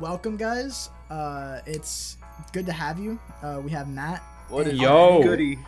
welcome, 0.00 0.36
guys. 0.36 0.90
Uh, 1.10 1.60
it's 1.66 2.16
good 2.52 2.66
to 2.66 2.72
have 2.72 2.98
you. 2.98 3.18
Uh, 3.42 3.60
we 3.64 3.70
have 3.70 3.88
Matt 3.88 4.22
What 4.48 4.66
is 4.66 4.78
Yo. 4.78 5.22
goody? 5.22 5.58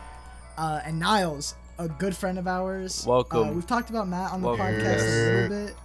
uh, 0.57 0.81
and 0.83 1.01
Nyles, 1.01 1.53
a 1.77 1.87
good 1.87 2.15
friend 2.15 2.37
of 2.37 2.47
ours. 2.47 3.05
Welcome. 3.07 3.49
Uh, 3.49 3.51
we've 3.53 3.67
talked 3.67 3.89
about 3.89 4.07
Matt 4.07 4.31
on 4.31 4.41
the 4.41 4.47
Welcome. 4.47 4.65
podcast 4.65 5.01
a 5.01 5.35
little 5.41 5.65
bit. 5.67 5.75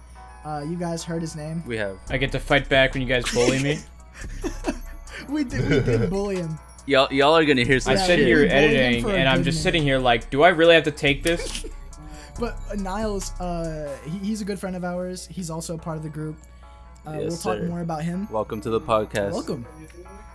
Uh, 0.43 0.63
you 0.69 0.75
guys 0.77 1.03
heard 1.03 1.21
his 1.21 1.35
name. 1.35 1.63
We 1.65 1.77
have 1.77 1.97
I 2.09 2.17
get 2.17 2.31
to 2.33 2.39
fight 2.39 2.69
back 2.69 2.93
when 2.93 3.01
you 3.01 3.07
guys 3.07 3.23
bully 3.33 3.61
me. 3.61 3.79
We 5.29 5.43
did, 5.45 5.61
we 5.69 5.79
did 5.79 6.09
bully 6.09 6.35
him. 6.35 6.59
y'all. 6.85 7.11
Y'all 7.11 7.35
are 7.35 7.45
gonna 7.45 7.63
hear 7.63 7.79
some 7.79 7.93
I 7.93 7.95
Yeah, 7.95 8.05
sit 8.05 8.19
we 8.19 8.25
here 8.25 8.43
editing, 8.51 9.09
and 9.09 9.29
I'm 9.29 9.43
just 9.43 9.55
minute. 9.55 9.63
sitting 9.63 9.83
here 9.83 9.97
like, 9.97 10.29
do 10.29 10.43
I 10.43 10.49
really 10.49 10.75
have 10.75 10.83
to 10.83 10.91
take 10.91 11.23
this? 11.23 11.65
But 12.37 12.55
uh, 12.69 12.73
Nyles, 12.73 13.31
uh, 13.39 13.95
he, 14.09 14.17
he's 14.27 14.41
a 14.41 14.45
good 14.45 14.59
friend 14.59 14.75
of 14.75 14.83
ours. 14.83 15.25
He's 15.31 15.49
also 15.49 15.75
a 15.75 15.77
part 15.77 15.95
of 15.95 16.03
the 16.03 16.09
group. 16.09 16.35
Uh, 17.07 17.11
Yes, 17.19 17.45
we'll 17.45 17.55
talk 17.55 17.61
sir. 17.63 17.67
more 17.67 17.81
about 17.81 18.03
him. 18.03 18.27
Welcome 18.31 18.61
to 18.61 18.69
the 18.69 18.81
podcast. 18.81 19.31
Welcome. 19.33 19.65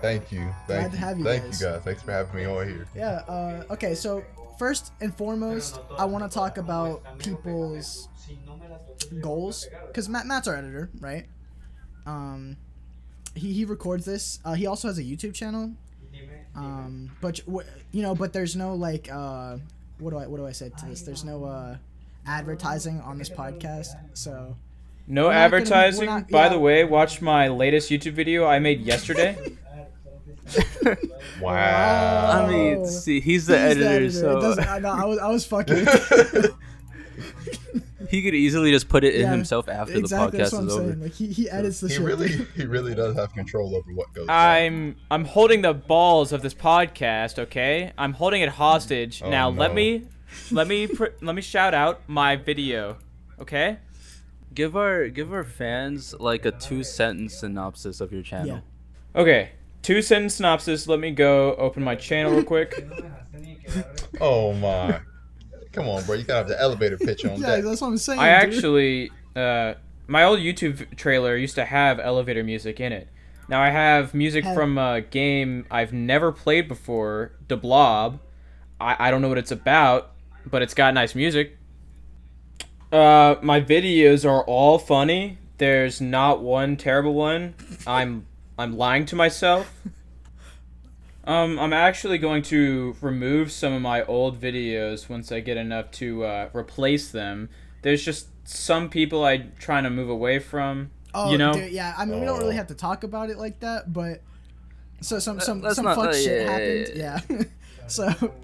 Thank 0.00 0.32
you. 0.32 0.40
Glad 0.66 0.80
Thank 0.80 0.92
to 0.92 0.98
have 0.98 1.18
you 1.18 1.24
Thank 1.24 1.44
guys. 1.44 1.60
you 1.60 1.66
guys. 1.66 1.82
Thanks 1.82 2.02
for 2.02 2.12
having 2.12 2.34
me 2.36 2.44
on 2.46 2.66
here. 2.68 2.86
Yeah. 2.94 3.22
Uh, 3.28 3.64
okay. 3.70 3.94
So 3.94 4.24
first 4.58 4.92
and 5.00 5.14
foremost, 5.14 5.78
I 5.98 6.04
want 6.04 6.28
to 6.30 6.32
talk 6.34 6.58
about 6.58 7.02
people's 7.18 8.08
goals 9.20 9.66
because 9.88 10.08
Matt 10.08 10.26
Matt's 10.26 10.48
our 10.48 10.56
editor, 10.56 10.90
right? 11.00 11.26
Um, 12.06 12.56
he 13.34 13.52
he 13.52 13.64
records 13.64 14.04
this. 14.06 14.38
Uh, 14.44 14.54
he 14.54 14.66
also 14.66 14.88
has 14.88 14.98
a 14.98 15.02
YouTube 15.02 15.34
channel. 15.34 15.72
Um, 16.56 17.10
but 17.20 17.40
you 17.92 18.02
know, 18.02 18.14
but 18.14 18.32
there's 18.32 18.56
no 18.56 18.74
like 18.74 19.08
uh, 19.12 19.56
what 19.98 20.10
do 20.10 20.18
I 20.18 20.26
what 20.26 20.38
do 20.38 20.46
I 20.46 20.52
say 20.52 20.70
to 20.78 20.86
this? 20.86 21.02
There's 21.02 21.24
no 21.24 21.44
uh, 21.44 21.76
advertising 22.26 23.00
on 23.02 23.18
this 23.18 23.28
podcast, 23.30 23.88
so 24.14 24.56
No 25.10 25.24
We're 25.24 25.28
not 25.34 25.34
gonna- 25.34 25.44
advertising. 25.44 26.06
not- 26.06 26.30
By 26.30 26.44
yeah. 26.44 26.48
the 26.50 26.58
way, 26.58 26.84
watch 26.84 27.20
my 27.20 27.48
latest 27.48 27.90
YouTube 27.90 28.12
video 28.12 28.46
I 28.46 28.58
made 28.58 28.80
yesterday. 28.80 29.36
Wow. 31.40 32.44
I 32.44 32.48
mean, 32.50 32.86
see, 32.86 33.20
he's 33.20 33.46
the 33.46 33.54
He's 33.56 33.76
editor, 33.78 34.04
It 34.04 34.12
so 34.12 34.40
doesn't, 34.40 34.68
I, 34.68 34.78
know, 34.78 34.90
I 34.90 35.04
was 35.06 35.18
I 35.18 35.28
was 35.28 35.46
fucking. 35.46 35.76
he 38.10 38.22
could 38.22 38.34
easily 38.34 38.70
just 38.72 38.88
put 38.88 39.04
it 39.04 39.14
in 39.14 39.22
Yeah, 39.22 39.30
himself 39.30 39.68
after 39.68 39.94
exactly. 39.96 40.38
the 40.38 40.44
That's 40.44 40.52
podcast 40.52 40.52
what 40.52 40.60
I'm 40.62 40.68
is 40.68 40.76
over. 40.76 40.96
Like 41.04 41.12
he, 41.14 41.26
he 41.28 41.48
edits 41.48 41.80
the 41.80 41.88
he 41.88 41.94
shit. 41.94 42.02
really, 42.04 42.28
he 42.56 42.64
really 42.66 42.94
does 42.94 43.16
have 43.16 43.32
control 43.32 43.74
over 43.76 43.90
what 43.94 44.12
goes. 44.12 44.26
I'm 44.28 44.96
I'm 45.10 45.24
holding 45.24 45.62
the 45.62 45.72
balls 45.72 46.32
of 46.32 46.42
this 46.42 46.52
podcast. 46.54 47.38
Okay, 47.38 47.92
I'm 47.96 48.12
holding 48.12 48.42
it 48.42 48.50
hostage. 48.50 49.22
Oh, 49.24 49.30
now 49.30 49.48
let 49.48 49.74
me 49.74 50.02
let 50.50 50.66
me 50.66 50.86
pr- 50.88 51.14
let 51.22 51.34
me 51.34 51.42
shout 51.42 51.72
out 51.74 52.02
my 52.06 52.36
video. 52.36 52.98
Okay. 53.40 53.78
Give 54.54 54.76
our 54.76 55.08
give 55.08 55.32
our 55.32 55.44
fans 55.44 56.14
like 56.18 56.44
a 56.44 56.50
two 56.50 56.82
sentence 56.82 57.34
synopsis 57.40 58.00
of 58.00 58.12
your 58.12 58.22
channel. 58.22 58.46
Yeah. 59.14 59.20
Okay. 59.20 59.50
Two 59.82 60.02
sentence 60.02 60.34
synopsis. 60.34 60.86
Let 60.88 60.98
me 61.00 61.10
go 61.12 61.54
open 61.54 61.82
my 61.84 61.94
channel 61.94 62.32
real 62.32 62.44
quick. 62.44 62.86
Oh 64.20 64.52
my. 64.54 65.00
Come 65.72 65.88
on, 65.88 66.04
bro. 66.04 66.16
You 66.16 66.24
gotta 66.24 66.38
have 66.38 66.48
the 66.48 66.60
elevator 66.60 66.98
pitch 66.98 67.24
on 67.24 67.40
Yeah, 67.40 67.56
deck. 67.56 67.64
that's 67.64 67.80
what 67.80 67.86
I'm 67.88 67.96
saying. 67.98 68.18
I 68.18 68.40
dude. 68.44 68.54
actually, 68.54 69.10
uh, 69.36 69.74
my 70.08 70.24
old 70.24 70.40
YouTube 70.40 70.96
trailer 70.96 71.36
used 71.36 71.54
to 71.54 71.64
have 71.64 72.00
elevator 72.00 72.42
music 72.42 72.80
in 72.80 72.92
it. 72.92 73.08
Now 73.48 73.62
I 73.62 73.70
have 73.70 74.12
music 74.12 74.44
Have- 74.44 74.56
from 74.56 74.76
a 74.78 75.00
game 75.02 75.66
I've 75.70 75.92
never 75.92 76.32
played 76.32 76.66
before, 76.66 77.32
The 77.48 77.56
Blob. 77.56 78.18
I, 78.80 78.96
I 79.08 79.10
don't 79.12 79.22
know 79.22 79.28
what 79.28 79.38
it's 79.38 79.52
about, 79.52 80.10
but 80.44 80.62
it's 80.62 80.74
got 80.74 80.92
nice 80.94 81.14
music. 81.14 81.56
Uh, 82.92 83.36
my 83.42 83.60
videos 83.60 84.28
are 84.28 84.42
all 84.44 84.78
funny. 84.78 85.38
There's 85.58 86.00
not 86.00 86.42
one 86.42 86.76
terrible 86.76 87.14
one. 87.14 87.54
I'm 87.86 88.26
I'm 88.58 88.76
lying 88.76 89.06
to 89.06 89.16
myself. 89.16 89.72
Um, 91.22 91.60
I'm 91.60 91.74
actually 91.74 92.16
going 92.16 92.42
to 92.44 92.96
remove 93.02 93.52
some 93.52 93.74
of 93.74 93.82
my 93.82 94.02
old 94.04 94.40
videos 94.40 95.08
once 95.08 95.30
I 95.30 95.40
get 95.40 95.58
enough 95.58 95.90
to 95.92 96.24
uh, 96.24 96.48
replace 96.54 97.10
them. 97.10 97.50
There's 97.82 98.02
just 98.02 98.28
some 98.48 98.88
people 98.88 99.24
I'm 99.24 99.52
trying 99.58 99.84
to 99.84 99.90
move 99.90 100.08
away 100.08 100.38
from. 100.38 100.90
Oh, 101.14 101.30
you 101.30 101.36
know? 101.38 101.52
dude, 101.52 101.72
yeah. 101.72 101.94
I 101.96 102.06
mean, 102.06 102.20
we 102.20 102.26
don't 102.26 102.38
really 102.38 102.54
Oh. 102.54 102.56
have 102.56 102.68
to 102.68 102.74
talk 102.74 103.04
about 103.04 103.28
it 103.28 103.36
like 103.38 103.60
that, 103.60 103.92
but 103.92 104.22
so 105.02 105.18
some 105.18 105.38
some 105.40 105.60
let's 105.60 105.76
some 105.76 105.84
not- 105.84 105.96
fuck 105.96 106.08
uh, 106.08 106.12
shit 106.14 106.46
yeah, 106.46 106.50
happened. 106.50 106.90
yeah, 106.96 107.20
Yeah. 107.28 107.44
so 107.86 108.34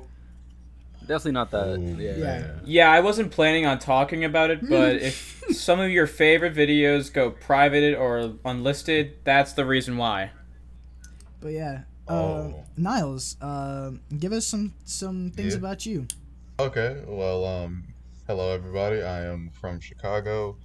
Definitely 1.06 1.32
not 1.32 1.50
that. 1.52 1.78
Ooh, 1.78 1.96
yeah. 1.98 2.16
Yeah. 2.16 2.50
Yeah, 2.64 2.90
I 2.90 3.00
wasn't 3.00 3.30
planning 3.32 3.64
on 3.66 3.78
talking 3.78 4.24
about 4.24 4.50
it, 4.50 4.68
but 4.68 4.96
if 5.02 5.42
some 5.52 5.78
of 5.80 5.90
your 5.90 6.06
favorite 6.06 6.54
videos 6.54 7.12
go 7.12 7.30
private 7.30 7.96
or 7.96 8.34
unlisted, 8.44 9.18
that's 9.24 9.52
the 9.52 9.64
reason 9.64 9.96
why. 9.96 10.30
but 11.40 11.48
yeah. 11.52 11.82
Uh, 12.08 12.12
Oh. 12.12 12.64
Nyles, 12.78 13.36
uh, 13.40 13.96
give 14.18 14.32
us 14.32 14.46
some 14.46 14.74
some 14.84 15.30
things 15.32 15.54
Yeah. 15.54 15.58
about 15.58 15.84
you. 15.86 16.06
Okay. 16.60 17.02
Well, 17.06 17.44
um, 17.44 17.84
hello 18.26 18.52
everybody. 18.52 19.02
I 19.02 19.24
am 19.26 19.50
from 19.60 19.80
Chicago, 19.80 20.56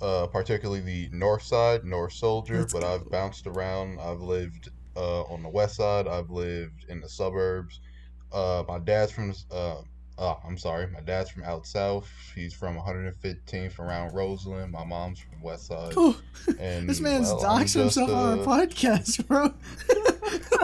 uh, 0.00 0.26
particularly 0.28 0.80
the 0.80 1.08
North 1.12 1.42
Side, 1.42 1.84
North 1.84 2.12
Soldier. 2.12 2.58
Let's 2.60 2.72
but 2.72 2.82
go. 2.82 2.94
I've 2.94 3.10
bounced 3.10 3.46
around. 3.46 3.98
I've 4.00 4.20
lived 4.20 4.70
uh, 4.96 5.22
on 5.24 5.42
the 5.42 5.48
West 5.48 5.76
Side. 5.76 6.06
I've 6.08 6.30
lived 6.30 6.84
in 6.88 7.00
the 7.00 7.08
suburbs. 7.08 7.80
Uh, 8.32 8.64
my 8.68 8.78
dad's 8.78 9.12
from. 9.12 9.34
Uh, 9.50 9.76
uh, 10.18 10.34
I'm 10.44 10.58
sorry. 10.58 10.88
My 10.88 11.00
dad's 11.00 11.30
from 11.30 11.44
out 11.44 11.64
south. 11.64 12.08
He's 12.34 12.52
from 12.52 12.76
115th 12.76 13.78
around 13.78 14.12
Roseland. 14.14 14.72
My 14.72 14.84
mom's 14.84 15.20
from 15.20 15.40
West 15.40 15.66
Side. 15.68 15.92
Oh, 15.96 16.20
And 16.58 16.88
this 16.88 17.00
man's 17.00 17.28
well, 17.28 17.46
I'm 17.46 17.60
doxed 17.60 17.62
just, 17.62 17.74
himself 17.76 18.10
on 18.10 18.38
our 18.40 18.42
uh, 18.42 18.46
podcast, 18.66 19.24
bro. 19.28 19.54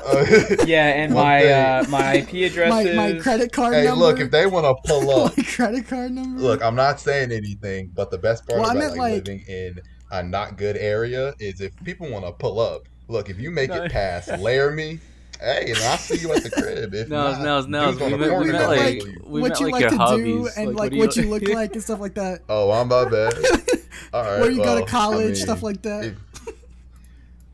uh, 0.06 0.64
Yeah, 0.66 0.88
and 0.88 1.14
my 1.14 1.40
thing. 1.42 1.52
uh, 1.52 1.84
my 1.88 2.14
IP 2.16 2.32
address 2.50 2.68
my 2.70 2.82
is 2.82 2.96
my 2.96 3.12
credit 3.20 3.52
card 3.52 3.74
hey, 3.74 3.84
number. 3.84 4.04
look, 4.04 4.18
if 4.18 4.30
they 4.32 4.46
want 4.46 4.66
to 4.66 4.88
pull 4.88 5.08
up, 5.10 5.36
my 5.36 5.44
credit 5.44 5.86
card 5.86 6.10
number. 6.12 6.40
Look, 6.40 6.60
I'm 6.62 6.74
not 6.74 6.98
saying 6.98 7.30
anything, 7.30 7.92
but 7.94 8.10
the 8.10 8.18
best 8.18 8.46
part 8.48 8.60
Well, 8.60 8.68
I 8.68 8.72
about 8.74 8.78
meant, 8.80 8.96
like, 8.96 9.12
like- 9.12 9.24
living 9.28 9.44
in 9.46 9.78
a 10.10 10.22
not 10.22 10.56
good 10.58 10.76
area 10.76 11.32
is 11.38 11.60
if 11.60 11.72
people 11.84 12.10
want 12.10 12.24
to 12.26 12.32
pull 12.32 12.58
up. 12.60 12.88
Look, 13.06 13.28
if 13.30 13.38
you 13.38 13.50
make 13.50 13.70
No. 13.70 13.84
it 13.84 13.92
past 13.92 14.28
Laramie, 14.38 14.98
hey, 15.44 15.70
and 15.70 15.78
I'll 15.84 15.98
see 15.98 16.16
you 16.18 16.32
at 16.32 16.42
the 16.42 16.50
crib. 16.50 16.94
If 16.94 17.08
No, 17.08 17.32
not, 17.32 17.42
no, 17.42 17.60
no. 17.60 17.90
dudes 17.92 18.02
on 18.02 18.12
We 18.12 18.18
the 18.18 18.18
meant, 18.18 18.30
we 18.30 18.36
corner 18.36 18.52
meant 18.52 18.68
like 18.68 19.02
we 19.26 19.40
what 19.40 19.48
meant 19.48 19.60
you 19.60 19.70
like, 19.70 19.82
like, 19.82 19.90
to 19.90 19.96
hobbies, 19.96 20.24
do 20.24 20.48
and 20.56 20.66
like, 20.70 20.76
like, 20.76 20.92
do 20.92 20.98
what 20.98 21.16
you 21.16 21.22
look 21.30 21.48
like 21.48 21.72
and 21.74 21.82
stuff 21.82 22.00
like 22.00 22.14
that. 22.14 22.40
Oh, 22.48 22.70
I'm 22.70 22.88
my 22.88 23.04
bad. 23.04 23.34
All 24.12 24.22
right. 24.22 24.40
Where 24.40 24.50
you 24.50 24.62
go 24.62 24.80
to 24.80 24.86
college, 24.86 25.20
I 25.22 25.26
mean, 25.26 25.34
stuff 25.36 25.62
like 25.62 25.82
that. 25.82 26.04
if- 26.04 26.18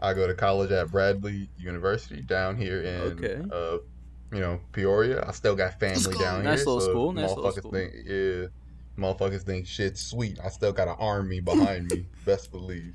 I 0.02 0.14
go 0.14 0.26
to 0.26 0.32
college 0.34 0.70
at 0.70 0.90
Bradley 0.90 1.50
University 1.58 2.22
down 2.22 2.56
here 2.56 2.80
in, 2.80 3.00
Okay. 3.22 3.42
uh, 3.52 3.76
you 4.34 4.40
know, 4.40 4.58
Peoria. 4.72 5.22
I 5.28 5.32
still 5.32 5.54
got 5.54 5.78
family 5.78 6.00
down 6.14 6.14
Nice 6.14 6.20
here. 6.36 6.42
Nice 6.42 6.58
little 6.66 6.80
so 6.80 6.90
school, 6.90 7.12
nice 7.12 7.28
little 7.28 7.52
school. 7.52 7.70
Think, 7.70 7.92
yeah, 8.06 8.46
motherfuckers 8.98 9.42
think 9.42 9.66
shit's 9.66 10.00
sweet. 10.00 10.38
I 10.42 10.48
still 10.48 10.72
got 10.72 10.88
an 10.88 10.96
army 10.98 11.40
behind 11.40 11.90
me. 11.90 12.06
Best 12.24 12.50
believe. 12.50 12.94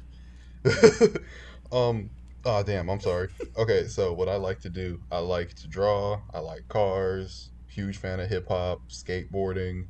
um. 1.72 2.10
Oh 2.46 2.62
damn. 2.64 2.90
I'm 2.90 3.00
sorry. 3.00 3.30
Okay. 3.58 3.88
So 3.88 4.14
what 4.14 4.30
I 4.30 4.36
like 4.36 4.60
to 4.62 4.70
do, 4.70 5.02
I 5.12 5.18
like 5.20 5.54
to 5.56 5.68
draw. 5.68 6.22
I 6.34 6.40
like 6.40 6.68
cars. 6.68 7.50
Huge 7.68 7.98
fan 7.98 8.20
of 8.22 8.30
hip 8.30 8.48
hop, 8.48 8.82
skateboarding, 8.90 9.88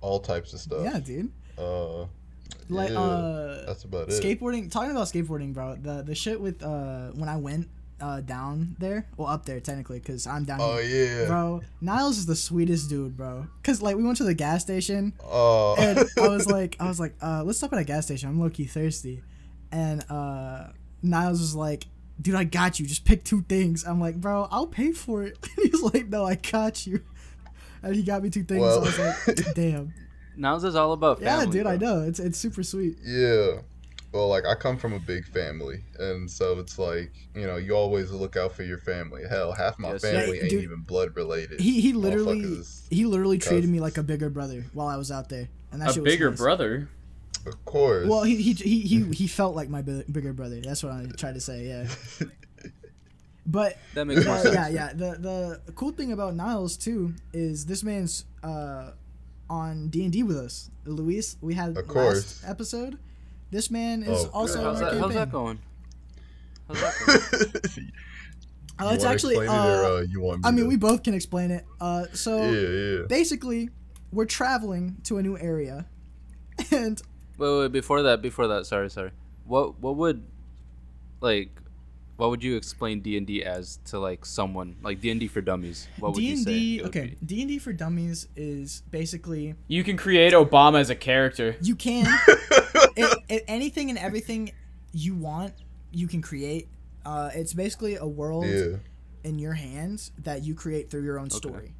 all 0.00 0.20
types 0.20 0.54
of 0.54 0.60
stuff. 0.60 0.84
yeah, 0.84 0.98
dude. 1.00 1.30
Uh. 1.58 2.06
Like 2.68 2.90
yeah, 2.90 2.98
uh, 3.00 3.66
that's 3.66 3.84
about 3.84 4.08
it. 4.08 4.22
skateboarding. 4.22 4.70
Talking 4.70 4.90
about 4.92 5.06
skateboarding, 5.06 5.52
bro. 5.52 5.76
The 5.76 6.02
the 6.02 6.14
shit 6.14 6.40
with 6.40 6.62
uh 6.62 7.08
when 7.12 7.28
I 7.28 7.36
went 7.36 7.68
uh 8.00 8.20
down 8.22 8.76
there, 8.78 9.06
well 9.16 9.28
up 9.28 9.44
there 9.46 9.60
technically, 9.60 10.00
cause 10.00 10.26
I'm 10.26 10.44
down 10.44 10.60
Oh 10.60 10.78
here. 10.78 11.22
yeah. 11.22 11.26
Bro, 11.26 11.62
Nyles 11.82 12.10
is 12.12 12.26
the 12.26 12.34
sweetest 12.36 12.88
dude, 12.88 13.16
bro. 13.16 13.46
Cause 13.62 13.82
like 13.82 13.96
we 13.96 14.02
went 14.02 14.16
to 14.18 14.24
the 14.24 14.34
gas 14.34 14.62
station 14.62 15.12
Oh. 15.24 15.76
and 15.78 15.98
I 15.98 16.04
was 16.28 16.46
like, 16.46 16.76
I 16.80 16.88
was 16.88 16.98
like, 16.98 17.14
uh, 17.22 17.42
let's 17.44 17.58
stop 17.58 17.72
at 17.72 17.78
a 17.78 17.84
gas 17.84 18.06
station. 18.06 18.28
I'm 18.28 18.40
low 18.40 18.50
key 18.50 18.64
thirsty, 18.66 19.22
and 19.70 20.04
uh, 20.10 20.68
Nyles 21.04 21.32
was 21.32 21.54
like, 21.54 21.84
dude, 22.20 22.34
I 22.34 22.44
got 22.44 22.78
you. 22.80 22.86
Just 22.86 23.04
pick 23.04 23.24
two 23.24 23.42
things. 23.42 23.84
I'm 23.84 24.00
like, 24.00 24.20
bro, 24.20 24.48
I'll 24.50 24.66
pay 24.66 24.92
for 24.92 25.22
it. 25.24 25.38
He's 25.56 25.82
like, 25.82 26.08
no, 26.08 26.24
I 26.24 26.36
got 26.36 26.86
you. 26.86 27.02
And 27.82 27.94
he 27.94 28.02
got 28.02 28.22
me 28.22 28.30
two 28.30 28.42
things. 28.44 28.60
Well- 28.60 28.80
I 28.80 28.82
was 28.82 28.98
like, 28.98 29.36
damn. 29.54 29.92
Now 30.36 30.54
this 30.56 30.64
is 30.64 30.74
all 30.74 30.92
about 30.92 31.18
family. 31.20 31.30
Yeah, 31.30 31.38
family. 31.40 31.58
dude, 31.58 31.66
I 31.66 31.76
know. 31.76 32.02
It's 32.02 32.18
it's 32.20 32.36
super 32.38 32.62
sweet. 32.62 32.98
Yeah. 33.02 33.60
Well, 34.12 34.28
like 34.28 34.44
I 34.46 34.54
come 34.54 34.76
from 34.78 34.92
a 34.92 34.98
big 34.98 35.24
family, 35.26 35.82
and 35.98 36.30
so 36.30 36.58
it's 36.58 36.78
like 36.78 37.10
you 37.34 37.46
know 37.46 37.56
you 37.56 37.72
always 37.74 38.10
look 38.10 38.36
out 38.36 38.52
for 38.52 38.62
your 38.62 38.76
family. 38.78 39.22
Hell, 39.28 39.52
half 39.52 39.78
my 39.78 39.92
Yes. 39.92 40.02
family 40.02 40.36
Yeah, 40.36 40.42
ain't 40.42 40.50
dude. 40.50 40.62
even 40.64 40.80
blood 40.82 41.16
related. 41.16 41.60
He 41.60 41.80
he 41.80 41.92
literally 41.94 42.60
he 42.90 43.04
literally 43.06 43.38
treated 43.38 43.68
me 43.70 43.80
like 43.80 43.96
a 43.98 44.02
bigger 44.02 44.28
brother 44.30 44.64
while 44.74 44.88
I 44.88 44.96
was 44.96 45.10
out 45.10 45.28
there, 45.30 45.48
and 45.72 45.80
that 45.82 45.90
A 45.90 45.92
shit 45.94 46.02
was 46.02 46.12
bigger 46.12 46.30
nice. 46.30 46.38
brother. 46.38 46.88
Of 47.46 47.64
course. 47.64 48.08
Well, 48.08 48.22
he 48.24 48.36
he 48.42 48.52
he 48.54 48.80
he, 48.80 49.02
he 49.12 49.26
felt 49.26 49.54
like 49.56 49.68
my 49.68 49.82
bi- 49.82 50.04
bigger 50.10 50.32
brother. 50.32 50.60
That's 50.60 50.82
what 50.82 50.92
I 50.92 51.06
tried 51.16 51.34
to 51.34 51.40
say. 51.40 51.66
Yeah. 51.66 51.88
But 53.48 53.78
That 53.94 54.06
makes 54.06 54.24
more 54.24 54.34
uh, 54.34 54.42
sense. 54.42 54.54
yeah, 54.56 54.68
yeah. 54.68 54.92
The 54.92 55.60
the 55.66 55.72
cool 55.74 55.92
thing 55.92 56.10
about 56.10 56.34
Nyles 56.34 56.76
too 56.80 57.14
is 57.32 57.64
this 57.66 57.84
man's 57.84 58.24
uh 58.42 58.90
on 59.48 59.88
D 59.88 60.02
and 60.02 60.12
D 60.12 60.24
with 60.24 60.36
us. 60.36 60.68
Luis, 60.84 61.36
we 61.40 61.54
had 61.54 61.76
Of 61.76 61.86
course. 61.86 62.42
last 62.42 62.50
episode. 62.50 62.98
This 63.52 63.70
man 63.70 64.02
is 64.02 64.24
Oh, 64.24 64.30
also 64.32 64.54
God. 64.58 64.66
on 64.66 64.74
How's 64.74 64.80
that, 64.80 65.00
how's 65.00 65.14
that 65.14 65.30
going? 65.30 65.58
How's 66.66 66.80
that 66.80 66.94
going? 67.76 67.92
Uh, 68.78 68.92
it's 68.94 69.04
actually. 69.04 69.36
explain 69.36 69.48
it 69.48 69.62
Uh, 69.62 69.68
or, 69.78 69.84
uh, 69.84 70.00
you 70.00 70.20
want 70.20 70.42
me 70.42 70.48
I 70.48 70.50
mean, 70.50 70.64
to? 70.64 70.68
we 70.68 70.76
both 70.76 71.04
can 71.04 71.14
explain 71.14 71.52
it. 71.52 71.64
Uh, 71.80 72.06
so 72.12 72.42
Yeah, 72.50 72.50
yeah. 73.00 73.06
basically, 73.08 73.70
we're 74.10 74.26
traveling 74.26 74.96
to 75.04 75.18
a 75.18 75.22
new 75.22 75.38
area, 75.38 75.86
and 76.72 77.00
Wait, 77.38 77.58
wait, 77.60 77.72
before 77.72 78.02
that, 78.02 78.22
before 78.22 78.46
that, 78.48 78.66
sorry, 78.66 78.90
sorry. 78.90 79.10
What 79.44 79.78
what 79.80 79.96
would 79.96 80.24
like 81.20 81.50
what 82.16 82.30
would 82.30 82.42
you 82.42 82.56
explain 82.56 83.00
D 83.00 83.16
and 83.18 83.26
D 83.26 83.44
as 83.44 83.78
to 83.86 83.98
like 83.98 84.24
someone 84.24 84.76
like 84.82 85.00
D 85.00 85.10
and 85.10 85.20
D 85.20 85.28
for 85.28 85.40
dummies? 85.42 85.86
What 85.98 86.12
would 86.12 86.18
D 86.20 86.26
you 86.26 86.32
and 86.32 86.42
say? 86.44 86.50
D. 86.52 86.78
it 86.78 86.82
would 86.82 86.88
Okay. 86.96 87.16
D 87.24 87.40
and 87.42 87.48
D 87.48 87.58
for 87.58 87.72
Dummies 87.74 88.28
is 88.36 88.82
basically 88.90 89.54
You 89.68 89.84
can 89.84 89.96
create 89.98 90.32
Obama 90.32 90.80
as 90.80 90.88
a 90.90 90.94
character. 90.94 91.56
you 91.60 91.76
can 91.76 92.06
it, 92.96 93.18
it, 93.28 93.44
anything 93.48 93.90
and 93.90 93.98
everything 93.98 94.52
you 94.92 95.14
want, 95.14 95.52
you 95.92 96.08
can 96.08 96.22
create. 96.22 96.68
Uh, 97.04 97.30
it's 97.34 97.52
basically 97.52 97.96
a 97.96 98.06
world 98.06 98.46
Yeah. 98.46 98.76
in 99.22 99.38
your 99.38 99.52
hands 99.52 100.10
that 100.24 100.42
you 100.42 100.54
create 100.54 100.90
through 100.90 101.04
your 101.04 101.18
own 101.18 101.28
story. 101.30 101.74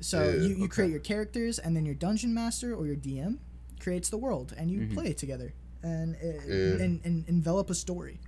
So 0.00 0.22
Yeah, 0.22 0.42
you, 0.42 0.48
you 0.56 0.64
okay. 0.64 0.68
create 0.68 0.90
your 0.90 1.00
characters, 1.00 1.58
and 1.58 1.74
then 1.74 1.86
your 1.86 1.94
dungeon 1.94 2.32
master 2.34 2.74
or 2.74 2.86
your 2.86 2.96
DM 2.96 3.38
creates 3.80 4.08
the 4.10 4.18
world, 4.18 4.52
and 4.56 4.70
you 4.70 4.80
Mhm. 4.80 4.94
play 4.94 5.06
it 5.08 5.18
together 5.18 5.52
and, 5.82 6.14
it, 6.16 6.40
Yeah. 6.46 6.84
and 6.84 7.00
and 7.04 7.24
envelop 7.28 7.70
a 7.70 7.74
story. 7.74 8.20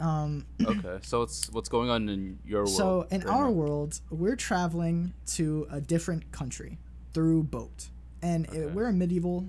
Um, 0.00 0.46
Okay, 0.66 0.98
so 1.02 1.20
what's 1.20 1.50
what's 1.50 1.68
going 1.68 1.88
on 1.90 2.08
in 2.08 2.38
your 2.44 2.62
world? 2.64 2.76
so 2.76 3.06
in 3.10 3.20
right 3.20 3.28
our 3.30 3.44
now? 3.44 3.50
world, 3.52 4.00
we're 4.10 4.36
traveling 4.36 5.12
to 5.36 5.66
a 5.70 5.80
different 5.80 6.32
country 6.32 6.78
through 7.12 7.44
boat, 7.44 7.88
and 8.22 8.48
Okay. 8.48 8.58
it, 8.58 8.74
we're 8.74 8.88
in 8.88 8.98
medieval 8.98 9.46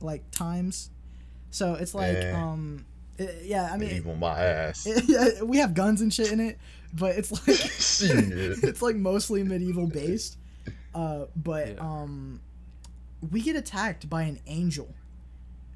like 0.00 0.22
times. 0.30 0.90
So 1.50 1.74
it's 1.74 1.94
like 1.94 2.16
Eh. 2.16 2.30
um, 2.32 2.84
it- 3.18 3.44
yeah, 3.46 3.64
I 3.72 3.76
mean, 3.76 3.88
Medieval 3.88 4.14
my 4.16 4.38
ass. 4.40 4.86
yeah, 5.08 5.42
we 5.42 5.56
have 5.58 5.74
guns 5.74 6.00
and 6.00 6.12
shit 6.14 6.30
in 6.30 6.38
it, 6.40 6.58
but 6.92 7.16
it's 7.18 7.32
like 7.32 7.48
it's 8.62 8.82
like 8.82 8.96
mostly 8.96 9.42
medieval 9.42 9.86
based. 9.88 10.36
Uh, 10.94 11.24
but 11.34 11.68
Yeah. 11.74 11.80
um, 11.80 12.40
we 13.30 13.40
get 13.40 13.56
attacked 13.56 14.08
by 14.08 14.22
an 14.22 14.40
angel, 14.46 14.94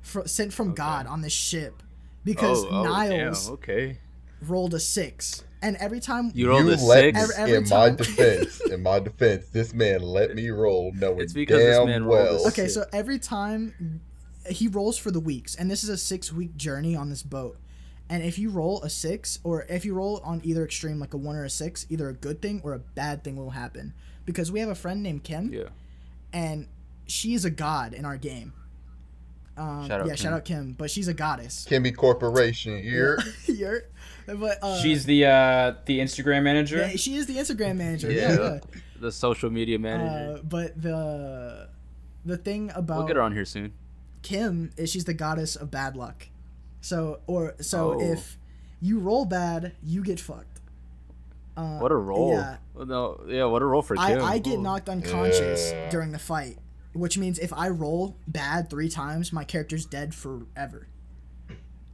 fr- 0.00 0.26
sent 0.26 0.52
from 0.52 0.68
Okay. 0.68 0.76
God 0.76 1.06
on 1.06 1.20
this 1.22 1.32
ship, 1.32 1.82
because 2.24 2.64
oh, 2.64 2.68
oh, 2.70 2.84
Nyles 2.84 3.44
damn, 3.46 3.52
okay. 3.54 3.98
rolled 4.46 4.74
a 4.74 4.80
six, 4.80 5.42
and 5.60 5.76
every 5.76 6.00
time 6.00 6.30
You 6.34 6.48
rolled 6.50 6.64
you 6.66 6.70
a 6.70 6.76
let 6.76 7.14
six. 7.14 7.18
Every- 7.20 7.34
every 7.36 7.54
in 7.56 7.68
my 7.68 7.90
defense, 7.96 8.60
in 8.60 8.82
my 8.82 8.98
defense, 9.00 9.46
this 9.48 9.74
man 9.74 10.02
let 10.02 10.34
me 10.34 10.50
roll 10.50 10.92
knowing 10.94 11.20
It's 11.20 11.32
because 11.32 11.58
this 11.58 11.76
damn 11.76 11.86
man 11.86 12.04
rolled 12.04 12.18
a 12.18 12.22
well. 12.32 12.38
six. 12.40 12.58
Okay, 12.58 12.68
so 12.68 12.84
every 12.92 13.18
time 13.18 14.00
he 14.48 14.68
rolls 14.68 14.98
for 14.98 15.10
the 15.10 15.20
weeks, 15.20 15.54
and 15.54 15.70
this 15.70 15.82
is 15.84 15.88
a 15.88 15.96
six 15.98 16.32
week 16.32 16.56
journey 16.56 16.94
on 16.96 17.10
this 17.10 17.22
boat. 17.22 17.58
And 18.08 18.22
if 18.22 18.38
you 18.38 18.50
roll 18.50 18.82
a 18.82 18.90
six, 18.90 19.38
or 19.42 19.62
if 19.70 19.84
you 19.86 19.94
roll 19.94 20.20
on 20.22 20.42
either 20.44 20.64
extreme, 20.64 20.98
like 20.98 21.14
a 21.14 21.16
one 21.16 21.34
or 21.34 21.44
a 21.44 21.50
six, 21.50 21.86
either 21.88 22.08
a 22.10 22.12
good 22.12 22.42
thing 22.42 22.60
or 22.62 22.74
a 22.74 22.78
bad 22.78 23.24
thing 23.24 23.36
will 23.36 23.50
happen. 23.50 23.94
Because 24.26 24.52
we 24.52 24.60
have 24.60 24.68
a 24.68 24.74
friend 24.74 25.02
named 25.02 25.24
Kim, 25.24 25.50
yeah. 25.52 25.68
and 26.32 26.66
she 27.06 27.34
is 27.34 27.44
a 27.44 27.50
god 27.50 27.94
in 27.94 28.04
our 28.04 28.16
game. 28.16 28.52
Um, 29.56 29.86
Shout 29.86 30.00
out 30.00 30.06
yeah, 30.06 30.14
shout 30.14 30.32
out 30.32 30.44
Kim, 30.46 30.72
but 30.72 30.90
she's 30.90 31.08
a 31.08 31.14
goddess. 31.14 31.66
Kimby 31.68 31.94
Corporation, 31.94 32.78
you're 32.82 33.18
You're- 33.46 33.80
but 34.26 34.58
uh, 34.62 34.80
She's 34.80 35.04
the 35.04 35.26
uh 35.26 35.74
the 35.84 35.98
Instagram 36.00 36.42
manager. 36.44 36.78
yeah, 36.78 36.96
she 36.96 37.16
is 37.16 37.26
the 37.26 37.36
Instagram 37.36 37.76
manager. 37.76 38.10
Yeah, 38.10 38.32
Yeah. 38.34 38.40
yeah. 38.54 38.60
The 39.00 39.10
social 39.10 39.50
media 39.50 39.80
manager. 39.80 40.38
Uh, 40.38 40.42
but 40.44 40.80
the 40.80 41.68
the 42.24 42.36
thing 42.36 42.70
about 42.74 42.98
we'll 42.98 43.06
get 43.08 43.16
her 43.16 43.22
on 43.22 43.32
here 43.32 43.44
soon. 43.44 43.72
Kim 44.22 44.70
is 44.76 44.90
she's 44.90 45.04
the 45.06 45.12
goddess 45.14 45.56
of 45.56 45.70
bad 45.72 45.96
luck. 45.96 46.28
So 46.80 47.18
or 47.26 47.54
so 47.60 47.94
Oh. 47.94 48.00
if 48.00 48.38
you 48.80 49.00
roll 49.00 49.24
bad, 49.24 49.72
you 49.82 50.04
get 50.04 50.20
fucked. 50.20 50.60
Uh, 51.56 51.78
What 51.78 51.90
a 51.92 51.96
roll. 51.96 52.30
Yeah, 52.32 52.56
Well, 52.74 52.86
no, 52.86 53.20
yeah, 53.28 53.44
what 53.44 53.60
a 53.60 53.66
roll 53.66 53.82
for 53.82 53.96
Kim. 53.96 54.22
I 54.22 54.38
get 54.38 54.58
Oh. 54.58 54.62
knocked 54.62 54.88
unconscious 54.88 55.72
Yeah. 55.72 55.90
during 55.90 56.12
the 56.12 56.18
fight, 56.20 56.58
which 56.92 57.16
means 57.18 57.38
if 57.38 57.52
I 57.52 57.68
roll 57.68 58.16
bad 58.26 58.68
three 58.70 58.88
times, 58.88 59.32
my 59.32 59.44
character's 59.44 59.84
dead 59.86 60.14
forever. 60.14 60.88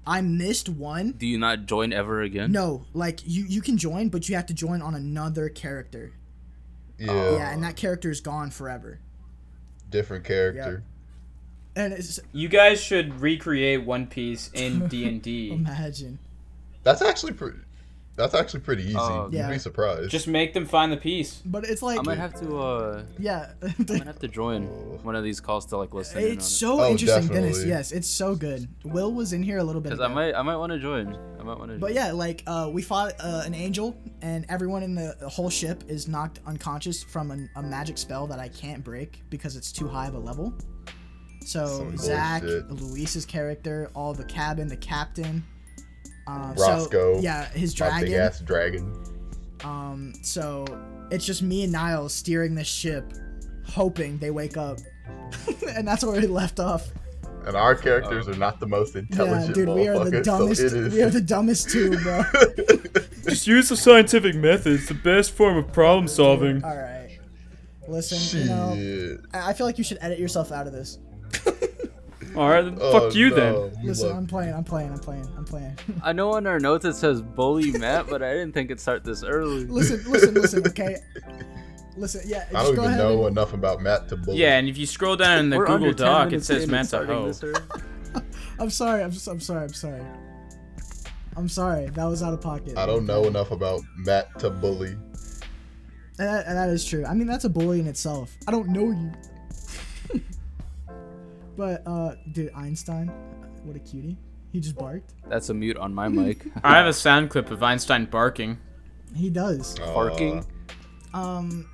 I 0.06 0.20
missed 0.22 0.68
one. 0.68 1.12
Do 1.12 1.26
you 1.26 1.38
not 1.38 1.66
join 1.66 1.92
ever 1.92 2.22
again? 2.22 2.50
No, 2.50 2.86
like 2.94 3.20
you 3.26 3.44
you 3.44 3.60
can 3.60 3.76
join, 3.76 4.08
but 4.08 4.28
you 4.28 4.36
have 4.36 4.46
to 4.46 4.54
join 4.54 4.80
on 4.80 4.94
another 4.94 5.48
character. 5.50 6.12
yeah, 6.98 7.32
Yeah, 7.32 7.52
and 7.52 7.62
that 7.62 7.76
character 7.76 8.10
is 8.10 8.20
gone 8.20 8.50
forever. 8.50 9.00
different 9.90 10.24
character. 10.24 10.82
And 11.76 11.92
it's 11.92 12.18
You 12.32 12.48
guys 12.48 12.80
should 12.80 13.20
recreate 13.20 13.84
One 13.84 14.06
Piece 14.06 14.50
in 14.54 14.88
D 14.88 15.06
and 15.06 15.20
D. 15.22 15.50
imagine. 15.52 16.18
That's 16.82 17.02
actually 17.02 17.34
pretty. 17.34 17.58
That's 18.18 18.34
actually 18.34 18.60
pretty 18.60 18.82
easy. 18.82 18.92
Yeah. 19.30 19.46
You'd 19.48 19.54
be 19.54 19.58
surprised. 19.58 20.10
Just 20.10 20.26
make 20.28 20.52
them 20.52 20.66
find 20.66 20.92
the 20.92 20.96
piece. 20.98 21.40
But 21.46 21.64
it's 21.64 21.80
like 21.80 21.98
I 21.98 22.02
might 22.02 22.18
have 22.18 22.34
to. 22.40 22.58
uh 22.58 23.02
yeah. 23.18 23.52
I 23.62 23.74
might 23.88 24.02
have 24.06 24.18
to 24.18 24.28
join 24.28 24.64
one 25.04 25.16
of 25.16 25.24
these 25.24 25.40
calls 25.40 25.64
to 25.66 25.76
like 25.78 25.94
listen 25.94 26.18
in 26.18 26.24
on 26.24 26.30
it. 26.30 26.32
It's 26.34 26.46
so 26.46 26.80
Oh, 26.80 26.90
interesting, 26.90 27.28
Dennis. 27.28 27.64
Yes, 27.64 27.92
it's 27.92 28.08
so 28.08 28.34
good. 28.34 28.68
Will 28.84 29.14
was 29.14 29.32
in 29.32 29.42
here 29.42 29.58
a 29.58 29.64
little 29.64 29.80
bit 29.80 29.90
Because. 29.90 30.04
I 30.04 30.12
might, 30.12 30.34
I 30.34 30.42
might 30.42 30.56
want 30.56 30.72
to 30.72 30.78
join. 30.78 31.16
I 31.38 31.42
might 31.44 31.58
want 31.58 31.70
to. 31.70 31.78
but 31.78 31.94
yeah, 31.94 32.12
like 32.12 32.42
uh, 32.46 32.68
we 32.70 32.82
fought 32.82 33.12
uh, 33.20 33.42
an 33.46 33.54
angel, 33.54 33.96
and 34.20 34.44
everyone 34.48 34.82
in 34.82 34.94
the, 34.94 35.16
the 35.20 35.28
whole 35.28 35.48
ship 35.48 35.84
is 35.88 36.08
knocked 36.08 36.40
unconscious 36.46 37.02
from 37.04 37.30
an, 37.30 37.48
a 37.56 37.62
magic 37.62 37.96
spell 37.96 38.26
that 38.26 38.38
I 38.40 38.48
can't 38.48 38.82
break 38.84 39.22
because 39.30 39.56
it's 39.56 39.70
too 39.72 39.86
high 39.88 40.08
of 40.08 40.14
a 40.14 40.18
level. 40.18 40.52
So 41.44 41.66
Some 41.66 41.96
Zach, 41.96 42.42
bullshit. 42.42 42.70
Luis's 42.70 43.24
character, 43.24 43.90
all 43.94 44.12
the 44.12 44.24
cabin, 44.24 44.68
the 44.68 44.76
captain, 44.76 45.44
uh, 46.28 46.54
Roscoe, 46.56 47.16
so, 47.16 47.20
yeah, 47.20 47.46
his 47.46 47.72
dragon. 47.74 48.00
big 48.00 48.10
dragon. 48.10 48.26
ass 48.26 48.40
dragon. 48.40 49.04
Um, 49.64 50.12
so 50.22 50.66
it's 51.10 51.24
just 51.24 51.42
me 51.42 51.64
and 51.64 51.74
Nyles 51.74 52.10
steering 52.10 52.54
this 52.54 52.68
ship, 52.68 53.12
hoping 53.66 54.18
they 54.18 54.30
wake 54.30 54.56
up, 54.56 54.78
and 55.68 55.88
that's 55.88 56.04
where 56.04 56.20
we 56.20 56.26
left 56.26 56.60
off. 56.60 56.88
And 57.46 57.56
our 57.56 57.74
characters 57.74 58.28
are 58.28 58.36
not 58.36 58.60
the 58.60 58.66
most 58.66 58.94
intelligent. 58.94 59.56
Yeah, 59.56 59.62
intelligent 59.62 59.66
dude, 59.66 59.74
we 59.74 59.88
are 59.88 60.04
the 60.04 60.20
dumbest. 60.22 60.60
so 60.60 60.66
it 60.66 60.72
is. 60.74 60.94
We 60.94 61.02
are 61.02 61.10
the 61.10 61.20
dumbest 61.20 61.70
too, 61.70 61.98
bro. 62.02 62.22
Just 63.28 63.46
use 63.46 63.68
the 63.70 63.76
scientific 63.76 64.34
method. 64.34 64.74
It's 64.74 64.88
the 64.88 64.94
best 64.94 65.32
form 65.32 65.56
of 65.56 65.72
problem 65.72 66.08
solving. 66.08 66.62
All 66.62 66.76
right. 66.76 67.18
Listen, 67.86 68.40
you 68.40 68.46
know, 68.46 69.18
I 69.32 69.50
I 69.50 69.52
feel 69.54 69.66
like 69.66 69.78
you 69.78 69.84
should 69.84 69.98
edit 70.02 70.18
yourself 70.18 70.52
out 70.52 70.66
of 70.66 70.74
this. 70.74 70.98
All 72.36 72.48
right, 72.48 72.62
then 72.62 72.78
Oh, 72.80 72.92
fuck 72.92 73.14
you 73.14 73.30
no. 73.30 73.36
then. 73.36 73.82
We 73.82 73.88
Listen, 73.88 74.08
love- 74.08 74.16
I'm 74.18 74.26
playing. 74.26 74.54
I'm 74.54 74.64
playing. 74.64 74.92
I'm 74.92 74.98
playing. 74.98 75.28
I'm 75.36 75.44
playing. 75.44 75.76
I 76.04 76.12
know 76.12 76.32
on 76.32 76.46
our 76.46 76.60
notes 76.60 76.84
it 76.84 76.94
says 76.94 77.22
bully 77.22 77.72
Matt, 77.72 78.06
but 78.08 78.22
I 78.22 78.32
didn't 78.32 78.52
think 78.52 78.70
it'd 78.70 78.80
start 78.80 79.04
this 79.04 79.22
early. 79.24 79.64
listen, 79.64 80.02
listen, 80.10 80.34
listen. 80.34 80.66
Okay. 80.68 80.96
Listen, 81.96 82.22
yeah. 82.26 82.44
I 82.50 82.62
don't 82.62 82.76
go 82.76 82.82
even 82.82 82.84
ahead 82.94 82.98
know 82.98 83.26
and- 83.26 83.36
enough 83.36 83.52
about 83.54 83.80
Matt 83.82 84.08
to 84.10 84.16
bully. 84.16 84.38
Yeah, 84.38 84.58
and 84.58 84.68
if 84.68 84.76
you 84.78 84.86
scroll 84.86 85.16
down 85.16 85.38
in 85.38 85.50
the 85.50 85.56
We're 85.58 85.66
Google 85.66 85.92
Doc, 85.94 86.32
it 86.32 86.44
says 86.44 86.58
in 86.58 86.62
and 86.64 86.70
mental 86.72 86.86
starting 86.86 87.14
health. 87.14 87.40
this 87.40 87.42
early. 87.44 88.24
I'm 88.60 88.70
sorry. 88.70 89.02
I'm, 89.02 89.10
just, 89.10 89.26
I'm 89.26 89.40
sorry. 89.40 89.64
I'm 89.64 89.72
sorry. 89.74 90.02
I'm 91.36 91.48
sorry. 91.48 91.86
That 91.90 92.04
was 92.04 92.22
out 92.22 92.32
of 92.34 92.40
pocket. 92.40 92.76
I 92.76 92.86
don't 92.86 93.06
know 93.06 93.24
enough 93.24 93.50
about 93.52 93.80
Matt 93.96 94.38
to 94.40 94.50
bully. 94.50 94.96
And 96.20 96.26
that, 96.28 96.46
and 96.46 96.56
that 96.56 96.68
is 96.68 96.84
true. 96.84 97.04
I 97.06 97.14
mean, 97.14 97.28
that's 97.28 97.44
a 97.44 97.48
bully 97.48 97.78
in 97.80 97.86
itself. 97.86 98.36
I 98.48 98.50
don't 98.50 98.68
know 98.70 98.90
you. 98.90 99.12
But, 101.58 101.82
uh, 101.86 102.14
dude, 102.32 102.50
Einstein, 102.54 103.08
what 103.64 103.76
a 103.76 103.80
cutie. 103.80 104.16
He 104.52 104.60
just 104.60 104.76
barked. 104.78 105.12
That's 105.28 105.50
a 105.50 105.54
mute 105.54 105.76
on 105.76 105.92
my 105.92 106.08
mic. 106.18 106.46
I 106.64 106.76
have 106.76 106.86
a 106.86 106.92
sound 106.94 107.28
clip 107.28 107.50
of 107.50 107.62
Einstein 107.62 108.06
barking. 108.06 108.56
He 109.14 109.28
does. 109.28 109.78
Barking. 109.78 110.46
Um, 111.12 111.68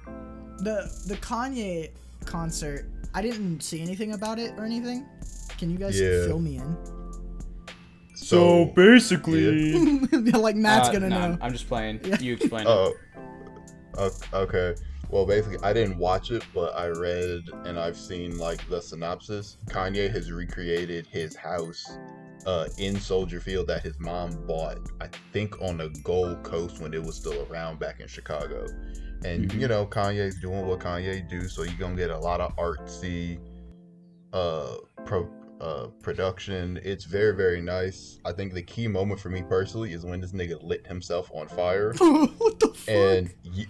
the 0.59 0.91
the 1.07 1.15
Kanye 1.17 1.91
concert. 2.25 2.87
I 3.15 3.23
didn't 3.23 3.61
see 3.61 3.81
anything 3.81 4.13
about 4.15 4.39
it 4.41 4.55
or 4.59 4.65
anything. 4.65 5.07
Can 5.59 5.71
you 5.71 5.77
guys 5.79 6.01
Yeah. 6.01 6.27
fill 6.27 6.41
me 6.41 6.57
in? 6.57 6.77
So, 8.17 8.67
basically, 8.77 9.75
like 10.33 10.57
Matt's 10.57 10.89
Uh, 10.89 10.93
gonna 10.93 11.09
nah, 11.11 11.29
know. 11.29 11.39
I'm 11.43 11.53
just 11.53 11.69
playing. 11.69 12.01
Yeah. 12.05 12.19
You 12.21 12.35
explain 12.35 12.63
it. 12.67 12.71
Oh, 12.71 12.95
o- 13.99 14.11
okay. 14.33 14.75
Well, 15.11 15.27
basically, 15.27 15.59
I 15.63 15.73
didn't 15.73 15.99
watch 15.99 16.31
it, 16.31 16.45
but 16.53 16.77
I 16.77 16.89
read 16.89 17.43
and 17.65 17.79
I've 17.79 17.97
seen 17.97 18.37
like 18.39 18.69
the 18.69 18.81
synopsis. 18.81 19.59
Kanye 19.67 20.11
has 20.11 20.33
recreated 20.33 21.07
his 21.07 21.37
house 21.37 21.85
uh, 22.47 22.67
in 22.79 22.99
Soldier 22.99 23.41
Field 23.41 23.69
that 23.69 23.83
his 23.83 23.99
mom 24.01 24.47
bought, 24.47 24.79
I 25.01 25.09
think, 25.33 25.61
on 25.63 25.79
the 25.79 25.89
Gold 26.03 26.43
Coast 26.43 26.81
when 26.81 26.93
it 26.93 27.03
was 27.03 27.17
still 27.17 27.47
around 27.51 27.79
back 27.79 28.01
in 28.01 28.09
Chicago. 28.09 28.67
And 29.25 29.51
Mhm. 29.51 29.61
you 29.61 29.69
know, 29.69 29.87
Kanye's 29.87 30.39
doing 30.41 30.67
what 30.67 30.81
Kanye 30.81 31.29
do, 31.29 31.49
so 31.49 31.63
you're 31.63 31.79
gonna 31.79 31.97
get 31.97 32.11
a 32.11 32.19
lot 32.19 32.41
of 32.41 32.55
artsy 32.57 33.39
uh, 34.33 34.77
pro, 35.05 35.29
uh, 35.65 35.87
production. 36.03 36.79
It's 36.85 37.05
very, 37.05 37.35
very 37.35 37.61
nice. 37.63 38.19
I 38.25 38.33
think 38.33 38.53
the 38.53 38.63
key 38.63 38.87
moment 38.87 39.19
for 39.21 39.31
me 39.31 39.43
personally 39.43 39.93
is 39.95 40.05
when 40.05 40.21
this 40.21 40.33
nigga 40.33 40.63
lit 40.63 40.87
himself 40.87 41.31
on 41.35 41.49
fire 41.49 41.93
what 41.99 42.61
the 42.61 42.69
fuck? 42.75 42.89
and 42.95 43.33
y- 43.57 43.67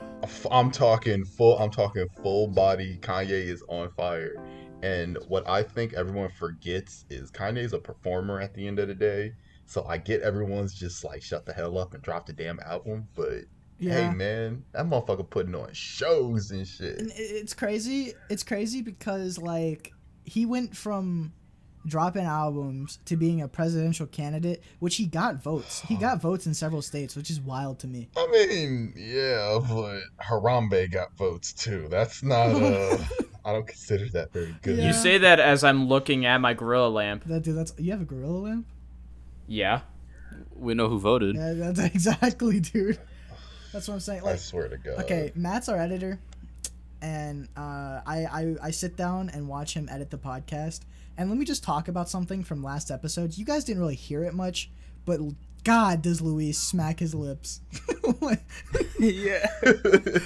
I'm 0.50 0.70
talking 0.70 1.24
full. 1.24 1.58
I'm 1.58 1.70
talking 1.70 2.06
full 2.22 2.48
body. 2.48 2.98
Kanye 3.00 3.30
is 3.30 3.62
on 3.68 3.90
fire, 3.90 4.34
and 4.82 5.16
what 5.28 5.48
I 5.48 5.62
think 5.62 5.92
everyone 5.94 6.30
forgets 6.30 7.04
is 7.10 7.30
Kanye 7.30 7.58
is 7.58 7.72
a 7.72 7.78
performer 7.78 8.40
at 8.40 8.54
the 8.54 8.66
end 8.66 8.78
of 8.80 8.88
the 8.88 8.94
day. 8.94 9.32
So 9.66 9.84
I 9.86 9.96
get 9.98 10.20
everyone's 10.22 10.74
just 10.74 11.04
like 11.04 11.22
shut 11.22 11.46
the 11.46 11.52
hell 11.52 11.78
up 11.78 11.94
and 11.94 12.02
drop 12.02 12.26
the 12.26 12.32
damn 12.34 12.58
album, 12.60 13.08
but 13.14 13.44
Yeah. 13.78 14.10
hey 14.10 14.14
man, 14.14 14.64
that 14.72 14.84
motherfucker 14.86 15.28
putting 15.30 15.54
on 15.54 15.72
shows 15.72 16.50
and 16.50 16.66
shit. 16.66 16.98
And 16.98 17.12
it's 17.14 17.54
crazy. 17.54 18.12
It's 18.28 18.42
crazy 18.42 18.82
because 18.82 19.38
like 19.38 19.92
he 20.24 20.44
went 20.44 20.76
from 20.76 21.32
dropping 21.86 22.24
albums 22.24 22.98
to 23.04 23.16
being 23.16 23.42
a 23.42 23.48
presidential 23.48 24.06
candidate, 24.06 24.62
which 24.78 24.96
he 24.96 25.06
got 25.06 25.42
votes. 25.42 25.80
He 25.80 25.96
got 25.96 26.20
votes 26.20 26.46
in 26.46 26.54
several 26.54 26.82
states, 26.82 27.16
which 27.16 27.30
is 27.30 27.40
wild 27.40 27.78
to 27.80 27.86
me. 27.86 28.08
I 28.16 28.26
mean, 28.28 28.92
yeah, 28.96 29.58
but 29.68 30.00
Harambe 30.22 30.90
got 30.90 31.16
votes 31.16 31.52
too. 31.52 31.86
That's 31.90 32.22
not 32.22 32.48
uh 32.50 32.98
I 33.44 33.52
don't 33.52 33.66
consider 33.66 34.08
that 34.10 34.32
very 34.32 34.54
good. 34.62 34.78
Yeah. 34.78 34.86
You 34.86 34.92
say 34.94 35.18
that 35.18 35.38
as 35.38 35.64
I'm 35.64 35.86
looking 35.86 36.24
at 36.24 36.38
my 36.40 36.54
gorilla 36.54 36.88
lamp. 36.88 37.24
That 37.24 37.42
dude, 37.42 37.56
that's 37.56 37.74
you 37.78 37.92
have 37.92 38.00
a 38.00 38.06
gorilla 38.06 38.38
lamp. 38.38 38.66
Yeah. 39.46 39.80
We 40.56 40.74
know 40.74 40.88
who 40.88 40.98
voted. 40.98 41.36
Yeah, 41.36 41.52
that's 41.52 41.80
exactly, 41.94 42.60
dude. 42.60 42.98
That's 43.72 43.88
what 43.88 43.94
I'm 43.94 44.00
saying. 44.00 44.22
I 44.24 44.36
swear 44.36 44.68
to 44.68 44.78
God. 44.78 45.00
okay, 45.00 45.32
Matt's 45.34 45.68
our 45.68 45.76
editor, 45.76 46.20
and 47.04 47.48
uh, 47.56 48.00
I, 48.06 48.26
I 48.32 48.54
I 48.62 48.70
sit 48.70 48.96
down 48.96 49.28
and 49.28 49.46
watch 49.46 49.74
him 49.74 49.88
edit 49.90 50.10
the 50.10 50.18
podcast. 50.18 50.80
And 51.16 51.28
let 51.28 51.38
me 51.38 51.44
just 51.44 51.62
talk 51.62 51.86
about 51.88 52.08
something 52.08 52.42
from 52.42 52.62
last 52.64 52.90
episode. 52.90 53.36
You 53.38 53.44
guys 53.44 53.62
didn't 53.64 53.80
really 53.80 53.94
hear 53.94 54.24
it 54.24 54.34
much, 54.34 54.70
but 55.04 55.20
God, 55.62 56.02
does 56.02 56.20
Luis 56.20 56.58
smack 56.58 56.98
his 56.98 57.14
lips? 57.14 57.60
yeah. 58.98 59.46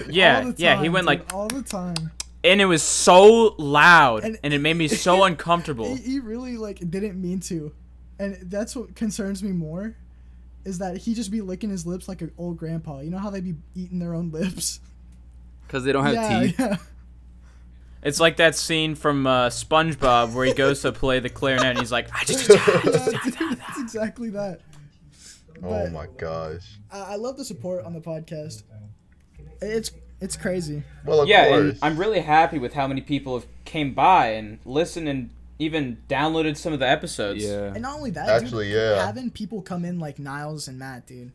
Yeah, 0.08 0.38
All 0.44 0.52
the 0.52 0.54
yeah, 0.56 0.76
he 0.78 0.84
time, 0.84 0.92
went 0.92 1.02
dude, 1.02 1.06
like 1.06 1.34
all 1.34 1.48
the 1.48 1.62
time. 1.62 2.10
and 2.44 2.60
it 2.60 2.64
was 2.64 2.82
so 2.82 3.54
loud 3.58 4.24
And- 4.24 4.38
and, 4.42 4.54
it 4.54 4.60
made 4.60 4.74
me 4.76 4.88
so 5.06 5.24
uncomfortable. 5.24 5.94
He, 5.96 6.02
he 6.12 6.20
really 6.20 6.56
like 6.56 6.78
didn't 6.78 7.20
mean 7.20 7.40
to, 7.40 7.72
and 8.18 8.38
that's 8.50 8.74
what 8.74 8.94
concerns 8.94 9.42
me 9.42 9.52
more, 9.52 9.94
is 10.64 10.78
that 10.78 10.96
he 10.98 11.14
just 11.14 11.30
be 11.30 11.40
licking 11.40 11.70
his 11.70 11.86
lips 11.86 12.08
like 12.08 12.22
an 12.22 12.32
old 12.38 12.56
grandpa. 12.56 13.00
You 13.00 13.10
know 13.10 13.18
how 13.18 13.30
they 13.30 13.40
be 13.40 13.56
eating 13.74 13.98
their 13.98 14.14
own 14.14 14.30
lips? 14.30 14.80
Because 15.68 15.84
they 15.84 15.92
don't 15.92 16.04
have 16.04 16.14
yeah, 16.14 16.40
teeth. 16.40 16.58
yeah. 16.58 16.76
It's 18.02 18.18
like 18.20 18.36
that 18.38 18.54
scene 18.56 18.94
from 18.94 19.26
uh, 19.26 19.48
SpongeBob 19.48 20.32
where 20.32 20.46
he 20.46 20.54
goes 20.54 20.80
to 20.82 20.92
play 20.92 21.20
the 21.20 21.28
clarinet 21.28 21.66
and 21.66 21.78
he's 21.78 21.92
like, 21.92 22.08
"Ah, 22.12 22.22
just- 22.24 22.48
Yeah, 22.48 23.54
that's 23.54 23.78
exactly 23.78 24.30
that. 24.30 24.60
oh 25.58 25.60
But- 25.62 25.92
my 25.92 26.06
gosh. 26.16 26.78
I, 26.90 27.00
I 27.00 27.14
love 27.16 27.36
the 27.36 27.44
support 27.44 27.84
on 27.84 27.92
the 27.92 28.00
podcast. 28.00 28.62
It's 29.60 29.90
it's 30.20 30.36
crazy. 30.36 30.82
Well, 31.04 31.20
of 31.22 31.28
yeah, 31.28 31.48
course. 31.48 31.60
and 31.60 31.78
I'm 31.82 31.96
really 31.98 32.20
happy 32.20 32.58
with 32.58 32.72
how 32.74 32.86
many 32.88 33.00
people 33.02 33.38
have 33.38 33.46
came 33.64 33.92
by 33.94 34.28
and 34.30 34.58
listened 34.64 35.08
and 35.08 35.30
even 35.60 35.98
downloaded 36.08 36.56
some 36.56 36.72
of 36.72 36.78
the 36.78 36.88
episodes. 36.88 37.44
Yeah. 37.44 37.72
And 37.74 37.82
not 37.82 37.96
only 37.96 38.10
that, 38.12 38.28
Actually, 38.28 38.66
dude, 38.66 38.76
yeah. 38.76 39.04
having 39.04 39.30
people 39.30 39.60
come 39.62 39.84
in 39.84 39.98
like 39.98 40.16
Nyles 40.16 40.66
and 40.68 40.78
Matt, 40.78 41.06
dude. 41.06 41.32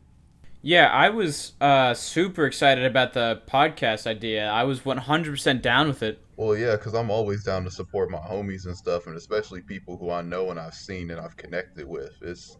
Yeah, 0.66 0.86
I 0.86 1.10
was 1.10 1.52
uh, 1.60 1.92
super 1.92 2.46
excited 2.46 2.86
about 2.86 3.12
the 3.12 3.42
podcast 3.46 4.06
idea. 4.06 4.48
I 4.48 4.64
was 4.64 4.80
100% 4.80 5.60
down 5.60 5.88
with 5.88 6.02
it. 6.02 6.22
Well, 6.36 6.56
yeah, 6.56 6.76
because 6.76 6.94
I'm 6.94 7.10
always 7.10 7.44
down 7.44 7.64
to 7.64 7.70
support 7.70 8.10
my 8.10 8.16
homies 8.18 8.64
and 8.64 8.74
stuff, 8.74 9.06
and 9.06 9.14
especially 9.14 9.60
people 9.60 9.98
who 9.98 10.10
I 10.10 10.22
know 10.22 10.50
and 10.50 10.58
I've 10.58 10.72
seen 10.72 11.10
and 11.10 11.20
I've 11.20 11.36
connected 11.36 11.86
with. 11.86 12.12
It's, 12.22 12.56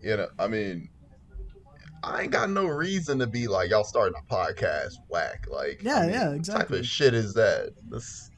you 0.00 0.16
know, 0.16 0.28
I 0.38 0.46
mean, 0.46 0.90
I 2.04 2.22
ain't 2.22 2.30
got 2.30 2.50
no 2.50 2.66
reason 2.66 3.18
to 3.18 3.26
be 3.26 3.48
like, 3.48 3.70
y'all 3.70 3.82
starting 3.82 4.14
a 4.16 4.32
podcast 4.32 4.94
whack. 5.08 5.46
Like, 5.50 5.82
Yeah, 5.82 5.96
I 5.96 6.00
mean, 6.02 6.10
yeah, 6.12 6.28
What 6.28 6.36
exactly. 6.36 6.76
type 6.76 6.80
of 6.84 6.86
shit 6.86 7.14
is 7.14 7.34
that? 7.34 7.72
That's 7.88 8.30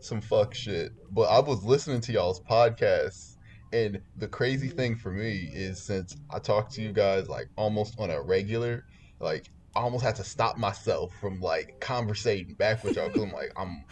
some 0.00 0.20
fuck 0.20 0.54
shit. 0.54 0.90
But 1.12 1.28
I 1.30 1.38
was 1.38 1.62
listening 1.62 2.00
to 2.00 2.12
y'all's 2.12 2.40
podcast, 2.40 3.35
and 3.72 4.00
the 4.16 4.28
crazy 4.28 4.68
thing 4.68 4.96
for 4.96 5.10
me 5.10 5.50
is 5.52 5.82
since 5.82 6.16
I 6.30 6.38
talk 6.38 6.70
to 6.72 6.82
you 6.82 6.92
guys 6.92 7.28
like 7.28 7.48
almost 7.56 7.94
on 7.98 8.10
a 8.10 8.20
regular, 8.22 8.84
like, 9.20 9.46
I 9.74 9.80
almost 9.80 10.04
had 10.04 10.16
to 10.16 10.24
stop 10.24 10.56
myself 10.56 11.12
from 11.20 11.40
like 11.40 11.74
conversating 11.80 12.54
back 12.54 12.82
with 12.82 12.96
y'all 12.96 13.08
because 13.08 13.24
I'm 13.24 13.32
like, 13.32 13.52
I'm 13.56 13.84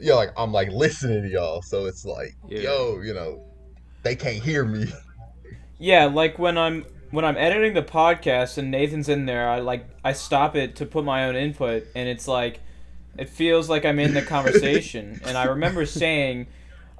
yeah, 0.00 0.14
like 0.14 0.30
I'm 0.36 0.52
like 0.52 0.70
listening 0.70 1.22
to 1.22 1.28
y'all, 1.28 1.62
so 1.62 1.86
it's 1.86 2.04
like, 2.04 2.36
Yeah. 2.48 2.60
yo, 2.60 3.00
you 3.02 3.14
know, 3.14 3.42
they 4.02 4.16
can't 4.16 4.42
hear 4.42 4.64
me. 4.64 4.86
Yeah, 5.78 6.06
like 6.06 6.38
when 6.38 6.56
I'm 6.58 6.86
when 7.10 7.24
I'm 7.24 7.36
editing 7.36 7.74
the 7.74 7.82
podcast 7.82 8.58
and 8.58 8.70
Nathan's 8.70 9.08
in 9.08 9.26
there, 9.26 9.48
I 9.48 9.60
like 9.60 9.86
I 10.04 10.12
stop 10.12 10.56
it 10.56 10.76
to 10.76 10.86
put 10.86 11.04
my 11.04 11.24
own 11.24 11.36
input 11.36 11.86
and 11.94 12.08
it's 12.08 12.26
like 12.28 12.60
it 13.18 13.28
feels 13.28 13.68
like 13.68 13.84
I'm 13.84 13.98
in 13.98 14.14
the 14.14 14.22
conversation 14.22 15.20
and 15.22 15.36
I 15.36 15.44
remember 15.44 15.86
saying 15.86 16.46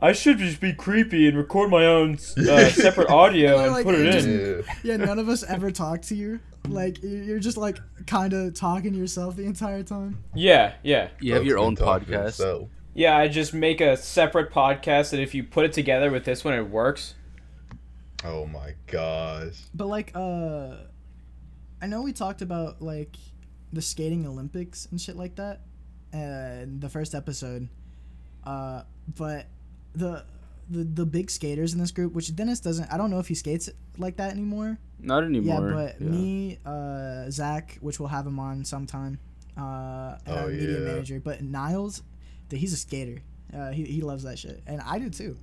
I 0.01 0.13
should 0.13 0.39
just 0.39 0.61
be 0.61 0.73
creepy 0.75 1.27
and 1.27 1.37
record 1.39 1.71
my 1.71 1.87
own 1.87 2.15
uh, 2.37 2.69
separate 2.71 3.09
audio 3.09 3.59
and 3.61 3.73
Like, 3.73 3.85
put 3.85 3.95
it 3.95 4.13
just- 4.13 4.27
in. 4.27 4.65
Yeah, 4.85 4.97
Yeah, 4.97 4.97
none 5.05 5.19
of 5.19 5.29
us 5.29 5.43
ever 5.43 5.71
talk 5.71 6.03
to 6.03 6.15
you. 6.15 6.41
Like 6.69 7.03
you- 7.03 7.09
you're 7.23 7.39
just 7.39 7.57
like 7.57 7.79
kind 8.07 8.33
of 8.33 8.55
talking 8.55 8.93
to 8.93 8.99
yourself 8.99 9.37
the 9.37 9.45
entire 9.45 9.83
time. 9.83 10.23
Yeah, 10.35 10.75
yeah. 10.83 11.09
You 11.21 11.35
have 11.35 11.47
your 11.47 11.59
own 11.59 11.75
been 11.77 11.85
talking 11.85 12.09
to 12.09 12.19
podcast. 12.19 12.33
So. 12.35 12.69
Yeah, 12.95 13.17
I 13.17 13.29
just 13.29 13.53
make 13.55 13.81
a 13.81 13.97
separate 13.97 14.51
podcast 14.53 15.11
that 15.11 15.21
if 15.21 15.35
you 15.35 15.45
put 15.45 15.65
it 15.65 15.73
together 15.73 16.11
with 16.11 16.25
this 16.25 16.45
one 16.45 16.55
it 16.55 16.69
works. 16.69 17.15
Oh 18.25 18.47
my 18.47 18.75
gosh. 18.87 19.63
But 19.75 19.87
like, 19.87 20.13
uh, 20.15 20.75
I 21.81 21.87
know 21.87 22.03
we 22.03 22.13
talked 22.13 22.43
about 22.43 22.81
like 22.83 23.17
the 23.73 23.83
skating 23.83 24.27
Olympics 24.27 24.89
and 24.91 25.01
shit 25.01 25.17
like 25.17 25.37
that, 25.37 25.61
and 26.13 26.81
the 26.81 26.89
first 26.89 27.15
episode. 27.15 27.69
Uh, 28.45 28.83
but 29.15 29.47
the 29.97 30.25
the 30.69 30.85
the 30.85 31.07
big 31.07 31.31
skaters 31.31 31.73
in 31.75 31.79
this 31.81 31.91
group, 31.93 32.13
which 32.13 32.35
Dennis 32.35 32.61
doesn't, 32.61 32.93
I 32.93 32.97
don't 32.97 33.11
know 33.11 33.19
if 33.21 33.29
he 33.29 33.35
skates 33.35 33.71
like 33.99 34.17
that 34.17 34.31
anymore. 34.33 34.79
Not 34.99 35.25
anymore. 35.25 35.69
Yeah, 35.69 35.75
but 35.75 36.01
me, 36.01 36.59
uh, 36.67 37.31
Zach, 37.31 37.79
which 37.81 38.01
we'll 38.01 38.09
have 38.09 38.27
him 38.27 38.39
on 38.39 38.65
sometime, 38.65 39.19
uh, 39.57 40.19
and 40.27 40.35
Oh, 40.37 40.43
our 40.43 40.49
media 40.49 40.79
yeah. 40.81 40.85
manager. 40.85 41.21
But 41.21 41.41
Nyles, 41.43 42.03
dude, 42.49 42.59
he's 42.61 42.73
a 42.73 42.77
skater. 42.77 43.23
Uh, 43.55 43.71
he 43.71 43.85
he 43.85 44.01
loves 44.01 44.25
that 44.25 44.39
shit, 44.39 44.63
and 44.67 44.81
I 44.81 44.99
do 44.99 45.09
too. 45.11 45.37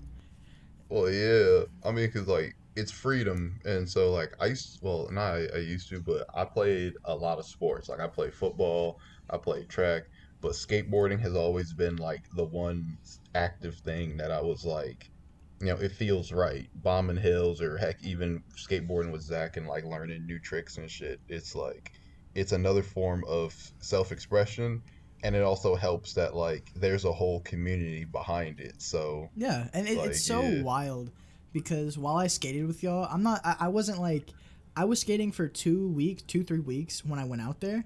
Well, 0.89 1.09
yeah. 1.09 1.63
I 1.85 1.91
mean, 1.91 2.11
cause 2.11 2.27
like 2.27 2.55
it's 2.75 2.91
freedom, 2.91 3.59
and 3.65 3.87
so 3.87 4.11
like 4.11 4.33
I 4.41 4.47
used, 4.47 4.79
well, 4.81 5.07
not 5.11 5.33
I, 5.35 5.47
I 5.55 5.59
used 5.59 5.87
to, 5.89 6.01
but 6.01 6.25
I 6.35 6.43
played 6.43 6.93
a 7.05 7.15
lot 7.15 7.39
of 7.39 7.45
sports. 7.45 7.87
Like 7.89 7.99
I 8.01 8.07
played 8.07 8.33
football, 8.33 8.99
I 9.29 9.37
played 9.37 9.69
track, 9.69 10.03
but 10.43 10.51
skateboarding 10.51 11.19
has 11.21 11.35
always 11.35 11.71
been 11.73 11.95
like 11.95 12.21
the 12.35 12.43
one 12.43 12.97
active 13.33 13.75
thing 13.75 14.17
that 14.17 14.29
I 14.29 14.41
was 14.41 14.65
like, 14.65 15.09
you 15.61 15.67
know, 15.67 15.77
it 15.77 15.93
feels 15.93 16.33
right. 16.33 16.69
Bombing 16.75 17.15
hills, 17.15 17.61
or 17.61 17.77
heck, 17.77 18.03
even 18.03 18.43
skateboarding 18.57 19.13
with 19.13 19.21
Zach 19.21 19.55
and 19.55 19.65
like 19.65 19.85
learning 19.85 20.25
new 20.27 20.37
tricks 20.39 20.77
and 20.77 20.91
shit. 20.91 21.21
It's 21.29 21.55
like, 21.55 21.93
it's 22.35 22.51
another 22.51 22.83
form 22.83 23.23
of 23.25 23.55
self-expression. 23.79 24.83
And 25.23 25.35
it 25.35 25.43
also 25.43 25.75
helps 25.75 26.13
that 26.15 26.35
like 26.35 26.69
there's 26.75 27.05
a 27.05 27.11
whole 27.13 27.39
community 27.39 28.03
behind 28.03 28.59
it. 28.59 28.81
So 28.81 29.29
Yeah, 29.37 29.69
and 29.73 29.87
it, 29.87 29.97
Like, 29.97 30.09
it's 30.09 30.25
so 30.25 30.41
yeah. 30.41 30.61
wild 30.61 31.11
because 31.53 31.97
while 31.97 32.17
I 32.17 32.27
skated 32.27 32.67
with 32.67 32.83
y'all, 32.83 33.07
I'm 33.09 33.23
not. 33.23 33.39
I, 33.45 33.55
I 33.61 33.67
wasn't 33.69 34.01
like. 34.01 34.29
I 34.75 34.83
was 34.83 34.99
skating 34.99 35.31
for 35.31 35.47
two 35.47 35.87
weeks, 35.89 36.23
two 36.23 36.43
three 36.43 36.59
weeks 36.59 37.05
when 37.05 37.19
I 37.19 37.23
went 37.23 37.41
out 37.41 37.61
there, 37.61 37.85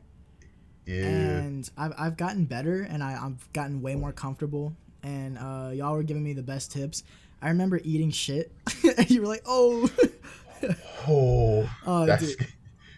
yeah. 0.87 1.03
and 1.05 1.69
I've, 1.77 1.93
I've 1.97 2.17
gotten 2.17 2.45
better 2.45 2.81
and 2.81 3.03
I, 3.03 3.19
I've 3.23 3.51
gotten 3.53 3.81
way 3.81 3.95
more 3.95 4.11
comfortable. 4.11 4.73
And 5.03 5.37
uh, 5.37 5.71
y'all 5.73 5.93
were 5.93 6.03
giving 6.03 6.23
me 6.23 6.33
the 6.33 6.41
best 6.43 6.71
tips. 6.71 7.03
I 7.41 7.49
remember 7.49 7.79
eating 7.83 8.09
shit, 8.09 8.51
and 8.97 9.09
you 9.11 9.21
were 9.21 9.27
like, 9.27 9.43
"Oh." 9.45 9.87
Oh, 11.07 11.69
Oh, 11.85 12.05
that's 12.05 12.35
dude. 12.35 12.47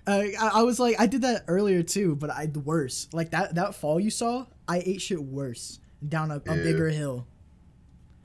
Uh, 0.07 0.23
I, 0.39 0.51
I 0.55 0.63
was 0.63 0.79
like, 0.79 0.95
I 0.99 1.05
did 1.07 1.21
that 1.23 1.43
earlier 1.47 1.83
too, 1.83 2.15
but 2.15 2.29
I 2.29 2.49
worse. 2.63 3.07
Like 3.11 3.31
that 3.31 3.55
that 3.55 3.75
fall 3.75 3.99
you 3.99 4.09
saw, 4.09 4.45
I 4.67 4.81
ate 4.85 5.01
shit 5.01 5.21
worse 5.21 5.79
down 6.07 6.31
a, 6.31 6.41
a 6.47 6.55
Yeah. 6.55 6.63
bigger 6.63 6.89
hill. 6.89 7.27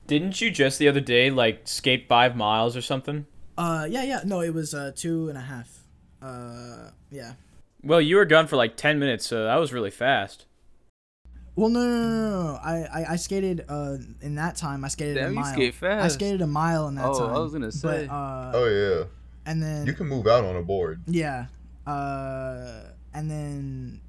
Didn't 0.07 0.39
you 0.39 0.49
just 0.51 0.79
the 0.79 0.87
other 0.87 1.01
day 1.01 1.29
like 1.29 1.67
skate 1.67 2.07
five 2.07 2.35
miles 2.35 2.77
or 2.77 2.81
something? 2.81 3.25
Uh, 3.57 3.85
yeah, 3.89 4.03
yeah. 4.03 4.21
No, 4.25 4.41
it 4.41 4.53
was 4.53 4.73
uh 4.73 4.93
two 4.95 5.29
and 5.29 5.37
a 5.37 5.41
half. 5.41 5.69
Uh, 6.21 6.89
yeah. 7.11 7.33
Well, 7.85 8.01
you 8.01 8.15
were 8.15 8.25
gone 8.25 8.47
for 8.47 8.55
like 8.55 8.75
ten 8.75 8.97
minutes, 8.99 9.25
so 9.27 9.43
that 9.45 9.55
was 9.57 9.71
really 9.71 9.91
fast. 9.91 10.45
Well, 11.55 11.69
no, 11.69 11.79
no, 11.79 11.87
no, 11.87 12.09
no, 12.09 12.43
no. 12.51 12.59
I, 12.61 12.73
I, 12.93 13.05
I 13.11 13.15
skated. 13.15 13.63
Uh, 13.69 13.97
in 14.21 14.35
that 14.35 14.55
time, 14.57 14.83
I 14.83 14.89
skated 14.89 15.15
Damn, 15.15 15.27
a 15.27 15.29
you 15.29 15.35
mile. 15.35 15.53
skate 15.53 15.83
I 15.83 16.07
skated 16.09 16.41
a 16.41 16.47
mile 16.47 16.87
in 16.87 16.95
that 16.95 17.03
time. 17.03 17.13
Oh, 17.13 17.35
I 17.35 17.39
was 17.39 17.53
gonna 17.53 17.71
say. 17.71 18.07
But 18.07 18.13
uh, 18.13 18.51
oh 18.55 18.65
yeah. 18.65 19.03
and 19.45 19.61
then 19.63 19.85
You 19.85 19.93
can 19.93 20.07
move 20.07 20.27
out 20.27 20.43
on 20.43 20.55
a 20.55 20.61
board. 20.63 21.01
yeah, 21.05 21.45
uh, 21.87 22.81
and 23.13 23.29
then 23.31 24.01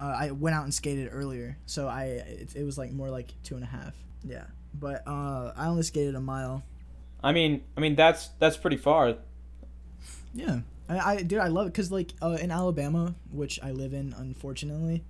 uh, 0.00 0.16
I 0.18 0.30
went 0.32 0.56
out 0.56 0.64
and 0.64 0.74
skated 0.74 1.10
earlier, 1.12 1.58
so 1.66 1.86
I 1.88 2.04
it, 2.04 2.56
it 2.56 2.64
was 2.64 2.76
like 2.78 2.90
more 2.90 3.10
like 3.10 3.34
two 3.44 3.54
and 3.54 3.62
a 3.62 3.68
half. 3.68 3.94
Yeah, 4.24 4.44
but 4.74 5.02
uh, 5.06 5.52
I 5.56 5.66
only 5.66 5.82
skated 5.82 6.14
a 6.14 6.20
mile. 6.20 6.64
I 7.22 7.32
mean, 7.32 7.62
I 7.76 7.80
mean 7.80 7.94
that's 7.94 8.28
that's 8.40 8.56
pretty 8.56 8.78
far. 8.78 9.14
Yeah, 10.34 10.60
I, 10.92 11.12
I 11.12 11.22
dude, 11.22 11.38
I 11.38 11.48
love 11.48 11.66
it 11.66 11.72
because 11.72 11.90
like 11.90 12.12
uh, 12.22 12.38
in 12.40 12.50
Alabama, 12.50 13.14
which 13.30 13.60
I 13.62 13.70
live 13.72 13.92
in, 13.92 14.14
unfortunately. 14.16 15.04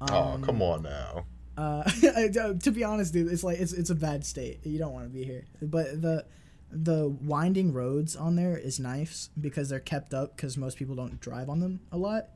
oh, 0.00 0.22
um, 0.22 0.42
come 0.42 0.62
on 0.62 0.82
now. 0.82 1.24
Uh, 1.58 1.82
to 1.84 2.70
be 2.70 2.84
honest, 2.84 3.14
dude, 3.14 3.32
it's 3.32 3.42
like 3.42 3.58
it's 3.58 3.72
it's 3.72 3.88
a 3.88 3.94
bad 3.94 4.26
state. 4.26 4.60
You 4.66 4.78
don't 4.78 4.92
want 4.92 5.06
to 5.06 5.10
be 5.10 5.24
here. 5.24 5.46
But 5.62 6.02
the 6.02 6.26
the 6.70 7.08
winding 7.22 7.72
roads 7.72 8.14
on 8.14 8.36
there 8.36 8.58
is 8.58 8.78
nice 8.78 9.30
because 9.40 9.70
they're 9.70 9.80
kept 9.80 10.12
up 10.12 10.36
because 10.36 10.58
most 10.58 10.76
people 10.76 10.94
don't 10.94 11.18
drive 11.18 11.48
on 11.48 11.60
them 11.60 11.80
a 11.90 11.96
lot. 11.96 12.28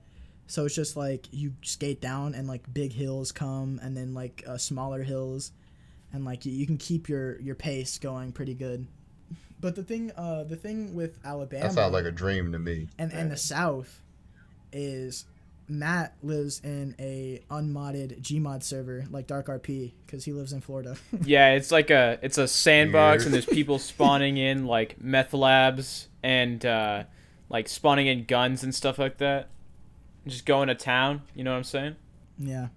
So 0.46 0.64
it's 0.64 0.74
just 0.74 0.96
like 0.96 1.26
you 1.32 1.52
skate 1.62 2.00
down 2.00 2.34
and 2.34 2.48
like 2.48 2.72
big 2.72 2.92
hills 2.92 3.30
come 3.30 3.78
and 3.82 3.94
then 3.94 4.14
like 4.14 4.42
uh, 4.46 4.56
smaller 4.56 5.02
hills, 5.02 5.52
and 6.14 6.24
like 6.24 6.46
you, 6.46 6.52
you 6.52 6.66
can 6.66 6.78
keep 6.78 7.08
your 7.08 7.38
your 7.40 7.54
pace 7.54 7.98
going 7.98 8.32
pretty 8.32 8.54
good. 8.54 8.86
But 9.60 9.76
the 9.76 9.82
thing, 9.82 10.10
uh, 10.16 10.44
the 10.44 10.56
thing 10.56 10.94
with 10.94 11.18
Alabama 11.24 11.64
That 11.64 11.72
sounds 11.72 11.92
like 11.92 12.06
a 12.06 12.10
dream 12.10 12.52
to 12.52 12.58
me. 12.58 12.88
and 12.98 13.12
and 13.12 13.30
the 13.30 13.36
South 13.36 14.00
is 14.72 15.24
Matt 15.68 16.14
lives 16.22 16.60
in 16.64 16.94
a 16.98 17.42
unmodded 17.50 18.18
Gmod 18.22 18.62
server 18.62 19.04
like 19.10 19.26
Dark 19.26 19.46
RP 19.46 19.92
because 20.06 20.24
he 20.24 20.32
lives 20.32 20.52
in 20.52 20.60
Florida. 20.60 20.96
Yeah, 21.24 21.52
it's 21.52 21.70
like 21.70 21.90
a 21.90 22.18
it's 22.22 22.38
a 22.38 22.48
sandbox, 22.48 23.24
Weird. 23.24 23.26
and 23.26 23.34
there's 23.34 23.46
people 23.46 23.78
spawning 23.90 24.36
in 24.36 24.66
like 24.66 25.00
meth 25.00 25.32
labs 25.34 26.08
and 26.22 26.64
uh, 26.64 27.04
like 27.48 27.68
spawning 27.68 28.06
in 28.06 28.24
guns 28.24 28.62
and 28.64 28.74
stuff 28.74 28.98
like 28.98 29.18
that. 29.18 29.50
Just 30.26 30.44
going 30.46 30.68
to 30.68 30.74
town. 30.74 31.22
You 31.34 31.44
know 31.44 31.50
what 31.52 31.58
I'm 31.58 31.64
saying? 31.64 31.96
yeah, 32.38 32.68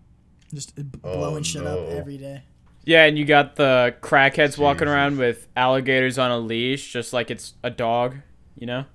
just 0.54 0.76
b- 0.76 0.84
Oh, 1.04 1.18
blowing 1.18 1.44
shit 1.44 1.66
up 1.66 1.80
every 1.90 2.18
day. 2.18 2.44
Yeah, 2.86 3.06
and 3.06 3.18
you 3.18 3.26
got 3.26 3.56
the 3.56 3.96
crackheads 4.02 4.58
walking 4.58 4.88
around 4.88 5.18
with 5.18 5.48
alligators 5.56 6.18
on 6.18 6.32
a 6.32 6.38
leash, 6.38 6.92
just 6.92 7.14
like 7.14 7.32
it's 7.32 7.54
a 7.64 7.70
dog. 7.70 8.18
You 8.58 8.68
know? 8.68 8.86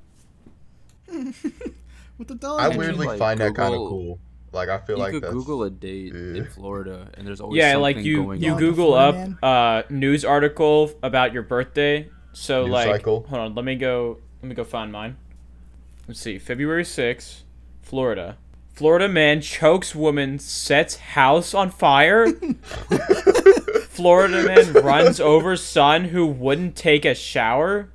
With 2.18 2.28
the 2.28 2.34
dog. 2.34 2.60
I 2.60 2.66
Actually, 2.66 2.78
weirdly 2.78 3.06
like, 3.06 3.18
find 3.18 3.40
that 3.40 3.54
kind 3.54 3.74
of 3.74 3.78
cool. 3.78 4.18
Like 4.52 4.68
I 4.68 4.78
feel 4.78 4.96
you 4.96 5.02
like 5.02 5.12
could 5.12 5.22
that's 5.22 5.32
Google 5.32 5.62
a 5.62 5.70
date 5.70 6.12
yeah. 6.14 6.38
in 6.38 6.46
Florida, 6.46 7.08
and 7.14 7.26
there's 7.26 7.40
always 7.40 7.58
yeah, 7.58 7.72
something 7.72 7.82
like 7.82 7.96
you 7.98 8.24
going 8.24 8.42
you 8.42 8.52
on. 8.52 8.58
Google 8.58 8.94
up 8.94 9.14
man? 9.14 9.38
uh 9.42 9.82
news 9.90 10.24
article 10.24 10.90
about 11.02 11.32
your 11.32 11.42
birthday. 11.42 12.08
So 12.32 12.62
News 12.62 12.72
like, 12.72 12.86
cycle. 12.86 13.26
hold 13.28 13.40
on, 13.40 13.54
let 13.54 13.64
me 13.64 13.76
go. 13.76 14.18
Let 14.42 14.48
me 14.48 14.54
go 14.54 14.64
find 14.64 14.90
mine. 14.90 15.16
Let's 16.06 16.20
see, 16.20 16.38
February 16.38 16.84
6th, 16.84 17.42
Florida. 17.82 18.38
Florida 18.72 19.08
man 19.08 19.40
chokes 19.42 19.94
woman, 19.94 20.38
sets 20.38 20.96
house 20.96 21.52
on 21.52 21.70
fire. 21.70 22.26
Florida 23.98 24.42
man 24.44 24.72
runs 24.84 25.20
over 25.20 25.56
son 25.56 26.04
who 26.04 26.26
wouldn't 26.26 26.76
take 26.76 27.04
a 27.04 27.14
shower. 27.14 27.90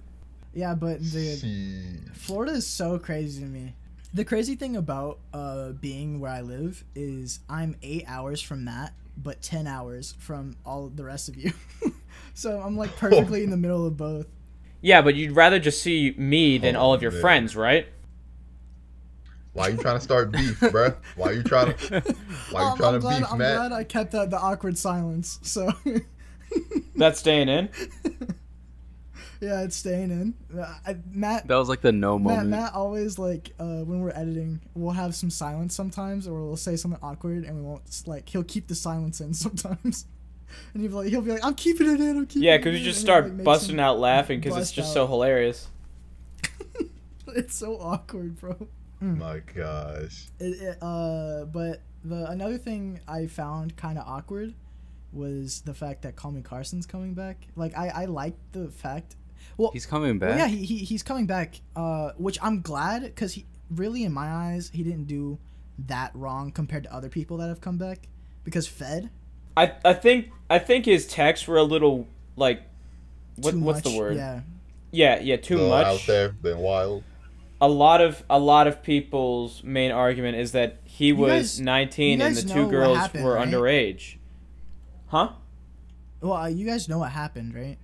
yeah, 0.54 0.76
but 0.76 1.00
dude, 1.02 1.40
See, 1.40 1.84
Florida 2.14 2.52
is 2.54 2.68
so 2.68 3.00
crazy 3.00 3.42
to 3.42 3.48
me. 3.48 3.74
The 4.14 4.24
crazy 4.26 4.56
thing 4.56 4.76
about 4.76 5.18
uh, 5.34 5.70
being 5.72 6.20
where 6.20 6.30
I 6.32 6.42
live 6.42 6.84
is 6.94 7.40
I'm 7.50 7.76
eight 7.82 8.04
hours 8.08 8.42
from 8.42 8.64
Matt, 8.66 8.94
but 9.18 9.42
ten 9.42 9.66
hours 9.66 10.14
from 10.20 10.56
all 10.66 10.90
the 10.90 11.04
rest 11.04 11.30
of 11.30 11.36
you. 11.38 11.52
so 12.36 12.60
I'm 12.60 12.78
like 12.78 12.96
perfectly 12.98 13.44
in 13.44 13.50
the 13.50 13.58
middle 13.58 13.88
of 13.88 13.98
both. 13.98 14.28
Yeah, 14.82 15.02
but 15.02 15.16
you'd 15.16 15.32
rather 15.32 15.60
just 15.60 15.82
see 15.82 16.14
me 16.18 16.58
than 16.58 16.76
Oh, 16.76 16.82
all 16.82 16.94
of 16.94 17.02
your 17.02 17.12
man. 17.12 17.22
friends, 17.22 17.56
right? 17.56 17.88
Why 19.54 19.68
you 19.70 19.78
trying 19.78 19.98
to 19.98 20.04
start 20.04 20.32
beef, 20.32 20.60
bruh? 20.60 20.96
Why 21.16 21.28
are 21.30 21.34
you 21.34 21.44
trying 21.44 21.74
to? 21.76 22.02
Why 22.52 22.62
are 22.62 22.64
you 22.66 22.72
Um, 22.72 22.78
trying 22.78 22.88
I'm 22.90 22.94
to 22.96 23.00
glad, 23.00 23.20
beef, 23.20 23.32
I'm 23.32 23.38
Matt? 23.38 23.56
glad 23.58 23.72
I 23.72 23.84
kept 23.84 24.12
the, 24.12 24.26
the 24.26 24.38
awkward 24.40 24.78
silence. 24.78 25.40
So 25.44 25.72
That's 26.96 27.20
staying 27.20 27.50
in. 27.50 27.70
yeah, 29.42 29.62
it's 29.64 29.76
staying 29.76 30.12
in. 30.12 30.34
Uh, 30.58 30.74
I, 30.86 30.98
Matt, 31.12 31.48
That 31.48 31.56
was 31.58 31.70
like 31.70 31.82
the 31.82 31.92
no 31.92 32.18
Matt, 32.18 32.24
moment. 32.38 32.50
Matt 32.50 32.74
always 32.74 33.20
like 33.20 33.52
uh, 33.60 33.82
when 33.84 34.02
we're 34.02 34.12
editing, 34.12 34.62
we'll 34.74 34.92
have 34.94 35.16
some 35.16 35.30
silence 35.30 35.76
sometimes, 35.76 36.28
or 36.28 36.44
we'll 36.46 36.56
say 36.58 36.76
something 36.76 37.00
awkward, 37.04 37.44
and 37.44 37.56
we 37.56 37.62
won't 37.62 37.82
like. 38.08 38.30
He'll 38.30 38.44
keep 38.44 38.68
the 38.68 38.76
silence 38.76 39.20
in 39.22 39.34
sometimes, 39.34 40.06
and 40.74 40.82
he'll 40.82 40.92
be 40.92 40.96
like, 40.98 41.08
he'll 41.10 41.22
be 41.22 41.32
like, 41.32 41.44
"I'm 41.46 41.56
keeping 41.56 41.88
it 41.90 42.00
in. 42.00 42.18
I'm 42.18 42.26
keeping 42.28 42.44
Yeah, 42.44 42.58
because 42.58 42.74
in," 42.76 42.80
you 42.80 42.86
just 42.86 43.02
start 43.02 43.26
like, 43.26 43.44
busting 43.44 43.80
out 43.80 44.00
laughing 44.00 44.40
because 44.40 44.58
it's 44.58 44.72
just 44.72 44.90
out. 44.90 44.94
so 44.94 45.08
hilarious. 45.08 45.68
It's 47.36 47.56
so 47.56 47.78
awkward, 47.80 48.40
bro. 48.40 48.68
My 49.04 49.40
gosh. 49.54 50.28
It, 50.40 50.62
it, 50.62 50.78
uh, 50.82 51.46
but 51.46 51.82
the 52.04 52.30
another 52.30 52.58
thing 52.58 53.00
I 53.08 53.28
found 53.28 53.76
kind 53.76 53.98
of 53.98 54.08
awkward 54.08 54.54
was 55.12 55.62
the 55.62 55.74
fact 55.74 56.02
that 56.04 56.16
Call 56.16 56.32
Me 56.32 56.42
Carson's 56.42 56.86
coming 56.86 57.14
back. 57.14 57.48
Like 57.56 57.78
I, 57.78 57.90
I 57.90 58.06
like 58.06 58.34
the 58.52 58.70
fact. 58.70 59.16
Well, 59.58 59.72
He's 59.72 59.86
coming 59.86 60.20
back. 60.20 60.30
well, 60.30 60.40
yeah, 60.40 60.48
he, 60.48 60.64
he 60.66 60.78
he's 60.80 61.04
coming 61.04 61.26
back. 61.28 61.60
Uh, 61.76 62.12
which 62.18 62.38
I'm 62.42 62.62
glad 62.62 63.04
because 63.04 63.34
he 63.34 63.46
really, 63.70 64.04
in 64.04 64.14
my 64.14 64.28
eyes, 64.28 64.72
he 64.74 64.84
didn't 64.84 65.06
do 65.06 65.38
that 65.88 66.12
wrong 66.16 66.52
compared 66.52 66.84
to 66.86 66.94
other 66.94 67.10
people 67.10 67.38
that 67.38 67.48
have 67.50 67.62
come 67.62 67.78
back. 67.78 68.08
Because 68.44 68.68
Fed, 68.68 69.10
I 69.58 69.74
I 69.84 69.94
think 69.94 70.30
I 70.50 70.60
think 70.60 70.86
his 70.86 71.06
texts 71.08 71.48
were 71.48 71.58
a 71.58 71.64
little 71.64 72.08
like 72.36 72.64
what 73.36 73.54
what's 73.56 73.84
much, 73.84 73.94
the 73.94 73.98
word? 73.98 74.16
Yeah, 74.18 74.42
Yeah, 74.92 75.20
yeah, 75.20 75.36
too 75.38 75.56
Still 75.58 75.70
much. 75.70 75.86
out 75.88 76.04
there, 76.08 76.30
been 76.30 76.58
wild. 76.60 77.04
A 77.64 77.70
lot 77.70 78.02
of 78.02 78.24
a 78.30 78.40
lot 78.40 78.68
of 78.68 78.84
people's 78.84 79.64
main 79.64 79.92
argument 79.92 80.36
is 80.38 80.52
that 80.52 80.80
he 80.84 81.14
was 81.14 81.30
guys- 81.32 81.60
19 81.62 82.22
and 82.22 82.36
the 82.36 82.42
two 82.42 82.68
girls 82.70 82.98
happened, 82.98 83.24
were 83.24 83.36
right? 83.36 83.48
underage. 83.48 84.18
Huh? 85.08 85.30
well, 86.22 86.34
uh, 86.34 86.48
you 86.48 86.66
guys 86.66 86.90
know 86.90 86.98
what 87.00 87.12
happened, 87.12 87.54
right? 87.56 87.78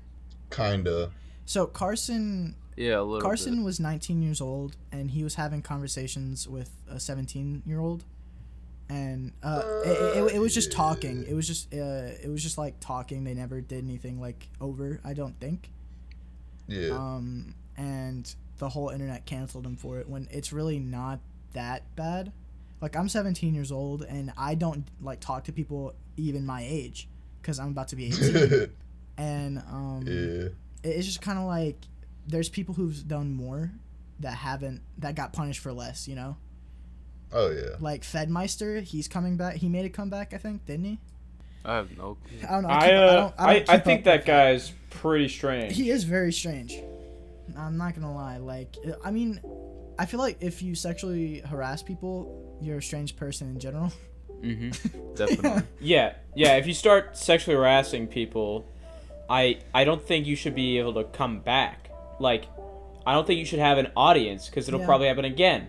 Kinda. 0.50 1.12
So 1.46 1.66
Carson 1.66 2.56
yeah, 2.76 3.00
a 3.00 3.04
little 3.04 3.22
Carson 3.22 3.58
bit. 3.58 3.66
was 3.66 3.80
19 3.80 4.22
years 4.22 4.42
old 4.42 4.76
and 4.92 5.12
he 5.12 5.24
was 5.24 5.36
having 5.36 5.62
conversations 5.62 6.48
with 6.48 6.72
a 6.90 7.00
17 7.00 7.64
year 7.66 7.80
old 7.80 8.04
and 8.90 9.32
uh, 9.44 9.62
it, 9.86 10.18
it, 10.18 10.36
it 10.36 10.40
was 10.40 10.54
just 10.54 10.72
talking 10.72 11.26
it 11.28 11.34
was 11.34 11.46
just 11.48 11.74
uh, 11.74 11.78
it 12.24 12.30
was 12.30 12.42
just 12.42 12.58
like 12.58 12.80
talking 12.80 13.24
they 13.24 13.34
never 13.34 13.62
did 13.62 13.84
anything 13.84 14.20
like 14.20 14.48
over 14.62 15.00
i 15.04 15.14
don't 15.14 15.40
think 15.40 15.70
Yeah. 16.68 16.92
um, 16.92 17.54
and 17.78 18.34
the 18.60 18.70
whole 18.70 18.90
internet 18.90 19.26
canceled 19.26 19.66
him 19.66 19.76
for 19.76 20.00
it 20.00 20.08
when 20.08 20.28
it's 20.32 20.54
really 20.54 20.78
not 20.80 21.20
that 21.54 21.84
bad 21.96 22.32
like 22.82 22.96
i'm 22.96 23.10
17 23.10 23.54
years 23.56 23.72
old 23.72 24.04
and 24.04 24.32
i 24.38 24.54
don't 24.56 24.88
like 25.02 25.20
talk 25.20 25.46
to 25.46 25.52
people 25.52 25.94
even 26.18 26.46
my 26.46 26.64
age 26.68 27.08
because 27.42 27.60
i'm 27.60 27.70
about 27.70 27.88
to 27.88 27.96
be 27.96 28.06
18 28.08 28.70
and 29.18 29.58
um, 29.70 30.04
yeah. 30.06 30.50
it's 30.84 31.06
just 31.08 31.22
kind 31.22 31.40
of 31.40 31.46
like 31.46 31.78
there's 32.28 32.48
people 32.50 32.76
who've 32.76 33.08
done 33.08 33.34
more 33.34 33.72
that 34.20 34.34
haven't 34.36 34.82
that 35.00 35.16
got 35.16 35.34
punished 35.34 35.60
for 35.62 35.74
less 35.74 36.08
you 36.08 36.16
know 36.16 36.38
Oh 37.32 37.50
yeah. 37.52 37.76
like 37.80 38.02
Fedmyster 38.02 38.82
he's 38.84 39.08
coming 39.08 39.38
back 39.38 39.56
he 39.58 39.70
made 39.70 39.86
a 39.86 39.90
comeback 39.90 40.34
i 40.34 40.38
think 40.38 40.66
didn't 40.66 40.86
he 40.86 41.00
I 41.66 41.76
have 41.76 41.98
no 41.98 42.16
clue. 42.16 42.48
i 42.48 42.52
don't 42.52 42.64
know 42.64 42.70
I 42.70 42.80
keep- 42.82 42.90
uh, 42.94 43.06
don't- 43.16 43.34
I, 43.38 43.54
don't 43.60 43.70
I 43.70 43.76
keep 43.78 43.86
think 43.86 44.04
that 44.06 44.26
guy's 44.26 44.72
pretty 44.90 45.28
strange. 45.30 45.76
he 45.76 45.90
is 45.92 46.04
very 46.06 46.32
strange 46.34 46.74
i'm 47.58 47.78
not 47.78 47.94
gonna 47.96 48.14
lie 48.14 48.38
like 48.38 48.76
i 49.04 49.12
mean 49.12 49.40
i 49.98 50.06
feel 50.06 50.20
like 50.20 50.38
if 50.42 50.62
you 50.62 50.76
sexually 50.76 51.40
harass 51.42 51.82
people 51.84 52.58
you're 52.62 52.78
a 52.78 52.82
strange 52.82 53.16
person 53.16 53.50
in 53.50 53.60
general 53.60 53.92
Mm-hmm. 54.42 55.14
Definitely. 55.16 55.64
Yeah, 55.82 56.14
yeah. 56.34 56.56
If 56.56 56.66
you 56.66 56.74
start 56.74 57.18
sexually 57.18 57.58
harassing 57.58 58.08
people, 58.08 58.66
I 59.30 59.60
I 59.74 59.84
don't 59.84 60.02
think 60.02 60.26
you 60.28 60.38
should 60.38 60.56
be 60.56 60.78
able 60.80 60.94
to 60.94 61.04
come 61.04 61.42
back. 61.42 61.90
Like, 62.22 62.46
I 63.06 63.12
don't 63.16 63.28
think 63.28 63.38
you 63.40 63.44
should 63.44 63.60
have 63.60 63.78
an 63.78 63.92
audience 63.98 64.48
because 64.48 64.70
it'll 64.70 64.80
Yeah. 64.80 64.86
probably 64.86 65.08
happen 65.10 65.26
again. 65.26 65.68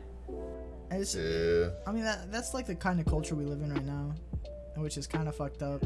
And 0.88 1.02
it's, 1.02 1.16
Yeah. 1.16 1.70
i 1.84 1.90
mean 1.90 2.04
that, 2.04 2.30
that's 2.30 2.54
like 2.54 2.66
the 2.66 2.76
kind 2.76 3.00
of 3.00 3.06
culture 3.06 3.34
we 3.34 3.44
live 3.44 3.60
in 3.60 3.72
right 3.74 3.84
now 3.84 4.14
which 4.76 4.96
is 4.96 5.08
kind 5.08 5.26
of 5.26 5.34
fucked 5.34 5.62
up 5.62 5.84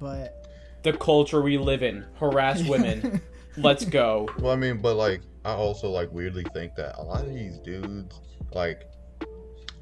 but 0.00 0.46
The 0.84 0.92
culture 0.92 1.42
we 1.42 1.58
live 1.58 1.82
in: 1.82 2.04
harass 2.20 2.62
women. 2.68 3.20
Let's 3.56 3.84
go. 3.84 4.28
Well, 4.38 4.52
I 4.52 4.56
mean, 4.56 4.78
but 4.78 4.96
like, 4.96 5.22
I 5.44 5.52
also 5.52 5.88
like 5.88 6.10
weirdly 6.12 6.44
think 6.52 6.74
that 6.76 6.96
a 6.98 7.02
lot 7.02 7.22
of 7.22 7.34
these 7.34 7.58
dudes, 7.58 8.20
like, 8.52 8.82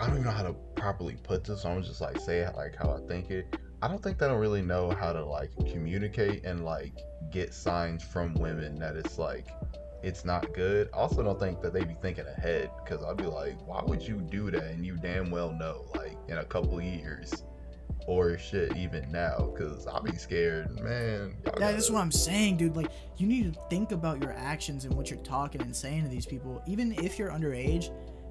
I 0.00 0.06
don't 0.06 0.14
even 0.14 0.24
know 0.24 0.30
how 0.30 0.42
to 0.42 0.54
properly 0.74 1.16
put 1.22 1.44
this. 1.44 1.62
So 1.62 1.70
I'm 1.70 1.82
just 1.82 2.00
like 2.00 2.18
say 2.20 2.40
it 2.40 2.54
like 2.56 2.76
how 2.76 2.90
I 2.90 3.06
think 3.08 3.30
it. 3.30 3.56
I 3.80 3.88
don't 3.88 4.02
think 4.02 4.18
they 4.18 4.26
don't 4.28 4.40
really 4.40 4.62
know 4.62 4.90
how 4.90 5.12
to 5.12 5.24
like 5.24 5.50
communicate 5.70 6.44
and 6.44 6.64
like 6.64 6.92
get 7.30 7.54
signs 7.54 8.02
from 8.02 8.34
women 8.34 8.78
that 8.78 8.96
it's 8.96 9.18
like 9.18 9.46
it's 10.02 10.24
not 10.24 10.52
good. 10.52 10.88
I 10.92 10.98
also 10.98 11.22
don't 11.22 11.38
think 11.38 11.62
that 11.62 11.72
they 11.72 11.84
be 11.84 11.94
thinking 11.94 12.26
ahead 12.26 12.70
because 12.84 13.04
I'd 13.04 13.16
be 13.16 13.24
like, 13.24 13.56
why 13.66 13.82
would 13.84 14.02
you 14.02 14.20
do 14.20 14.50
that? 14.50 14.64
And 14.64 14.84
you 14.84 14.96
damn 14.96 15.30
well 15.30 15.52
know, 15.52 15.84
like 15.94 16.16
in 16.28 16.38
a 16.38 16.44
couple 16.44 16.80
years 16.80 17.44
or 18.06 18.36
shit, 18.38 18.76
even 18.76 19.10
now, 19.10 19.50
because 19.54 19.86
I'll 19.86 20.02
be 20.02 20.16
scared, 20.16 20.70
man. 20.80 21.34
y'all 21.44 21.54
Yeah, 21.58 21.70
that's 21.72 21.86
gotta- 21.88 21.92
what 21.94 22.00
I'm 22.02 22.12
saying, 22.12 22.56
dude. 22.56 22.76
Like, 22.76 22.88
you 23.16 23.26
need 23.26 23.52
to 23.54 23.60
think 23.70 23.92
about 23.92 24.20
your 24.20 24.32
actions 24.32 24.84
and 24.84 24.94
what 24.94 25.10
you're 25.10 25.20
talking 25.20 25.60
and 25.62 25.74
saying 25.74 26.02
to 26.02 26.08
these 26.08 26.26
people. 26.26 26.62
Even 26.66 26.92
if 26.92 27.18
you're 27.18 27.30
underage, 27.30 27.90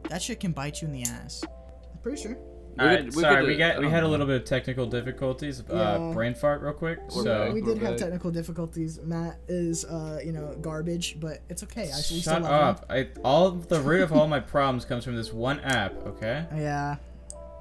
that 0.09 0.21
shit 0.21 0.39
can 0.39 0.51
bite 0.51 0.81
you 0.81 0.87
in 0.87 0.93
the 0.93 1.03
ass. 1.03 1.43
I'm 1.91 1.97
pretty 2.01 2.21
sure. 2.21 2.37
We 2.77 2.77
All 2.85 2.89
could- 2.89 3.03
right, 3.03 3.15
we 3.15 3.21
sorry, 3.21 3.45
we 3.47 3.55
uh, 3.61 3.73
got 3.73 3.81
we 3.81 3.89
had 3.89 4.03
a 4.03 4.07
little 4.07 4.25
bit 4.25 4.37
of 4.43 4.45
technical 4.47 4.85
difficulties. 4.85 5.61
Yeah. 5.69 5.75
Uh, 5.75 6.13
brain 6.13 6.33
fart, 6.33 6.61
real 6.61 6.71
quick. 6.71 6.99
We're 7.13 7.23
so 7.23 7.45
back. 7.45 7.53
we 7.53 7.61
did 7.61 7.77
have 7.79 7.97
technical 7.97 8.31
difficulties. 8.31 8.97
Matt 9.03 9.39
is, 9.49 9.83
uh, 9.83 10.21
you 10.23 10.31
know, 10.31 10.55
garbage, 10.61 11.19
but 11.19 11.39
it's 11.49 11.63
okay. 11.63 11.91
I 11.91 11.97
we 11.97 12.01
still 12.01 12.19
shut 12.21 12.43
love 12.43 12.77
up. 12.77 12.85
I 12.89 13.09
all 13.25 13.51
the 13.51 13.81
root 13.81 14.03
of 14.03 14.13
all 14.13 14.25
my 14.25 14.39
problems 14.39 14.85
comes 14.85 15.03
from 15.03 15.17
this 15.17 15.33
one 15.33 15.59
app. 15.59 15.93
Okay. 16.07 16.45
Yeah, 16.55 16.95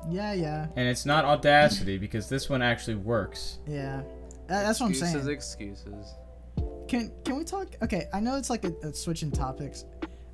yeah, 0.09 0.33
yeah, 0.33 0.67
And 0.77 0.89
it's 0.89 1.05
not 1.07 1.25
Audacity 1.25 1.99
because 1.99 2.29
this 2.29 2.49
one 2.49 2.63
actually 2.63 2.97
works. 2.97 3.59
yeah. 3.67 4.03
That, 4.49 4.65
that's 4.65 4.81
what 4.81 4.87
I'm 4.87 4.93
excuses, 4.93 5.23
saying. 5.23 5.35
excuses. 5.35 5.87
excuses. 5.87 6.15
can 6.89 7.13
can 7.25 7.37
we 7.37 7.45
talk? 7.45 7.69
Okay, 7.83 8.09
I 8.13 8.19
know 8.19 8.37
it's 8.37 8.51
like 8.51 8.65
a, 8.65 8.73
a 8.83 8.93
switch 8.93 9.23
in 9.23 9.31
topics, 9.31 9.85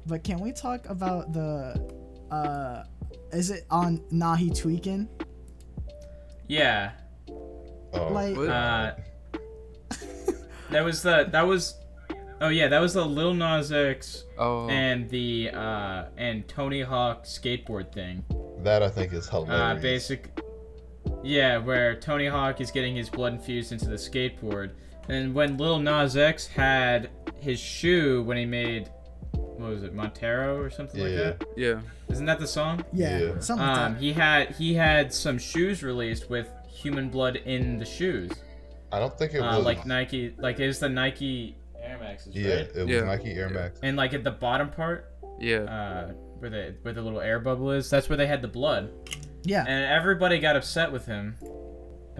but 0.06 0.24
can 0.24 0.40
we 0.40 0.52
talk 0.52 0.88
about 0.88 1.34
the, 1.34 1.78
uh, 2.30 2.84
is 3.32 3.50
it 3.50 3.66
on 3.70 3.98
Nahi 4.10 4.56
tweaking? 4.58 5.06
Yeah. 6.48 6.92
Oh, 7.92 8.08
Like- 8.12 8.36
Uh, 8.38 8.92
that 10.70 10.82
was 10.84 11.02
the 11.02 11.28
that 11.30 11.42
was. 11.46 11.74
Oh 12.40 12.48
yeah, 12.48 12.68
that 12.68 12.80
was 12.80 12.92
the 12.94 13.04
Lil 13.04 13.32
Nas 13.34 13.72
X 13.72 14.24
Oh, 14.38 14.68
and 14.68 15.08
the 15.08 15.50
uh 15.50 16.04
and 16.18 16.46
Tony 16.48 16.82
Hawk 16.82 17.24
skateboard 17.24 17.92
thing. 17.92 18.24
that 18.62 18.82
I 18.82 18.88
think 18.88 19.12
is 19.12 19.28
hilarious. 19.28 19.78
Uh, 19.78 19.80
basic. 19.80 20.38
Yeah, 21.22 21.58
where 21.58 21.94
Tony 21.96 22.26
Hawk 22.26 22.60
is 22.60 22.70
getting 22.70 22.94
his 22.94 23.08
blood 23.08 23.32
infused 23.34 23.72
into 23.72 23.86
the 23.86 23.94
skateboard, 23.96 24.70
and 25.08 25.34
when 25.34 25.56
Lil 25.56 25.78
Nas 25.78 26.16
X 26.16 26.46
had 26.46 27.10
his 27.40 27.58
shoe 27.58 28.22
when 28.24 28.36
he 28.36 28.44
made, 28.44 28.90
what 29.32 29.70
was 29.70 29.82
it, 29.84 29.94
Montero 29.94 30.58
or 30.58 30.68
something 30.68 31.00
like 31.00 31.14
that? 31.14 31.44
yeah. 31.56 31.80
Isn't 32.10 32.26
that 32.26 32.38
the 32.38 32.46
song? 32.46 32.84
Yeah, 32.92 33.18
Yeah. 33.18 33.38
something 33.40 33.66
like 33.66 33.78
Um, 33.78 33.92
that. 33.94 34.00
he 34.02 34.12
had 34.12 34.50
he 34.56 34.74
had 34.74 35.12
some 35.12 35.38
shoes 35.38 35.82
released 35.82 36.28
with 36.28 36.48
human 36.68 37.08
blood 37.08 37.36
in 37.36 37.78
the 37.78 37.84
shoes, 37.86 38.30
I 38.92 38.98
don't 38.98 39.16
think 39.16 39.32
it 39.34 39.38
uh, 39.38 39.56
was 39.56 39.64
like 39.64 39.86
Nike, 39.86 40.34
like 40.38 40.60
it 40.60 40.66
was 40.66 40.80
the 40.80 40.88
Nike 40.88 41.56
Air 42.00 42.08
Maxes, 42.08 42.34
Yeah, 42.34 42.54
right? 42.54 42.60
it 42.74 42.84
was 42.84 42.88
Yeah. 42.88 43.00
Nike 43.04 43.32
Air 43.32 43.48
Max. 43.50 43.80
And 43.82 43.96
like 43.96 44.14
at 44.14 44.24
the 44.24 44.30
bottom 44.30 44.70
part, 44.70 45.12
Yeah. 45.40 45.58
uh, 45.64 46.12
where 46.38 46.50
the 46.50 46.74
where 46.82 46.94
the 46.94 47.02
little 47.02 47.20
air 47.20 47.38
bubble 47.40 47.70
is, 47.72 47.88
that's 47.90 48.08
where 48.08 48.16
they 48.16 48.26
had 48.26 48.42
the 48.42 48.48
blood. 48.48 48.90
Yeah, 49.44 49.64
and 49.66 49.84
everybody 49.92 50.38
got 50.38 50.56
upset 50.56 50.90
with 50.92 51.06
him. 51.06 51.36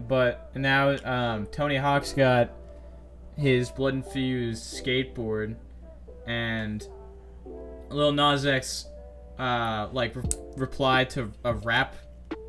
But 0.09 0.55
now 0.55 0.97
um, 1.05 1.47
Tony 1.47 1.77
Hawk's 1.77 2.13
got 2.13 2.51
his 3.37 3.71
blood 3.71 3.95
infused 3.95 4.63
skateboard, 4.85 5.57
and 6.27 6.87
Lil 7.91 8.13
Nas 8.13 8.47
X 8.47 8.87
uh, 9.39 9.89
like 9.93 10.15
re- 10.17 10.23
replied 10.57 11.11
to 11.11 11.33
a 11.45 11.55
rap 11.55 11.95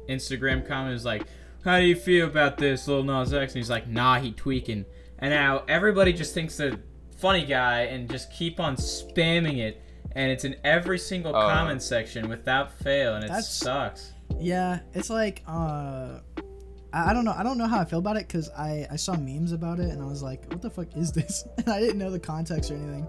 Instagram 0.10 0.66
comment. 0.68 0.96
is 0.96 1.06
like, 1.06 1.24
"How 1.64 1.80
do 1.80 1.86
you 1.86 1.96
feel 1.96 2.28
about 2.28 2.58
this, 2.58 2.88
Lil 2.88 3.04
Nas 3.04 3.34
X?" 3.34 3.54
And 3.54 3.60
he's 3.60 3.70
like, 3.70 3.88
"Nah, 3.88 4.20
he 4.20 4.32
tweaking." 4.32 4.86
And 5.20 5.32
now 5.32 5.64
everybody 5.68 6.14
just 6.14 6.34
thinks 6.34 6.58
they're 6.58 6.78
funny 7.18 7.46
guy 7.46 7.82
and 7.82 8.10
just 8.10 8.32
keep 8.32 8.60
on 8.60 8.76
spamming 8.76 9.58
it. 9.58 9.82
And 10.14 10.32
it's 10.32 10.46
in 10.46 10.56
every 10.64 10.98
single 10.98 11.36
Oh. 11.36 11.48
comment 11.48 11.82
section 11.84 12.28
without 12.30 12.72
fail, 12.80 13.16
and 13.16 13.24
it 13.24 13.28
That's- 13.28 13.50
sucks. 13.54 14.14
yeah. 14.40 14.80
It's 14.94 15.10
like, 15.12 15.44
uh, 15.48 16.20
I, 16.94 17.10
I 17.12 17.14
don't 17.14 17.24
know. 17.26 17.36
I 17.38 17.44
don't 17.44 17.58
know 17.60 17.68
how 17.68 17.80
I 17.80 17.86
feel 17.86 18.00
about 18.00 18.18
it 18.18 18.28
because 18.28 18.50
I 18.58 18.88
I 18.90 18.96
saw 18.96 19.16
memes 19.16 19.52
about 19.52 19.80
it 19.80 19.90
and 19.90 20.02
I 20.02 20.06
was 20.06 20.24
like, 20.24 20.46
what 20.50 20.62
the 20.62 20.70
fuck 20.72 20.88
is 20.96 21.12
this? 21.12 21.44
And 21.58 21.70
I 21.70 21.80
didn't 21.80 22.00
know 22.00 22.10
the 22.10 22.20
context 22.20 22.72
or 22.72 22.76
anything. 22.76 23.06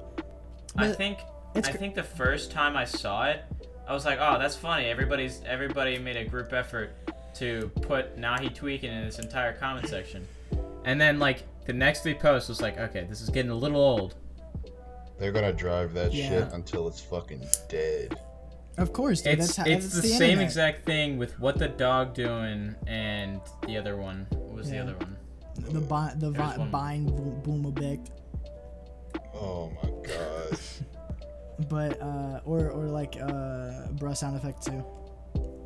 I 0.76 0.88
think 0.92 1.18
it's 1.54 1.68
I 1.68 1.72
cr- 1.72 1.78
think 1.78 1.94
the 1.94 2.02
first 2.02 2.50
time 2.50 2.76
I 2.76 2.84
saw 2.84 3.24
it, 3.26 3.42
I 3.88 3.94
was 3.94 4.04
like, 4.04 4.18
"Oh, 4.20 4.38
that's 4.38 4.54
funny." 4.56 4.84
Everybody's 4.86 5.40
everybody 5.46 5.98
made 5.98 6.16
a 6.18 6.24
group 6.24 6.52
effort 6.52 6.90
to 7.36 7.70
put 7.82 8.18
Nahi 8.18 8.54
tweaking 8.54 8.92
in 8.92 9.04
this 9.06 9.18
entire 9.18 9.54
comment 9.54 9.88
section, 9.88 10.26
and 10.88 10.98
then 10.98 11.18
like 11.18 11.44
the 11.66 11.72
next 11.74 12.00
three 12.02 12.14
posts 12.14 12.48
was 12.48 12.62
like, 12.62 12.78
"Okay, 12.78 13.04
this 13.08 13.20
is 13.20 13.28
getting 13.28 13.50
a 13.50 13.54
little 13.54 13.80
old." 13.80 14.14
They're 15.18 15.32
gonna 15.32 15.52
drive 15.52 15.92
that 15.94 16.12
Yeah. 16.14 16.28
shit 16.30 16.52
until 16.54 16.88
it's 16.88 17.00
fucking 17.00 17.44
dead. 17.68 18.18
Of 18.78 18.92
course, 18.94 19.20
dude. 19.20 19.34
It's 19.34 19.48
that's 19.48 19.56
how, 19.56 19.64
it's 19.66 19.84
that's 19.84 19.96
the, 19.96 20.02
the, 20.02 20.08
same 20.08 20.22
internet. 20.30 20.44
exact 20.46 20.86
thing 20.86 21.18
with 21.18 21.38
what 21.38 21.58
the 21.58 21.68
dog 21.68 22.14
doing 22.14 22.74
and 22.86 23.40
the 23.66 23.76
other 23.76 23.96
one. 23.96 24.26
What 24.30 24.54
was 24.54 24.70
Yeah. 24.70 24.84
the 24.84 24.90
other 24.92 24.96
one? 25.04 25.16
The 25.74 25.80
bi- 25.80 26.14
the 26.16 26.30
There's 26.30 26.36
vi- 26.36 26.56
one. 26.58 26.70
Vine 26.70 27.04
boom, 27.04 27.40
boom 27.42 27.66
effect. 27.76 28.10
Oh 29.34 29.70
my 29.82 29.90
god. 30.08 30.58
but 31.68 32.00
uh 32.00 32.40
or 32.44 32.70
or 32.70 32.86
like 32.86 33.16
uh 33.20 33.88
bruh 33.98 34.16
sound 34.16 34.36
effect 34.36 34.64
too 34.64 34.82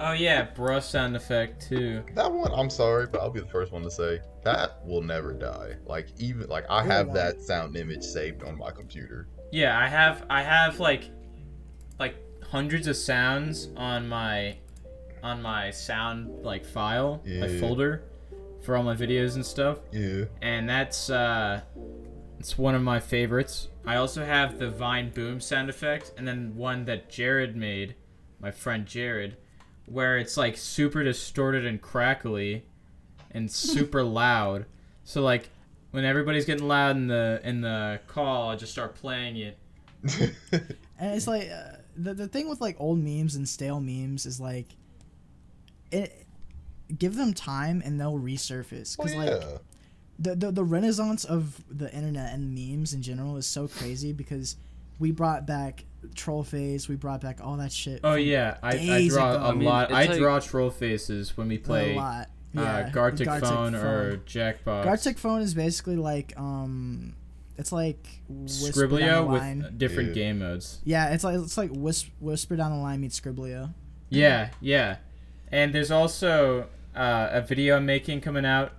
Oh 0.04 0.12
yeah, 0.12 0.42
brush 0.42 0.86
sound 0.86 1.14
effect 1.14 1.68
too. 1.68 2.02
that 2.14 2.30
one, 2.30 2.50
I'm 2.52 2.68
sorry, 2.70 3.06
but 3.06 3.20
I'll 3.20 3.30
be 3.30 3.38
the 3.38 3.46
first 3.46 3.70
one 3.70 3.82
to 3.82 3.90
say 3.90 4.20
that 4.42 4.84
will 4.84 5.00
never 5.00 5.32
die. 5.32 5.76
Like 5.86 6.08
even 6.18 6.48
like 6.48 6.64
I 6.68 6.82
have 6.82 7.06
won't. 7.06 7.16
that 7.16 7.40
sound 7.40 7.76
image 7.76 8.02
saved 8.02 8.42
on 8.42 8.58
my 8.58 8.72
computer. 8.72 9.28
Yeah, 9.52 9.78
I 9.78 9.86
have 9.86 10.26
I 10.28 10.42
have 10.42 10.80
like 10.80 11.10
like 12.00 12.16
hundreds 12.42 12.88
of 12.88 12.96
sounds 12.96 13.68
on 13.76 14.08
my 14.08 14.56
on 15.22 15.40
my 15.40 15.70
sound 15.70 16.42
like 16.42 16.64
file, 16.64 17.22
my 17.24 17.60
folder 17.60 18.02
for 18.62 18.76
all 18.76 18.82
my 18.82 18.96
videos 18.96 19.36
and 19.36 19.46
stuff. 19.46 19.78
Yeah. 19.92 20.24
And 20.40 20.68
that's 20.68 21.10
uh 21.10 21.60
it's 22.40 22.58
one 22.58 22.74
of 22.74 22.82
my 22.82 22.98
favorites. 22.98 23.68
I 23.86 23.96
also 23.96 24.24
have 24.24 24.58
the 24.58 24.68
Vine 24.68 25.10
boom 25.10 25.40
sound 25.40 25.70
effect 25.70 26.12
and 26.16 26.26
then 26.26 26.56
one 26.56 26.86
that 26.86 27.08
Jared 27.08 27.54
made, 27.54 27.94
my 28.40 28.50
friend 28.50 28.84
Jared, 28.84 29.36
where 29.86 30.18
it's 30.18 30.36
like 30.36 30.56
super 30.56 31.02
distorted 31.02 31.66
and 31.66 31.80
crackly 31.80 32.64
and 33.30 33.50
super 33.50 34.02
loud. 34.02 34.66
So 35.04 35.22
like 35.22 35.50
when 35.90 36.04
everybody's 36.04 36.44
getting 36.44 36.68
loud 36.68 36.96
in 36.96 37.06
the 37.06 37.40
in 37.44 37.60
the 37.60 38.00
call, 38.06 38.50
I 38.50 38.56
just 38.56 38.72
start 38.72 38.94
playing 38.94 39.36
it 39.36 39.58
and 40.52 41.14
it's 41.14 41.26
like 41.26 41.48
uh, 41.50 41.76
the, 41.96 42.14
the 42.14 42.28
thing 42.28 42.48
with 42.48 42.60
like 42.60 42.76
old 42.80 42.98
memes 42.98 43.36
and 43.36 43.48
stale 43.48 43.80
memes 43.80 44.26
is 44.26 44.40
like 44.40 44.66
it 45.90 46.26
give 46.98 47.14
them 47.14 47.32
time 47.32 47.82
and 47.84 48.00
they'll 48.00 48.18
resurface 48.18 48.98
Well, 48.98 49.06
because 49.06 49.12
yeah. 49.14 49.20
like 49.20 49.60
the, 50.18 50.34
the 50.34 50.50
the 50.50 50.64
renaissance 50.64 51.24
of 51.24 51.62
the 51.70 51.92
internet 51.94 52.32
and 52.32 52.52
memes 52.52 52.92
in 52.92 53.02
general 53.02 53.36
is 53.36 53.46
so 53.46 53.68
crazy 53.68 54.12
because 54.12 54.56
we 55.02 55.10
brought 55.10 55.46
back 55.46 55.84
troll 56.14 56.42
phase 56.42 56.88
we 56.88 56.96
brought 56.96 57.20
back 57.20 57.38
all 57.42 57.56
that 57.56 57.72
shit 57.72 58.00
Oh 58.04 58.14
yeah, 58.14 58.56
I, 58.62 58.70
I 58.76 59.08
draw 59.08 59.34
ago. 59.34 59.44
a 59.44 59.48
I 59.48 59.52
mean, 59.52 59.68
lot. 59.68 59.84
it's 59.90 59.92
I 59.98 60.04
like- 60.06 60.18
draw 60.18 60.38
troll 60.40 60.70
faces 60.70 61.36
when 61.36 61.48
we 61.48 61.58
play 61.58 61.90
a 61.90 61.98
uh, 61.98 62.02
lot 62.02 62.30
yeah 62.54 62.90
Gartic, 62.90 63.26
Gartic 63.26 63.48
phone, 63.48 63.74
or 63.74 64.18
Jackbox. 64.26 64.84
Gartic 64.84 65.18
phone 65.18 65.40
is 65.42 65.54
basically 65.54 65.96
like 65.96 66.32
um 66.38 67.14
it's 67.56 67.72
like 67.72 68.04
Skribbl.io 68.44 69.24
with 69.26 69.78
different 69.78 70.10
Yeah. 70.10 70.14
game 70.14 70.38
modes. 70.40 70.80
yeah 70.84 71.10
it's 71.14 71.24
like 71.24 71.38
it's 71.38 71.56
like 71.56 71.70
Whisper, 71.72 72.10
Whisper 72.20 72.56
down 72.56 72.72
the 72.72 72.78
line 72.78 73.00
meets 73.00 73.18
Skribbl.io 73.20 73.70
Yeah, 74.10 74.50
yeah. 74.60 74.96
And 75.50 75.74
there's 75.74 75.90
also 75.90 76.66
uh, 76.96 77.28
a 77.30 77.40
video 77.42 77.76
I'm 77.76 77.86
making 77.86 78.20
coming 78.22 78.44
out 78.46 78.72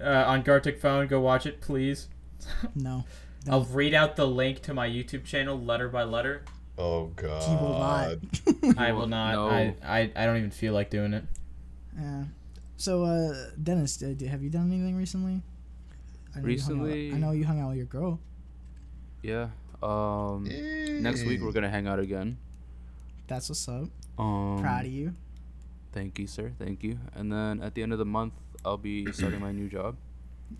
uh, 0.00 0.24
on 0.26 0.42
Gartic 0.42 0.80
phone. 0.80 1.06
Go 1.08 1.20
watch 1.20 1.44
it, 1.46 1.60
please. 1.60 2.08
no 2.74 3.04
I'll 3.48 3.64
read 3.64 3.94
out 3.94 4.16
the 4.16 4.26
link 4.26 4.60
to 4.62 4.74
my 4.74 4.88
YouTube 4.88 5.24
channel 5.24 5.58
letter 5.58 5.88
by 5.88 6.02
letter. 6.04 6.44
Oh 6.76 7.06
god. 7.16 7.42
he 7.42 7.54
will 7.56 7.78
not 7.78 8.78
I 8.78 8.92
will 8.92 9.06
not. 9.06 9.32
No. 9.34 9.48
I, 9.48 9.74
I 9.82 10.12
I 10.16 10.26
don't 10.26 10.36
even 10.38 10.50
feel 10.50 10.72
like 10.72 10.90
doing 10.90 11.12
it. 11.14 11.24
Yeah. 11.98 12.24
So, 12.76 13.04
uh, 13.04 13.50
Dennis, 13.62 14.02
uh, 14.02 14.14
d- 14.16 14.26
have 14.26 14.42
you 14.42 14.48
done 14.48 14.72
anything 14.72 14.96
recently? 14.96 15.42
I 16.34 16.40
know 16.40 16.48
you 16.48 16.60
hung 16.60 16.80
out- 16.80 16.84
Recently- 16.86 17.12
I 17.12 17.18
know 17.18 17.30
you 17.32 17.44
hung 17.44 17.60
out 17.60 17.68
with 17.68 17.76
your 17.76 17.86
girl. 17.86 18.18
Yeah. 19.22 19.48
Um. 19.82 20.44
Next 21.02 21.24
week 21.24 21.40
we're 21.42 21.52
gonna 21.52 21.68
hang 21.70 21.86
out 21.86 21.98
again. 21.98 22.38
That's 23.26 23.48
what's 23.48 23.68
up. 23.68 23.88
Um. 24.18 24.58
Proud 24.60 24.86
of 24.86 24.92
you. 24.92 25.14
Thank 25.92 26.18
you, 26.18 26.26
sir. 26.26 26.52
Thank 26.58 26.82
you. 26.84 26.98
And 27.14 27.32
then 27.32 27.60
at 27.62 27.74
the 27.74 27.82
end 27.82 27.92
of 27.92 27.98
the 27.98 28.04
month, 28.06 28.34
I'll 28.64 28.76
be 28.78 29.10
starting 29.12 29.40
my 29.40 29.52
new 29.52 29.68
job. 29.68 29.96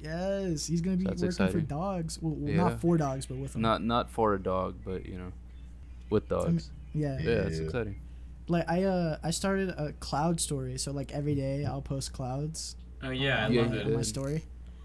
Yes, 0.00 0.66
he's 0.66 0.81
gonna 0.81 0.96
be 0.96 1.05
That's 1.05 1.22
working 1.22 1.48
for 1.48 1.61
dogs. 1.61 2.18
Well, 2.20 2.35
well, 2.35 2.50
Yeah. 2.50 2.57
not 2.57 2.81
for 2.81 2.96
dogs, 2.96 3.26
but 3.26 3.38
with 3.38 3.53
them. 3.55 3.62
Not 3.62 3.83
not 3.83 4.11
for 4.11 4.35
a 4.35 4.42
dog, 4.42 4.76
but 4.85 5.07
you 5.07 5.18
know, 5.18 5.33
with 6.11 6.29
dogs. 6.29 6.70
yeah. 6.94 7.18
yeah, 7.20 7.31
it's 7.31 7.59
Yeah. 7.59 7.64
exciting. 7.64 7.96
Like 8.48 8.68
I, 8.68 8.83
uh, 8.85 9.18
I 9.22 9.31
started 9.31 9.68
a 9.70 9.92
cloud 10.00 10.40
story. 10.40 10.79
So 10.79 10.92
like 10.92 11.12
every 11.12 11.35
day 11.35 11.64
I'll 11.64 11.83
post 11.83 12.12
clouds. 12.12 12.76
Oh 13.03 13.11
yeah, 13.11 13.42
I 13.42 13.44
on 13.46 13.53
Yeah, 13.53 13.61
my, 13.62 13.66
love 13.66 13.74
you 13.74 13.81
it. 13.81 13.87
on 13.87 13.94
my 13.94 14.03
story. 14.03 14.42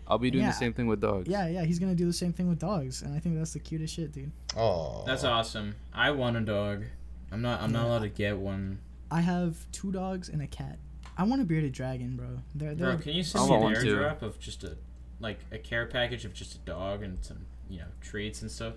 I'll 0.08 0.20
be 0.20 0.30
doing 0.30 0.44
Yeah. 0.44 0.52
the 0.52 0.58
same 0.58 0.74
thing 0.74 0.86
with 0.88 1.02
dogs. 1.02 1.28
Yeah, 1.28 1.48
yeah. 1.48 1.64
He's 1.64 1.80
gonna 1.80 1.96
do 1.96 2.06
the 2.06 2.14
same 2.14 2.32
thing 2.34 2.48
with 2.48 2.60
dogs, 2.60 3.02
and 3.02 3.14
I 3.16 3.20
think 3.20 3.36
that's 3.38 3.54
the 3.54 3.60
cutest 3.60 3.94
shit, 3.96 4.12
dude. 4.12 4.32
Oh. 4.56 5.04
That's 5.06 5.24
awesome. 5.24 5.76
I 5.94 6.12
want 6.12 6.38
a 6.38 6.42
dog. 6.42 6.84
I'm 7.32 7.42
not. 7.42 7.62
I'm 7.62 7.72
not 7.72 7.86
allowed 7.86 8.00
to 8.04 8.10
get 8.10 8.38
one. 8.38 8.80
I 9.10 9.22
have 9.22 9.70
two 9.72 9.92
dogs 9.92 10.30
and 10.30 10.42
a 10.42 10.48
cat. 10.48 10.78
I 11.18 11.24
want 11.24 11.42
a 11.42 11.46
bearded 11.46 11.72
dragon, 11.72 12.16
bro. 12.18 12.28
They're, 12.54 12.76
they're 12.76 12.94
Bro, 12.96 13.02
can 13.04 13.14
you 13.14 13.24
send 13.24 13.48
me 13.50 13.56
an 13.56 13.62
want 13.62 13.76
one 13.78 13.86
airdrop 13.86 14.22
of 14.22 14.38
just 14.40 14.64
a 14.64 14.78
like 15.20 15.40
a 15.52 15.58
care 15.58 15.86
package 15.86 16.26
of 16.26 16.34
just 16.34 16.56
a 16.56 16.60
dog 16.60 17.04
and 17.04 17.24
some 17.24 17.46
you 17.70 17.80
know 17.80 17.88
treats 18.02 18.42
and 18.42 18.52
stuff? 18.52 18.74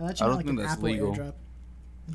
I'll 0.00 0.06
let 0.06 0.20
you 0.20 0.26
I 0.26 0.28
know, 0.28 0.34
don't 0.34 0.36
like 0.36 0.46
think 0.46 0.58
an 0.58 0.64
that's 0.64 0.72
Apple 0.74 0.84
legal. 0.88 1.14
airdrop. 1.14 1.34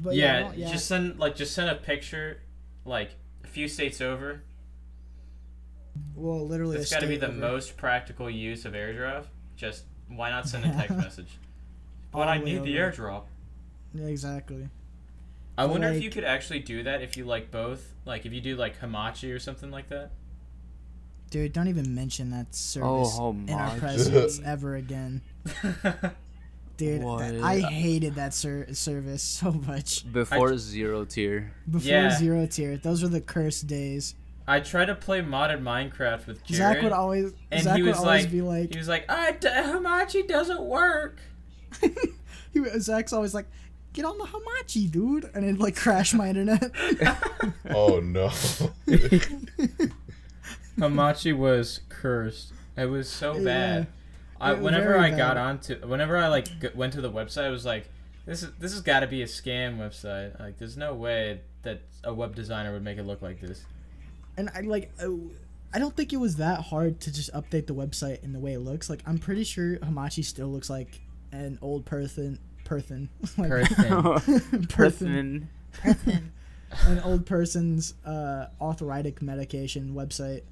But 0.01 0.15
yeah, 0.15 0.39
no, 0.49 0.51
yeah. 0.55 0.71
just 0.71 0.88
send 0.88 1.17
like 1.19 1.36
just 1.36 1.53
send 1.53 1.69
a 1.69 1.75
picture, 1.75 2.41
like 2.86 3.12
a 3.43 3.47
few 3.47 3.67
states 3.67 4.01
over. 4.01 4.41
well, 6.15 6.45
literally. 6.47 6.77
it's 6.77 6.91
got 6.91 7.01
to 7.01 7.07
be 7.07 7.17
the 7.17 7.27
over. 7.27 7.36
most 7.38 7.77
practical 7.77 8.29
use 8.29 8.65
of 8.65 8.73
airdrop. 8.73 9.25
Just 9.55 9.86
why 10.07 10.29
not 10.29 10.47
send 10.47 10.65
a 10.65 10.69
text 10.73 10.97
message? 10.97 11.38
But 12.12 12.27
I 12.27 12.38
the 12.38 12.43
way 12.45 12.53
need 12.53 12.63
the 12.63 12.79
over. 12.79 12.91
airdrop. 12.91 13.23
Yeah, 13.93 14.05
exactly. 14.07 14.69
I 15.57 15.63
But, 15.63 15.71
wonder 15.71 15.88
if 15.88 16.03
you 16.03 16.10
could 16.10 16.23
actually 16.23 16.60
do 16.60 16.83
that 16.83 17.01
if 17.01 17.17
you 17.17 17.25
like 17.25 17.49
both. 17.51 17.93
Like 18.05 18.25
if 18.25 18.33
you 18.33 18.41
do 18.41 18.55
like 18.55 18.79
Hamachi 18.79 19.33
or 19.33 19.39
something 19.39 19.71
like 19.71 19.89
that. 19.89 20.12
Dude, 21.29 21.51
don't 21.53 21.67
even 21.67 21.93
mention 21.93 22.29
that 22.31 22.55
service 22.55 23.15
Oh, 23.19 23.31
in 23.31 23.49
our 23.51 23.75
presence 23.77 24.39
ever 24.45 24.75
again. 24.75 25.21
Dude, 26.77 27.01
What? 27.01 27.23
I 27.23 27.59
hated 27.59 28.15
that 28.15 28.33
ser- 28.33 28.73
service 28.73 29.23
so 29.41 29.51
much. 29.51 30.11
Before 30.11 30.51
ZeroTier. 30.51 31.49
Before 31.69 31.87
Yeah. 31.89 32.15
zero 32.17 32.45
tier, 32.45 32.77
those 32.77 33.01
were 33.01 33.09
the 33.09 33.19
cursed 33.21 33.67
days. 33.67 34.15
I 34.47 34.61
tried 34.61 34.85
to 34.85 34.95
play 34.95 35.21
modded 35.21 35.61
Minecraft 35.61 36.27
with 36.27 36.43
Jared. 36.45 36.75
Zach 36.75 36.83
would 36.83 36.93
always, 36.93 37.33
and 37.51 37.63
Zach 37.63 37.75
he 37.77 37.83
would 37.83 37.89
was 37.89 37.97
always 37.97 38.23
like, 38.23 38.31
be 38.31 38.41
like, 38.41 38.71
he 38.71 38.77
was 38.77 38.87
like, 38.87 39.03
ah, 39.09 39.31
Hamachi 39.41 40.25
doesn't 40.25 40.61
work. 40.61 41.19
he, 42.53 42.63
Zach's 42.79 43.11
always 43.11 43.33
like, 43.33 43.47
get 43.91 44.05
on 44.05 44.17
the 44.17 44.23
Hamachi, 44.25 44.89
dude, 44.89 45.29
and 45.33 45.43
it'd 45.43 45.59
like 45.59 45.75
crash 45.75 46.13
my 46.13 46.29
internet. 46.29 46.71
Oh 47.71 47.99
no. 47.99 48.29
Hamachi 50.77 51.35
was 51.35 51.81
cursed. 51.89 52.53
It 52.75 52.85
was 52.85 53.09
so 53.09 53.35
Yeah. 53.37 53.43
bad. 53.43 53.87
I, 54.39 54.53
whenever 54.53 54.89
very 54.93 55.11
I 55.13 55.17
got 55.17 55.35
onto, 55.37 55.75
whenever 55.87 56.15
I 56.17 56.27
like 56.27 56.45
g- 56.61 56.69
went 56.75 56.93
to 56.93 57.01
the 57.01 57.11
website, 57.11 57.45
I 57.45 57.49
was 57.49 57.65
like, 57.65 57.89
this 58.25 58.43
is 58.43 58.51
this 58.59 58.71
has 58.73 58.81
got 58.81 58.99
to 58.99 59.07
be 59.07 59.23
a 59.23 59.25
scam 59.25 59.77
website. 59.77 60.39
Like, 60.39 60.57
there's 60.59 60.77
no 60.77 60.93
way 60.93 61.41
that 61.63 61.81
a 62.03 62.13
web 62.13 62.35
designer 62.35 62.71
would 62.73 62.83
make 62.83 62.97
it 62.99 63.03
look 63.03 63.21
like 63.21 63.41
this. 63.41 63.65
and 64.37 64.49
I 64.53 64.61
like, 64.61 64.91
oh, 65.01 65.21
I 65.73 65.79
don't 65.79 65.95
think 65.95 66.13
it 66.13 66.17
was 66.17 66.35
that 66.35 66.61
hard 66.61 66.99
to 67.01 67.11
just 67.11 67.33
update 67.33 67.65
the 67.65 67.73
website 67.73 68.23
in 68.23 68.31
the 68.33 68.39
way 68.39 68.53
it 68.53 68.59
looks. 68.59 68.89
Like, 68.89 69.01
I'm 69.07 69.17
pretty 69.17 69.43
sure 69.43 69.77
Hamachi 69.77 70.23
still 70.23 70.49
looks 70.49 70.69
like 70.69 71.01
an 71.31 71.57
old 71.61 71.85
person, 71.85 72.37
person, 72.63 73.09
like, 73.37 73.49
Person. 73.49 73.87
person, 74.69 75.49
Person. 75.73 76.31
an 76.85 76.99
old 76.99 77.25
person's 77.25 77.95
uh, 78.05 78.47
arthritic 78.61 79.21
medication 79.23 79.95
website. 79.95 80.43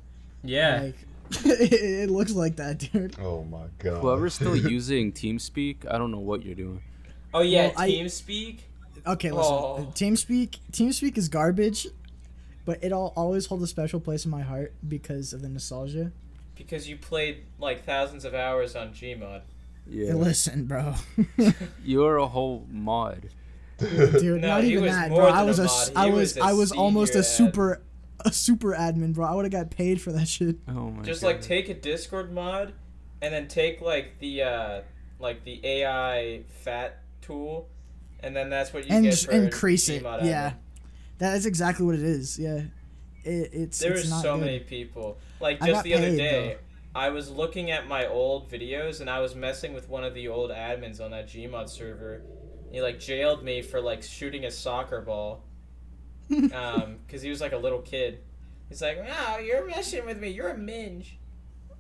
Yeah. 0.48 0.82
Like, 0.84 0.96
it, 1.46 1.74
it 2.04 2.10
looks 2.12 2.34
like 2.34 2.56
that, 2.58 2.78
dude. 2.80 3.16
oh 3.20 3.44
my 3.44 3.66
god. 3.80 4.02
Whoever's 4.02 4.34
still 4.36 4.56
using 4.72 5.12
TeamSpeak, 5.12 5.92
I 5.92 5.98
don't 5.98 6.12
know 6.12 6.20
what 6.20 6.44
you're 6.46 6.56
doing. 6.56 6.82
oh 7.34 7.42
yeah, 7.42 7.68
Well, 7.68 7.74
I- 7.78 7.90
TeamSpeak. 7.90 8.60
Okay, 9.08 9.32
listen. 9.32 9.54
Oh. 9.54 9.92
TeamSpeak, 9.94 10.58
TeamSpeak 10.72 11.16
is 11.18 11.30
garbage, 11.30 11.86
but 12.66 12.84
it'll 12.84 13.14
always 13.16 13.46
hold 13.46 13.62
a 13.62 13.68
special 13.68 14.00
place 14.00 14.26
in 14.26 14.32
my 14.32 14.42
heart 14.42 14.74
because 14.88 15.32
of 15.34 15.42
the 15.44 15.50
nostalgia. 15.50 16.12
Because 16.56 16.88
you 16.90 16.98
played 16.98 17.44
like 17.60 17.86
thousands 17.86 18.26
of 18.26 18.34
hours 18.34 18.76
on 18.76 18.94
Gmod. 18.94 19.42
Yeah. 19.88 20.08
Hey, 20.08 20.14
listen, 20.14 20.66
bro. 20.66 20.96
You're 21.84 22.18
a 22.18 22.26
whole 22.26 22.66
mod. 22.72 23.30
Dude, 23.78 24.42
No, 24.42 24.48
not 24.48 24.64
even 24.64 24.86
that, 24.86 25.10
bro. 25.10 25.28
I 25.28 25.44
was 25.44 25.60
a 25.60 25.64
a, 25.64 25.66
mod. 25.66 25.92
I 25.96 26.06
was 26.08 26.14
was, 26.16 26.38
a 26.38 26.44
I 26.44 26.54
was 26.54 26.72
almost 26.72 27.14
a 27.14 27.22
super, 27.24 27.82
a 28.22 28.32
super 28.32 28.74
admin, 28.74 29.14
bro. 29.14 29.26
I 29.26 29.34
would 29.34 29.46
have 29.46 29.52
got 29.52 29.70
paid 29.72 30.02
for 30.02 30.12
that 30.14 30.28
shit. 30.28 30.58
Oh 30.68 30.92
my 30.92 31.04
Just 31.04 31.22
god. 31.22 31.28
like 31.28 31.42
take 31.42 31.70
a 31.70 31.74
Discord 31.74 32.32
mod, 32.34 32.74
and 33.22 33.34
then 33.34 33.48
take 33.48 33.82
like 33.82 34.20
the 34.20 34.44
uh 34.44 34.82
like 35.20 35.44
the 35.44 35.60
AI 35.66 36.42
fat 36.64 37.02
tool, 37.22 37.70
and 38.22 38.36
then 38.36 38.50
that's 38.50 38.74
what 38.74 38.86
you 38.88 38.94
and 38.96 39.04
get 39.04 39.12
just 39.12 39.26
for 39.26 39.32
increase 39.32 39.88
it. 39.90 40.04
Gmod 40.04 40.26
Yeah, 40.26 40.52
admin. 40.52 40.56
that 41.20 41.36
is 41.36 41.46
exactly 41.46 41.86
what 41.86 41.96
it 41.96 42.04
is. 42.04 42.38
Yeah, 42.40 42.62
it, 43.24 43.50
it's 43.54 43.80
There 43.80 43.94
it's 43.94 44.10
not 44.10 44.22
so 44.22 44.36
good. 44.38 44.46
many 44.46 44.60
people. 44.60 45.18
Like 45.40 45.60
just 45.60 45.72
got 45.72 45.84
the 45.84 45.94
other 45.96 46.10
paid, 46.10 46.18
day, 46.18 46.58
I 46.94 47.10
was 47.10 47.30
looking 47.32 47.72
at 47.72 47.88
my 47.88 48.08
old 48.08 48.50
videos 48.50 49.02
and 49.02 49.10
I 49.10 49.20
was 49.20 49.36
messing 49.36 49.74
with 49.74 49.90
one 49.90 50.04
of 50.04 50.14
the 50.14 50.28
old 50.28 50.52
admins 50.52 51.02
on 51.02 51.12
that 51.12 51.28
Gmod 51.28 51.70
server. 51.70 52.22
He 52.72 52.82
like 52.82 53.00
jailed 53.00 53.44
me 53.44 53.62
for 53.62 53.80
like 53.82 54.04
shooting 54.04 54.46
a 54.46 54.52
soccer 54.52 55.00
ball. 55.02 55.44
Um, 56.54 56.98
because 57.06 57.22
he 57.22 57.30
was 57.30 57.42
like 57.42 57.54
a 57.54 57.58
little 57.58 57.82
kid. 57.82 58.20
He's 58.70 58.82
like, 58.82 58.98
"Oh, 59.08 59.38
you're 59.38 59.66
messing 59.68 60.06
with 60.06 60.20
me. 60.20 60.30
You're 60.30 60.50
a 60.50 60.58
minge." 60.58 61.18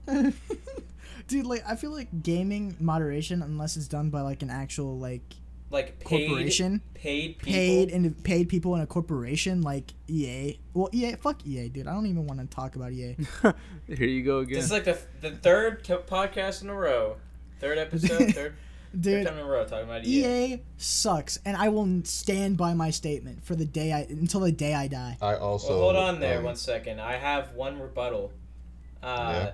Dude, 1.27 1.45
like 1.45 1.63
I 1.67 1.75
feel 1.75 1.91
like 1.91 2.21
gaming 2.23 2.75
moderation, 2.79 3.41
unless 3.41 3.77
it's 3.77 3.87
done 3.87 4.09
by 4.09 4.21
like 4.21 4.43
an 4.43 4.49
actual 4.51 4.99
like 4.99 5.23
Like 5.71 5.99
paid, 5.99 6.27
corporation, 6.27 6.81
paid 6.93 7.39
people. 7.39 7.53
paid 7.53 7.89
and 7.89 8.23
paid 8.23 8.49
people 8.49 8.75
in 8.75 8.81
a 8.81 8.85
corporation 8.87 9.61
like 9.61 9.93
EA. 10.07 10.59
Well, 10.75 10.89
EA, 10.93 11.15
fuck 11.15 11.45
EA, 11.47 11.69
dude. 11.69 11.87
I 11.87 11.93
don't 11.93 12.05
even 12.05 12.27
want 12.27 12.39
to 12.41 12.45
talk 12.47 12.75
about 12.75 12.91
EA. 12.91 13.15
Here 13.87 14.07
you 14.07 14.23
go 14.23 14.39
again. 14.39 14.55
This 14.55 14.65
is 14.65 14.71
like 14.71 14.83
the 14.83 14.99
the 15.21 15.31
third 15.31 15.83
co- 15.87 15.99
podcast 15.99 16.61
in 16.61 16.69
a 16.69 16.75
row, 16.75 17.15
third 17.59 17.79
episode, 17.79 18.09
third, 18.33 18.35
third 18.35 18.55
Dude, 18.99 19.25
time 19.25 19.37
in 19.37 19.43
a 19.43 19.45
row 19.47 19.65
talking 19.65 19.85
about 19.85 20.05
EA. 20.05 20.53
EA 20.53 20.61
sucks, 20.77 21.37
and 21.45 21.55
I 21.57 21.69
will 21.69 22.01
stand 22.03 22.57
by 22.57 22.73
my 22.73 22.89
statement 22.91 23.43
for 23.43 23.55
the 23.55 23.65
day 23.65 23.91
I 23.93 24.01
until 24.01 24.39
the 24.41 24.51
day 24.51 24.73
I 24.73 24.87
die. 24.87 25.17
I 25.21 25.35
also 25.35 25.69
Well, 25.69 25.79
hold 25.81 25.95
on 25.95 26.19
there 26.19 26.37
um, 26.39 26.43
one 26.45 26.55
second. 26.55 26.99
I 27.01 27.17
have 27.17 27.53
one 27.53 27.79
rebuttal. 27.79 28.31
Uh, 29.03 29.31
Yeah. 29.33 29.51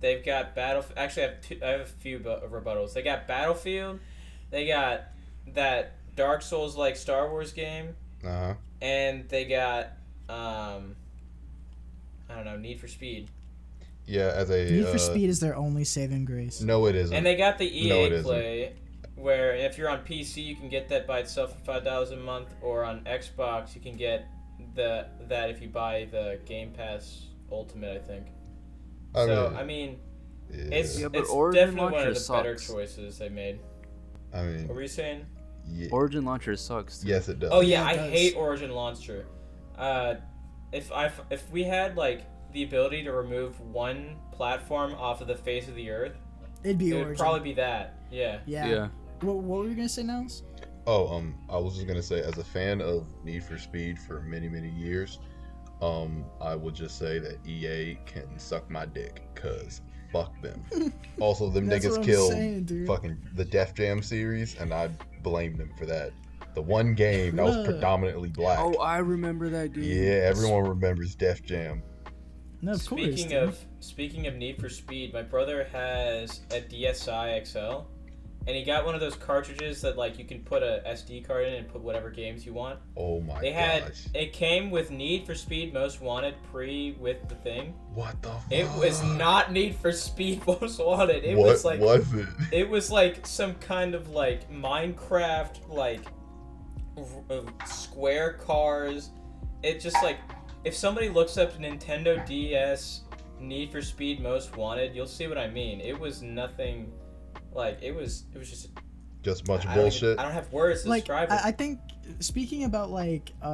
They've 0.00 0.24
got 0.24 0.54
battle. 0.54 0.82
Actually, 0.96 1.24
I 1.24 1.26
have 1.28 1.40
two, 1.42 1.58
I 1.62 1.66
have 1.68 1.80
a 1.82 1.84
few 1.84 2.18
bu- 2.20 2.40
rebuttals. 2.48 2.94
They 2.94 3.02
got 3.02 3.28
Battlefield. 3.28 4.00
They 4.50 4.66
got 4.66 5.02
that 5.48 5.92
Dark 6.16 6.40
Souls 6.40 6.74
like 6.74 6.96
Star 6.96 7.28
Wars 7.30 7.52
game, 7.52 7.94
Uh-huh. 8.24 8.54
and 8.80 9.28
they 9.28 9.44
got 9.44 9.88
um, 10.30 10.96
I 12.30 12.34
don't 12.36 12.44
know 12.46 12.56
Need 12.56 12.80
for 12.80 12.88
Speed, 12.88 13.28
Yeah, 14.10 14.32
as 14.34 14.50
a 14.50 14.64
Need 14.70 14.86
uh, 14.86 14.92
for 14.92 14.98
Speed 14.98 15.28
is 15.30 15.40
their 15.40 15.56
only 15.56 15.84
saving 15.84 16.24
grace. 16.24 16.60
No, 16.60 16.86
it 16.86 16.94
isn't. 16.96 17.16
and 17.16 17.24
they 17.24 17.36
got 17.36 17.58
the 17.58 17.64
No, 17.64 17.70
it 18.04 18.12
EA 18.12 18.14
isn't. 18.16 18.24
Play, 18.24 18.72
where 19.14 19.54
if 19.54 19.78
you're 19.78 19.88
on 19.88 20.00
PC 20.00 20.44
you 20.44 20.56
can 20.56 20.68
get 20.68 20.88
that 20.88 21.06
by 21.06 21.18
itself 21.20 21.56
for 21.58 21.64
five 21.64 21.84
dollars 21.84 22.10
a 22.10 22.16
month, 22.16 22.48
or 22.62 22.84
on 22.84 23.00
Xbox 23.04 23.74
you 23.74 23.80
can 23.80 23.96
get 23.96 24.26
the 24.74 25.06
that 25.28 25.50
if 25.50 25.62
you 25.62 25.68
buy 25.68 26.08
the 26.10 26.40
Game 26.46 26.72
Pass 26.72 27.26
Ultimate, 27.50 27.96
I 28.02 28.06
think. 28.06 28.26
I 29.14 29.26
so 29.26 29.50
mean, 29.50 29.58
I 29.58 29.64
mean, 29.64 29.98
yeah. 30.50 30.78
it's 30.78 30.98
Yeah, 30.98 31.08
it's 31.12 31.30
Origin 31.30 31.66
definitely 31.66 31.92
one 31.92 32.08
of 32.08 32.14
the 32.14 32.32
better 32.32 32.56
choices 32.56 33.18
they 33.18 33.28
made. 33.28 33.60
I 34.32 34.42
mean, 34.42 34.68
What 34.68 34.74
were 34.76 34.82
you 34.82 34.88
saying? 34.88 35.26
yeah. 35.68 35.88
Origin 35.92 36.24
launcher 36.24 36.56
sucks. 36.56 37.04
yes, 37.04 37.28
it 37.28 37.38
does. 37.40 37.50
Oh 37.52 37.60
yeah, 37.60 37.82
Yeah, 37.82 37.88
I 37.88 37.96
does. 37.96 38.10
hate 38.10 38.34
Origin 38.36 38.70
Launcher. 38.70 39.26
Uh, 39.76 40.14
if 40.72 40.90
I 40.92 41.10
if 41.30 41.48
we 41.50 41.62
had 41.64 41.96
like 41.96 42.22
the 42.52 42.62
ability 42.64 43.02
to 43.04 43.12
remove 43.12 43.60
one 43.60 44.16
platform 44.32 44.94
off 44.94 45.20
of 45.20 45.28
the 45.28 45.36
face 45.36 45.68
of 45.68 45.74
the 45.74 45.90
earth, 45.90 46.16
It'd 46.62 46.78
be 46.78 46.90
it 46.90 46.94
would 46.94 47.02
Origin. 47.06 47.16
probably 47.16 47.40
be 47.40 47.54
that. 47.54 47.98
Yeah. 48.10 48.40
yeah. 48.46 48.66
Yeah. 48.66 48.88
What, 49.20 49.36
what 49.38 49.60
were 49.60 49.68
you 49.68 49.74
gonna 49.74 49.88
say, 49.88 50.02
Nels? 50.02 50.42
Oh, 50.86 51.08
um, 51.14 51.34
I 51.48 51.56
was 51.56 51.74
just 51.74 51.86
gonna 51.86 52.02
say, 52.02 52.20
as 52.20 52.38
a 52.38 52.44
fan 52.44 52.80
of 52.80 53.06
Need 53.24 53.44
for 53.44 53.58
Speed 53.58 53.98
for 53.98 54.20
many, 54.22 54.48
many 54.48 54.70
years, 54.70 55.18
um, 55.80 56.24
I 56.40 56.54
would 56.54 56.74
just 56.74 56.98
say 56.98 57.18
that 57.18 57.38
EA 57.46 57.98
can 58.06 58.38
suck 58.38 58.68
my 58.70 58.86
dick, 58.86 59.22
cause 59.34 59.80
fuck 60.12 60.40
them. 60.42 60.62
also, 61.20 61.48
them 61.48 61.66
That's 61.66 61.86
niggas 61.86 62.04
killed 62.04 62.32
saying, 62.32 62.86
fucking 62.86 63.16
the 63.34 63.44
Def 63.44 63.74
Jam 63.74 64.02
series, 64.02 64.56
and 64.56 64.72
I 64.74 64.88
blame 65.22 65.56
them 65.56 65.70
for 65.78 65.86
that. 65.86 66.12
The 66.54 66.62
one 66.62 66.94
game 66.94 67.36
that 67.36 67.44
was 67.44 67.64
predominantly 67.64 68.28
black. 68.28 68.58
Oh, 68.60 68.74
I 68.80 68.98
remember 68.98 69.48
that 69.50 69.72
game. 69.72 69.84
yeah, 69.84 70.28
everyone 70.28 70.68
remembers 70.68 71.14
Def 71.14 71.42
Jam. 71.44 71.82
No, 72.62 72.72
of 72.72 72.86
course. 72.86 73.02
Speaking 73.02 73.28
dude. 73.28 73.42
of 73.42 73.58
speaking 73.80 74.26
of 74.26 74.36
Need 74.36 74.60
for 74.60 74.68
Speed, 74.68 75.12
my 75.14 75.22
brother 75.22 75.64
has 75.72 76.40
a 76.50 76.60
DSi 76.60 77.46
XL, 77.46 77.86
and 78.46 78.56
he 78.56 78.64
got 78.64 78.84
one 78.84 78.94
of 78.94 79.00
those 79.00 79.14
cartridges 79.16 79.80
that 79.82 79.96
like 79.96 80.18
you 80.18 80.24
can 80.26 80.40
put 80.40 80.62
a 80.62 80.82
SD 80.86 81.26
card 81.26 81.46
in 81.46 81.54
and 81.54 81.68
put 81.68 81.80
whatever 81.80 82.10
games 82.10 82.44
you 82.44 82.52
want. 82.52 82.78
Oh 82.96 83.20
my 83.20 83.40
They 83.40 83.52
had 83.52 83.84
gosh, 83.84 84.06
it 84.14 84.32
came 84.34 84.70
with 84.70 84.90
Need 84.90 85.24
for 85.26 85.34
Speed 85.34 85.72
Most 85.72 86.00
Wanted 86.02 86.34
pre 86.52 86.92
with 87.00 87.28
the 87.28 87.34
thing. 87.36 87.74
what 87.94 88.20
the? 88.22 88.28
Fuck? 88.30 88.42
It 88.52 88.68
was 88.78 89.02
not 89.04 89.52
Need 89.52 89.74
for 89.76 89.90
Speed 89.92 90.46
Most 90.60 90.78
Wanted. 90.80 91.24
It 91.24 91.36
what 91.36 91.46
was 91.48 91.64
like 91.64 91.80
was 91.80 92.12
it? 92.14 92.26
it 92.52 92.68
was 92.68 92.90
like 92.90 93.26
some 93.26 93.54
kind 93.54 93.94
of 93.94 94.10
like 94.10 94.50
Minecraft 94.52 95.68
like 95.68 96.02
r- 96.96 97.04
uh, 97.30 97.64
square 97.66 98.34
cars. 98.34 99.10
It 99.62 99.80
just 99.80 100.02
like 100.02 100.18
if 100.64 100.74
somebody 100.74 101.08
looks 101.08 101.36
up 101.38 101.52
Nintendo 101.58 102.24
DS 102.26 103.02
Need 103.40 103.72
for 103.72 103.80
Speed 103.82 104.20
Most 104.20 104.56
Wanted, 104.56 104.94
you'll 104.94 105.06
see 105.06 105.26
what 105.26 105.38
I 105.38 105.48
mean. 105.48 105.80
It 105.80 105.98
was 105.98 106.22
nothing 106.22 106.92
like 107.52 107.78
it 107.82 107.94
was 107.94 108.24
it 108.34 108.38
was 108.38 108.50
just 108.50 108.68
Just 109.22 109.42
a 109.42 109.44
bunch 109.44 109.64
of 109.64 109.70
I 109.70 109.74
don't 109.74 109.84
bullshit. 109.84 110.18
I 110.18 110.22
don't 110.22 110.32
have 110.32 110.52
words 110.52 110.82
to 110.82 110.88
like 110.90 111.04
describe 111.04 111.30
it. 111.30 111.32
I, 111.34 111.48
I 111.48 111.52
think 111.52 111.78
speaking 112.20 112.64
about 112.64 112.90
like 112.90 113.32
uh 113.42 113.46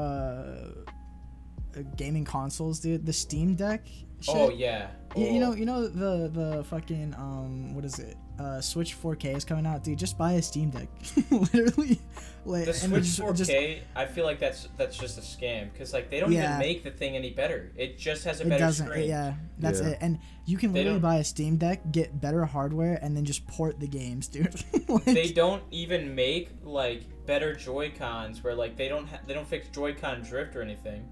uh, 1.77 1.83
gaming 1.97 2.25
consoles, 2.25 2.81
dude, 2.81 3.05
the 3.07 3.13
Steam 3.13 3.55
Deck. 3.55 3.87
Shit, 4.21 4.35
oh 4.35 4.49
yeah. 4.51 4.89
You, 5.15 5.27
you 5.27 5.37
Oh. 5.37 5.51
know, 5.51 5.55
you 5.55 5.67
know 5.67 5.87
the 5.89 6.29
the 6.29 6.65
fucking 6.65 7.15
um, 7.19 7.75
what 7.75 7.85
is 7.85 7.99
it? 7.99 8.17
Uh, 8.39 8.61
Switch 8.61 8.95
4K 9.01 9.35
is 9.37 9.45
coming 9.47 9.67
out, 9.67 9.83
dude. 9.83 9.99
Just 9.99 10.19
buy 10.19 10.33
a 10.33 10.43
Steam 10.43 10.69
Deck, 10.71 10.89
literally. 11.31 11.99
Like, 12.45 12.67
the 12.67 12.75
Switch 12.75 13.05
just- 13.05 13.19
4K, 13.21 13.37
just- 13.37 13.51
I 13.97 14.05
feel 14.05 14.25
like 14.27 14.39
that's 14.39 14.69
that's 14.77 14.97
just 14.99 15.17
a 15.17 15.23
scam 15.23 15.73
because 15.73 15.93
like 15.95 16.11
they 16.11 16.21
don't 16.21 16.31
Yeah. 16.33 16.57
even 16.57 16.59
make 16.59 16.85
the 16.85 16.91
thing 16.91 17.17
any 17.17 17.31
better. 17.31 17.73
It 17.77 17.97
just 17.99 18.25
has 18.25 18.41
a 18.41 18.45
it 18.47 18.51
better 18.51 18.65
doesn't. 18.65 18.87
screen. 18.89 19.09
Yeah, 19.09 19.35
that's 19.59 19.81
Yeah. 19.81 19.89
it. 19.89 19.99
And 20.03 20.19
you 20.45 20.59
can 20.59 20.73
They 20.73 20.81
literally 20.81 21.01
buy 21.01 21.17
a 21.17 21.25
Steam 21.25 21.57
Deck, 21.57 21.91
get 21.93 22.21
better 22.21 22.45
hardware, 22.45 22.99
and 23.03 23.17
then 23.17 23.25
just 23.25 23.47
port 23.47 23.81
the 23.81 23.89
games, 23.89 24.29
dude. 24.29 24.55
like, 24.89 25.05
they 25.05 25.29
don't 25.33 25.63
even 25.71 26.15
make 26.15 26.51
like 26.63 27.05
better 27.27 27.55
Joy 27.55 27.91
Cons 27.99 28.45
where 28.45 28.55
like 28.55 28.77
they 28.77 28.89
don't 28.89 29.07
ha- 29.07 29.21
they 29.27 29.33
don't 29.35 29.49
fix 29.49 29.69
Joy-Con 29.71 30.23
drift 30.23 30.55
or 30.57 30.63
anything, 30.63 31.09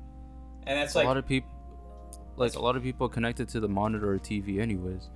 and 0.67 0.79
that's 0.79 0.95
like 0.95 1.05
a 1.05 1.09
like 1.09 1.15
lot 1.15 1.17
of 1.17 1.27
people, 1.27 1.51
like 2.37 2.55
a 2.55 2.61
lot 2.61 2.77
of 2.77 2.83
people 2.83 3.09
connected 3.09 3.49
to 3.49 3.61
the 3.61 3.69
monitor 3.69 4.13
or 4.13 4.19
TV, 4.19 4.61
anyways. 4.61 5.09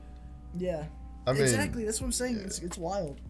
yeah. 0.56 0.84
I 1.28 1.32
mean, 1.32 1.42
exactly. 1.42 1.84
That's 1.84 2.00
what 2.00 2.06
I'm 2.06 2.12
saying. 2.12 2.36
It's 2.44 2.58
it's 2.60 2.78
wild. 2.78 3.20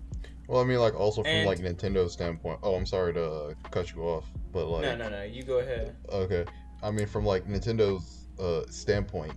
Well, 0.47 0.63
I 0.63 0.65
mean, 0.65 0.79
like 0.79 0.95
also 0.95 1.23
from 1.23 1.31
And- 1.31 1.47
like 1.47 1.59
Nintendo's 1.59 2.13
standpoint. 2.13 2.61
Oh, 2.63 2.75
I'm 2.75 2.87
sorry 2.87 3.13
to 3.15 3.25
uh, 3.25 3.55
cut 3.71 3.93
you 3.93 4.03
off, 4.03 4.25
but 4.53 4.67
like 4.67 4.83
no, 4.83 4.97
no, 4.97 5.09
no. 5.11 5.23
You 5.23 5.43
go 5.43 5.59
ahead. 5.59 5.95
Okay. 6.11 6.45
I 6.83 6.91
mean, 6.91 7.07
from 7.07 7.27
like 7.27 7.47
Nintendo's 7.47 8.27
uh, 8.39 8.63
standpoint, 8.71 9.35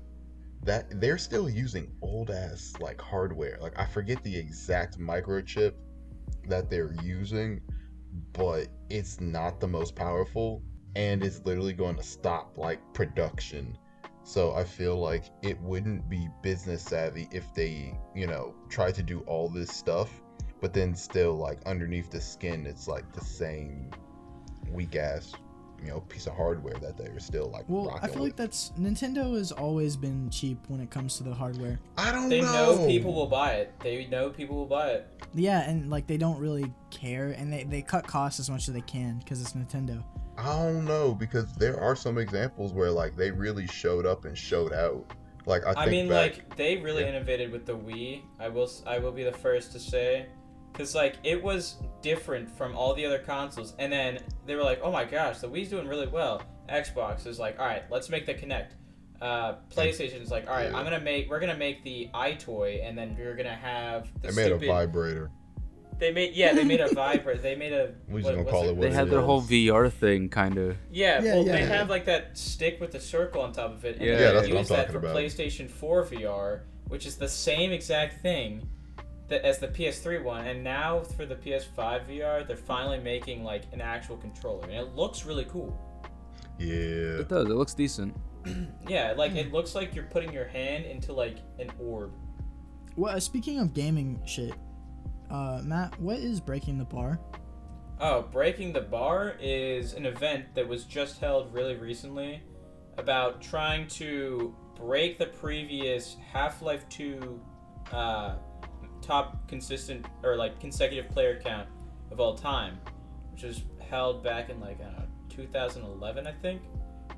that 0.64 1.02
they're 1.02 1.18
still 1.18 1.50
using 1.50 1.92
old 2.02 2.30
ass 2.30 2.74
like 2.80 3.02
hardware. 3.02 3.58
Like 3.60 3.78
I 3.78 3.86
forget 3.86 4.24
the 4.24 4.36
exact 4.36 5.00
microchip 5.00 5.74
that 6.48 6.70
they're 6.70 6.96
using, 7.04 7.62
but 8.34 8.68
it's 8.90 9.20
not 9.20 9.60
the 9.60 9.68
most 9.68 9.96
powerful, 9.96 10.62
and 10.96 11.24
it's 11.24 11.42
literally 11.46 11.74
going 11.74 11.96
to 11.96 12.04
stop 12.04 12.58
like 12.58 12.80
production. 12.94 13.78
So 14.32 14.54
I 14.54 14.64
feel 14.64 14.98
like 14.98 15.26
it 15.42 15.60
wouldn't 15.60 16.08
be 16.10 16.30
business 16.42 16.84
savvy 16.84 17.28
if 17.34 17.54
they, 17.54 17.94
you 18.16 18.28
know, 18.28 18.56
try 18.70 18.90
to 18.90 19.04
do 19.04 19.20
all 19.28 19.50
this 19.50 19.70
stuff, 19.70 20.22
but 20.62 20.72
then 20.72 20.96
still 20.96 21.36
like 21.36 21.58
underneath 21.66 22.10
the 22.10 22.22
skin, 22.22 22.66
it's 22.66 22.88
like 22.88 23.12
the 23.12 23.20
same 23.20 23.92
weak 24.72 24.96
ass 24.96 25.34
you 25.84 25.90
know 25.90 26.00
piece 26.02 26.28
of 26.28 26.34
hardware 26.34 26.76
that 26.76 26.98
they 26.98 27.08
are 27.08 27.20
still 27.20 27.50
like 27.52 27.66
Well, 27.68 27.88
rocking 27.88 28.04
I 28.04 28.08
feel 28.14 28.22
with. 28.24 28.30
like 28.32 28.36
that's 28.38 28.72
Nintendo 28.80 29.36
has 29.38 29.52
always 29.52 29.98
been 29.98 30.30
cheap 30.30 30.60
when 30.70 30.80
it 30.80 30.90
comes 30.90 31.18
to 31.18 31.24
the 31.24 31.34
hardware. 31.34 31.78
I 31.98 32.14
don't 32.14 32.24
know 32.24 32.30
They 32.30 32.42
know. 32.42 32.76
know 32.78 32.88
people 32.88 33.14
will 33.14 33.28
buy 33.28 33.54
it. 33.56 33.74
They 33.82 34.06
know 34.06 34.30
people 34.30 34.56
will 34.56 34.66
buy 34.66 34.92
it. 34.92 35.08
Yeah, 35.34 35.70
and 35.70 35.90
like 35.90 36.08
they 36.08 36.18
don't 36.18 36.40
really 36.40 36.72
care, 36.90 37.30
and 37.32 37.52
they, 37.52 37.64
they 37.66 37.82
cut 37.82 38.08
costs 38.08 38.40
as 38.40 38.50
much 38.50 38.70
as 38.70 38.74
they 38.74 38.82
can 38.82 39.20
because 39.20 39.42
it's 39.42 39.54
Nintendo. 39.54 40.04
I 40.42 40.56
don't 40.56 40.86
know 40.86 41.14
because 41.14 41.54
there 41.56 41.80
are 41.80 41.96
some 41.96 42.18
examples 42.18 42.74
where 42.74 42.92
like 42.92 43.16
they 43.16 43.32
really 43.32 43.68
showed 43.68 44.06
up 44.06 44.26
and 44.26 44.38
showed 44.38 44.74
out. 44.74 45.14
Like 45.46 45.66
I, 45.66 45.84
I, 45.84 45.86
mean, 45.88 46.08
back, 46.08 46.38
like 46.38 46.56
they 46.56 46.78
really 46.78 47.04
yeah. 47.04 47.10
innovated 47.10 47.52
with 47.52 47.66
the 47.66 47.76
Wii. 47.76 48.22
I 48.40 48.50
will, 48.50 48.70
I 48.86 49.00
will 49.00 49.12
be 49.12 49.24
the 49.24 49.32
first 49.32 49.72
to 49.74 49.80
say, 49.80 50.28
because 50.72 50.96
like 50.96 51.18
it 51.24 51.42
was 51.42 51.78
different 52.02 52.50
from 52.58 52.76
all 52.76 52.94
the 52.94 53.06
other 53.06 53.20
consoles. 53.20 53.74
And 53.80 53.92
then 53.92 54.20
they 54.46 54.56
were 54.56 54.64
like, 54.64 54.80
"Oh 54.84 54.92
my 54.92 55.06
gosh, 55.06 55.40
the 55.40 55.48
Wii's 55.48 55.70
doing 55.70 55.88
really 55.88 56.08
well." 56.08 56.44
Xbox 56.70 57.28
is 57.28 57.40
like, 57.40 57.60
"All 57.60 57.66
right, 57.66 57.84
let's 57.90 58.10
make 58.10 58.26
the 58.26 58.34
Kinect." 58.34 58.72
Uh, 59.22 59.56
PlayStation's 59.70 60.32
like, 60.32 60.48
"All 60.48 60.56
right, 60.56 60.72
Yeah. 60.72 60.78
I'm 60.78 60.84
gonna 60.84 61.00
make, 61.00 61.30
we're 61.30 61.40
gonna 61.40 61.58
make 61.58 61.84
the 61.84 62.10
EyeToy, 62.14 62.88
and 62.88 62.98
then 62.98 63.16
we're 63.18 63.36
gonna 63.36 63.56
have 63.56 64.10
the 64.22 64.30
they 64.30 64.36
made 64.36 64.46
stupid." 64.46 64.70
a 64.70 64.74
vibrator. 64.74 65.32
They 66.02 66.12
made, 66.12 66.34
yeah, 66.34 66.52
they 66.54 66.64
made 66.64 66.82
a 66.82 66.88
vibrate. 66.96 67.44
They 67.44 67.56
made 67.56 67.74
a. 67.74 67.92
We 68.10 68.22
just 68.24 68.34
what- 68.36 68.40
gonna 68.40 68.50
call 68.50 68.64
it 68.68 68.76
what 68.76 68.82
They 68.82 68.88
it 68.88 68.94
had 68.94 69.12
their 69.12 69.20
is. 69.20 69.26
whole 69.26 69.42
VR 69.44 69.88
thing, 69.92 70.30
kind 70.30 70.58
of. 70.58 70.76
Yeah, 70.92 71.22
Yeah, 71.22 71.36
well, 71.36 71.46
yeah, 71.46 71.52
they 71.52 71.60
yeah. 71.60 71.66
have 71.68 71.92
like 71.92 72.06
that 72.06 72.36
stick 72.36 72.82
with 72.82 72.92
the 72.92 73.00
circle 73.00 73.44
on 73.44 73.52
top 73.54 73.72
of 73.72 73.86
it. 73.86 73.98
And 73.98 74.06
Yeah, 74.08 74.16
they 74.16 74.24
Yeah, 74.24 74.32
that's 74.32 74.48
what 74.48 74.52
I'm 74.52 74.58
use 74.58 74.68
that 74.70 74.76
talking 74.88 74.92
for 74.94 74.98
about. 74.98 75.16
PlayStation 75.16 75.70
4 75.70 76.04
VR, 76.06 76.62
which 76.88 77.06
is 77.06 77.18
the 77.18 77.28
same 77.30 77.72
exact 77.72 78.20
thing 78.24 78.68
that 79.28 79.46
as 79.46 79.60
the 79.60 79.68
PS3 79.68 80.18
one. 80.24 80.48
And 80.48 80.64
now 80.64 81.02
for 81.02 81.28
the 81.28 81.36
PS5 81.36 82.08
VR, 82.08 82.44
they're 82.48 82.58
finally 82.58 82.98
making 83.00 83.44
like 83.44 83.66
an 83.72 83.80
actual 83.80 84.18
controller, 84.18 84.64
and 84.64 84.74
it 84.74 84.96
looks 84.96 85.24
really 85.24 85.46
cool. 85.46 85.80
Yeah. 86.58 87.20
It 87.22 87.30
does. 87.30 87.46
It 87.46 87.54
looks 87.54 87.76
decent. 87.76 88.16
Yeah, 88.88 89.14
like 89.16 89.36
it 89.36 89.54
looks 89.54 89.76
like 89.76 89.94
you're 89.94 90.06
putting 90.06 90.34
your 90.34 90.46
hand 90.48 90.86
into 90.86 91.14
like 91.14 91.38
an 91.60 91.70
orb. 91.80 92.12
Well, 92.96 93.16
uh, 93.16 93.20
speaking 93.20 93.60
of 93.60 93.76
gaming 93.76 94.20
shit, 94.26 94.56
uh, 95.32 95.62
Matt, 95.64 96.00
what 96.00 96.18
is 96.18 96.40
breaking 96.40 96.78
the 96.78 96.86
bar? 96.86 97.20
Oh, 98.00 98.24
Breaking 98.24 98.74
the 98.74 98.82
Bar 98.82 99.36
is 99.40 99.94
an 99.94 100.08
event 100.08 100.56
that 100.56 100.68
was 100.68 100.86
just 100.86 101.20
held 101.20 101.54
really 101.54 101.76
recently 101.76 102.42
about 102.98 103.42
trying 103.42 103.88
to 103.90 104.56
break 104.76 105.20
the 105.20 105.28
previous 105.28 106.18
Half 106.34 106.64
Life 106.64 106.90
2 106.90 107.40
uh, 107.92 108.36
top 109.04 109.48
consistent 109.48 110.08
or 110.24 110.36
like 110.36 110.60
consecutive 110.60 111.12
player 111.12 111.40
count 111.44 111.68
of 112.12 112.20
all 112.20 112.34
time, 112.34 112.80
which 113.32 113.44
was 113.44 113.62
held 113.88 114.24
back 114.24 114.50
in 114.50 114.60
like, 114.60 114.82
I 114.82 114.86
don't 114.86 114.98
know, 114.98 115.06
2011, 115.30 116.26
I 116.26 116.32
think, 116.32 116.62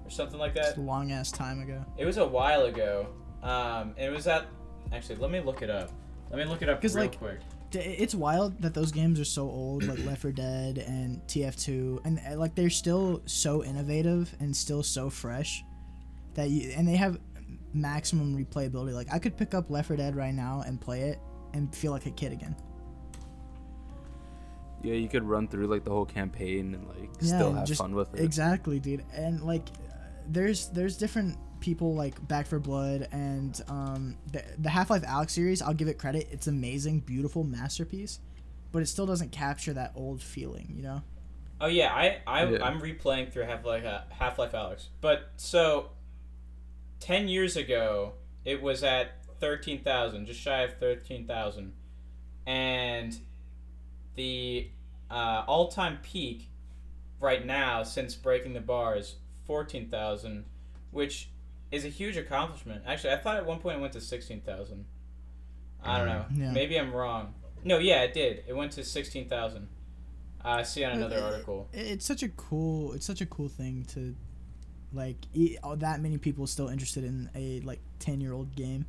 or 0.03 0.09
something 0.09 0.37
like 0.37 0.57
It's 0.57 0.73
that. 0.73 0.77
a 0.77 0.81
long 0.81 1.13
ass 1.13 1.31
time 1.31 1.61
ago. 1.61 1.83
It 1.97 2.03
was 2.05 2.17
a 2.17 2.27
while 2.27 2.65
ago. 2.65 3.07
Um, 3.41 3.95
it 3.97 4.09
was 4.09 4.27
at, 4.27 4.47
actually, 4.91 5.15
let 5.15 5.31
me 5.31 5.39
look 5.39 5.61
it 5.61 5.69
up. 5.69 5.91
Let 6.29 6.39
me 6.39 6.45
look 6.45 6.61
it 6.61 6.67
up 6.67 6.83
real 6.83 6.93
like, 6.93 7.17
quick. 7.17 7.39
It's 7.75 8.15
wild 8.15 8.61
that 8.61 8.73
those 8.73 8.91
games 8.91 9.19
are 9.19 9.25
so 9.25 9.43
old, 9.43 9.83
like 9.83 9.99
Left 10.05 10.21
4 10.21 10.31
Dead 10.31 10.77
and 10.79 11.21
TF2, 11.27 12.05
and 12.05 12.19
uh, 12.29 12.37
like 12.37 12.55
they're 12.55 12.69
still 12.69 13.21
so 13.25 13.63
innovative 13.63 14.33
and 14.39 14.55
still 14.55 14.83
so 14.83 15.09
fresh 15.09 15.63
that 16.35 16.49
you 16.49 16.71
and 16.75 16.87
they 16.87 16.95
have 16.95 17.19
maximum 17.73 18.35
replayability. 18.37 18.93
Like 18.93 19.07
I 19.13 19.19
could 19.19 19.35
pick 19.37 19.53
up 19.53 19.69
Left 19.69 19.87
4 19.87 19.97
Dead 19.97 20.15
right 20.15 20.33
now 20.33 20.63
and 20.65 20.79
play 20.79 21.01
it 21.01 21.19
and 21.53 21.73
feel 21.75 21.91
like 21.91 22.05
a 22.05 22.11
kid 22.11 22.31
again. 22.31 22.55
Yeah, 24.81 24.95
you 24.95 25.07
could 25.07 25.23
run 25.23 25.47
through 25.47 25.67
like 25.67 25.83
the 25.85 25.91
whole 25.91 26.05
campaign 26.05 26.73
and 26.75 26.87
like 26.87 27.09
Yeah, 27.21 27.27
still 27.37 27.53
have 27.53 27.67
just- 27.67 27.79
fun 27.81 27.95
with 27.95 28.13
it. 28.15 28.19
Exactly, 28.21 28.79
dude. 28.79 29.03
And 29.13 29.41
like, 29.41 29.69
there's 30.27 30.67
there's 30.69 30.97
different 30.97 31.37
people 31.63 31.95
like 31.95 32.27
Back 32.27 32.45
4 32.45 32.59
Blood 32.59 33.07
and 33.13 33.59
um 33.69 34.17
the 34.31 34.43
the 34.59 34.69
Half 34.69 34.89
Life 34.89 35.03
Alyx 35.03 35.31
series. 35.31 35.61
I'll 35.61 35.73
give 35.73 35.87
it 35.87 35.97
credit. 35.97 36.27
It's 36.29 36.47
amazing, 36.47 36.99
beautiful 36.99 37.45
masterpiece, 37.45 38.19
but 38.73 38.81
it 38.81 38.87
still 38.87 39.05
doesn't 39.05 39.31
capture 39.31 39.71
that 39.73 39.93
old 39.95 40.21
feeling. 40.21 40.73
You 40.75 40.83
know. 40.83 41.01
Oh 41.61 41.67
yeah, 41.67 41.93
I, 41.93 42.17
I 42.27 42.45
Yeah. 42.45 42.65
I'm 42.65 42.81
replaying 42.81 43.31
through 43.31 43.43
Half 43.43 43.65
Life 43.65 43.85
Half 44.09 44.37
Life 44.37 44.51
Alyx. 44.51 44.87
But 44.99 45.31
so, 45.37 45.91
ten 46.99 47.29
years 47.29 47.55
ago, 47.55 48.13
it 48.43 48.61
was 48.61 48.83
at 48.83 49.23
thirteen 49.39 49.81
thousand, 49.81 50.25
just 50.25 50.41
shy 50.41 50.63
of 50.63 50.77
thirteen 50.77 51.25
thousand, 51.25 51.71
and 52.45 53.17
the 54.15 54.69
uh, 55.09 55.45
all 55.47 55.69
time 55.69 55.99
peak 56.03 56.49
right 57.21 57.45
now 57.45 57.83
since 57.83 58.15
breaking 58.15 58.51
the 58.51 58.59
bar 58.59 58.97
is 58.97 59.15
fourteen 59.45 59.87
thousand, 59.89 60.43
which 60.91 61.29
is 61.73 61.85
a 61.85 61.89
huge 61.89 62.17
accomplishment. 62.17 62.83
Actually, 62.87 63.13
I 63.13 63.17
thought 63.17 63.37
at 63.37 63.45
one 63.45 63.59
point 63.59 63.77
it 63.77 63.81
went 63.81 63.93
to 63.93 64.01
sixteen 64.01 64.41
thousand. 64.41 64.85
I 65.83 65.97
don't 65.97 66.07
know. 66.07 66.25
Yeah. 66.33 66.51
Maybe 66.51 66.77
I'm 66.79 66.93
wrong. 66.93 67.33
No, 67.63 67.77
yeah, 67.77 68.03
it 68.03 68.13
did. 68.13 68.43
It 68.47 68.55
went 68.55 68.71
to 68.73 68.83
sixteen 68.83 69.27
thousand. 69.27 69.67
I 70.45 70.63
see 70.63 70.83
on 70.83 70.91
another 70.93 71.17
Uh, 71.19 71.31
article. 71.31 71.69
It- 71.73 71.87
It's 71.87 72.05
such 72.05 72.23
a 72.23 72.29
cool. 72.29 72.93
It's 72.93 73.05
such 73.05 73.21
a 73.21 73.25
cool 73.25 73.47
thing 73.49 73.85
to, 73.93 74.13
like, 74.93 75.15
e- 75.33 75.57
oh, 75.63 75.75
that 75.77 76.01
many 76.01 76.17
people 76.17 76.45
still 76.47 76.67
interested 76.67 77.03
in 77.03 77.29
a 77.35 77.59
like 77.61 77.79
ten 77.99 78.19
year 78.21 78.33
old 78.33 78.55
game. 78.55 78.85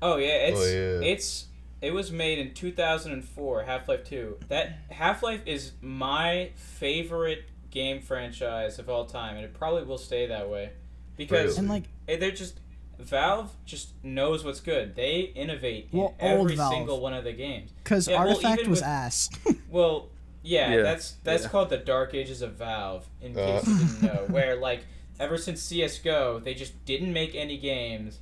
Oh 0.00 0.16
yeah, 0.16 0.48
it's 0.48 0.60
Oh, 0.60 0.64
yeah. 0.64 1.08
it's 1.12 1.46
it 1.80 1.92
was 1.92 2.12
made 2.12 2.38
in 2.38 2.54
2004, 2.54 3.62
Half-Life 3.64 4.04
2. 4.04 4.36
That 4.48 4.78
Half-Life 4.90 5.42
is 5.46 5.72
my 5.80 6.50
favorite 6.54 7.44
game 7.72 8.00
franchise 8.00 8.78
of 8.78 8.88
all 8.88 9.04
time 9.06 9.34
and 9.36 9.44
it 9.44 9.52
probably 9.54 9.82
will 9.82 9.98
stay 9.98 10.26
that 10.26 10.48
way 10.48 10.70
because 11.16 11.46
Really? 11.46 11.58
And 11.58 11.68
like, 11.68 11.84
they're 12.06 12.30
just 12.30 12.58
Valve 12.98 13.50
just 13.64 13.90
knows 14.04 14.44
what's 14.44 14.60
good. 14.60 14.94
They 14.94 15.20
innovate 15.34 15.88
in 15.92 15.98
Well, 15.98 16.14
old 16.20 16.40
every 16.40 16.56
Valve. 16.56 16.72
single 16.72 17.00
one 17.00 17.14
of 17.14 17.24
the 17.24 17.32
games. 17.32 17.70
cause 17.84 18.06
Yeah, 18.06 18.16
Artifact 18.18 18.60
even 18.60 18.70
was 18.70 18.80
with- 18.80 18.86
ass. 18.88 19.30
Well, 19.70 20.08
yeah, 20.42 20.74
Yeah, 20.74 20.82
that's 20.82 21.12
that's 21.24 21.44
yeah. 21.44 21.48
called 21.48 21.70
the 21.70 21.78
Dark 21.78 22.14
Ages 22.14 22.42
of 22.42 22.52
Valve. 22.54 23.06
In 23.20 23.32
Uh. 23.36 23.58
case 23.60 23.66
you 23.68 23.78
didn't 23.78 24.02
know, 24.02 24.26
where 24.30 24.56
like 24.56 24.84
ever 25.18 25.36
since 25.38 25.60
CS:GO, 25.62 26.40
they 26.40 26.54
just 26.54 26.84
didn't 26.84 27.12
make 27.12 27.34
any 27.34 27.56
games, 27.58 28.18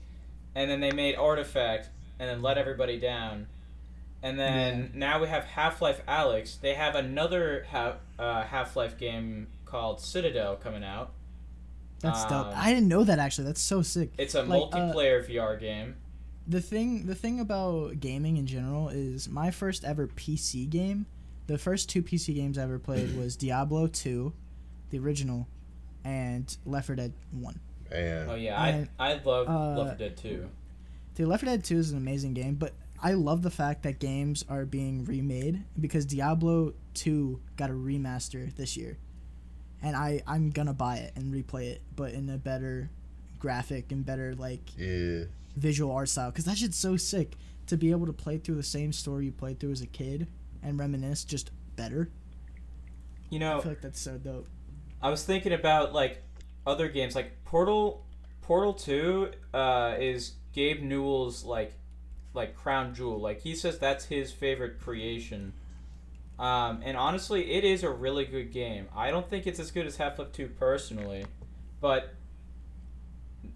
and 0.55 0.71
then 0.71 0.81
they 0.81 0.93
made 0.93 1.15
Artifact, 1.17 1.89
and 2.19 2.29
then 2.31 2.41
let 2.43 2.57
everybody 2.59 2.99
down, 2.99 3.47
and 4.23 4.39
then 4.39 4.91
now 4.95 5.21
we 5.21 5.29
have 5.29 5.45
Half 5.45 5.81
Life 5.83 6.03
Alyx. 6.07 6.61
They 6.61 6.75
have 6.75 6.95
another 6.95 7.67
ha- 7.71 7.97
uh, 8.19 8.43
Half 8.45 8.77
Life 8.77 8.97
game 8.99 9.49
called 9.65 10.01
Citadel 10.01 10.57
coming 10.57 10.85
out. 10.85 11.13
That's 12.01 12.25
dope. 12.25 12.47
Um, 12.49 12.53
I 12.57 12.73
didn't 12.73 12.89
know 12.89 13.05
that 13.05 13.19
actually. 13.19 13.45
That's 13.47 13.61
so 13.61 13.83
sick. 13.83 14.11
It's 14.19 14.35
a 14.35 14.43
Like, 14.43 14.63
uh, 14.73 14.77
multiplayer 14.93 15.25
VR 15.27 15.59
game. 15.61 15.97
the 16.49 16.61
thing 16.61 17.07
the 17.07 17.15
thing 17.15 17.39
about 17.41 18.01
gaming 18.01 18.37
in 18.37 18.47
general 18.47 18.89
is 18.89 19.29
my 19.29 19.51
first 19.51 19.85
ever 19.85 20.07
PC 20.09 20.69
game. 20.69 21.07
The 21.47 21.59
first 21.59 21.89
two 21.89 22.03
PC 22.03 22.35
games 22.35 22.57
I 22.59 22.63
ever 22.63 22.79
played 22.79 23.17
was 23.19 23.37
Diablo 23.37 23.87
2, 23.89 24.33
the 24.91 24.99
original, 24.99 25.47
and 26.05 26.57
Left 26.65 26.87
4 26.87 26.97
Dead 26.97 27.13
1. 27.33 27.61
And 27.93 28.31
Oh 28.31 28.35
yeah, 28.35 28.65
and, 28.65 28.89
I 28.99 29.13
I 29.13 29.21
love 29.25 29.49
uh, 29.49 29.79
Left 29.83 29.99
4 29.99 30.09
Dead 30.09 30.17
2. 30.17 30.49
Dude, 31.17 31.29
Left 31.29 31.45
4 31.45 31.53
Dead 31.53 31.65
2 31.65 31.77
is 31.77 31.91
an 31.91 31.99
amazing 31.99 32.35
game, 32.35 32.55
but 32.55 32.73
I 33.03 33.13
love 33.13 33.43
the 33.43 33.51
fact 33.51 33.83
that 33.83 33.99
games 33.99 34.45
are 34.49 34.65
being 34.65 35.05
remade 35.05 35.65
because 35.81 36.05
Diablo 36.07 36.75
2 36.95 37.41
got 37.57 37.71
a 37.71 37.73
remaster 37.75 38.55
this 38.55 38.77
year. 38.77 38.99
And 39.83 39.97
I 39.97 40.23
I'm 40.27 40.51
going 40.51 40.67
to 40.67 40.75
buy 40.75 40.97
it 40.97 41.13
and 41.17 41.33
replay 41.33 41.71
it, 41.71 41.83
but 41.97 42.13
in 42.13 42.29
a 42.29 42.37
better 42.39 42.91
graphic 43.39 43.91
and 43.91 44.05
better 44.05 44.35
like 44.35 44.61
yeah, 44.77 45.25
visual 45.57 45.93
art 45.93 46.09
style 46.09 46.31
because 46.31 46.45
that 46.45 46.59
shit's 46.59 46.77
so 46.77 46.97
sick 46.97 47.33
to 47.67 47.77
be 47.77 47.91
able 47.91 48.07
to 48.07 48.13
play 48.13 48.37
through 48.37 48.57
the 48.57 48.63
same 48.63 48.93
story 48.93 49.27
you 49.27 49.33
played 49.33 49.59
through 49.59 49.73
as 49.73 49.81
a 49.81 49.87
kid 49.87 50.27
and 50.63 50.79
reminisce 50.79 51.25
just 51.25 51.51
better. 51.77 52.11
You 53.31 53.39
know, 53.39 53.59
I 53.59 53.61
feel 53.61 53.73
like 53.73 53.81
that's 53.81 54.01
so 54.01 54.19
dope. 54.19 54.49
I 55.03 55.09
was 55.09 55.25
thinking 55.25 55.53
about 55.53 55.95
like 55.95 56.23
other 56.67 56.89
games 56.89 57.15
like 57.15 57.45
Portal 57.45 58.05
Portal 58.43 58.75
2 58.75 59.31
uh, 59.55 59.97
is 59.99 60.33
Gabe 60.53 60.83
Newell's 60.83 61.45
like 61.45 61.73
like 62.35 62.55
crown 62.55 62.95
jewel. 62.95 63.19
Like 63.19 63.41
he 63.41 63.55
says 63.55 63.79
that's 63.79 64.05
his 64.07 64.33
favorite 64.33 64.81
creation 64.81 65.53
Um, 66.41 66.81
and 66.83 66.97
honestly, 66.97 67.53
it 67.53 67.65
is 67.65 67.83
a 67.83 67.91
really 67.91 68.25
good 68.25 68.51
game. 68.51 68.89
I 68.97 69.11
don't 69.11 69.29
think 69.29 69.47
it's 69.47 69.61
as 69.61 69.71
good 69.71 69.87
as 69.87 69.99
Half 69.99 70.19
Life 70.19 70.33
Two 70.33 70.49
personally, 70.49 71.27
but 71.83 72.15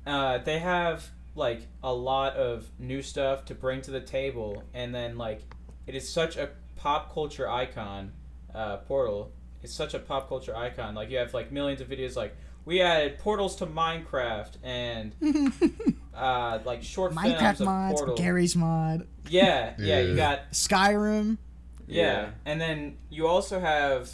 uh, 0.06 0.38
they 0.38 0.58
have 0.58 1.08
like 1.34 1.66
a 1.82 1.92
lot 1.92 2.34
of 2.34 2.68
new 2.78 3.00
stuff 3.00 3.46
to 3.46 3.54
bring 3.54 3.80
to 3.82 3.90
the 3.90 4.02
table, 4.02 4.64
and 4.74 4.94
then 4.94 5.16
like 5.16 5.40
it 5.86 5.94
is 5.94 6.06
such 6.06 6.36
a 6.36 6.50
pop 6.76 7.14
culture 7.14 7.48
icon. 7.48 8.12
Uh, 8.54 8.76
Portal 8.76 9.32
is 9.62 9.72
such 9.72 9.94
a 9.94 9.98
pop 9.98 10.28
culture 10.28 10.54
icon. 10.54 10.94
Like 10.94 11.10
you 11.10 11.16
have 11.16 11.32
like 11.32 11.50
millions 11.50 11.80
of 11.80 11.88
videos 11.88 12.16
like 12.16 12.36
we 12.66 12.82
added 12.82 13.18
portals 13.18 13.56
to 13.56 13.66
Minecraft 13.66 14.56
and 14.62 15.14
uh, 16.14 16.58
like 16.66 16.82
short 16.82 17.14
films 17.14 17.28
Minecraft 17.28 17.60
of 17.60 17.66
mods, 17.66 18.00
Portal. 18.00 18.16
Garry's 18.16 18.56
mod, 18.56 19.06
Yeah, 19.30 19.72
yeah, 19.78 20.00
you 20.00 20.16
got 20.16 20.50
Skyrim. 20.52 21.38
Yeah. 21.86 22.02
Yeah. 22.02 22.30
and 22.46 22.60
then 22.60 22.96
you 23.10 23.26
also 23.26 23.60
have 23.60 24.10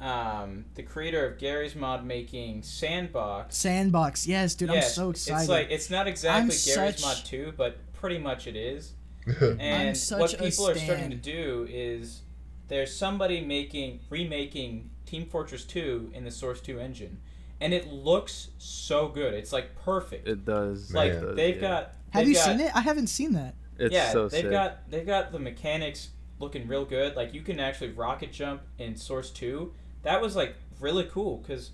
um, 0.00 0.64
the 0.74 0.82
creator 0.82 1.26
of 1.26 1.38
Garry's 1.38 1.74
Mod 1.74 2.04
making 2.04 2.58
s&box. 2.60 3.64
s&box. 3.64 4.26
Yes, 4.26 4.54
dude, 4.54 4.70
Yes, 4.70 4.86
I'm 4.98 5.04
so 5.04 5.10
excited. 5.10 5.40
It's 5.42 5.48
like 5.48 5.70
it's 5.70 5.90
not 5.90 6.06
exactly 6.06 6.42
I'm 6.42 6.48
Garry's 6.48 7.00
such- 7.00 7.02
Mod 7.02 7.24
two, 7.24 7.52
but 7.56 7.78
pretty 7.92 8.18
much 8.18 8.46
it 8.46 8.56
is. 8.56 8.92
I'm 9.40 9.58
And 9.60 9.96
such 9.96 10.20
what 10.20 10.34
a 10.34 10.36
people 10.38 10.68
are 10.68 10.74
starting 10.74 11.10
to 11.10 11.16
do 11.16 11.66
is 11.70 12.22
there's 12.68 12.94
somebody 12.94 13.40
making 13.40 14.00
remaking 14.10 14.90
Team 15.06 15.26
Fortress 15.26 15.64
2 15.64 16.10
in 16.14 16.24
the 16.24 16.30
Source 16.30 16.60
2 16.60 16.78
engine, 16.80 17.18
and 17.60 17.72
it 17.72 17.86
looks 17.88 18.48
so 18.58 19.08
good. 19.08 19.32
It's 19.32 19.52
like 19.52 19.74
perfect. 19.76 20.28
It 20.28 20.44
does. 20.44 20.92
like 20.92 21.12
it 21.12 21.20
does, 21.20 21.36
they've 21.36 21.56
yeah. 21.56 21.60
got. 21.60 21.82
Have 22.10 22.22
they've 22.24 22.28
you 22.28 22.34
got- 22.34 22.44
seen 22.44 22.60
it? 22.60 22.76
I 22.76 22.80
haven't 22.80 23.06
seen 23.06 23.32
that. 23.32 23.54
It's 23.78 23.92
yeah, 23.92 24.12
so 24.12 24.28
they've 24.28 24.42
sick. 24.42 24.50
got 24.50 24.90
they've 24.90 25.06
got 25.06 25.32
the 25.32 25.38
mechanics 25.38 26.10
looking 26.38 26.66
real 26.68 26.84
good. 26.84 27.16
Like 27.16 27.34
you 27.34 27.42
can 27.42 27.60
actually 27.60 27.90
rocket 27.92 28.32
jump 28.32 28.62
in 28.78 28.96
Source 28.96 29.30
Two. 29.30 29.72
That 30.02 30.20
was 30.20 30.36
like 30.36 30.56
really 30.80 31.04
cool 31.04 31.38
because 31.38 31.70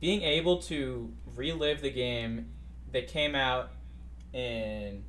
being 0.00 0.22
able 0.22 0.58
to 0.62 1.12
relive 1.36 1.80
the 1.80 1.90
game 1.90 2.46
that 2.92 3.08
came 3.08 3.34
out 3.34 3.70
in 4.32 5.04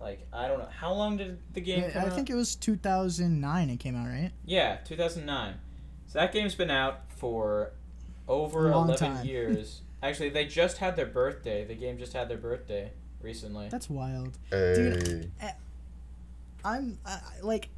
like 0.00 0.26
I 0.32 0.48
don't 0.48 0.58
know 0.58 0.68
how 0.80 0.92
long 0.92 1.16
did 1.16 1.38
the 1.52 1.60
game 1.60 1.84
I, 1.84 1.90
come 1.90 2.02
I 2.02 2.06
out? 2.06 2.12
think 2.14 2.30
it 2.30 2.34
was 2.34 2.54
2009 2.56 3.70
it 3.70 3.76
came 3.78 3.96
out, 3.96 4.06
right? 4.08 4.30
Yeah, 4.44 4.76
2009. 4.84 5.54
So 6.06 6.18
that 6.18 6.32
game's 6.32 6.54
been 6.54 6.70
out 6.70 7.00
for 7.16 7.72
over 8.28 8.70
11 8.70 8.96
time. 8.96 9.26
years. 9.26 9.80
Actually, 10.02 10.28
they 10.28 10.44
just 10.44 10.78
had 10.78 10.96
their 10.96 11.06
birthday. 11.06 11.64
The 11.64 11.74
game 11.74 11.96
just 11.98 12.12
had 12.12 12.28
their 12.28 12.36
birthday 12.36 12.92
recently. 13.22 13.68
That's 13.70 13.88
wild. 13.88 14.36
Hey. 14.50 15.30
Eh, 15.40 15.50
I'm 16.64 16.98
I, 17.06 17.10
I- 17.12 17.20
like 17.42 17.68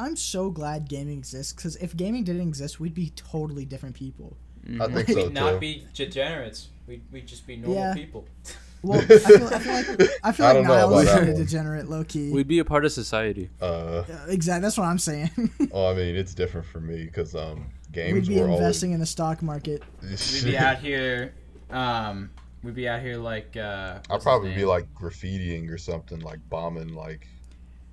I'm 0.00 0.16
so 0.16 0.50
glad 0.50 0.88
gaming 0.88 1.18
exists 1.18 1.52
because 1.52 1.76
if 1.76 1.96
gaming 1.96 2.24
didn't 2.24 2.42
exist, 2.42 2.80
we'd 2.80 2.94
be 2.94 3.10
totally 3.16 3.64
different 3.64 3.94
people. 3.94 4.36
Mhm. 4.66 4.80
I 4.80 4.86
think 4.92 5.08
We'd 5.08 5.14
so 5.24 5.28
not 5.28 5.52
too. 5.54 5.58
be 5.60 5.86
degenerates. 5.94 6.68
We'd, 6.86 7.02
weid 7.12 7.26
just 7.26 7.46
be 7.46 7.56
normal 7.56 7.76
Yeah. 7.76 7.94
people. 7.94 8.24
Well, 8.82 8.98
I 8.98 9.04
feel, 9.04 9.18
I 9.48 9.58
feel 9.58 9.74
like 9.74 10.10
I 10.24 10.32
feel 10.32 10.46
I 10.46 10.52
like 10.52 10.54
don't 10.54 10.64
know 10.64 10.70
Nyles 10.72 10.86
about 10.88 10.98
is 11.02 11.04
that 11.08 11.22
a 11.22 11.26
one. 11.26 11.34
degenerate, 11.36 11.90
low 11.90 12.02
key. 12.02 12.32
We'd 12.32 12.48
be 12.48 12.60
a 12.60 12.64
part 12.64 12.86
of 12.86 12.92
society. 12.92 13.50
Uh, 13.60 14.04
exactly. 14.28 14.62
That's 14.62 14.78
what 14.78 14.84
I'm 14.86 14.98
saying. 14.98 15.30
well, 15.70 15.88
I 15.88 15.94
mean, 15.94 16.16
it's 16.16 16.32
different 16.32 16.66
for 16.66 16.80
me 16.80 17.04
because 17.04 17.34
um, 17.34 17.66
we'd 17.88 17.92
games 17.92 18.28
be 18.28 18.40
were 18.40 18.48
investing 18.48 18.92
in 18.92 19.00
the 19.00 19.04
stock 19.04 19.42
market. 19.42 19.82
We'd 20.02 20.44
be 20.44 20.56
out 20.56 20.78
here. 20.78 21.34
Um, 21.68 22.30
we'd 22.62 22.74
be 22.74 22.88
out 22.88 23.02
here 23.02 23.18
like. 23.18 23.54
Uh, 23.54 23.98
I'd 24.08 24.14
his 24.14 24.22
probably 24.24 24.48
be 24.52 24.56
name? 24.60 24.68
like 24.68 24.86
graffitiing 24.94 25.70
or 25.70 25.76
something, 25.76 26.20
like 26.20 26.38
bombing, 26.48 26.94
like 26.94 27.26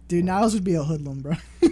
Dude, 0.08 0.26
Nyles 0.26 0.54
would 0.54 0.64
be 0.64 0.76
a 0.76 0.84
hoodlum, 0.84 1.22
bro. 1.22 1.34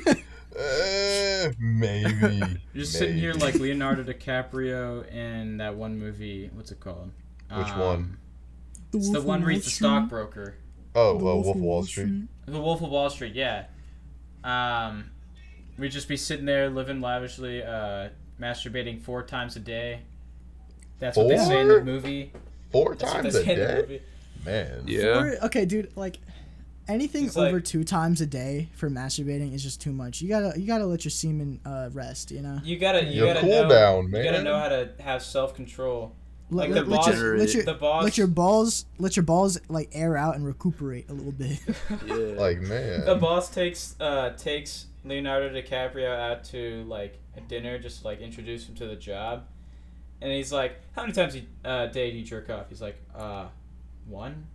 eh, 0.59 1.51
maybe. 1.59 2.41
Just 2.75 2.93
sitting 2.93 3.17
here 3.17 3.33
like. 3.33 3.55
Leonardo 3.55 4.03
DiCaprio 4.03 5.07
in 5.11 5.57
that 5.57 5.75
one 5.75 5.97
movie. 5.97 6.49
What's 6.53 6.71
it 6.71 6.79
called? 6.79 7.11
Which 7.55 7.67
Um, 7.69 7.79
one? 7.79 8.17
It's 8.93 9.09
the 9.11 9.21
one 9.21 9.41
where 9.41 9.51
he's 9.51 9.65
the 9.65 9.71
stockbroker. 9.71 10.55
Oh, 10.93 11.11
uh, 11.11 11.19
Wolf 11.19 11.55
of 11.55 11.61
Wall 11.61 11.83
Street. 11.83 12.23
The 12.45 12.59
Wolf 12.61 12.81
of 12.81 12.89
Wall 12.89 13.09
Street, 13.09 13.33
yeah. 13.35 13.65
Um, 14.43 15.11
we'd 15.77 15.91
just 15.91 16.07
be 16.07 16.15
sitting 16.17 16.45
there 16.45 16.69
living 16.69 17.01
lavishly, 17.01 17.61
uh, 17.63 18.09
masturbating 18.39 19.01
four 19.01 19.23
times 19.23 19.55
a 19.55 19.59
day. 19.59 20.01
That's 20.99 21.17
what 21.17 21.27
they 21.27 21.37
say 21.37 21.61
in 21.61 21.67
the 21.67 21.83
movie. 21.83 22.31
Four 22.71 22.95
That's 22.95 23.11
times 23.11 23.35
a 23.35 23.43
say 23.43 23.53
in 23.53 23.59
the 23.59 23.65
day, 23.87 24.01
man. 24.45 24.83
Yeah. 24.85 25.19
Or- 25.19 25.45
okay, 25.45 25.65
dude, 25.65 25.91
like 25.97 26.19
anything 26.87 27.25
It's 27.25 27.35
like- 27.35 27.49
over 27.49 27.59
two 27.59 27.83
times 27.83 28.21
a 28.21 28.25
day 28.25 28.69
for 28.73 28.89
masturbating 28.89 29.53
is 29.53 29.63
just 29.63 29.81
too 29.81 29.91
much. 29.91 30.21
You 30.21 30.29
gotta 30.29 30.59
you 30.59 30.67
gotta 30.67 30.85
let 30.85 31.03
your 31.05 31.11
semen 31.11 31.59
uh, 31.65 31.89
rest. 31.93 32.31
You 32.31 32.41
know. 32.41 32.59
You 32.63 32.77
gotta, 32.77 33.03
you 33.05 33.23
Your 33.23 33.27
gotta 33.33 33.41
cool 33.41 33.63
know, 33.63 33.69
down, 33.69 34.05
you 34.13 34.23
gotta 34.23 34.43
know 34.43 34.57
how 34.59 34.69
to 34.69 34.89
have 34.99 35.21
self 35.23 35.53
control. 35.55 36.15
Let, 36.51 36.69
Like 36.69 36.73
the 36.75 36.75
let, 36.81 36.87
let 36.89 36.97
boss- 36.97 37.15
your, 37.19 37.37
let 37.39 37.53
your 37.55 37.63
The 37.63 37.73
boss. 37.73 38.03
let 38.03 38.17
your 38.19 38.27
balls 38.27 38.85
let 38.99 39.15
your 39.15 39.23
balls 39.25 39.59
like 39.67 39.89
air 39.93 40.15
out 40.15 40.35
and 40.35 40.45
recuperate 40.45 41.09
a 41.09 41.13
little 41.13 41.31
bit. 41.31 41.59
Yeah. 42.05 42.15
Like 42.39 42.61
man. 42.61 43.03
the 43.05 43.15
boss 43.15 43.49
takes 43.49 43.95
uh 43.99 44.29
takes 44.37 44.85
Leonardo 45.03 45.49
DiCaprio 45.49 46.07
out 46.17 46.43
to 46.45 46.83
like 46.87 47.17
a 47.35 47.41
dinner 47.41 47.79
just 47.79 48.01
to, 48.01 48.05
like 48.07 48.21
introduce 48.21 48.67
him 48.69 48.75
to 48.75 48.85
the 48.87 48.95
job, 48.95 49.43
and 50.21 50.31
he's 50.31 50.51
like, 50.51 50.79
"How 50.95 51.01
many 51.01 51.13
times 51.13 51.35
a 51.63 51.67
uh, 51.67 51.85
day 51.87 52.11
do 52.11 52.17
you 52.17 52.23
jerk 52.23 52.49
off?" 52.49 52.69
He's 52.69 52.81
like, 52.81 52.97
"Uh, 53.15 53.47
one." 54.07 54.45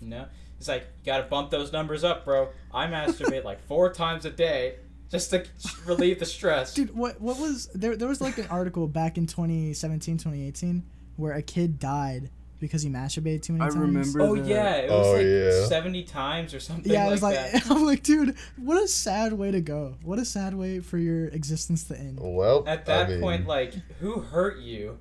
No. 0.00 0.26
He's 0.60 0.68
like, 0.68 0.82
"You 0.98 1.06
gotta 1.06 1.24
bump 1.24 1.50
those 1.50 1.72
numbers 1.72 2.04
up, 2.04 2.24
bro. 2.24 2.50
I 2.72 2.86
masturbate 2.86 3.42
like 3.44 3.60
four 3.66 3.92
times 3.92 4.24
a 4.24 4.30
day 4.30 4.76
just 5.10 5.30
to 5.30 5.44
relieve 5.84 6.18
the 6.20 6.26
stress." 6.26 6.72
Dude, 6.74 6.94
what 6.94 7.20
what 7.20 7.38
was 7.40 7.66
there? 7.74 7.96
There 7.96 8.06
was 8.06 8.20
like 8.20 8.38
an 8.38 8.46
article 8.48 8.86
back 8.86 9.18
in 9.18 9.26
2017, 9.26 10.18
2018, 10.18 10.84
where 11.16 11.32
a 11.32 11.42
kid 11.42 11.78
died 11.78 12.30
because 12.60 12.82
he 12.82 12.90
masturbated 12.90 13.40
too 13.40 13.54
many 13.54 13.64
I 13.64 13.68
times. 13.70 13.80
remember 13.80 14.20
Oh 14.20 14.36
that. 14.36 14.46
yeah, 14.46 14.74
it 14.76 14.90
was 14.90 15.06
Oh, 15.06 15.12
like 15.14 15.24
yeah. 15.26 15.66
seventy 15.66 16.02
times 16.04 16.52
or 16.52 16.60
something. 16.60 16.92
Yeah, 16.92 17.04
like 17.04 17.08
I 17.08 17.10
was 17.12 17.22
like, 17.22 17.34
that. 17.36 17.66
I'm 17.70 17.84
like, 17.86 18.02
dude, 18.02 18.36
what 18.58 18.82
a 18.82 18.86
sad 18.86 19.32
way 19.32 19.50
to 19.50 19.62
go. 19.62 19.94
What 20.02 20.18
a 20.18 20.26
sad 20.26 20.52
way 20.54 20.80
for 20.80 20.98
your 20.98 21.28
existence 21.28 21.84
to 21.84 21.98
end. 21.98 22.18
well, 22.20 22.64
At 22.68 22.84
that 22.84 23.06
I 23.06 23.10
mean, 23.12 23.20
point, 23.22 23.46
like, 23.46 23.72
who 24.00 24.20
hurt 24.20 24.58
you? 24.58 24.98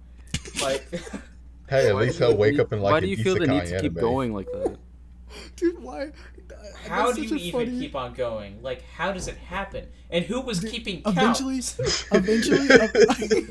Like, 0.63 0.87
hey, 1.69 1.89
at 1.89 1.95
least 1.97 2.17
he'll 2.17 2.37
wake 2.37 2.59
up 2.59 2.71
in 2.71 2.81
like 2.81 2.93
Why 2.93 2.99
do 3.01 3.07
you 3.07 3.17
feel 3.17 3.33
the 3.35 3.45
need 3.45 3.63
isekai 3.63 3.69
to 3.71 3.81
keep 3.81 3.91
anime. 3.91 4.01
going 4.09 4.33
like 4.33 4.47
that? 4.53 4.77
Dude, 5.55 5.81
why? 5.81 6.11
how 6.87 7.11
do 7.11 7.21
you 7.21 7.35
even 7.35 7.51
funny- 7.51 7.79
keep 7.79 7.95
on 7.95 8.13
going? 8.13 8.61
Like, 8.61 8.83
how 8.83 9.11
does 9.11 9.27
it 9.27 9.37
happen? 9.37 9.87
And 10.09 10.25
who 10.25 10.41
was 10.41 10.59
keeping 10.61 11.03
count? 11.03 11.17
Eventually, 11.17 11.61
eventually, 12.11 13.47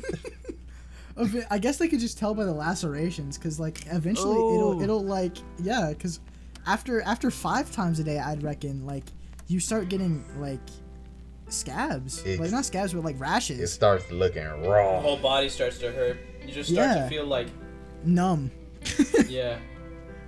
I 1.49 1.57
guess 1.59 1.77
they 1.77 1.87
could 1.87 1.99
just 1.99 2.17
tell 2.17 2.33
by 2.33 2.45
the 2.45 2.53
lacerations, 2.53 3.37
cause 3.37 3.59
like 3.59 3.85
eventually 3.87 4.35
it'll 4.35 4.77
Oh. 4.77 4.81
it'll 4.81 5.03
like 5.03 5.37
yeah, 5.61 5.93
cause 5.99 6.19
after 6.65 7.01
after 7.01 7.29
five 7.31 7.71
times 7.71 7.99
a 7.99 8.03
day, 8.03 8.19
I'd 8.19 8.41
reckon 8.43 8.85
like 8.85 9.03
you 9.47 9.59
start 9.59 9.89
getting 9.89 10.23
like 10.39 10.59
scabs, 11.49 12.19
It's- 12.21 12.39
like 12.39 12.51
not 12.51 12.65
scabs, 12.65 12.93
but 12.93 13.03
like 13.03 13.19
rashes. 13.19 13.59
It 13.59 13.67
starts 13.67 14.09
looking 14.11 14.43
the 14.43 14.69
raw. 14.69 15.01
whole 15.01 15.17
body 15.17 15.49
starts 15.49 15.77
to 15.79 15.91
hurt. 15.91 16.17
You 16.45 16.53
just 16.53 16.71
start 16.71 16.95
Yeah. 16.95 17.03
to 17.03 17.09
feel 17.09 17.25
like, 17.25 17.47
numb. 18.05 18.49
yeah. 19.27 19.57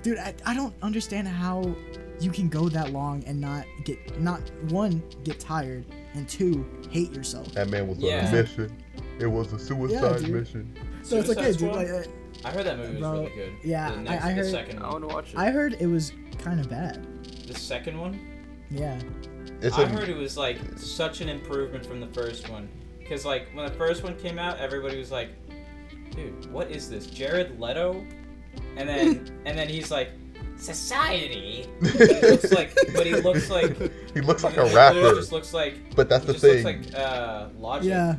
Dude, 0.04 0.18
I, 0.18 0.34
I 0.46 0.54
don't 0.56 0.74
understand 0.82 1.28
how 1.28 1.76
you 2.20 2.32
can 2.32 2.50
go 2.50 2.70
that 2.70 2.92
long 2.92 3.24
and 3.26 3.40
not 3.40 3.66
get 3.84 4.20
not 4.22 4.42
one 4.70 5.02
get 5.24 5.40
tired 5.40 5.86
and 6.14 6.28
two 6.28 6.66
hate 6.90 7.12
yourself. 7.14 7.52
That 7.54 7.70
man 7.70 7.88
was 7.88 7.98
Yeah. 8.00 8.28
on 8.28 8.34
a 8.34 8.42
mission. 8.44 8.84
It 9.20 9.28
was 9.28 9.54
a 9.54 9.60
suicide 9.60 10.20
dude. 10.20 10.30
mission. 10.30 10.74
So 11.04 11.18
it's 11.18 11.30
like, 11.30 11.38
hey, 11.40 11.54
dude, 11.54 11.72
like, 11.74 11.88
uh, 11.90 12.04
I 12.44 12.52
heard 12.52 12.66
that 12.66 12.78
movie 12.78 12.94
was 12.94 13.00
Bro, 13.02 13.12
really 13.24 13.30
good. 13.36 13.54
yeah, 13.64 13.90
the, 13.92 13.98
I- 13.98 14.02
next, 14.04 14.26
I 14.26 14.30
the 14.30 14.36
heard- 14.36 14.52
second 14.52 14.80
I 14.84 14.90
want 14.90 15.02
to 15.08 15.14
watch 15.14 15.34
it. 15.34 15.38
I 15.38 15.52
heard 15.52 15.74
it 15.80 15.88
was 15.88 16.14
kind 16.40 16.60
of 16.60 16.70
bad. 16.70 17.06
The 17.48 17.54
second 17.54 18.00
one? 18.00 18.20
Yeah. 18.70 19.00
It's 19.62 19.78
I 19.78 19.84
a 19.84 19.88
heard 19.88 20.10
it 20.10 20.18
was 20.18 20.38
like 20.38 20.58
such 20.78 21.22
an 21.22 21.30
improvement 21.30 21.86
from 21.86 22.00
the 22.00 22.08
first 22.08 22.50
one. 22.50 22.68
Because 22.98 23.26
like 23.26 23.48
when 23.54 23.66
the 23.66 23.74
first 23.74 24.04
one 24.04 24.16
came 24.18 24.40
out, 24.40 24.58
everybody 24.60 24.98
was 24.98 25.12
like, 25.12 25.30
"Dude, 26.12 26.52
what 26.52 26.72
is 26.72 26.90
this? 26.90 27.06
Jared 27.08 27.60
Leto?" 27.60 28.04
And 28.78 28.88
then 28.88 29.42
and 29.46 29.58
then 29.58 29.68
he's 29.70 29.92
like, 29.92 30.12
"Society." 30.58 31.68
But 31.82 31.92
he 32.10 32.22
looks 32.28 32.52
like, 32.52 32.76
but 32.94 33.06
he 33.06 33.16
looks 33.16 33.50
like 33.50 33.78
he 34.14 34.22
looks 34.22 34.44
like 34.44 34.54
he 34.54 34.60
a 34.60 34.64
literally 34.64 35.02
rapper. 35.02 35.16
Just 35.16 35.32
looks 35.32 35.54
like. 35.54 35.96
But 35.96 36.10
that's 36.10 36.26
he 36.26 36.28
the 36.28 36.34
just 36.34 36.46
thing. 36.46 36.64
looks 36.82 36.94
like 36.94 37.02
uh, 37.02 37.50
Logic. 37.58 37.90
Yeah. 37.90 38.16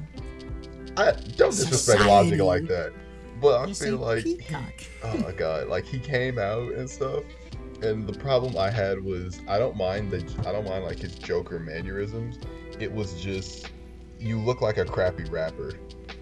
I 0.96 1.12
don't 1.36 1.50
disrespect 1.50 2.00
Society. 2.00 2.08
Logic 2.08 2.40
like 2.40 2.66
that. 2.68 2.92
But 3.40 3.60
I 3.60 3.66
You 3.66 3.74
feel 3.74 3.96
like 3.96 4.24
he, 4.24 4.38
oh 5.02 5.16
my 5.18 5.32
god, 5.32 5.68
like 5.68 5.84
he 5.84 5.98
came 5.98 6.38
out 6.38 6.72
and 6.74 6.88
stuff. 6.88 7.24
And 7.82 8.06
the 8.06 8.12
problem 8.12 8.56
I 8.56 8.70
had 8.70 9.02
was 9.02 9.40
I 9.48 9.58
don't 9.58 9.76
mind 9.76 10.12
that 10.12 10.46
I 10.46 10.52
don't 10.52 10.64
mind 10.64 10.84
like 10.84 10.98
his 11.00 11.16
Joker 11.16 11.58
mannerisms. 11.58 12.38
It 12.78 12.92
was 12.92 13.20
just 13.20 13.70
you 14.20 14.38
look 14.38 14.60
like 14.60 14.76
a 14.76 14.84
crappy 14.84 15.24
rapper. 15.24 15.72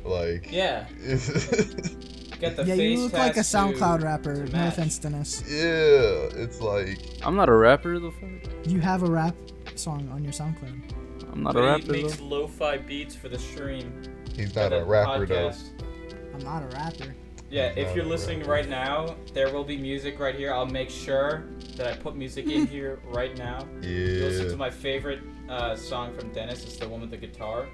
Like 0.04 0.50
Yeah. 0.50 0.86
Get 2.40 2.56
the 2.56 2.64
yeah, 2.64 2.74
face 2.76 2.98
you 2.98 3.04
look 3.04 3.12
like 3.12 3.32
a 3.32 3.42
tattoo 3.44 3.74
SoundCloud 3.76 4.02
rapper. 4.02 4.34
to 4.34 4.44
No 4.46 4.52
match. 4.52 4.72
offense, 4.72 4.98
Dennis. 4.98 5.44
yeah, 5.46 6.42
it's 6.42 6.60
like 6.60 6.98
I'm 7.22 7.36
not 7.36 7.48
a 7.48 7.54
rapper, 7.54 7.98
the 7.98 8.10
fuck. 8.10 8.30
You 8.66 8.80
have 8.80 9.02
a 9.02 9.10
rap 9.10 9.34
song 9.74 10.08
on 10.12 10.24
your 10.24 10.32
SoundCloud. 10.32 10.92
I'm 11.32 11.42
not 11.42 11.54
a 11.56 11.62
rapper 11.62 11.94
he 11.94 12.02
makes 12.04 12.16
though. 12.16 12.24
lo-fi 12.24 12.78
beats 12.78 13.14
for 13.14 13.28
the 13.28 13.38
stream. 13.38 14.02
He's 14.34 14.54
not 14.54 14.72
a 14.72 14.82
rapper 14.84 15.26
though. 15.26 15.52
I'm 16.34 16.40
not 16.40 16.62
a 16.62 16.66
rapper. 16.76 17.14
Yeah, 17.50 17.74
He's 17.74 17.84
if 17.88 17.96
you're 17.96 18.04
listening 18.04 18.38
rapper. 18.40 18.50
right 18.52 18.68
now, 18.68 19.16
there 19.34 19.52
will 19.52 19.64
be 19.64 19.76
music 19.76 20.18
right 20.20 20.34
here. 20.34 20.52
I'll 20.54 20.66
make 20.66 20.88
sure 20.88 21.44
that 21.76 21.86
I 21.86 21.96
put 21.96 22.16
music 22.16 22.46
in 22.46 22.66
here 22.66 23.00
right 23.06 23.36
now. 23.36 23.66
You 23.82 24.20
listen 24.24 24.48
to 24.50 24.56
my 24.56 24.70
favorite 24.70 25.20
uh, 25.48 25.74
song 25.76 26.14
from 26.16 26.32
Dennis. 26.32 26.62
It's 26.64 26.76
the 26.76 26.88
one 26.88 27.00
with 27.00 27.10
the 27.10 27.16
guitar. 27.16 27.66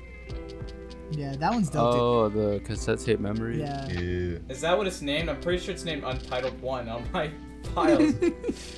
Yeah, 1.12 1.36
that 1.36 1.52
one's 1.52 1.70
dope. 1.70 1.92
dude. 1.92 2.00
Oh, 2.00 2.28
the 2.28 2.60
cassette 2.60 2.98
tape 3.00 3.20
memory. 3.20 3.60
Yeah. 3.60 3.88
Yeah. 3.88 4.38
Is 4.48 4.60
that 4.62 4.76
what 4.76 4.86
it's 4.86 5.02
named? 5.02 5.28
I'm 5.28 5.40
pretty 5.40 5.62
sure 5.62 5.72
it's 5.74 5.84
named 5.84 6.02
Untitled 6.04 6.60
One 6.60 6.88
on 6.88 7.04
my 7.12 7.30
files. 7.74 8.14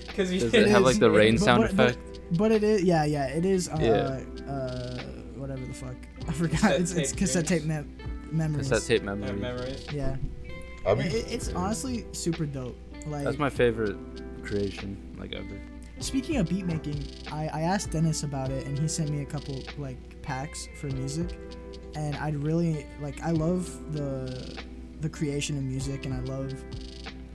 Because 0.07 0.31
Does 0.31 0.43
It 0.43 0.55
it 0.55 0.68
have 0.68 0.81
is, 0.81 0.85
like 0.87 0.99
the 0.99 1.11
rain 1.11 1.35
but- 1.37 1.45
sound 1.45 1.62
but- 1.62 1.76
but- 1.76 1.87
effect? 1.91 2.20
But 2.33 2.53
it 2.53 2.62
is, 2.62 2.83
yeah, 2.83 3.05
yeah, 3.07 3.26
it 3.29 3.47
is. 3.47 3.68
Uh, 3.70 3.79
Yeah. 3.81 4.53
uh, 4.53 4.99
whatever 5.37 5.64
the 5.64 5.72
fuck. 5.72 5.97
I 6.29 6.33
forgot. 6.33 6.61
Cassette 6.61 6.81
it's 6.81 6.93
it's 6.93 7.11
tape 7.12 7.18
cassette 7.18 7.47
tape 7.47 7.62
dreams. 7.62 7.87
mem- 7.87 8.31
memories. 8.33 8.68
Cassette 8.68 8.87
tape 9.01 9.09
uh, 9.09 9.14
memory. 9.16 9.41
memories. 9.41 9.87
Yeah. 9.93 10.16
I'll 10.87 10.97
be, 10.97 11.05
It, 11.05 11.33
it's 11.33 11.49
honestly 11.55 12.05
super 12.12 12.45
dope. 12.45 12.76
Like 13.07 13.24
That's 13.24 13.39
my 13.39 13.49
favorite 13.49 13.97
creation 14.43 14.97
like 15.18 15.33
ever. 15.33 15.59
speaking 16.01 16.37
of 16.37 16.49
beat 16.49 16.66
making, 16.66 17.03
I, 17.33 17.49
I 17.49 17.61
asked 17.62 17.91
Dennis 17.93 18.22
about 18.24 18.51
it 18.51 18.66
and 18.66 18.79
he 18.79 18.87
sent 18.89 19.09
me 19.11 19.22
a 19.22 19.26
couple 19.26 19.62
like 19.79 19.97
packs 20.20 20.68
for 20.79 20.89
music, 20.89 21.29
and 21.99 22.14
I'd 22.16 22.36
really 22.36 22.86
like 23.01 23.20
I 23.22 23.30
love 23.32 23.92
the 23.92 24.59
the 25.01 25.09
creation 25.09 25.57
of 25.59 25.64
music 25.64 26.07
and 26.07 26.14
I 26.14 26.20
love 26.32 26.53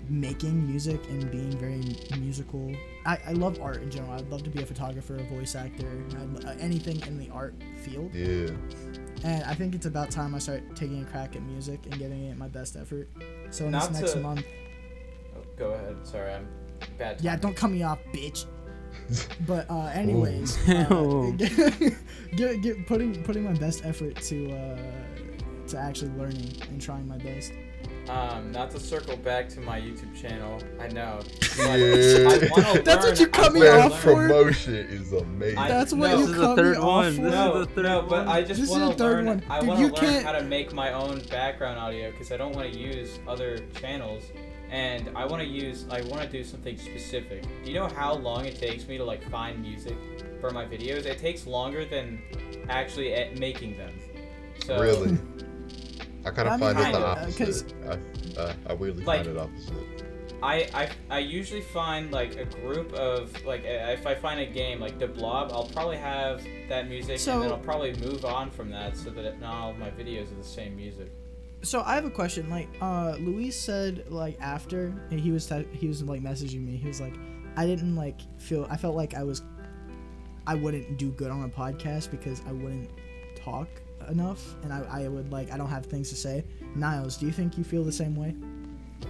making 0.09 0.68
music 0.68 0.99
and 1.09 1.30
being 1.32 1.51
very 1.57 1.82
musical. 2.20 2.74
I, 3.05 3.18
I 3.28 3.32
love 3.34 3.61
art 3.61 3.82
in 3.82 3.89
general. 3.89 4.11
I'd 4.14 4.30
love 4.30 4.43
to 4.43 4.49
be 4.49 4.61
a 4.61 4.66
photographer, 4.66 5.16
a 5.16 5.24
voice 5.24 5.55
actor, 5.55 5.89
I'd, 6.11 6.45
uh, 6.45 6.55
anything 6.59 7.01
in 7.07 7.18
the 7.18 7.30
art 7.30 7.55
field. 7.84 8.14
Yeah. 8.14 8.49
And 9.24 9.43
I 9.45 9.53
think 9.53 9.76
it's 9.76 9.86
about 9.86 10.11
time 10.11 10.36
I 10.36 10.39
start 10.39 10.61
taking 10.76 11.01
a 11.01 11.05
crack 11.05 11.38
at 11.38 11.41
music 11.43 11.80
and 11.86 11.97
giving 11.97 12.26
it 12.26 12.38
my 12.38 12.49
best 12.49 12.76
effort. 12.76 13.07
So 13.49 13.66
in 13.66 13.72
Not 13.72 13.89
this 13.91 13.99
next 14.01 14.14
to- 14.14 14.20
month, 14.20 14.45
Oh, 15.38 15.41
go 15.57 15.72
ahead. 15.72 15.95
Sorry, 16.03 16.34
I'm 16.34 16.47
bad. 16.97 17.22
yeah, 17.22 17.38
don't 17.38 17.55
cut 17.55 17.72
me 17.72 17.84
off, 17.84 17.99
bitch. 18.14 18.45
But 19.47 19.70
uh, 19.70 19.88
anyways, 19.93 20.58
uh, 20.70 21.32
get, 21.38 21.56
get, 22.36 22.62
get 22.62 22.88
putting 22.88 23.24
putting 23.24 23.43
my 23.43 23.54
best 23.54 23.86
effort 23.86 24.16
to 24.24 24.51
uh, 24.51 24.78
to 25.68 25.78
actually 25.78 26.12
learning 26.12 26.51
and 26.70 26.82
trying 26.82 27.08
my 27.08 27.18
best. 27.18 27.54
Um, 28.10 28.51
not 28.51 28.70
to 28.72 28.80
circle 28.82 29.16
back 29.16 29.47
to 29.49 29.62
my 29.62 29.80
YouTube 29.80 30.14
channel. 30.20 30.62
I 30.80 30.88
know. 30.89 31.20
Yeah. 31.56 32.28
I 32.30 32.80
That's 32.84 33.06
what 33.06 33.20
you 33.20 33.28
cut 33.28 33.54
me 33.54 33.68
off 33.68 34.01
for? 34.01 34.16
promotion 34.16 34.74
is 34.74 35.14
amazing. 35.14 35.58
I- 35.60 35.68
That's 35.68 35.93
what 35.93 36.10
no. 36.10 36.18
you 36.18 36.22
This 36.26 36.30
is 36.30 36.36
the 36.36 36.41
cut 36.47 36.56
third 36.58 36.72
me 36.78 36.82
off 36.84 36.86
one. 36.88 37.16
for. 37.16 37.22
This 37.22 37.26
is 37.28 37.32
No, 37.32 37.60
the 37.60 37.66
third 37.68 37.84
no, 37.84 38.01
but. 38.01 38.28
I 38.28 38.41
just 38.41 38.72
want 38.72 38.82
the 38.84 38.89
to 38.91 38.97
third 38.97 39.16
learn. 39.18 39.26
one. 39.28 39.43
I 39.49 39.62
want 39.62 39.80
to 39.80 39.86
learn 39.86 39.95
can't- 39.95 40.26
how 40.26 40.32
to 40.32 40.43
make 40.43 40.74
my 40.74 40.91
own 40.93 41.22
background 41.30 41.78
audio 41.80 42.10
because 42.10 42.32
I 42.32 42.38
don't 42.38 42.56
want 42.56 42.74
to 42.74 42.78
use 42.78 43.20
other 43.28 43.60
channels, 43.80 44.24
and 44.74 45.09
I 45.15 45.24
want 45.26 45.41
to 45.43 45.47
use. 45.47 45.86
I 45.91 46.01
want 46.01 46.24
to 46.24 46.28
do 46.28 46.43
something 46.43 46.78
specific. 46.78 47.43
Do 47.63 47.71
you 47.71 47.76
know 47.80 47.88
how 47.88 48.15
long 48.15 48.45
it 48.45 48.57
takes 48.59 48.88
me 48.88 48.97
to 48.97 49.03
like 49.05 49.24
find 49.30 49.61
music 49.61 49.95
for 50.41 50.49
my 50.49 50.65
videos? 50.65 51.05
It 51.05 51.19
takes 51.19 51.45
longer 51.45 51.86
than 51.86 52.21
actually 52.69 53.13
at 53.13 53.38
making 53.38 53.78
them. 53.78 53.93
So 54.65 54.82
Really? 54.82 55.17
I 56.26 56.32
kind 56.32 56.47
of 56.49 56.59
find 56.59 56.78
it 56.80 56.82
kind 56.82 56.95
the 56.95 56.99
of, 56.99 57.17
uh, 57.17 57.26
'cause- 57.38 57.63
opposite. 57.63 58.38
I, 58.38 58.39
uh, 58.41 58.53
I 58.67 58.74
weirdly 58.74 59.03
Like- 59.05 59.26
find 59.26 59.38
it 59.38 59.39
opposite. 59.39 59.74
I, 60.41 60.67
I 60.74 60.89
I 61.09 61.19
usually 61.19 61.61
find 61.61 62.11
like 62.11 62.36
a 62.36 62.43
group 62.43 62.91
of 62.93 63.32
like 63.45 63.61
uh, 63.63 63.91
if 63.97 64.05
I 64.05 64.13
find 64.15 64.41
a 64.41 64.45
game 64.45 64.82
like 64.82 64.97
the 64.99 65.07
Blob, 65.07 65.51
I'll 65.53 65.67
probably 65.69 65.95
have 65.97 66.43
that 66.67 66.89
music 66.89 67.19
So- 67.19 67.34
and 67.36 67.43
then 67.43 67.51
I'll 67.51 67.59
probably 67.59 67.93
move 67.93 68.26
on 68.26 68.49
from 68.49 68.69
that 68.71 68.97
so 68.97 69.09
that 69.11 69.39
not 69.39 69.53
all 69.53 69.69
of 69.71 69.78
my 69.78 69.89
videos 69.91 70.32
are 70.34 70.36
the 70.36 70.43
same 70.43 70.76
music. 70.76 71.11
So 71.64 71.82
I 71.86 71.95
have 71.95 72.05
a 72.05 72.09
question. 72.09 72.49
Like, 72.49 72.70
uh, 72.82 73.16
Luis 73.20 73.59
said, 73.59 74.05
like 74.09 74.38
after 74.41 74.93
he 75.09 75.32
was 75.32 75.45
te- 75.45 75.68
he 75.72 75.88
was 75.88 76.03
like 76.03 76.22
messaging 76.22 76.66
me. 76.66 76.76
He 76.76 76.88
was 76.88 76.99
like, 76.99 77.14
I 77.55 77.66
didn't 77.66 77.95
like 77.95 78.20
feel. 78.38 78.68
I 78.70 78.78
felt 78.78 78.95
like 78.95 79.14
I 79.14 79.24
was, 79.24 79.43
I 80.45 80.55
wouldn't 80.55 80.97
do 80.97 81.11
good 81.11 81.32
on 81.32 81.43
a 81.43 81.49
podcast 81.49 82.11
because 82.11 82.41
I 82.47 82.51
wouldn't 82.51 82.89
talk 83.36 83.70
enough, 84.09 84.55
and 84.64 84.74
I, 84.74 85.03
I 85.03 85.07
would 85.07 85.32
like 85.32 85.51
I 85.51 85.57
don't 85.57 85.70
have 85.70 85.86
things 85.86 86.09
to 86.09 86.16
say. 86.16 86.43
Nyles, 86.78 87.18
do 87.18 87.26
you 87.26 87.32
think 87.32 87.57
you 87.57 87.64
feel 87.64 87.84
the 87.84 87.91
same 87.91 88.16
way? 88.16 88.36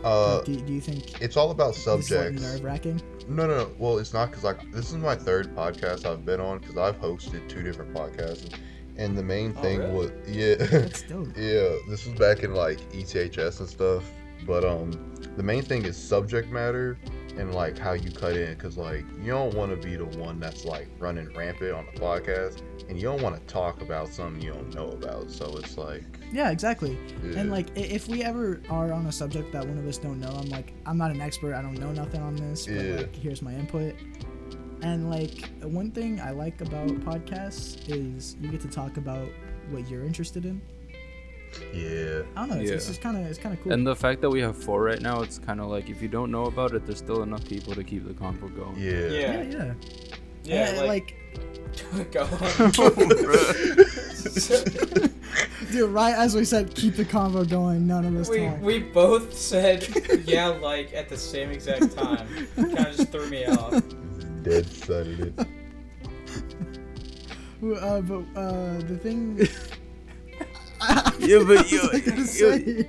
Uh, 0.03 0.41
do, 0.41 0.55
do 0.55 0.73
you 0.73 0.81
think 0.81 1.21
it's 1.21 1.37
all 1.37 1.51
about 1.51 1.75
subjects. 1.75 2.41
nerve 2.41 2.63
wracking? 2.63 3.01
No, 3.27 3.47
no, 3.47 3.57
no. 3.57 3.71
Well, 3.77 3.97
it's 3.97 4.13
not 4.13 4.29
because 4.29 4.43
like 4.43 4.71
this 4.71 4.91
is 4.91 4.97
my 4.97 5.15
third 5.15 5.55
podcast 5.55 6.05
I've 6.05 6.25
been 6.25 6.39
on 6.39 6.59
because 6.59 6.77
I've 6.77 6.99
hosted 6.99 7.47
two 7.49 7.63
different 7.63 7.93
podcasts, 7.93 8.43
and 8.43 8.59
the 8.95 9.23
main 9.23 9.53
Oh, 9.57 9.61
thing 9.61 9.79
really? 9.79 9.91
was 9.91 10.11
yeah, 10.27 10.55
yeah. 11.35 11.75
This 11.89 12.05
was 12.05 12.17
back 12.19 12.43
in 12.43 12.53
like 12.53 12.79
ETHS 12.91 13.59
and 13.59 13.69
stuff. 13.69 14.03
But 14.45 14.65
um, 14.65 14.91
the 15.37 15.43
main 15.43 15.63
thing 15.63 15.85
is 15.85 15.95
subject 15.95 16.49
matter 16.51 16.97
and 17.37 17.55
like 17.55 17.77
how 17.79 17.93
you 17.93 18.11
cut 18.11 18.35
in 18.35 18.53
because 18.53 18.77
like 18.77 19.05
you 19.21 19.31
don't 19.31 19.55
want 19.55 19.71
to 19.71 19.77
be 19.87 19.95
the 19.95 20.05
one 20.19 20.39
that's 20.39 20.65
like 20.65 20.87
running 20.99 21.33
rampant 21.33 21.71
on 21.73 21.85
the 21.93 21.99
podcast, 21.99 22.61
and 22.89 22.97
you 22.97 23.03
don't 23.03 23.21
want 23.21 23.35
to 23.35 23.41
talk 23.53 23.81
about 23.81 24.09
something 24.09 24.41
you 24.41 24.51
don't 24.51 24.75
know 24.75 24.89
about. 24.89 25.31
So 25.31 25.55
it's 25.57 25.77
like 25.77 26.03
Yeah, 26.33 26.51
exactly. 26.51 26.97
yeah. 27.23 27.39
And 27.39 27.49
like, 27.51 27.67
if 27.75 28.07
we 28.09 28.21
ever 28.23 28.61
are 28.69 28.91
on 28.91 29.05
a 29.07 29.11
subject 29.11 29.51
that 29.53 29.65
one 29.65 29.77
of 29.77 29.87
us 29.87 29.97
don't 29.97 30.19
know, 30.19 30.29
I'm 30.31 30.49
like, 30.49 30.73
I'm 30.85 30.97
not 30.97 31.09
an 31.11 31.21
expert. 31.21 31.55
I 31.55 31.61
don't 31.61 31.79
know 31.79 31.91
nothing 31.93 32.21
on 32.21 32.35
this. 32.35 32.65
But 32.67 32.75
Yeah. 32.75 32.95
like, 32.97 33.15
here's 33.15 33.41
my 33.41 33.53
input. 33.53 33.95
And 34.83 35.09
like, 35.09 35.49
one 35.61 35.91
thing 35.91 36.19
I 36.19 36.31
like 36.31 36.59
about 36.61 36.87
podcasts 37.01 37.87
is 37.89 38.35
you 38.41 38.49
get 38.49 38.59
to 38.61 38.67
talk 38.67 38.97
about 38.97 39.27
what 39.71 39.87
you're 39.89 40.03
interested 40.03 40.45
in. 40.45 40.61
yeah, 41.73 42.23
I 42.35 42.45
don't 42.45 42.57
know. 42.57 42.61
It's, 42.61 42.71
it's 42.71 42.87
just 42.87 43.01
kind 43.01 43.15
of, 43.17 43.25
it's 43.25 43.39
kind 43.39 43.57
of 43.57 43.63
cool. 43.63 43.71
And 43.71 43.87
the 43.87 43.95
fact 43.95 44.19
that 44.21 44.29
we 44.29 44.41
have 44.41 44.57
four 44.57 44.83
right 44.83 45.01
now, 45.01 45.21
it's 45.21 45.39
kind 45.39 45.61
of 45.61 45.67
like 45.67 45.89
if 45.89 46.01
you 46.01 46.09
don't 46.09 46.31
know 46.31 46.45
about 46.45 46.73
it, 46.73 46.85
there's 46.85 46.97
still 46.97 47.23
enough 47.23 47.45
people 47.47 47.73
to 47.75 47.83
keep 47.83 48.05
the 48.05 48.13
convo 48.13 48.53
going. 48.55 48.75
yeah, 48.77 48.91
yeah, 48.91 49.09
Yeah, 49.09 49.43
yeah. 49.43 49.73
yeah, 50.43 50.69
And, 50.69 50.87
like, 50.87 51.15
like, 51.93 52.11
go 52.11 52.23
on. 52.23 52.29
dude, 55.71 55.89
right 55.91 56.13
as 56.15 56.35
we 56.35 56.43
said, 56.45 56.73
keep 56.75 56.95
the 56.95 57.05
convo 57.05 57.47
going. 57.49 57.87
None 57.87 58.05
of 58.05 58.15
us 58.15 58.29
we 58.29 58.45
talk. 58.45 58.61
we 58.61 58.79
both 58.79 59.33
said 59.33 59.87
yeah, 60.25 60.47
like 60.47 60.93
at 60.93 61.09
the 61.09 61.17
same 61.17 61.49
exact 61.51 61.95
time. 61.95 62.27
Kind 62.55 62.77
of 62.77 62.95
just 62.97 63.11
threw 63.11 63.29
me 63.29 63.45
off. 63.45 63.81
Dead 64.43 64.65
sudden 64.67 65.33
it. 65.37 65.47
Uh, 67.63 68.01
but 68.01 68.23
uh, 68.35 68.73
the 68.89 68.97
thing. 69.01 69.37
Yeah, 71.19 71.43
but 71.47 71.71
you- 71.71 71.89
was 72.17 72.37
you- 72.41 72.85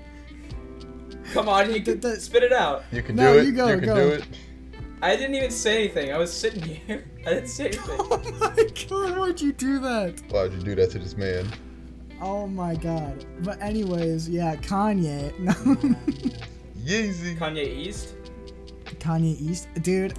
Come 1.33 1.49
on, 1.49 1.73
you 1.73 1.81
can 1.81 2.01
That- 2.01 2.21
spit 2.21 2.43
it 2.43 2.53
out. 2.53 2.83
You 2.91 3.01
can 3.03 3.15
No, 3.15 3.35
do 3.35 3.39
it. 3.39 3.45
you 3.47 3.53
go, 3.53 3.67
can 3.69 3.85
go. 3.87 3.95
do 3.95 4.09
it. 4.17 4.25
I 5.01 5.15
didn't 5.15 5.37
even 5.37 5.53
say 5.53 5.85
anything. 5.85 6.13
I 6.13 6.19
was 6.19 6.33
sitting 6.33 6.63
here. 6.63 7.05
I 7.25 7.35
didn't 7.35 7.49
say 7.49 7.67
anything. 7.67 7.85
Oh 8.01 8.21
my 8.41 8.57
god, 8.89 9.19
why'd 9.19 9.41
you 9.41 9.53
do 9.53 9.79
that? 9.79 10.21
Why'd 10.31 10.53
you 10.55 10.61
do 10.61 10.75
that 10.75 10.91
to 10.91 10.99
this 10.99 11.17
man? 11.17 11.47
Oh 12.21 12.49
my 12.49 12.75
god. 12.75 13.25
But 13.43 13.61
anyways, 13.63 14.29
yeah, 14.29 14.57
Kanye. 14.57 15.39
No. 15.39 15.53
Yeezy. 16.85 17.39
Kanye 17.39 17.65
East, 17.67 18.15
Kanye 18.99 19.41
East, 19.41 19.69
dude. 19.83 20.15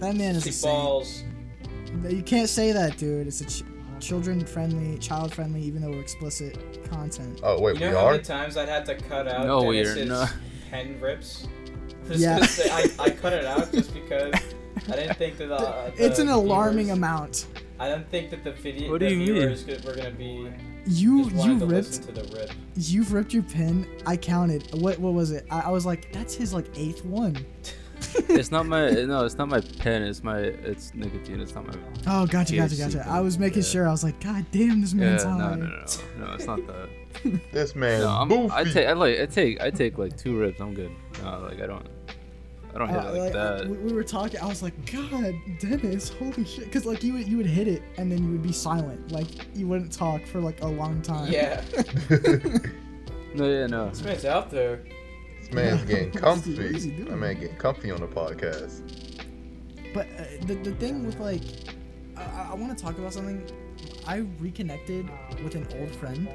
That 0.00 0.16
man 0.16 0.36
is 0.36 0.42
a 0.42 0.46
she 0.46 0.52
saint. 0.52 0.74
balls. 0.74 1.22
You 2.08 2.22
can't 2.22 2.48
say 2.48 2.72
that, 2.72 2.96
dude. 2.98 3.26
It's 3.26 3.40
a 3.40 3.44
ch- 3.46 3.62
children-friendly, 4.00 4.98
child-friendly, 4.98 5.60
even 5.62 5.82
though 5.82 5.90
we're 5.90 6.00
explicit 6.00 6.58
content. 6.90 7.40
Oh 7.42 7.60
wait, 7.60 7.74
You 7.74 7.80
know 7.86 7.90
we 7.90 7.96
how 7.96 8.06
are. 8.06 8.10
many 8.12 8.22
times 8.24 8.56
I'd 8.56 8.68
had 8.68 8.84
to 8.86 8.96
cut 8.96 9.28
out 9.28 9.46
No, 9.46 9.62
we 9.62 9.80
are 9.80 9.84
Dennis's 9.94 10.08
not. 10.08 10.34
pen 10.70 11.00
rips? 11.00 11.46
I'm 12.02 12.08
just 12.08 12.20
Yeah. 12.20 12.44
say 12.44 12.70
I, 12.70 12.90
I 13.04 13.10
cut 13.10 13.32
it 13.32 13.44
out 13.46 13.70
just 13.72 13.94
because 13.94 14.34
I 14.88 14.96
didn't 14.96 15.16
think 15.16 15.38
that 15.38 15.50
uh, 15.52 15.90
the 15.96 16.04
it's 16.06 16.18
an 16.18 16.28
alarming 16.28 16.86
viewers- 16.86 16.98
amount. 16.98 17.46
I 17.78 17.88
didn't 17.88 18.08
think 18.10 18.30
that 18.30 18.44
the 18.44 18.52
video 18.52 18.90
What 18.92 19.00
do 19.00 19.06
the 19.06 19.12
you 19.12 19.18
mean? 19.18 19.26
viewers 19.34 19.62
could- 19.64 19.84
were 19.84 19.94
gonna 19.94 20.10
be 20.10 20.48
You 20.86 21.24
just 21.24 21.34
wanted 21.36 21.52
you 21.54 21.58
to 21.60 21.66
ripped 21.66 21.86
listen 21.88 22.06
to 22.06 22.12
the 22.22 22.36
rip. 22.36 22.50
you've 22.76 23.12
ripped 23.12 23.32
your 23.32 23.42
pin. 23.44 23.86
I 24.06 24.16
counted. 24.16 24.68
What 24.80 24.98
what 24.98 25.14
was 25.14 25.30
it? 25.30 25.46
I, 25.50 25.60
I 25.62 25.70
was 25.70 25.86
like, 25.86 26.12
that's 26.12 26.34
his 26.34 26.52
like 26.52 26.66
eighth 26.76 27.04
one. 27.04 27.36
it's 28.14 28.50
not 28.50 28.66
my 28.66 28.90
no, 28.90 29.24
it's 29.24 29.36
not 29.36 29.48
my 29.48 29.60
pen. 29.60 30.02
It's 30.02 30.22
my 30.22 30.38
it's 30.38 30.92
nicotine. 30.94 31.40
It's 31.40 31.54
not 31.54 31.66
my. 31.66 31.74
Oh, 32.06 32.26
gotcha, 32.26 32.54
gotcha, 32.56 32.76
gotcha. 32.76 32.98
thing. 32.98 33.08
I 33.08 33.20
was 33.20 33.38
making 33.38 33.62
Yeah. 33.62 33.68
sure. 33.68 33.88
I 33.88 33.90
was 33.90 34.04
like, 34.04 34.20
God 34.22 34.44
damn, 34.52 34.80
this 34.80 34.94
man's 34.94 35.24
no, 35.24 35.30
high. 35.30 35.38
no, 35.38 35.54
no, 35.56 35.66
no, 35.66 36.26
no, 36.26 36.34
it's 36.34 36.46
not 36.46 36.66
that. 36.66 36.88
This 37.52 37.74
man, 37.76 38.00
No, 38.00 38.08
I'm. 38.08 38.50
I 38.50 38.64
take 38.64 38.86
I 38.88 38.92
like 38.92 39.20
I 39.20 39.26
take 39.26 39.60
I 39.60 39.70
take 39.70 39.98
like 39.98 40.16
two 40.16 40.38
rips. 40.38 40.60
I'm 40.60 40.74
good. 40.74 40.90
No, 41.22 41.40
like 41.48 41.60
I 41.60 41.66
don't. 41.66 41.86
I 42.74 42.78
don't 42.78 42.88
hit 42.88 42.98
Uh, 42.98 43.08
it 43.12 43.18
like 43.20 43.32
that. 43.32 43.68
we, 43.68 43.76
we 43.78 43.92
were 43.92 44.02
talking. 44.02 44.40
I 44.40 44.46
was 44.46 44.60
like, 44.60 44.74
God, 44.90 45.32
Dennis, 45.60 46.08
holy 46.08 46.44
shit! 46.44 46.64
Because 46.64 46.84
like 46.84 47.04
you 47.04 47.12
would 47.12 47.28
you 47.28 47.36
would 47.36 47.46
hit 47.46 47.68
it 47.68 47.82
and 47.98 48.10
then 48.10 48.24
you 48.24 48.30
would 48.32 48.42
be 48.42 48.52
silent, 48.52 49.12
like 49.12 49.28
you 49.56 49.68
wouldn't 49.68 49.92
talk 49.92 50.26
for 50.26 50.40
like 50.40 50.60
a 50.62 50.66
long 50.66 51.00
time. 51.00 51.30
Yeah, 51.30 51.62
No, 53.34 53.48
yeah, 53.48 53.66
no. 53.66 53.88
this 53.90 54.02
man's 54.02 54.24
out 54.24 54.50
there. 54.50 54.80
This 55.46 55.54
man's 55.54 55.82
getting 55.84 56.04
he- 56.12 56.18
what 56.18 56.22
comfy. 56.22 56.58
is 56.58 56.82
he 56.84 56.90
doing? 56.90 57.08
That 57.10 57.16
man 57.16 57.40
getting 57.40 57.56
comfy 57.56 57.90
on 57.90 58.00
the 58.00 58.06
podcast. 58.06 58.82
But 59.92 60.06
uh, 60.18 60.24
the 60.46 60.54
the 60.54 60.72
thing 60.72 61.06
with 61.06 61.18
like, 61.20 61.42
I, 62.16 62.48
I 62.50 62.54
want 62.54 62.76
to 62.76 62.82
talk 62.84 62.98
about 62.98 63.12
something. 63.12 63.42
I 64.06 64.18
reconnected 64.38 65.08
with 65.42 65.54
an 65.54 65.66
old 65.80 65.94
friend, 65.96 66.28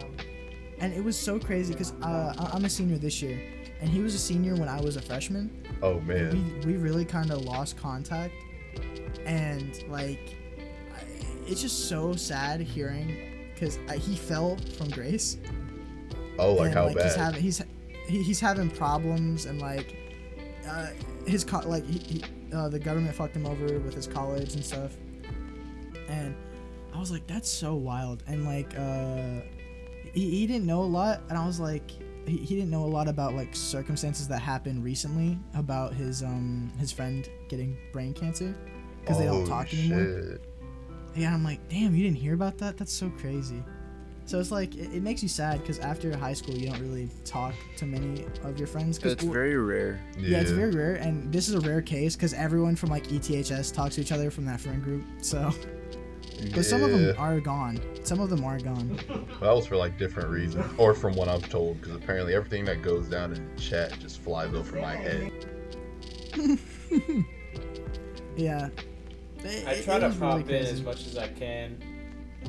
and 0.80 0.94
it 0.94 1.04
was 1.04 1.18
so 1.18 1.40
crazy 1.40 1.74
because 1.74 1.94
uh, 2.02 2.34
I- 2.38 2.50
I'm 2.56 2.66
a 2.66 2.70
senior 2.70 2.98
this 2.98 3.22
year, 3.22 3.40
and 3.82 3.90
he 3.90 4.00
was 4.02 4.16
a 4.16 4.20
senior 4.20 4.56
when 4.56 4.68
I 4.70 4.80
was 4.82 4.96
a 4.96 5.02
freshman. 5.02 5.52
Oh 5.82 6.00
man. 6.02 6.62
We 6.66 6.74
we 6.74 6.78
really 6.78 7.06
kind 7.06 7.32
of 7.32 7.42
lost 7.44 7.78
contact, 7.78 8.34
and 9.26 9.84
like, 9.90 10.36
I- 10.96 11.04
it's 11.48 11.62
just 11.62 11.90
so 11.90 12.14
sad 12.14 12.62
hearing 12.62 13.50
because 13.54 13.78
he 14.00 14.16
fell 14.16 14.58
from 14.78 14.90
grace. 14.90 15.38
Oh, 16.38 16.54
like 16.54 16.68
and, 16.68 16.74
how 16.76 16.88
He's 16.88 16.96
bad? 16.96 17.18
having 17.18 17.42
he's 17.42 17.62
he, 18.10 18.22
he's 18.24 18.40
having 18.40 18.70
problems 18.70 19.46
and 19.46 19.62
like 19.62 19.96
uh, 20.68 20.88
his 21.26 21.44
co- 21.44 21.68
like 21.68 21.86
he, 21.86 22.00
he, 22.00 22.24
uh, 22.54 22.68
the 22.70 22.80
government 22.80 23.16
fucked 23.16 23.36
him 23.36 23.46
over 23.46 23.80
with 23.80 23.94
his 23.94 24.08
college 24.08 24.56
and 24.56 24.66
stuff. 24.66 24.98
And 26.08 26.36
I 26.94 27.00
was 27.00 27.12
like, 27.12 27.26
that's 27.28 27.50
so 27.50 27.76
wild. 27.76 28.24
And 28.28 28.46
like 28.46 28.74
uh, 28.78 29.42
he 30.14 30.30
he 30.32 30.48
didn't 30.48 30.66
know 30.66 30.82
a 30.82 30.92
lot, 31.00 31.22
and 31.30 31.38
I 31.38 31.46
was 31.46 31.60
like. 31.60 31.90
He, 32.28 32.38
he 32.38 32.54
didn't 32.54 32.70
know 32.70 32.84
a 32.84 32.86
lot 32.86 33.08
about 33.08 33.34
like 33.34 33.56
circumstances 33.56 34.28
that 34.28 34.38
happened 34.40 34.84
recently 34.84 35.40
about 35.56 35.94
his 35.96 36.22
um 36.22 36.72
his 36.78 36.92
friend 36.92 37.28
getting 37.48 37.76
brain 37.92 38.14
cancer 38.14 38.54
because 39.02 39.18
they 39.18 39.26
don't 39.26 39.46
Oh, 39.46 39.48
talk 39.48 39.74
anymore. 39.74 40.38
Yeah, 41.16 41.34
I'm 41.34 41.44
like, 41.44 41.68
damn, 41.70 41.96
you 41.96 42.04
didn't 42.04 42.18
hear 42.18 42.36
about 42.36 42.58
that? 42.60 42.78
That's 42.78 42.94
so 42.94 43.10
crazy. 43.18 43.64
So 44.30 44.40
it's 44.40 44.52
like 44.52 44.76
it, 44.76 44.94
it 44.94 45.02
makes 45.02 45.24
you 45.24 45.28
sad 45.28 45.60
because 45.62 45.80
after 45.80 46.16
high 46.16 46.34
school 46.34 46.54
you 46.54 46.70
don't 46.70 46.80
really 46.82 47.10
talk 47.26 47.56
to 47.78 47.88
many 47.88 48.26
of 48.44 48.60
your 48.60 48.68
friends. 48.68 49.00
'cause 49.00 49.14
It's 49.14 49.24
very 49.24 49.58
rare. 49.58 50.00
yeah. 50.20 50.40
it's 50.40 50.52
very 50.52 50.70
rare, 50.70 50.96
and 50.98 51.34
this 51.34 51.50
is 51.50 51.56
a 51.56 51.60
rare 51.62 51.82
case 51.82 52.16
because 52.16 52.36
everyone 52.36 52.76
from 52.76 52.92
like 52.92 53.08
ETHS 53.12 53.74
talks 53.74 53.96
to 53.96 54.02
each 54.02 54.12
other 54.12 54.30
from 54.30 54.46
that 54.46 54.60
friend 54.62 54.84
group. 54.84 55.04
So, 55.22 55.52
but 56.54 56.64
some 56.64 56.84
of 56.84 56.92
them 56.92 57.16
are 57.18 57.40
gone. 57.40 57.80
Some 58.04 58.20
of 58.20 58.30
them 58.30 58.44
are 58.46 58.60
gone. 58.60 59.00
That 59.42 59.52
was 59.52 59.66
for 59.66 59.78
like 59.78 59.98
different 59.98 60.30
reasons, 60.30 60.64
or 60.78 60.94
from 60.94 61.16
what 61.16 61.28
I'm 61.28 61.42
told, 61.42 61.82
because 61.82 61.96
apparently 61.96 62.36
everything 62.36 62.66
that 62.66 62.84
goes 62.84 63.08
down 63.08 63.34
in 63.34 63.56
the 63.56 63.60
chat 63.60 63.98
just 64.00 64.20
flies 64.22 64.54
over 64.54 64.80
my 64.80 64.96
head. 64.96 65.32
Yeah. 68.38 68.70
It- 69.44 69.68
I 69.68 69.82
try 69.82 70.00
to 70.00 70.08
was 70.08 70.18
really 70.18 70.44
pop 70.44 70.50
in 70.50 70.66
as 70.66 70.82
much 70.82 71.06
as 71.08 71.18
I 71.18 71.28
can, 71.30 71.78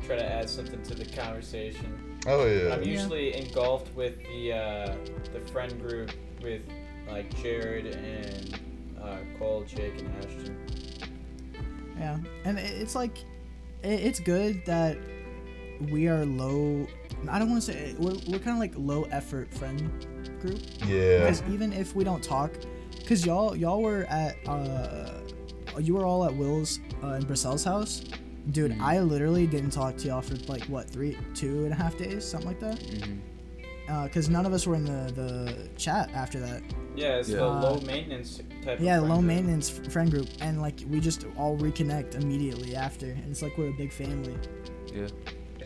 try 0.06 0.16
to 0.16 0.24
add 0.24 0.48
something 0.48 0.82
to 0.82 0.94
the 0.94 1.04
conversation. 1.04 2.18
Oh 2.26 2.46
yeah. 2.46 2.74
I'm 2.74 2.82
yeah. 2.82 2.90
usually 2.90 3.36
engulfed 3.36 3.94
with 3.94 4.18
the 4.24 4.52
uh, 4.52 4.94
the 5.32 5.40
friend 5.52 5.80
group 5.80 6.10
with 6.42 6.62
like 7.08 7.34
Jared 7.42 7.86
and 7.86 8.58
uh, 9.02 9.16
Cole, 9.38 9.64
Jake, 9.64 9.98
and 9.98 10.12
Ashton. 10.18 10.56
Yeah, 11.98 12.18
and 12.44 12.58
it's 12.58 12.94
like, 12.94 13.18
it's 13.82 14.20
good 14.20 14.64
that 14.64 14.96
we 15.90 16.08
are 16.08 16.24
low. 16.24 16.86
I 17.28 17.38
don't 17.38 17.50
want 17.50 17.62
to 17.62 17.72
say 17.72 17.94
we're, 17.98 18.16
we're 18.28 18.38
kind 18.38 18.56
of 18.56 18.58
like 18.58 18.72
low 18.76 19.02
effort 19.10 19.52
friend 19.52 20.06
group. 20.40 20.60
Yeah. 20.86 21.20
because 21.20 21.42
even 21.50 21.72
if 21.72 21.94
we 21.94 22.04
don't 22.04 22.22
talk 22.22 22.52
because 22.98 23.24
y'all 23.26 23.54
y'all 23.54 23.82
were 23.82 24.04
at 24.04 24.36
uh 24.46 25.20
you 25.78 25.94
were 25.94 26.06
all 26.06 26.24
at 26.24 26.34
will's 26.34 26.80
uh, 27.02 27.08
in 27.08 27.22
Bracell's 27.24 27.64
house 27.64 28.04
dude 28.52 28.72
Mhm. 28.72 28.80
i 28.80 29.00
literally 29.00 29.46
didn't 29.46 29.70
talk 29.70 29.96
to 29.98 30.08
y'all 30.08 30.22
for 30.22 30.34
like 30.50 30.64
what 30.64 30.88
three 30.88 31.16
two 31.34 31.64
and 31.64 31.72
a 31.72 31.76
half 31.76 31.96
days 31.98 32.24
something 32.24 32.48
like 32.48 32.60
that 32.60 32.78
because 34.04 34.28
none 34.28 34.46
of 34.46 34.52
us 34.52 34.66
were 34.66 34.76
in 34.76 34.84
the 34.84 35.12
the 35.14 35.68
chat 35.76 36.10
after 36.14 36.38
that 36.40 36.62
Yeah, 36.96 37.16
it's 37.18 37.28
the 37.28 37.34
Yeah. 37.36 37.42
Uh, 37.42 37.60
low 37.60 37.80
maintenance 37.80 38.40
type. 38.64 38.78
yeah 38.80 38.96
of 38.98 39.00
friend 39.00 39.08
low 39.10 39.16
group. 39.16 39.24
maintenance 39.26 39.68
friend 39.70 40.10
group 40.10 40.28
and 40.40 40.60
like 40.62 40.80
we 40.88 41.00
just 41.00 41.26
all 41.36 41.56
reconnect 41.58 42.14
immediately 42.14 42.74
after 42.76 43.06
and 43.06 43.24
it's 43.30 43.42
like 43.42 43.56
we're 43.58 43.70
a 43.70 43.72
big 43.72 43.92
family 43.92 44.36
Yeah. 44.94 45.06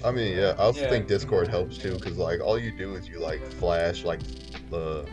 I 0.04 0.10
mean, 0.10 0.36
yeah. 0.36 0.48
I 0.58 0.64
also 0.64 0.80
Yeah. 0.82 0.90
think 0.90 1.06
Discord 1.06 1.48
helps 1.48 1.78
too, 1.78 1.94
because 1.94 2.18
like 2.18 2.40
all 2.42 2.58
you 2.58 2.72
do 2.76 2.94
is 2.94 3.08
you 3.08 3.18
like 3.20 3.40
flash 3.46 4.04
like 4.04 4.20
the 4.70 5.06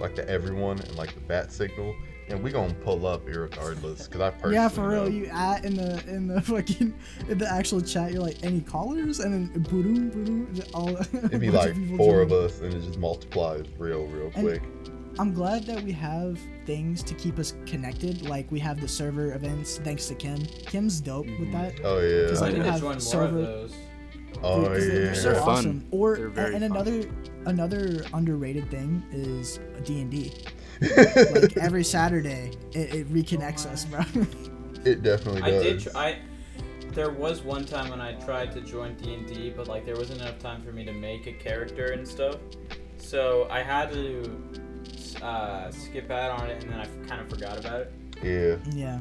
like 0.00 0.14
the 0.14 0.26
everyone 0.28 0.78
and 0.78 0.94
like 0.96 1.12
the 1.14 1.20
bat 1.20 1.52
signal, 1.52 1.94
and 2.28 2.42
we 2.42 2.50
gonna 2.50 2.74
pull 2.74 3.06
up 3.06 3.24
irregardless. 3.26 4.06
Because 4.06 4.20
I 4.20 4.30
personally 4.30 4.54
yeah 4.54 4.68
for 4.68 4.88
real 4.88 5.04
know. 5.04 5.08
you 5.10 5.26
at 5.26 5.64
in 5.64 5.74
the 5.76 6.02
in 6.08 6.26
the 6.28 6.40
fucking 6.52 6.94
in 7.28 7.38
the 7.38 7.50
actual 7.52 7.80
chat 7.80 8.12
you're 8.12 8.22
like 8.22 8.42
any 8.44 8.60
callers 8.60 9.20
and 9.20 9.32
then 9.52 9.62
boom 9.62 10.10
boom 10.10 10.62
all 10.74 10.96
It'd 11.12 11.40
be 11.40 11.50
like 11.50 11.74
four 11.96 12.20
of 12.22 12.32
us, 12.32 12.60
and 12.60 12.72
it 12.74 12.80
just 12.82 12.98
multiplies 12.98 13.66
real, 13.78 14.06
real 14.06 14.30
And- 14.34 14.44
quick. 14.46 14.62
I'm 15.18 15.32
glad 15.32 15.64
that 15.64 15.82
we 15.82 15.92
have 15.92 16.38
things 16.66 17.02
to 17.04 17.14
keep 17.14 17.38
us 17.38 17.54
connected. 17.64 18.28
Like 18.28 18.52
we 18.52 18.60
have 18.60 18.82
the 18.82 18.88
server 18.88 19.32
events 19.32 19.78
thanks 19.78 20.06
to 20.08 20.14
Kim. 20.14 20.44
Kim's 20.44 21.00
dope 21.00 21.24
with 21.24 21.48
Mhm. 21.48 21.52
that. 21.52 21.74
Oh 21.84 22.00
yeah. 22.00 22.28
Just 22.28 22.42
I 22.42 22.46
like 22.46 22.52
need 22.54 22.58
we 22.58 22.64
to 22.66 22.72
have 22.72 22.80
join 22.82 22.90
more 22.92 23.00
server- 23.00 23.38
of 23.38 23.46
those. 23.46 23.74
oh 24.42 24.62
yeah. 24.64 24.68
they're, 24.68 24.80
they're 24.88 25.14
so 25.14 25.22
They're 25.32 25.40
fun. 25.40 25.48
awesome. 25.48 25.86
Or 25.90 26.16
They're 26.16 26.28
very 26.28 26.54
and 26.56 26.62
fun. 26.68 26.72
another 26.86 27.08
another 27.46 28.04
underrated 28.12 28.70
thing 28.70 29.02
is 29.10 29.58
D 29.84 30.02
and 30.02 30.10
D. 30.10 30.32
Like 30.80 31.56
every 31.60 31.84
Saturday, 31.84 32.52
it, 32.72 32.94
it 32.94 33.12
reconnects 33.12 33.66
us, 33.66 33.84
bro. 33.84 34.00
it 34.84 35.02
definitely 35.02 35.42
does. 35.42 35.60
I 35.60 35.62
did. 35.62 35.80
Tr- 35.80 35.96
I 35.96 36.18
there 36.92 37.10
was 37.10 37.42
one 37.42 37.66
time 37.66 37.90
when 37.90 38.00
I 38.00 38.14
tried 38.14 38.52
to 38.52 38.60
join 38.62 38.94
D 38.96 39.14
and 39.14 39.26
D, 39.26 39.52
but 39.54 39.68
like 39.68 39.84
there 39.84 39.96
wasn't 39.96 40.20
enough 40.22 40.38
time 40.38 40.62
for 40.62 40.72
me 40.72 40.84
to 40.84 40.92
make 40.92 41.26
a 41.26 41.32
character 41.32 41.92
and 41.92 42.06
stuff. 42.06 42.36
So 42.98 43.46
I 43.50 43.62
had 43.62 43.92
to 43.92 44.42
uh, 45.22 45.70
skip 45.70 46.10
out 46.10 46.40
on 46.40 46.48
it, 46.48 46.62
and 46.62 46.72
then 46.72 46.80
I 46.80 46.86
kind 47.06 47.20
of 47.20 47.28
forgot 47.28 47.58
about 47.58 47.82
it. 47.82 47.92
yeah. 48.22 48.56
yeah. 48.74 49.00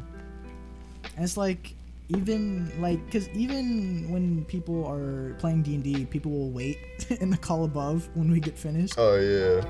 And 1.15 1.23
it's 1.23 1.37
like 1.37 1.73
even 2.09 2.71
like 2.81 3.03
because 3.05 3.29
even 3.29 4.11
when 4.11 4.45
people 4.45 4.85
are 4.85 5.33
playing 5.35 5.63
D 5.63 5.75
and 5.75 5.83
D, 5.83 6.05
people 6.05 6.31
will 6.31 6.51
wait 6.51 6.77
in 7.21 7.29
the 7.29 7.37
call 7.37 7.63
above 7.63 8.09
when 8.13 8.29
we 8.29 8.39
get 8.39 8.57
finished, 8.57 8.95
Oh 8.97 9.15
yeah. 9.15 9.63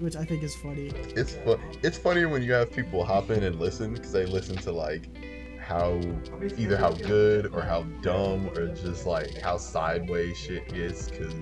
Which 0.00 0.16
I 0.16 0.24
think 0.24 0.42
is 0.42 0.54
funny. 0.56 0.88
It's 1.16 1.34
fu- 1.34 1.58
It's 1.82 1.98
funny 1.98 2.24
when 2.26 2.42
you 2.42 2.52
have 2.52 2.72
people 2.72 3.04
hop 3.04 3.30
in 3.30 3.42
and 3.44 3.58
listen 3.58 3.92
because 3.94 4.12
they 4.12 4.26
listen 4.26 4.56
to 4.58 4.72
like 4.72 5.08
how 5.60 6.00
either 6.56 6.76
how 6.76 6.92
good 6.92 7.46
or 7.54 7.60
how 7.62 7.82
dumb 8.02 8.48
or 8.56 8.68
just 8.68 9.06
like 9.06 9.38
how 9.40 9.56
sideways 9.58 10.36
shit 10.38 10.66
gets. 10.72 11.08
Cause 11.10 11.34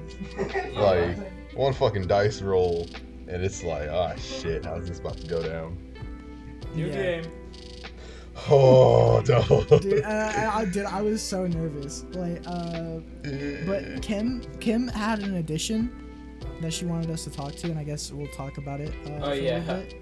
like 0.74 1.16
one 1.54 1.72
fucking 1.72 2.06
dice 2.06 2.42
roll 2.42 2.86
and 3.28 3.44
it's 3.44 3.62
like 3.62 3.88
ah 3.88 4.14
shit, 4.16 4.64
how's 4.64 4.88
this 4.88 4.98
about 4.98 5.16
to 5.18 5.26
go 5.26 5.42
down? 5.46 5.78
New 6.74 6.86
Yeah. 6.86 7.20
game. 7.22 7.30
Oh 8.50 9.22
no. 9.28 9.78
dude, 9.78 10.04
uh, 10.04 10.08
I, 10.08 10.60
I, 10.60 10.64
dude, 10.66 10.84
I 10.84 11.00
was 11.00 11.22
so 11.22 11.46
nervous. 11.46 12.04
Like, 12.12 12.42
uh, 12.46 12.98
but 13.66 14.02
Kim, 14.02 14.42
Kim 14.60 14.88
had 14.88 15.20
an 15.20 15.36
addition 15.36 15.90
that 16.60 16.72
she 16.72 16.84
wanted 16.86 17.10
us 17.10 17.24
to 17.24 17.30
talk 17.30 17.54
to, 17.56 17.66
and 17.68 17.78
I 17.78 17.84
guess 17.84 18.12
we'll 18.12 18.28
talk 18.28 18.58
about 18.58 18.80
it. 18.80 18.92
Uh, 19.06 19.10
Oh, 19.10 19.24
for 19.26 19.30
a 19.32 19.36
yeah. 19.36 19.58
little 19.60 19.76
bit. 19.76 19.94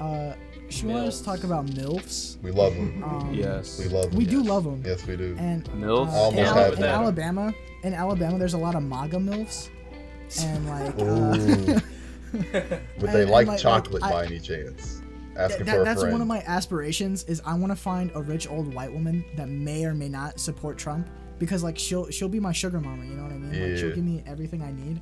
Uh, 0.00 0.32
she 0.70 0.86
wanted 0.86 1.08
us 1.08 1.18
to 1.18 1.24
talk 1.24 1.44
about 1.44 1.66
milfs. 1.66 2.40
we 2.42 2.50
love 2.50 2.74
them. 2.74 3.02
Um, 3.04 3.34
Yes. 3.34 3.78
We 3.78 3.88
love 3.88 4.10
them. 4.10 4.18
We 4.18 4.24
do 4.24 4.42
love 4.42 4.64
them. 4.64 4.82
Yes, 4.84 5.06
we 5.06 5.16
do. 5.16 5.36
And 5.38 5.64
Milfs. 5.70 6.12
uh, 6.12 6.30
in, 6.32 6.38
Al- 6.46 6.72
in. 6.74 6.82
Alabama, 6.84 7.52
in 7.82 7.92
Alabama, 7.94 8.38
there's 8.38 8.54
a 8.54 8.58
lot 8.58 8.74
of 8.74 8.82
MAGA 8.82 9.16
milfs, 9.18 9.68
and 10.40 10.66
like, 10.68 10.98
Ooh. 11.00 11.74
uh, 12.54 12.78
Would 13.00 13.10
they 13.10 13.22
and- 13.22 13.30
like 13.30 13.42
and, 13.42 13.48
like- 13.48 13.58
chocolate 13.60 14.02
like, 14.02 14.10
I- 14.12 14.14
by 14.22 14.24
any 14.26 14.38
chance? 14.40 15.02
Asking 15.36 15.66
that, 15.66 15.76
for 15.76 15.82
a 15.82 15.84
that's 15.84 16.00
friend. 16.00 16.12
one 16.12 16.20
of 16.20 16.26
my 16.26 16.42
aspirations. 16.46 17.22
Is 17.24 17.40
I 17.46 17.54
want 17.54 17.70
to 17.72 17.76
find 17.76 18.10
a 18.14 18.20
rich 18.22 18.48
old 18.50 18.74
white 18.74 18.92
woman 18.92 19.24
that 19.36 19.48
may 19.48 19.84
or 19.84 19.94
may 19.94 20.08
not 20.08 20.38
support 20.40 20.76
Trump 20.76 21.08
because 21.38 21.62
like 21.62 21.78
she'll 21.78 22.10
she'll 22.10 22.28
be 22.28 22.40
my 22.40 22.52
sugar 22.52 22.80
mama. 22.80 23.04
You 23.04 23.14
know 23.14 23.22
what 23.22 23.32
I 23.32 23.36
mean? 23.38 23.70
Like 23.70 23.78
she'll 23.78 23.94
give 23.94 24.04
me 24.04 24.22
everything 24.26 24.60
I 24.60 24.72
need, 24.72 25.00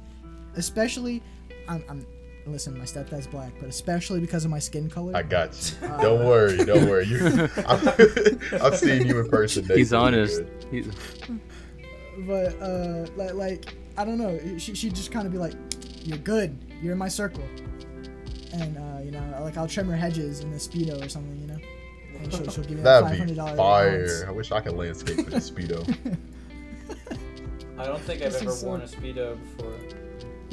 especially. 0.57 1.23
I'm, 1.69 1.85
I'm 1.89 2.07
listen. 2.47 2.77
My 2.79 2.85
stepdad's 2.85 3.27
black, 3.27 3.53
but 3.61 3.69
especially 3.69 4.21
because 4.21 4.45
of 4.45 4.51
my 4.51 4.59
skin 4.59 4.89
color. 4.89 5.15
I 5.17 5.23
got 5.23 5.75
you. 5.83 5.89
Don't 6.01 6.25
worry, 6.27 6.57
don't 6.65 6.89
worry. 6.89 7.07
You, 7.07 7.49
I've, 7.67 8.53
I've 8.63 8.77
seen 8.77 9.07
you 9.07 9.21
in 9.21 9.29
person. 9.29 9.67
Nate, 9.67 9.79
He's 9.79 9.93
honest. 9.93 10.43
He's, 10.71 10.89
but 12.27 12.61
uh, 12.63 13.07
like, 13.17 13.35
like 13.35 13.75
I 13.97 14.05
don't 14.05 14.19
know. 14.19 14.39
She 14.59 14.75
she 14.75 14.91
just 14.91 15.13
kind 15.13 15.27
of 15.27 15.33
be 15.33 15.39
like, 15.39 15.55
"You're 16.05 16.19
good. 16.19 16.57
You're 16.83 16.93
in 16.93 16.99
my 16.99 17.09
circle," 17.09 17.45
and 18.53 18.77
uh, 18.79 19.03
you 19.05 19.11
know, 19.11 19.23
like 19.43 19.57
I'll 19.57 19.69
trim 19.69 19.89
her 19.89 19.97
hedges 19.97 20.41
in 20.41 20.53
a 20.53 20.57
speedo 20.57 21.05
or 21.05 21.09
something. 21.09 21.39
You 21.41 21.47
know, 21.49 21.59
and 22.23 22.33
she'll, 22.33 22.51
she'll 22.51 22.65
give 22.65 22.79
me 22.79 22.83
like 22.83 22.85
five 22.85 23.03
That'd 23.05 23.19
hundred 23.19 23.33
be 23.33 23.37
dollars. 23.37 23.57
fire. 23.57 24.25
I 24.29 24.31
wish 24.33 24.53
I 24.53 24.61
could 24.61 24.73
landscape 24.75 25.19
with 25.19 25.35
a 25.35 25.37
speedo. 25.37 25.97
I 27.79 27.85
don't 27.87 28.01
think 28.01 28.23
I've 28.23 28.33
This 28.33 28.43
ever 28.43 28.51
is 28.51 28.61
so- 28.61 28.67
worn 28.67 28.81
a 28.81 28.87
speedo 28.87 29.39
before. 29.57 29.73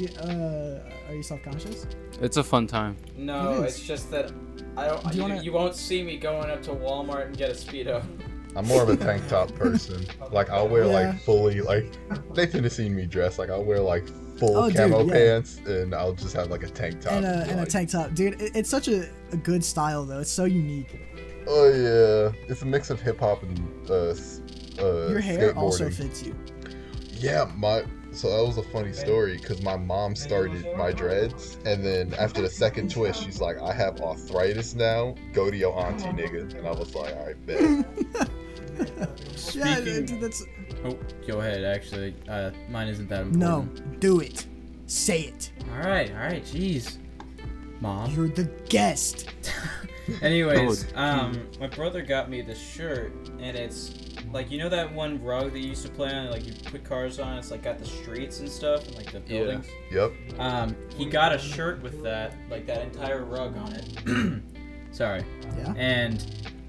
Uh, 0.00 0.80
are 1.08 1.14
you 1.14 1.22
self 1.22 1.42
conscious? 1.42 1.86
it's 2.20 2.36
a 2.36 2.44
fun 2.44 2.66
time. 2.66 2.96
No, 3.16 3.62
It 3.62 3.66
is. 3.68 3.76
it's 3.76 3.86
just 3.86 4.10
that 4.10 4.32
I 4.76 4.86
don't. 4.88 5.02
Do 5.02 5.08
you 5.10 5.14
you, 5.16 5.22
wanna- 5.22 5.42
you 5.42 5.52
won't 5.52 5.74
see 5.74 6.02
me 6.02 6.16
going 6.18 6.50
up 6.50 6.62
to 6.64 6.70
Walmart 6.70 7.26
and 7.26 7.36
get 7.36 7.50
a 7.50 7.54
speedo. 7.54 8.02
I'm 8.54 8.66
more 8.66 8.82
of 8.82 8.88
a 8.88 8.96
tank 8.96 9.26
top 9.28 9.54
person. 9.54 10.04
Like 10.32 10.50
I'll 10.50 10.68
wear 10.68 10.84
Yeah. 10.84 11.10
like 11.10 11.20
fully 11.20 11.60
like 11.60 11.86
Nathan 12.36 12.62
has 12.64 12.74
seen 12.76 12.94
me 12.94 13.06
dress. 13.06 13.38
Like 13.38 13.50
I'll 13.50 13.64
wear 13.64 13.80
like 13.80 14.06
full 14.38 14.56
Oh, 14.56 14.66
dude, 14.68 14.76
camo 14.76 15.04
yeah. 15.04 15.12
pants 15.12 15.58
and 15.66 15.94
I'll 15.94 16.12
just 16.14 16.34
have 16.34 16.50
like 16.50 16.62
a 16.62 16.68
tank 16.68 17.00
top. 17.00 17.12
and 17.12 17.24
a, 17.26 17.42
and 17.42 17.50
a 17.52 17.56
like- 17.56 17.68
tank 17.68 17.90
top, 17.90 18.12
dude. 18.14 18.40
It, 18.40 18.52
it's 18.56 18.68
such 18.70 18.88
a, 18.88 19.08
a 19.32 19.36
good 19.36 19.62
style 19.64 20.04
though. 20.04 20.20
It's 20.20 20.30
so 20.30 20.44
unique. 20.44 21.00
Oh 21.48 21.68
yeah, 21.68 22.32
it's 22.48 22.62
a 22.62 22.66
mix 22.66 22.90
of 22.90 23.00
hip 23.00 23.20
hop 23.20 23.42
and 23.42 23.90
uh, 23.90 24.08
s- 24.10 24.40
uh, 24.80 25.08
Your 25.08 25.20
hair 25.20 25.54
also 25.56 25.88
skateboarding. 25.88 25.94
fits 25.94 26.22
you. 26.22 26.34
Yeah, 27.18 27.50
my 27.56 27.84
so 28.16 28.30
that 28.30 28.46
was 28.46 28.56
a 28.58 28.62
funny 28.70 28.92
story 28.92 29.36
because 29.36 29.62
my 29.62 29.76
mom 29.76 30.14
started 30.16 30.66
my 30.76 30.92
dreads, 30.92 31.58
and 31.66 31.84
then 31.84 32.14
after 32.14 32.40
the 32.42 32.50
second 32.50 32.90
twist, 32.90 33.22
she's 33.24 33.40
like, 33.40 33.58
"I 33.60 33.72
have 33.72 34.00
arthritis 34.00 34.74
now. 34.74 35.14
Go 35.32 35.50
to 35.50 35.56
your 35.56 35.78
auntie, 35.78 36.06
nigga." 36.06 36.54
And 36.56 36.66
I 36.66 36.72
was 36.72 36.94
like, 36.94 37.14
"All 37.14 37.26
right, 37.26 37.46
bet." 37.46 38.28
Yeah, 38.78 39.06
Speaking- 39.76 40.04
dude, 40.06 40.20
that's 40.20 40.44
Oh, 40.84 40.98
go 41.26 41.40
ahead. 41.40 41.64
Actually, 41.64 42.14
uh, 42.28 42.50
mine 42.70 42.88
isn't 42.88 43.08
that 43.08 43.22
important. 43.22 43.74
no. 43.82 43.98
Do 44.00 44.20
it. 44.20 44.46
Say 44.86 45.20
it. 45.22 45.50
All 45.72 45.78
right, 45.78 46.10
all 46.10 46.18
right. 46.18 46.42
Jeez, 46.44 46.98
mom. 47.80 48.10
You're 48.14 48.28
the 48.28 48.44
guest. 48.68 49.30
Anyways, 50.22 50.86
um, 50.94 51.48
my 51.60 51.66
brother 51.66 52.02
got 52.02 52.30
me 52.30 52.40
this 52.40 52.60
shirt, 52.60 53.12
and 53.40 53.56
it's 53.56 53.94
like 54.32 54.50
you 54.50 54.58
know 54.58 54.68
that 54.68 54.92
one 54.92 55.22
rug 55.22 55.52
that 55.52 55.58
you 55.58 55.68
used 55.68 55.84
to 55.84 55.90
play 55.90 56.12
on, 56.12 56.30
like 56.30 56.46
you 56.46 56.52
put 56.70 56.84
cars 56.84 57.18
on. 57.18 57.38
It's 57.38 57.50
like 57.50 57.62
got 57.62 57.78
the 57.78 57.86
streets 57.86 58.40
and 58.40 58.48
stuff, 58.48 58.86
and 58.86 58.96
like 58.96 59.10
the 59.12 59.20
buildings. 59.20 59.66
Yeah. 59.90 60.08
buildings. 60.08 60.32
Yep. 60.32 60.40
Um, 60.40 60.76
he 60.96 61.06
got 61.06 61.32
a 61.32 61.38
shirt 61.38 61.82
with 61.82 62.02
that, 62.02 62.34
like 62.50 62.66
that 62.66 62.82
entire 62.82 63.24
rug 63.24 63.56
on 63.56 63.72
it. 63.72 64.42
Sorry. 64.94 65.24
Yeah. 65.58 65.74
And 65.76 66.24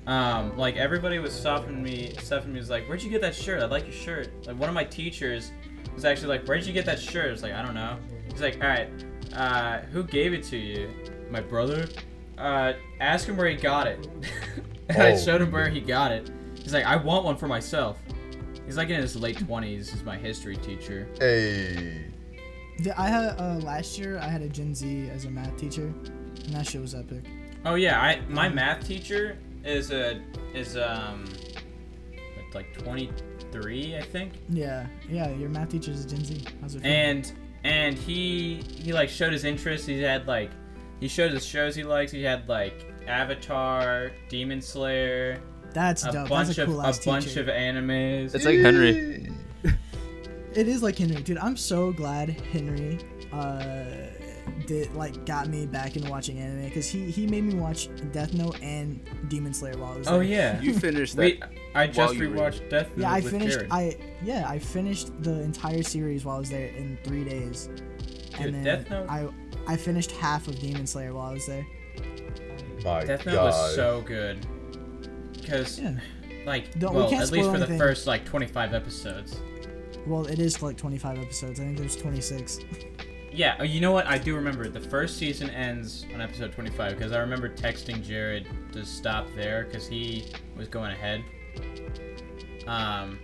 um, 0.07 0.57
like 0.57 0.75
everybody 0.77 1.19
was 1.19 1.33
stopping 1.33 1.83
me, 1.83 2.13
stopping 2.19 2.53
me 2.53 2.59
was 2.59 2.69
like, 2.69 2.87
"Where'd 2.87 3.03
you 3.03 3.09
get 3.09 3.21
that 3.21 3.35
shirt? 3.35 3.61
I 3.61 3.65
like 3.65 3.83
your 3.83 3.93
shirt." 3.93 4.47
Like 4.47 4.57
one 4.57 4.69
of 4.69 4.75
my 4.75 4.83
teachers 4.85 5.51
was 5.93 6.05
actually 6.05 6.29
like, 6.29 6.45
"Where'd 6.45 6.65
you 6.65 6.73
get 6.73 6.85
that 6.85 6.99
shirt?" 6.99 7.27
I 7.27 7.31
was 7.31 7.43
like, 7.43 7.53
"I 7.53 7.61
don't 7.61 7.75
know." 7.75 7.97
He's 8.31 8.41
like, 8.41 8.55
"All 8.61 8.69
right, 8.69 8.89
uh, 9.33 9.79
who 9.91 10.03
gave 10.03 10.33
it 10.33 10.43
to 10.45 10.57
you?" 10.57 10.89
My 11.29 11.41
brother. 11.41 11.87
Uh, 12.37 12.73
ask 12.99 13.27
him 13.27 13.35
where 13.37 13.47
he 13.47 13.55
got 13.55 13.87
it. 13.87 14.07
and 14.89 15.01
I 15.01 15.11
Oh. 15.13 15.17
showed 15.17 15.41
him 15.41 15.51
where 15.51 15.69
he 15.69 15.79
got 15.81 16.11
it. 16.11 16.29
He's 16.61 16.73
like, 16.73 16.85
"I 16.85 16.95
want 16.95 17.23
one 17.25 17.35
for 17.37 17.47
myself." 17.47 17.99
He's 18.65 18.77
like 18.77 18.89
in 18.89 18.99
his 19.01 19.15
late 19.15 19.37
twenties. 19.39 19.89
He's 19.91 20.03
my 20.03 20.17
history 20.17 20.57
teacher. 20.57 21.07
Hey. 21.19 22.05
The- 22.79 22.99
I 22.99 23.07
had 23.07 23.39
uh, 23.39 23.59
last 23.63 23.97
year. 23.97 24.19
I 24.19 24.27
had 24.27 24.41
a 24.41 24.49
Gen 24.49 24.75
Z 24.75 25.09
as 25.09 25.25
a 25.25 25.29
math 25.31 25.55
teacher, 25.57 25.85
and 26.45 26.53
that 26.53 26.67
shit 26.67 26.81
was 26.81 26.93
epic. 26.93 27.23
Oh 27.65 27.75
yeah, 27.75 27.99
I 28.01 28.21
my 28.29 28.49
math 28.49 28.85
teacher 28.85 29.37
is 29.65 29.91
a 29.91 30.21
is 30.53 30.77
um 30.77 31.25
what, 32.35 32.55
like 32.55 32.77
23, 32.77 33.97
I 33.97 34.01
think. 34.01 34.33
Yeah, 34.49 34.85
yeah. 35.09 35.29
Your 35.31 35.49
math 35.49 35.69
teacher 35.69 35.91
is 35.91 36.05
a 36.05 36.07
Gen 36.09 36.23
Z. 36.23 36.43
How's 36.61 36.75
it 36.75 36.81
feel? 36.83 36.91
And 36.91 37.31
and 37.63 37.97
he 37.97 38.61
he 38.77 38.93
like 38.93 39.09
showed 39.09 39.33
his 39.33 39.43
interest. 39.43 39.87
He 39.87 40.01
had 40.01 40.27
like 40.27 40.51
he 40.99 41.07
showed 41.07 41.31
the 41.33 41.39
shows 41.39 41.75
he 41.75 41.83
likes. 41.83 42.11
He 42.11 42.23
had 42.23 42.47
like 42.49 42.85
Avatar, 43.07 44.11
Demon 44.29 44.61
Slayer, 44.61 45.39
That's 45.73 46.03
a 46.05 46.11
dope. 46.11 46.29
bunch 46.29 46.47
That's 46.47 46.57
a 46.59 46.63
of 46.63 46.67
cool 46.69 46.81
a 46.81 46.87
ass 46.87 47.05
bunch 47.05 47.35
of 47.37 47.47
animes. 47.47 48.33
It's 48.35 48.45
like 48.45 48.59
Henry. 48.59 49.29
It 50.55 50.67
is 50.67 50.81
like 50.81 50.97
Henry, 50.97 51.21
dude. 51.21 51.37
I'm 51.37 51.55
so 51.57 51.91
glad 51.91 52.29
Henry 52.29 52.97
uh 53.31 53.83
did 54.65 54.91
like 54.95 55.23
got 55.25 55.49
me 55.49 55.67
back 55.67 55.95
into 55.95 56.09
watching 56.09 56.39
anime 56.39 56.63
because 56.65 56.89
he 56.89 57.11
he 57.11 57.27
made 57.27 57.43
me 57.43 57.53
watch 57.53 57.89
Death 58.11 58.33
Note 58.33 58.59
and 58.63 58.99
Demon 59.29 59.53
Slayer 59.53 59.77
while 59.77 59.93
I 59.93 59.97
was 59.97 60.07
there. 60.07 60.15
oh 60.15 60.19
there. 60.19 60.27
yeah. 60.27 60.61
You 60.61 60.73
finished 60.73 61.15
that. 61.17 61.21
We, 61.25 61.39
I 61.75 61.85
just 61.85 62.15
you 62.15 62.29
were- 62.31 62.35
rewatched 62.37 62.69
Death 62.71 62.87
Note 62.97 63.03
Yeah, 63.03 63.11
I 63.11 63.19
with 63.19 63.31
finished. 63.33 63.53
Jared. 63.59 63.71
I 63.71 63.97
yeah, 64.23 64.49
I 64.49 64.57
finished 64.57 65.11
the 65.21 65.41
entire 65.41 65.83
series 65.83 66.25
while 66.25 66.37
I 66.37 66.39
was 66.39 66.49
there 66.49 66.67
in 66.69 66.97
three 67.03 67.23
days, 67.23 67.67
Dude, 67.67 68.39
and 68.39 68.55
then 68.55 68.63
Death 68.63 68.89
Note- 68.89 69.09
I 69.09 69.27
I 69.67 69.75
finished 69.77 70.11
half 70.11 70.47
of 70.47 70.59
Demon 70.59 70.87
Slayer 70.87 71.13
while 71.13 71.29
I 71.29 71.33
was 71.33 71.45
there. 71.45 71.65
My 72.83 73.03
Death 73.03 73.25
Note 73.25 73.33
God. 73.35 73.45
was 73.45 73.75
so 73.75 74.01
good. 74.01 74.45
Because 75.33 75.79
Yeah. 75.79 75.99
like 76.45 76.77
Don't- 76.79 76.93
we 76.95 77.01
well, 77.01 77.09
can't 77.09 77.23
at 77.23 77.31
least 77.31 77.45
spoil 77.49 77.59
for 77.59 77.65
the 77.65 77.77
first 77.77 78.07
like 78.07 78.25
25 78.25 78.73
episodes. 78.73 79.39
Well, 80.05 80.25
it 80.25 80.39
is 80.39 80.61
like 80.61 80.77
25 80.77 81.19
episodes. 81.19 81.59
I 81.59 81.63
think 81.63 81.77
there's 81.77 81.95
26. 81.95 82.59
Yeah, 83.29 83.55
uh, 83.59 83.63
you 83.65 83.81
know 83.81 83.91
what? 83.91 84.07
I 84.07 84.17
do 84.17 84.33
remember 84.33 84.67
the 84.67 84.79
first 84.79 85.17
season 85.19 85.51
ends 85.51 86.07
on 86.11 86.21
episode 86.21 86.53
25 86.53 86.97
because 86.97 87.11
I 87.11 87.19
remember 87.19 87.47
texting 87.47 88.03
Jared 88.03 88.47
to 88.73 88.83
stop 88.83 89.27
there 89.35 89.65
because 89.65 89.87
he 89.87 90.25
was 90.57 90.67
going 90.67 90.89
ahead. 90.91 91.23
Um, 92.65 93.19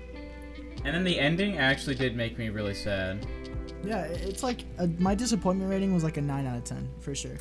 and 0.86 0.94
then 0.96 1.04
the 1.04 1.20
ending 1.20 1.58
actually 1.58 1.96
did 1.96 2.16
make 2.16 2.38
me 2.38 2.50
really 2.50 2.76
sad. 2.76 3.26
Yeah, 3.84 4.04
it's 4.06 4.44
like 4.44 4.64
a, 4.78 4.88
my 4.88 5.16
disappointment 5.16 5.70
rating 5.70 5.94
was 5.94 6.04
like 6.04 6.18
a 6.18 6.22
nine 6.22 6.46
out 6.48 6.58
of 6.58 6.64
10 6.64 6.90
for 7.02 7.14
sure. 7.16 7.38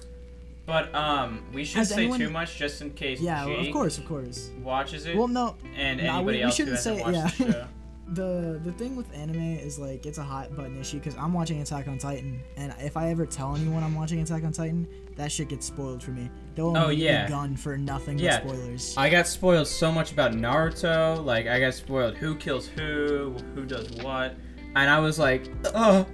But 0.67 0.95
um, 0.95 1.43
we 1.53 1.65
shouldn't 1.65 1.79
Has 1.89 1.89
say 1.91 2.03
anyone- 2.03 2.19
too 2.21 2.31
much 2.31 2.57
just 2.57 2.81
in 2.83 2.91
case 2.91 3.21
Yeah, 3.21 3.47
well, 3.47 3.57
Jake 3.59 3.67
of 3.69 3.73
course, 3.73 3.99
of 3.99 4.07
course. 4.07 4.51
watches 4.63 5.07
it 5.07 5.17
Well, 5.17 5.29
no, 5.29 5.57
and 5.77 6.01
nah, 6.03 6.17
anybody 6.19 6.39
we- 6.39 6.41
we 6.41 6.43
else 6.45 6.57
who 6.57 6.65
shouldn't 6.65 6.77
hasn't 6.77 6.99
say- 6.99 7.03
watched 7.03 7.41
yeah. 7.41 7.47
the 7.47 7.53
show. 7.53 7.67
the 8.15 8.61
the 8.65 8.73
thing 8.73 8.95
with 8.97 9.07
anime 9.15 9.57
is 9.57 9.79
like 9.79 10.05
it's 10.05 10.19
a 10.19 10.23
hot 10.23 10.55
button 10.55 10.79
issue 10.79 10.99
because 10.99 11.17
I'm 11.17 11.33
watching 11.33 11.63
Attack 11.63 11.89
on 11.89 11.99
Titan, 11.99 12.41
and 12.57 12.75
if 12.81 12.97
I 12.97 13.09
ever 13.11 13.25
tell 13.25 13.55
anyone 13.57 13.83
I'm 13.83 13.95
watching 13.95 14.21
Attack 14.21 14.45
on 14.45 14.53
Titan, 14.53 14.87
that 15.17 15.33
shit 15.33 15.49
gets 15.49 15.67
spoiled 15.67 16.03
for 16.03 16.11
me. 16.11 16.29
They'll 16.55 16.77
Oh, 16.77 16.87
immediately 16.87 17.05
yeah. 17.05 17.29
gun 17.29 17.57
for 17.57 17.79
nothing 17.79 18.19
Yeah. 18.19 18.41
but 18.41 18.51
spoilers. 18.51 18.95
I 18.99 19.09
got 19.09 19.27
spoiled 19.29 19.69
so 19.69 19.91
much 19.91 20.13
about 20.13 20.33
Naruto. 20.33 21.25
Like 21.25 21.47
I 21.47 21.59
got 21.61 21.75
spoiled 21.75 22.17
who 22.17 22.35
kills 22.37 22.67
who, 22.69 23.35
who 23.55 23.65
does 23.65 23.89
what, 24.03 24.35
and 24.77 24.91
I 24.91 24.99
was 24.99 25.19
like, 25.19 25.49
"Uh, 25.73 26.05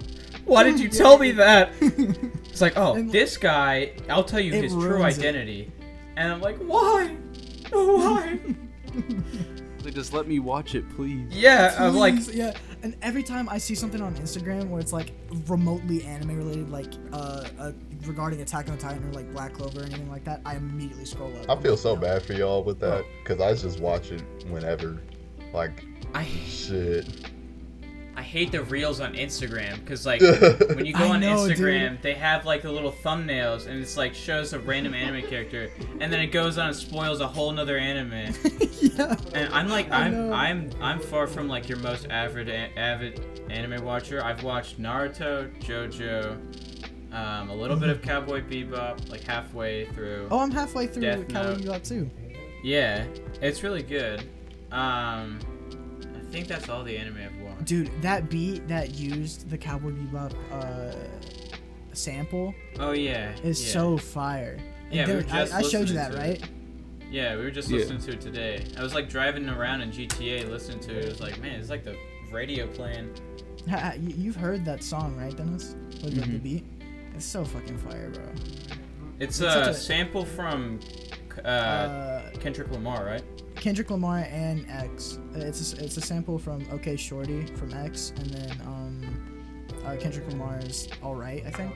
why 0.48 0.64
did 0.64 0.80
you 0.80 0.88
tell 0.88 1.18
me 1.18 1.32
that?" 1.32 1.72
It's 2.50 2.60
like, 2.60 2.76
"Oh, 2.76 2.94
And- 2.94 3.10
this 3.12 3.36
guy, 3.36 3.92
I'll 4.08 4.24
tell 4.24 4.40
you 4.40 4.52
It 4.52 4.64
his 4.64 4.72
true 4.72 4.82
ruins 4.88 5.16
it. 5.18 5.20
identity," 5.20 5.70
and 6.16 6.32
I'm 6.32 6.40
like, 6.40 6.56
"Why? 6.58 7.16
No, 7.72 7.96
why?" 7.96 8.38
Like, 9.84 9.94
just 9.94 10.12
let 10.12 10.26
me 10.26 10.40
watch 10.40 10.74
it, 10.74 10.84
please. 10.96 11.28
yeah, 11.30 11.74
I'm 11.78 11.94
like, 11.94 12.14
Please, 12.16 12.34
yeah. 12.34 12.52
And 12.82 12.96
every 13.00 13.22
time 13.22 13.48
I 13.48 13.58
see 13.58 13.76
something 13.76 14.02
on 14.02 14.12
Instagram 14.16 14.68
where 14.68 14.80
it's 14.80 14.92
like 14.92 15.12
remotely 15.46 16.02
anime 16.02 16.36
related, 16.36 16.68
like 16.68 16.92
uh, 17.12 17.44
uh 17.58 17.72
regarding 18.04 18.40
Attack 18.40 18.68
on 18.70 18.76
Titan 18.76 19.04
or 19.08 19.12
like 19.12 19.30
Black 19.32 19.52
Clover 19.54 19.80
or 19.82 19.84
anything 19.84 20.10
like 20.10 20.24
that, 20.24 20.40
I 20.44 20.56
immediately 20.56 21.04
scroll 21.04 21.32
up. 21.38 21.48
I 21.48 21.52
I'm 21.52 21.62
feel 21.62 21.72
like, 21.72 21.80
so 21.80 21.94
no. 21.94 22.00
bad 22.00 22.22
for 22.22 22.32
y'all 22.32 22.64
with 22.64 22.80
that 22.80 23.04
because 23.22 23.40
I 23.40 23.54
just 23.54 23.78
watch 23.80 24.10
it 24.10 24.22
whenever. 24.50 24.98
Like 25.54 25.84
I 26.12 26.24
shit. 26.24 27.06
I 28.18 28.22
hate 28.22 28.50
the 28.50 28.64
reels 28.64 28.98
on 28.98 29.14
Instagram 29.14 29.78
because 29.78 30.04
like 30.04 30.20
when 30.74 30.84
you 30.84 30.92
go 30.92 31.04
I 31.04 31.10
on 31.10 31.20
know, 31.20 31.36
Instagram, 31.36 32.02
they 32.02 32.14
have 32.14 32.44
like 32.44 32.62
the 32.62 32.72
little 32.72 32.90
thumbnails 32.90 33.68
and 33.68 33.80
it's 33.80 33.96
like 33.96 34.12
shows 34.12 34.52
a 34.52 34.58
random 34.58 34.92
anime 34.92 35.24
character, 35.28 35.70
and 36.00 36.12
then 36.12 36.18
it 36.18 36.32
goes 36.32 36.58
on 36.58 36.66
and 36.66 36.76
spoils 36.76 37.20
a 37.20 37.28
whole 37.28 37.52
nother 37.52 37.78
anime. 37.78 38.10
yeah. 38.80 39.14
And 39.34 39.54
I'm 39.54 39.68
like 39.68 39.92
I 39.92 40.06
I'm. 40.06 40.32
I'm 40.32 40.70
I'm 40.80 40.98
far 40.98 41.28
from 41.28 41.46
like 41.46 41.68
your 41.68 41.78
most 41.78 42.08
avid 42.10 42.48
avid 42.76 43.20
anime 43.50 43.84
watcher. 43.84 44.20
I've 44.24 44.42
watched 44.42 44.82
Naruto, 44.82 45.48
JoJo, 45.62 47.14
um, 47.14 47.50
a 47.50 47.54
little 47.54 47.76
bit 47.76 47.88
of 47.88 48.02
Cowboy 48.10 48.42
Bebop, 48.42 49.10
like 49.10 49.22
halfway 49.22 49.84
through. 49.92 50.26
Oh, 50.32 50.40
I'm 50.40 50.50
halfway 50.50 50.88
through 50.88 51.02
Death 51.02 51.28
Cowboy 51.28 51.50
Note. 51.50 51.60
Bebop 51.60 51.88
too. 51.88 52.10
Yeah, 52.64 53.06
it's 53.40 53.62
really 53.62 53.84
good. 53.84 54.22
Um, 54.72 55.38
I 56.16 56.30
think 56.32 56.48
that's 56.48 56.68
all 56.68 56.82
the 56.82 56.96
anime 56.98 57.18
I've 57.18 57.30
watched. 57.32 57.37
Dude, 57.68 57.90
that 58.00 58.30
beat 58.30 58.66
that 58.66 58.94
used 58.94 59.50
the 59.50 59.58
Cowboy 59.58 59.90
Bebop 59.90 60.32
uh, 60.50 60.94
sample 61.92 62.54
Oh 62.80 62.92
yeah, 62.92 63.32
is 63.42 63.62
yeah. 63.62 63.72
so 63.74 63.98
fire. 63.98 64.58
Yeah, 64.90 65.06
we 65.06 65.14
were 65.16 65.22
just 65.22 65.52
I, 65.52 65.58
I 65.58 65.62
showed 65.62 65.86
you 65.88 65.94
that, 65.96 66.12
to 66.12 66.16
right? 66.16 66.42
it. 66.42 66.48
Yeah, 67.10 67.36
we 67.36 67.42
were 67.42 67.50
just 67.50 67.68
Yeah. 67.68 67.80
listening 67.80 68.00
to 68.00 68.12
it 68.12 68.20
today. 68.22 68.64
I 68.78 68.82
was 68.82 68.94
like 68.94 69.10
driving 69.10 69.46
around 69.50 69.82
in 69.82 69.90
GTA 69.90 70.48
listening 70.48 70.80
to 70.80 70.96
it. 70.98 71.04
It 71.04 71.08
was 71.10 71.20
like, 71.20 71.38
man, 71.42 71.60
it's 71.60 71.68
like 71.68 71.84
the 71.84 71.94
radio 72.32 72.66
playing. 72.68 73.10
Ha- 73.68 73.76
ha- 73.76 73.92
you- 74.00 74.14
You've 74.16 74.36
heard 74.36 74.64
that 74.64 74.82
song, 74.82 75.14
right, 75.18 75.36
Dennis? 75.36 75.76
With 76.02 76.14
the- 76.14 76.22
the 76.22 76.38
beat. 76.38 76.64
It's 77.14 77.26
so 77.26 77.44
fucking 77.44 77.76
fire, 77.76 78.08
bro. 78.10 78.24
It's, 79.20 79.40
It's 79.40 79.40
a, 79.40 79.70
a- 79.70 79.74
sample 79.74 80.24
from 80.24 80.80
uh, 81.44 81.48
Uh, 81.48 82.30
Kendrick 82.40 82.70
Lamar, 82.70 83.04
right? 83.04 83.24
Kendrick 83.60 83.90
Lamar 83.90 84.26
and 84.30 84.66
X. 84.70 85.18
Uh, 85.34 85.40
It's 85.40 85.72
a, 85.74 85.84
it's 85.84 85.96
a 85.96 86.00
sample 86.00 86.38
from 86.38 86.66
OK 86.72 86.96
Shorty 86.96 87.46
from 87.56 87.72
X, 87.74 88.12
and 88.16 88.30
then 88.30 88.50
um, 88.66 89.64
uh, 89.84 89.96
Kendrick 89.96 90.28
Lamar's 90.28 90.88
All 91.02 91.14
Right, 91.14 91.44
I 91.46 91.50
think, 91.50 91.74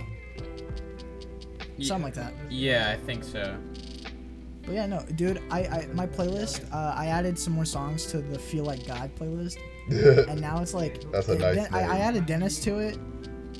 Ye- 1.77 1.87
something 1.87 2.05
like 2.05 2.15
that. 2.15 2.33
Yeah, 2.51 2.91
I 2.97 3.05
think 3.05 3.25
so. 3.25 3.57
But 4.65 4.75
yeah, 4.75 4.87
no, 4.87 5.05
dude, 5.17 5.41
I, 5.51 5.61
I 5.65 5.89
my 5.93 6.07
playlist, 6.07 6.73
uh, 6.73 6.95
I 6.97 7.07
added 7.07 7.37
some 7.39 7.53
more 7.53 7.65
songs 7.65 8.07
to 8.07 8.19
the 8.19 8.39
Feel 8.39 8.65
Like 8.65 8.87
God 8.87 9.11
playlist, 9.17 9.57
and 10.29 10.41
now 10.41 10.61
it's 10.63 10.75
like 10.75 11.11
That's 11.11 11.29
a 11.29 11.33
it- 11.33 11.41
nice 11.41 11.55
Den- 11.57 11.75
I, 11.75 11.81
I 11.83 11.93
name. 11.95 12.03
added 12.03 12.27
Dennis 12.27 12.61
to 12.61 12.79
it, 12.79 12.97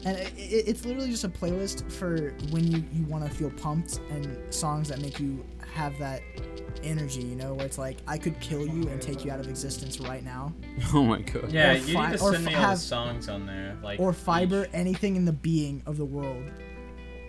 and 0.05 0.17
it, 0.17 0.33
it, 0.37 0.69
it's 0.69 0.85
literally 0.85 1.11
just 1.11 1.25
a 1.25 1.29
playlist 1.29 1.91
for 1.91 2.35
when 2.51 2.71
you 2.71 2.85
you 2.93 3.05
want 3.07 3.25
to 3.25 3.31
feel 3.31 3.51
pumped 3.51 3.99
and 4.11 4.39
songs 4.55 4.89
that 4.91 5.01
make 5.01 5.19
you 5.19 5.45
have 5.75 5.99
that 5.99 6.23
energy, 6.83 7.23
you 7.23 7.37
know, 7.37 7.55
where 7.55 7.67
it's 7.67 7.79
like 7.79 7.99
I 8.07 8.19
could 8.19 8.39
kill 8.41 8.67
you 8.67 8.89
and 8.89 9.01
take 9.01 9.25
you 9.25 9.31
out 9.31 9.41
of 9.41 9.49
existence 9.49 10.01
right 10.01 10.25
now, 10.25 10.53
Oh 10.95 11.05
my 11.05 11.21
god. 11.21 11.51
Yeah, 11.53 11.73
Or 11.73 11.75
you 11.77 11.95
fi- 11.95 12.11
need 12.11 12.19
to 12.19 12.25
or 12.25 12.33
send 12.33 12.45
me 12.45 12.53
f- 12.53 12.57
all 12.59 12.63
the 12.63 12.69
have- 12.69 12.79
songs 12.79 13.29
on 13.29 13.47
there, 13.47 13.77
like 13.83 14.01
or 14.01 14.13
fiber 14.13 14.65
each. 14.65 14.71
anything 14.73 15.17
in 15.17 15.25
the 15.25 15.33
being 15.33 15.83
of 15.87 15.97
the 15.97 16.05
world, 16.05 16.45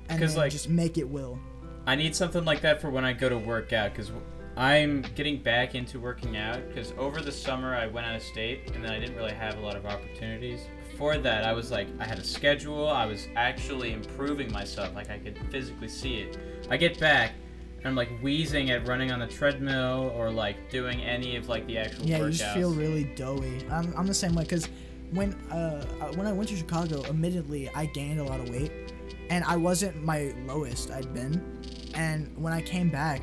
and 0.09 0.21
then 0.21 0.35
like- 0.35 0.51
just 0.51 0.69
make 0.69 0.97
it 0.97 1.07
will. 1.07 1.39
I 1.85 1.95
need 1.95 2.15
something 2.15 2.45
like 2.45 2.61
that 2.61 2.79
for 2.81 2.89
when 2.89 3.03
I 3.05 3.11
go 3.13 3.27
to 3.29 3.37
work 3.37 3.73
out, 3.73 3.91
because 3.93 4.11
I'm 4.55 5.01
getting 5.15 5.41
back 5.41 5.75
into 5.75 5.99
working 5.99 6.37
out 6.37 6.65
because 6.67 6.93
over 6.97 7.19
the 7.21 7.31
summer 7.31 7.75
I 7.75 7.87
went 7.87 8.05
out 8.07 8.15
of 8.15 8.21
state 8.21 8.71
and 8.73 8.83
then 8.83 8.91
I 8.91 8.99
didn't 8.99 9.15
really 9.15 9.33
have 9.33 9.57
a 9.57 9.61
lot 9.61 9.75
of 9.75 9.85
opportunities. 9.85 10.61
Before 10.91 11.17
that, 11.17 11.43
I 11.43 11.53
was 11.53 11.71
like, 11.71 11.87
I 11.99 12.05
had 12.05 12.19
a 12.19 12.23
schedule. 12.23 12.87
I 12.87 13.07
was 13.07 13.27
actually 13.35 13.93
improving 13.93 14.51
myself. 14.51 14.93
Like 14.93 15.09
I 15.09 15.17
could 15.17 15.39
physically 15.49 15.87
see 15.89 16.17
it. 16.19 16.37
I 16.69 16.77
get 16.77 16.99
back 16.99 17.31
and 17.31 17.52
I'm 17.85 17.95
like 17.95 18.09
wheezing 18.21 18.71
at 18.71 18.87
running 18.87 19.11
on 19.11 19.19
the 19.19 19.27
treadmill 19.27 20.13
or 20.15 20.31
like 20.31 20.69
doing 20.69 21.01
any 21.01 21.35
of 21.35 21.49
like 21.49 21.67
the 21.67 21.77
actual 21.77 22.05
Yeah, 22.05 22.19
workouts. 22.19 22.25
you 22.25 22.31
just 22.37 22.53
feel 22.55 22.73
really 22.73 23.03
doughy. 23.15 23.65
I'm, 23.69 23.93
I'm 23.97 24.07
the 24.07 24.13
same 24.13 24.33
way 24.35 24.43
because 24.43 24.69
when 25.11 25.33
uh 25.51 25.83
when 26.15 26.25
I 26.27 26.31
went 26.31 26.49
to 26.49 26.55
Chicago, 26.55 27.03
admittedly 27.05 27.69
I 27.75 27.85
gained 27.87 28.19
a 28.19 28.23
lot 28.23 28.39
of 28.39 28.49
weight, 28.49 28.71
and 29.29 29.43
I 29.45 29.57
wasn't 29.57 30.03
my 30.03 30.33
lowest 30.47 30.91
I'd 30.91 31.13
been, 31.13 31.61
and 31.93 32.31
when 32.37 32.53
I 32.53 32.61
came 32.61 32.89
back, 32.89 33.21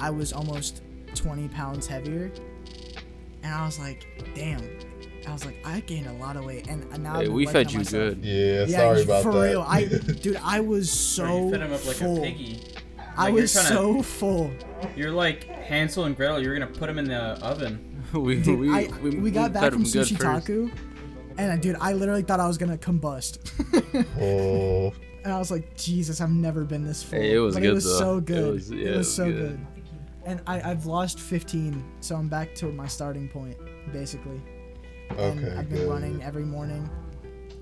I 0.00 0.10
was 0.10 0.32
almost 0.32 0.82
20 1.14 1.48
pounds 1.48 1.86
heavier, 1.86 2.30
and 3.42 3.54
I 3.54 3.64
was 3.64 3.78
like, 3.78 4.06
damn. 4.34 4.62
I 5.26 5.32
was 5.32 5.44
like, 5.44 5.56
I 5.66 5.80
gained 5.80 6.06
a 6.06 6.12
lot 6.12 6.36
of 6.36 6.44
weight, 6.44 6.68
and 6.68 6.84
and 6.92 7.02
now 7.02 7.14
I've 7.16 7.22
Hey, 7.22 7.28
we 7.28 7.46
fed 7.46 7.72
you 7.72 7.78
myself. 7.78 8.14
good. 8.14 8.24
Yeah, 8.24 8.64
Yeah, 8.66 8.76
sorry 8.78 8.98
you- 8.98 9.04
about 9.04 9.22
for 9.24 9.32
that. 9.32 9.48
real. 9.48 9.62
I, 9.66 9.84
dude, 10.22 10.36
I 10.44 10.60
was 10.60 10.88
so 10.92 11.46
you 11.46 11.50
fed 11.50 11.62
him 11.62 11.72
up 11.72 11.84
like 11.84 11.96
full. 11.96 12.18
a 12.18 12.20
piggy. 12.20 12.62
I 13.16 13.24
Like, 13.24 13.34
was 13.34 13.52
trying 13.52 13.66
to- 13.66 13.72
so 13.72 14.02
full. 14.02 14.50
You're 14.94 15.10
like 15.12 15.44
Hansel 15.44 16.04
and 16.04 16.16
Gretel. 16.16 16.42
You're 16.42 16.54
gonna 16.58 16.70
put 16.70 16.86
them 16.86 16.98
in 16.98 17.06
the 17.06 17.16
oven. 17.44 18.02
we, 18.12 18.40
Dude, 18.42 18.58
we, 18.58 18.70
I, 18.72 18.88
we, 19.02 19.10
we, 19.18 19.30
got 19.30 19.52
fed 19.52 19.60
back 19.62 19.72
from 19.72 19.84
Sushi. 19.84 20.18
Taku, 20.18 20.70
and 21.38 21.52
uh, 21.52 21.56
dude, 21.56 21.76
I 21.80 21.92
literally 21.92 22.22
thought 22.22 22.40
I 22.40 22.46
was 22.46 22.58
gonna 22.58 22.78
combust. 22.78 23.38
oh, 24.20 24.92
and 25.24 25.32
I 25.32 25.38
was 25.38 25.50
like, 25.50 25.76
Jesus, 25.76 26.20
I've 26.20 26.30
never 26.30 26.64
been 26.64 26.84
this 26.84 27.02
full. 27.02 27.18
Hey, 27.18 27.34
it 27.34 27.38
was 27.38 27.54
but 27.54 27.62
good, 27.62 27.70
It 27.70 27.74
was 27.74 27.84
though. 27.84 27.98
so 27.98 28.20
good. 28.20 28.36
It 28.38 28.52
was- 28.52 28.70
was, 28.70 28.78
yeah, 28.78 28.88
it 28.90 28.96
was 28.98 29.14
so 29.14 29.24
good. 29.24 29.36
good. 29.58 29.66
And 30.24 30.40
I, 30.46 30.60
I've 30.70 30.86
lost 30.86 31.20
15, 31.20 31.84
so 32.00 32.16
I'm 32.16 32.28
back 32.28 32.52
to 32.56 32.66
my 32.66 32.86
starting 32.88 33.28
point, 33.28 33.56
basically. 33.92 34.40
And 35.10 35.38
okay, 35.44 35.56
I've 35.56 35.68
been 35.68 35.78
good. 35.78 35.88
running 35.88 36.22
every 36.22 36.44
morning. 36.44 36.88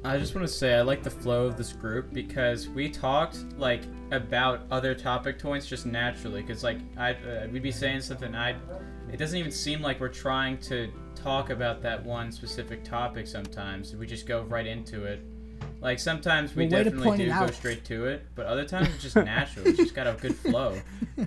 I 0.05 0.19
just 0.19 0.35
want 0.35 0.47
to 0.47 0.53
say 0.53 0.75
I 0.75 0.83
like 0.83 1.03
the 1.03 1.11
flow 1.11 1.47
of 1.47 1.57
this 1.57 1.73
group 1.73 2.13
because 2.13 2.69
we 2.69 2.91
talked 2.91 3.39
like 3.57 3.83
about 4.11 4.61
other 4.71 4.95
topic 4.95 5.39
points 5.39 5.67
just 5.67 5.87
naturally. 5.87 6.43
Because 6.43 6.63
like 6.63 6.79
I 6.99 7.15
uh, 7.15 7.47
we'd 7.51 7.63
be 7.63 7.73
saying 7.73 8.03
something, 8.03 8.35
I 8.35 8.55
it 9.11 9.17
doesn't 9.17 9.39
even 9.39 9.51
seem 9.51 9.81
like 9.81 10.01
we're 10.01 10.09
trying 10.09 10.59
to 10.59 10.93
talk 11.15 11.49
about 11.49 11.81
that 11.83 12.05
one 12.05 12.31
specific 12.31 12.85
topic. 12.85 13.27
Sometimes 13.27 13.97
we 13.97 14.07
just 14.07 14.27
go 14.27 14.43
right 14.43 14.67
into 14.67 15.05
it. 15.05 15.23
Like 15.81 15.99
sometimes 15.99 16.55
we 16.55 16.67
Well, 16.67 16.85
definitely 16.85 17.19
do 17.19 17.31
go 17.31 17.47
straight 17.49 17.85
to 17.87 18.05
it, 18.07 18.27
but 18.35 18.45
other 18.47 18.65
times 18.67 18.89
it's 18.89 19.03
just 19.03 19.17
natural. 19.17 19.67
It's 19.69 19.79
just 19.79 19.95
got 19.95 20.07
a 20.07 20.13
good 20.21 20.37
flow. 20.37 20.81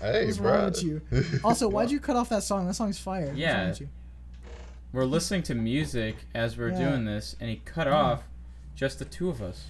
Hey, 0.00 0.26
What's 0.26 0.38
bro. 0.38 0.52
wrong 0.52 0.64
with 0.64 0.82
you? 0.82 1.00
Also, 1.44 1.68
why'd 1.70 1.88
you 1.88 2.00
cut 2.00 2.16
off 2.16 2.28
that 2.30 2.42
song? 2.42 2.66
That 2.66 2.74
song's 2.74 2.98
fire. 2.98 3.26
What's 3.26 3.38
Yeah. 3.38 3.72
Wrong 4.92 5.00
with 5.00 5.04
you? 5.04 5.10
We're 5.10 5.12
listening 5.12 5.42
to 5.44 5.54
music 5.54 6.16
as 6.34 6.56
we're 6.56 6.70
Yeah. 6.70 6.90
doing 6.90 7.04
this, 7.04 7.36
and 7.40 7.50
he 7.50 7.56
cut 7.64 7.88
off 7.88 8.24
just 8.74 8.98
the 8.98 9.04
two 9.04 9.28
of 9.28 9.42
us. 9.42 9.66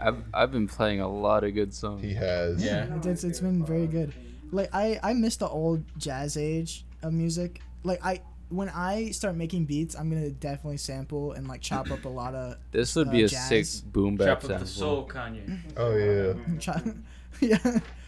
I've, 0.00 0.22
I've 0.32 0.50
been 0.52 0.68
playing 0.68 1.00
a 1.00 1.08
lot 1.08 1.44
of 1.44 1.54
good 1.54 1.74
songs. 1.74 2.02
he 2.02 2.14
has. 2.14 2.64
Yeah. 2.64 2.94
It's, 2.96 3.06
it's, 3.06 3.24
it's 3.24 3.40
been 3.40 3.64
very 3.64 3.86
good. 3.86 4.12
Like 4.52 4.70
I 4.72 4.98
I 5.02 5.12
miss 5.12 5.36
the 5.36 5.48
old 5.48 5.84
jazz 5.98 6.36
age 6.36 6.84
of 7.02 7.12
music. 7.12 7.60
Like 7.84 8.04
I 8.04 8.20
when 8.48 8.68
I 8.68 9.10
start 9.10 9.36
making 9.36 9.66
beats, 9.66 9.94
I'm 9.94 10.08
gonna 10.10 10.30
definitely 10.30 10.78
sample 10.78 11.32
and 11.32 11.46
like 11.46 11.60
chop 11.60 11.88
up 11.92 12.04
a 12.04 12.08
lot 12.08 12.34
of 12.34 12.56
This 12.72 12.96
would 12.96 13.08
uh, 13.08 13.12
be 13.12 13.22
a 13.24 13.28
jazz. 13.28 13.48
sick 13.70 13.92
boom 13.92 14.16
bap 14.16 14.40
Chop 14.40 14.50
up 14.50 14.60
the 14.60 14.66
soul, 14.66 15.06
Kanye. 15.06 15.58
Oh 15.76 15.94
yeah. 15.94 16.58
chop. 16.58 16.82
yeah. 17.40 17.58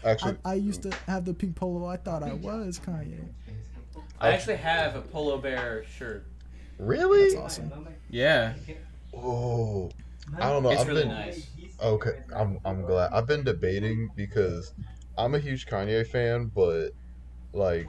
I, 0.03 0.09
Actually, 0.09 0.37
I 0.43 0.55
used 0.55 0.81
to 0.83 0.91
have 1.07 1.23
the 1.23 1.33
pink 1.33 1.55
polo. 1.55 1.85
I 1.87 1.95
thought 1.95 2.23
I 2.23 2.33
was 2.33 2.79
Kanye. 2.79 3.23
I 4.23 4.29
actually 4.29 4.55
have 4.55 4.95
a 4.95 5.01
polo 5.01 5.37
bear 5.37 5.83
shirt. 5.97 6.25
really? 6.79 7.33
That's 7.33 7.35
awesome. 7.35 7.87
Yeah, 8.09 8.53
Oh, 9.13 9.89
I 10.39 10.49
don't 10.49 10.63
know. 10.63 10.69
it's 10.71 10.81
I've 10.81 10.87
really 10.87 11.01
been 11.03 11.09
nice. 11.09 11.47
okay. 11.81 12.21
I'm 12.35 12.59
I'm 12.63 12.83
glad. 12.83 13.11
I've 13.11 13.27
been 13.27 13.43
debating 13.43 14.09
because 14.15 14.73
I'm 15.17 15.35
a 15.35 15.39
huge 15.39 15.65
Kanye 15.67 16.07
fan, 16.07 16.51
but 16.55 16.91
like 17.51 17.87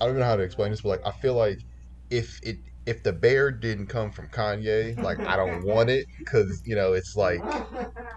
don't 0.00 0.10
even 0.10 0.20
know 0.20 0.26
how 0.26 0.36
to 0.36 0.42
explain 0.42 0.70
this, 0.72 0.80
but 0.82 0.88
like 0.88 1.06
I 1.06 1.12
feel 1.12 1.34
like 1.34 1.60
if 2.10 2.40
it 2.42 2.58
if 2.86 3.02
the 3.02 3.12
bear 3.12 3.50
didn't 3.50 3.86
come 3.86 4.10
from 4.10 4.28
Kanye, 4.28 5.00
like 5.00 5.20
I 5.20 5.36
don't 5.36 5.64
want 5.72 5.88
it 5.88 6.06
because 6.18 6.62
you 6.66 6.74
know 6.74 6.92
it's 6.94 7.16
like 7.16 7.40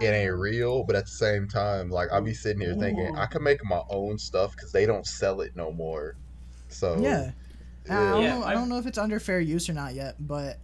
it 0.02 0.08
ain't 0.08 0.36
real. 0.36 0.84
But 0.84 0.96
at 0.96 1.06
the 1.06 1.12
same 1.12 1.48
time, 1.48 1.90
like 1.92 2.10
I'll 2.12 2.22
be 2.22 2.34
sitting 2.34 2.62
here 2.62 2.76
thinking 2.76 3.16
I 3.16 3.28
could 3.28 3.44
make 3.44 3.64
my 3.64 3.82
own 3.90 4.18
stuff 4.18 4.52
because 4.56 4.72
they 4.72 4.86
don't 4.88 5.06
sell 5.06 5.42
it 5.42 5.56
no 5.56 5.72
more. 5.72 6.16
So 6.70 6.97
Yeah. 6.99 7.32
I 7.89 7.93
don't, 7.93 8.22
Yeah, 8.24 8.36
know, 8.39 8.43
I 8.43 8.49
I- 8.49 8.53
don't 8.53 8.70
know 8.70 8.78
if 8.78 8.86
it's 8.86 8.97
under 8.97 9.20
fair 9.20 9.39
use 9.39 9.70
or 9.70 9.74
not 9.74 9.93
yet, 9.95 10.15
but 10.20 10.59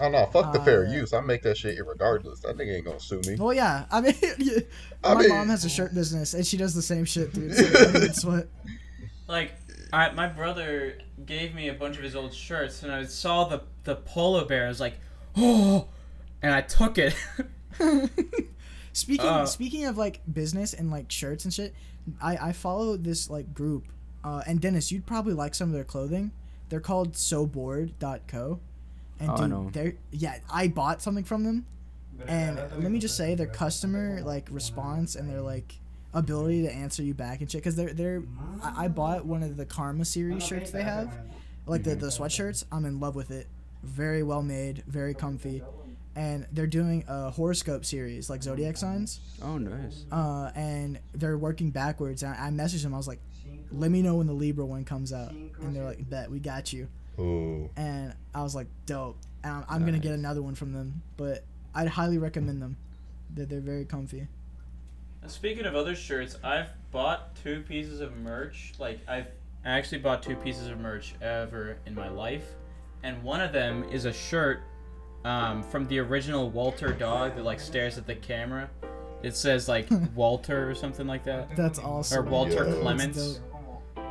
Oh 0.00 0.10
no, 0.10 0.26
fuck 0.26 0.52
the 0.52 0.60
fair 0.60 0.86
Uh, 0.86 0.90
use. 0.92 1.12
I 1.14 1.20
make 1.22 1.42
that 1.42 1.56
shit 1.56 1.78
irregardless. 1.78 2.42
That 2.42 2.56
nigga 2.58 2.76
ain't 2.76 2.84
gonna 2.84 3.00
sue 3.00 3.20
me. 3.26 3.36
well, 3.36 3.54
yeah. 3.54 3.86
I 3.90 4.00
mean, 4.02 4.14
I 5.04 5.14
my 5.14 5.20
mean- 5.20 5.28
mom 5.30 5.48
has 5.48 5.64
a 5.64 5.68
shirt 5.70 5.94
business 5.94 6.34
and 6.34 6.46
she 6.46 6.56
does 6.58 6.74
the 6.74 6.82
same 6.82 7.04
shit, 7.06 7.32
dude. 7.32 7.54
So 7.54 7.64
I 7.64 7.84
think 7.92 8.22
what- 8.24 8.48
Like, 9.28 9.52
I, 9.92 10.10
my 10.12 10.26
brother 10.28 10.98
gave 11.24 11.54
me 11.54 11.68
a 11.68 11.72
bunch 11.74 11.96
of 11.96 12.02
his 12.04 12.14
old 12.14 12.32
shirts, 12.34 12.82
and 12.82 12.92
I 12.92 13.04
saw 13.06 13.44
the 13.44 13.62
the 13.84 13.96
polo 13.96 14.44
bear. 14.44 14.66
I 14.66 14.68
was 14.68 14.80
like, 14.80 14.94
oh, 15.36 15.88
and 16.42 16.52
I 16.54 16.60
took 16.60 16.98
it. 16.98 17.14
speaking 18.92 19.26
Uh, 19.26 19.46
speaking 19.46 19.84
of 19.86 19.96
like 19.96 20.20
business 20.32 20.74
and 20.74 20.90
like 20.90 21.10
shirts 21.10 21.44
and 21.44 21.52
shit, 21.52 21.74
I 22.20 22.36
I 22.48 22.52
follow 22.52 22.96
this 22.96 23.28
like 23.30 23.52
group, 23.54 23.84
uh, 24.26 24.42
and 24.46 24.60
Dennis, 24.60 24.90
you'd 24.90 25.06
probably 25.06 25.34
like 25.34 25.54
some 25.54 25.68
of 25.68 25.74
their 25.74 25.84
clothing. 25.84 26.32
They're 26.68 26.80
called 26.80 27.12
SoBored.co, 27.14 28.60
and 29.20 29.30
Oh, 29.30 29.34
I 29.34 29.36
dude, 29.36 29.50
know. 29.50 29.70
they're 29.72 29.94
yeah, 30.10 30.38
I 30.50 30.68
bought 30.68 31.02
something 31.02 31.24
from 31.24 31.44
them, 31.44 31.66
and 32.26 32.56
let 32.82 32.90
me 32.90 32.98
just 32.98 33.16
say 33.16 33.34
their 33.34 33.46
customer 33.46 34.20
like 34.22 34.48
response 34.50 35.14
and 35.16 35.28
their 35.30 35.40
like 35.40 35.74
ability 36.14 36.62
to 36.62 36.72
answer 36.72 37.02
you 37.02 37.12
back 37.14 37.40
and 37.40 37.50
shit 37.50 37.60
because 37.62 37.76
they're 37.76 37.92
they're 37.92 38.22
I, 38.62 38.84
I 38.84 38.88
bought 38.88 39.26
one 39.26 39.42
of 39.42 39.56
the 39.56 39.66
Karma 39.66 40.04
series 40.04 40.44
shirts 40.44 40.70
they 40.70 40.82
have, 40.82 41.12
like 41.66 41.84
the 41.84 41.94
the 41.94 42.06
sweatshirts. 42.08 42.64
I'm 42.72 42.84
in 42.84 43.00
love 43.00 43.14
with 43.14 43.30
it. 43.30 43.46
Very 43.82 44.22
well 44.24 44.42
made, 44.42 44.82
very 44.88 45.14
comfy, 45.14 45.62
and 46.16 46.46
they're 46.52 46.66
doing 46.66 47.04
a 47.06 47.30
horoscope 47.30 47.84
series 47.84 48.28
like 48.28 48.42
zodiac 48.42 48.76
signs. 48.76 49.20
Oh, 49.42 49.58
nice. 49.58 50.04
Uh, 50.10 50.50
and 50.56 50.98
they're 51.14 51.38
working 51.38 51.70
backwards. 51.70 52.22
And 52.24 52.34
I, 52.34 52.46
I 52.48 52.50
messaged 52.50 52.82
them. 52.82 52.92
I 52.94 52.96
was 52.96 53.06
like, 53.06 53.20
"Let 53.72 53.90
me 53.90 54.02
know 54.02 54.16
when 54.16 54.26
the 54.26 54.32
Libra 54.32 54.64
one 54.66 54.84
comes 54.84 55.12
out." 55.12 55.32
And 55.32 55.74
they're 55.74 55.84
like, 55.84 56.08
"Bet 56.08 56.30
we 56.30 56.38
got 56.40 56.72
you." 56.72 56.88
Ooh. 57.18 57.70
And 57.76 58.14
I 58.34 58.42
was 58.42 58.54
like, 58.54 58.66
"Dope." 58.86 59.16
And 59.42 59.52
I'm, 59.52 59.64
I'm 59.68 59.84
gonna 59.84 59.98
get 59.98 60.12
another 60.12 60.42
one 60.42 60.54
from 60.54 60.72
them, 60.72 61.02
but 61.16 61.44
I'd 61.74 61.88
highly 61.88 62.18
recommend 62.18 62.60
them. 62.62 62.76
They're, 63.34 63.46
they're 63.46 63.60
very 63.60 63.84
comfy. 63.84 64.28
Speaking 65.26 65.64
of 65.66 65.74
other 65.74 65.94
shirts, 65.96 66.36
I've 66.44 66.68
bought 66.92 67.34
two 67.42 67.62
pieces 67.62 68.00
of 68.00 68.16
merch. 68.16 68.72
Like 68.78 69.00
I've 69.08 69.26
actually 69.64 69.98
bought 69.98 70.22
two 70.22 70.36
pieces 70.36 70.68
of 70.68 70.78
merch 70.78 71.14
ever 71.20 71.78
in 71.86 71.94
my 71.94 72.08
life, 72.08 72.46
and 73.02 73.22
one 73.22 73.40
of 73.40 73.52
them 73.52 73.84
is 73.90 74.04
a 74.04 74.12
shirt 74.12 74.60
um, 75.24 75.62
from 75.64 75.86
the 75.88 75.98
original 75.98 76.50
Walter 76.50 76.92
dog 76.92 77.34
that 77.36 77.44
like 77.44 77.58
stares 77.60 77.98
at 77.98 78.06
the 78.06 78.14
camera. 78.14 78.70
It 79.22 79.34
says 79.34 79.68
like 79.68 79.88
Walter 80.14 80.70
or 80.70 80.74
something 80.74 81.06
like 81.08 81.24
that, 81.24 81.56
That's 81.56 81.78
awesome. 81.80 82.18
or 82.18 82.22
Walter 82.30 82.64
Yeah. 82.68 82.80
Clements. 82.80 83.40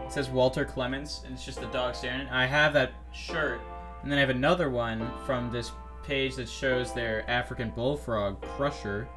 That's 0.06 0.18
It 0.18 0.24
says 0.26 0.30
Walter 0.30 0.64
Clements, 0.66 1.22
and 1.26 1.34
it's 1.34 1.44
just 1.46 1.60
the 1.60 1.68
dog 1.68 1.96
staring. 1.96 2.28
I 2.30 2.46
have 2.46 2.74
that 2.74 2.92
shirt, 3.12 3.60
and 4.04 4.12
then 4.12 4.18
I 4.18 4.22
have 4.22 4.30
another 4.30 4.70
one 4.70 5.10
from 5.26 5.52
this 5.52 5.72
page 6.04 6.36
that 6.36 6.48
shows 6.48 6.94
their 6.94 7.30
African 7.30 7.72
bullfrog 7.72 8.42
Crusher, 8.42 9.08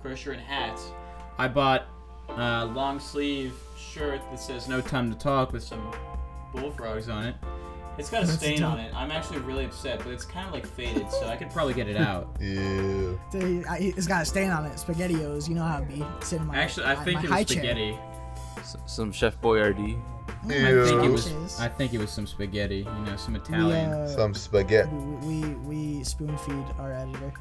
Crusher 0.00 0.32
and 0.32 0.40
hats. 0.40 0.90
I 1.38 1.48
bought 1.48 1.86
a 2.30 2.64
long 2.66 2.98
sleeve 2.98 3.54
shirt 3.76 4.20
that 4.30 4.40
says 4.40 4.68
"No 4.68 4.80
Time 4.80 5.12
to 5.12 5.18
Talk" 5.18 5.52
with 5.52 5.62
some 5.62 5.92
bullfrogs 6.54 7.08
on 7.08 7.24
it. 7.26 7.36
It's 7.98 8.10
got 8.10 8.22
a 8.22 8.26
That's 8.26 8.38
stain 8.38 8.60
dope. 8.60 8.72
on 8.74 8.78
it. 8.78 8.94
I'm 8.94 9.10
actually 9.10 9.40
really 9.40 9.64
upset, 9.64 9.98
but 9.98 10.08
it's 10.12 10.24
kind 10.24 10.46
of 10.46 10.52
like 10.54 10.64
faded, 10.66 11.10
so 11.10 11.26
I 11.26 11.36
could 11.36 11.50
probably 11.50 11.74
get 11.74 11.88
it 11.88 11.96
out. 11.96 12.36
Yeah. 12.40 13.14
It's 13.34 14.06
got 14.06 14.22
a 14.22 14.24
stain 14.24 14.50
on 14.50 14.64
it. 14.66 14.74
Spaghettios. 14.76 15.48
You 15.48 15.56
know 15.56 15.64
how 15.64 15.78
it 15.82 15.88
be. 15.88 16.04
Sitting 16.20 16.42
in 16.42 16.46
my 16.46 16.56
Actually, 16.56 16.86
I 16.86 16.94
my- 16.94 17.04
think 17.04 17.16
my 17.18 17.24
it 17.24 17.28
high 17.30 17.38
was 17.40 17.46
chair. 17.48 17.56
spaghetti. 17.64 17.98
S- 18.60 18.76
some 18.86 19.12
Chef 19.12 19.40
Boyardee. 19.40 20.00
Oh, 20.44 20.48
I 20.50 20.84
think 20.86 21.04
it 21.04 21.10
was. 21.10 21.60
I 21.60 21.68
think 21.68 21.94
it 21.94 21.98
was 21.98 22.10
some 22.10 22.26
spaghetti. 22.26 22.78
You 22.78 22.84
know, 23.06 23.16
some 23.16 23.34
We, 23.34 23.40
Italian. 23.40 23.90
uh, 23.92 24.08
Some 24.08 24.34
spaghetti. 24.34 24.88
we, 24.94 25.40
we, 25.40 25.54
we 25.98 26.04
spoon 26.04 26.36
feed 26.38 26.64
our 26.78 26.92
editor. 26.92 27.32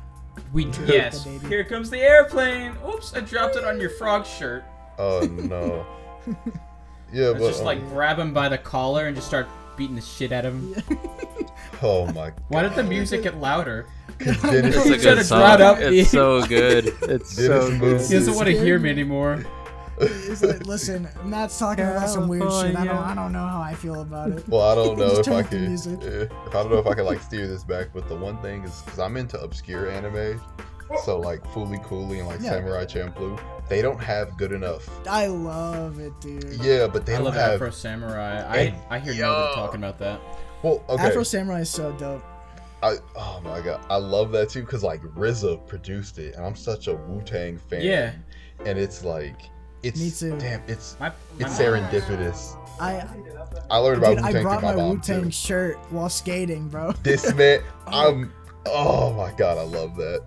We 0.53 0.65
yes. 0.87 1.25
Here 1.47 1.63
comes 1.63 1.89
the 1.89 1.99
airplane. 1.99 2.75
Oops! 2.87 3.13
I 3.15 3.19
dropped 3.21 3.55
it 3.55 3.63
on 3.65 3.79
your 3.79 3.89
frog 3.91 4.25
shirt. 4.25 4.63
Oh 4.97 5.21
no. 5.21 5.85
Yeah, 7.13 7.27
Let's 7.27 7.39
but 7.39 7.47
just 7.47 7.63
like 7.63 7.79
um, 7.79 7.87
grab 7.89 8.19
him 8.19 8.33
by 8.33 8.49
the 8.49 8.57
collar 8.57 9.07
and 9.07 9.15
just 9.15 9.27
start 9.27 9.47
beating 9.77 9.95
the 9.95 10.01
shit 10.01 10.33
out 10.33 10.43
of 10.43 10.53
him. 10.53 10.75
oh 11.81 12.05
my. 12.07 12.31
God. 12.31 12.33
Why 12.49 12.63
did 12.63 12.73
the 12.75 12.83
music 12.83 13.23
get 13.23 13.37
louder? 13.37 13.85
Dennis, 14.19 14.41
It's 14.75 14.85
a 14.89 14.97
good 14.97 15.25
song. 15.25 15.61
up- 15.61 15.77
It's 15.79 16.11
so 16.11 16.45
good. 16.45 16.87
It's 17.03 17.33
Dennis 17.37 17.63
so 17.63 17.69
moved. 17.71 17.79
good. 17.79 18.01
He 18.01 18.13
doesn't 18.13 18.35
want 18.35 18.47
to 18.47 18.59
hear 18.59 18.77
me 18.77 18.89
anymore. 18.89 19.45
He's 19.99 20.43
like, 20.43 20.65
listen, 20.67 21.07
Matt's 21.23 21.57
talking 21.57 21.85
about 21.85 22.09
some 22.09 22.27
weird 22.27 22.43
shit. 22.43 22.75
I 22.75 22.85
don't, 22.85 22.97
I 22.97 23.15
don't 23.15 23.31
know 23.31 23.45
how 23.47 23.61
I 23.61 23.73
feel 23.73 24.01
about 24.01 24.31
it. 24.31 24.47
Well, 24.47 24.61
I 24.61 24.75
don't 24.75 24.97
know 24.99 25.19
if 25.19 25.27
I 25.27 25.41
can. 25.43 25.65
music. 25.67 25.99
eh, 26.03 26.27
If 26.45 26.49
I 26.49 26.61
don't 26.63 26.71
know 26.71 26.77
if 26.77 26.87
I 26.87 26.93
can 26.93 27.05
like 27.05 27.21
steer 27.21 27.47
this 27.47 27.63
back, 27.63 27.87
but 27.93 28.07
the 28.07 28.15
one 28.15 28.37
thing 28.41 28.63
is 28.63 28.81
because 28.83 28.99
I'm 28.99 29.17
into 29.17 29.39
obscure 29.41 29.89
anime, 29.89 30.39
so 31.03 31.19
like 31.19 31.43
Fooly 31.47 31.83
Cooley 31.83 32.19
and 32.19 32.27
like 32.27 32.41
Yeah. 32.41 32.51
Samurai 32.51 32.85
Champloo, 32.85 33.39
they 33.69 33.81
don't 33.81 33.99
have 33.99 34.37
good 34.37 34.51
enough. 34.51 34.87
I 35.09 35.27
love 35.27 35.99
it, 35.99 36.13
dude. 36.21 36.45
Yeah, 36.61 36.87
but 36.87 37.05
they 37.05 37.13
I 37.13 37.17
don't 37.17 37.25
love 37.25 37.33
have. 37.33 37.53
Afro 37.53 37.71
Samurai. 37.71 38.41
Hey, 38.55 38.75
I 38.89 38.95
I 38.95 38.99
hear 38.99 39.13
yo. 39.13 39.27
nobody 39.27 39.55
talking 39.55 39.83
about 39.83 39.97
that. 39.99 40.21
Well, 40.63 40.83
okay. 40.89 41.03
Afro 41.07 41.23
Samurai 41.23 41.61
is 41.61 41.69
so 41.69 41.91
dope. 41.93 42.23
I 42.83 42.97
oh 43.15 43.41
my 43.43 43.59
god, 43.61 43.83
I 43.89 43.95
love 43.97 44.31
that 44.33 44.49
too 44.49 44.61
because 44.61 44.83
like 44.83 45.01
RZA 45.01 45.65
produced 45.65 46.19
it, 46.19 46.35
and 46.35 46.45
I'm 46.45 46.55
such 46.55 46.87
a 46.87 46.93
Wu 46.93 47.21
Tang 47.23 47.57
fan. 47.57 47.81
Yeah. 47.81 48.13
and 48.65 48.77
it's 48.77 49.03
like 49.03 49.41
it's 49.83 49.99
Me 49.99 50.11
too. 50.11 50.37
damn, 50.39 50.61
it's 50.67 50.95
My, 50.99 51.09
my 51.09 51.15
it's 51.39 51.59
mom- 51.59 51.67
serendipitous. 51.67 52.55
I, 52.79 53.03
I 53.71 53.77
learned 53.77 53.97
about 53.97 54.15
dude, 54.17 54.21
Wu 54.33 54.39
I 54.39 54.41
brought 54.43 54.61
my 54.61 54.75
my 54.75 54.83
Wu 54.89 54.99
Tang 54.99 55.23
too. 55.25 55.31
shirt 55.31 55.77
while 55.89 56.09
skating, 56.09 56.67
bro. 56.69 56.91
This 57.03 57.33
man, 57.33 57.61
I'm. 57.87 58.31
Oh 58.65 59.13
my 59.13 59.31
god, 59.31 59.57
I 59.57 59.63
love 59.63 59.95
that. 59.95 60.23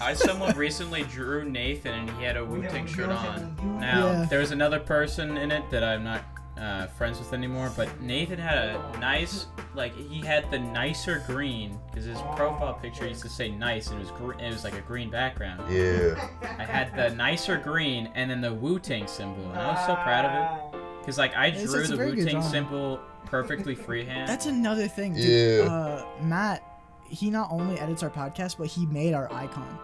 I 0.00 0.14
someone 0.14 0.56
recently 0.56 1.02
drew 1.04 1.44
Nathan 1.44 1.92
and 1.94 2.10
he 2.10 2.24
had 2.24 2.36
a 2.36 2.44
Wu 2.44 2.62
Tang 2.62 2.86
shirt 2.86 3.08
on. 3.10 3.56
Now 3.80 4.06
Yeah. 4.10 4.24
there 4.28 4.40
was 4.40 4.50
another 4.50 4.80
person 4.80 5.36
in 5.36 5.50
it 5.52 5.68
that 5.70 5.84
I'm 5.84 6.02
not 6.02 6.22
uh, 6.58 6.86
friends 6.86 7.18
with 7.18 7.32
anymore, 7.32 7.72
but 7.76 8.00
Nathan 8.00 8.38
had 8.38 8.58
a 8.58 8.98
nice, 9.00 9.46
like 9.74 9.94
he 9.96 10.20
had 10.20 10.50
the 10.50 10.58
nicer 10.58 11.22
green 11.26 11.78
because 11.90 12.04
his 12.04 12.18
profile 12.36 12.74
picture 12.74 13.06
used 13.06 13.22
to 13.22 13.28
say 13.28 13.48
nice 13.48 13.88
and 13.88 13.98
it 14.00 14.02
was 14.02 14.10
gr- 14.12 14.40
it 14.40 14.52
was 14.52 14.64
like 14.64 14.74
a 14.74 14.80
green 14.82 15.10
background. 15.10 15.62
Yeah, 15.72 16.28
I 16.42 16.64
had 16.64 16.94
the 16.94 17.14
nicer 17.14 17.56
green 17.58 18.10
and 18.14 18.30
then 18.30 18.40
the 18.40 18.52
Wu 18.52 18.78
Tang 18.78 19.06
symbol, 19.06 19.48
and 19.50 19.58
I 19.58 19.72
was 19.72 19.86
so 19.86 19.94
proud 19.96 20.24
of 20.24 20.74
it 20.74 20.80
because 21.00 21.18
like 21.18 21.34
I 21.34 21.50
drew 21.50 21.62
it's 21.62 21.88
a 21.88 21.92
the 21.92 21.96
very 21.96 22.12
Wu 22.12 22.24
Tang 22.24 22.42
symbol 22.42 23.00
perfectly 23.24 23.74
freehand. 23.74 24.28
That's 24.28 24.46
another 24.46 24.88
thing, 24.88 25.14
dude. 25.14 25.64
Yeah. 25.64 25.72
Uh, 25.72 26.06
Matt, 26.22 26.62
he 27.08 27.30
not 27.30 27.48
only 27.50 27.78
edits 27.78 28.02
our 28.02 28.10
podcast, 28.10 28.58
but 28.58 28.66
he 28.66 28.86
made 28.86 29.14
our 29.14 29.32
icon. 29.32 29.78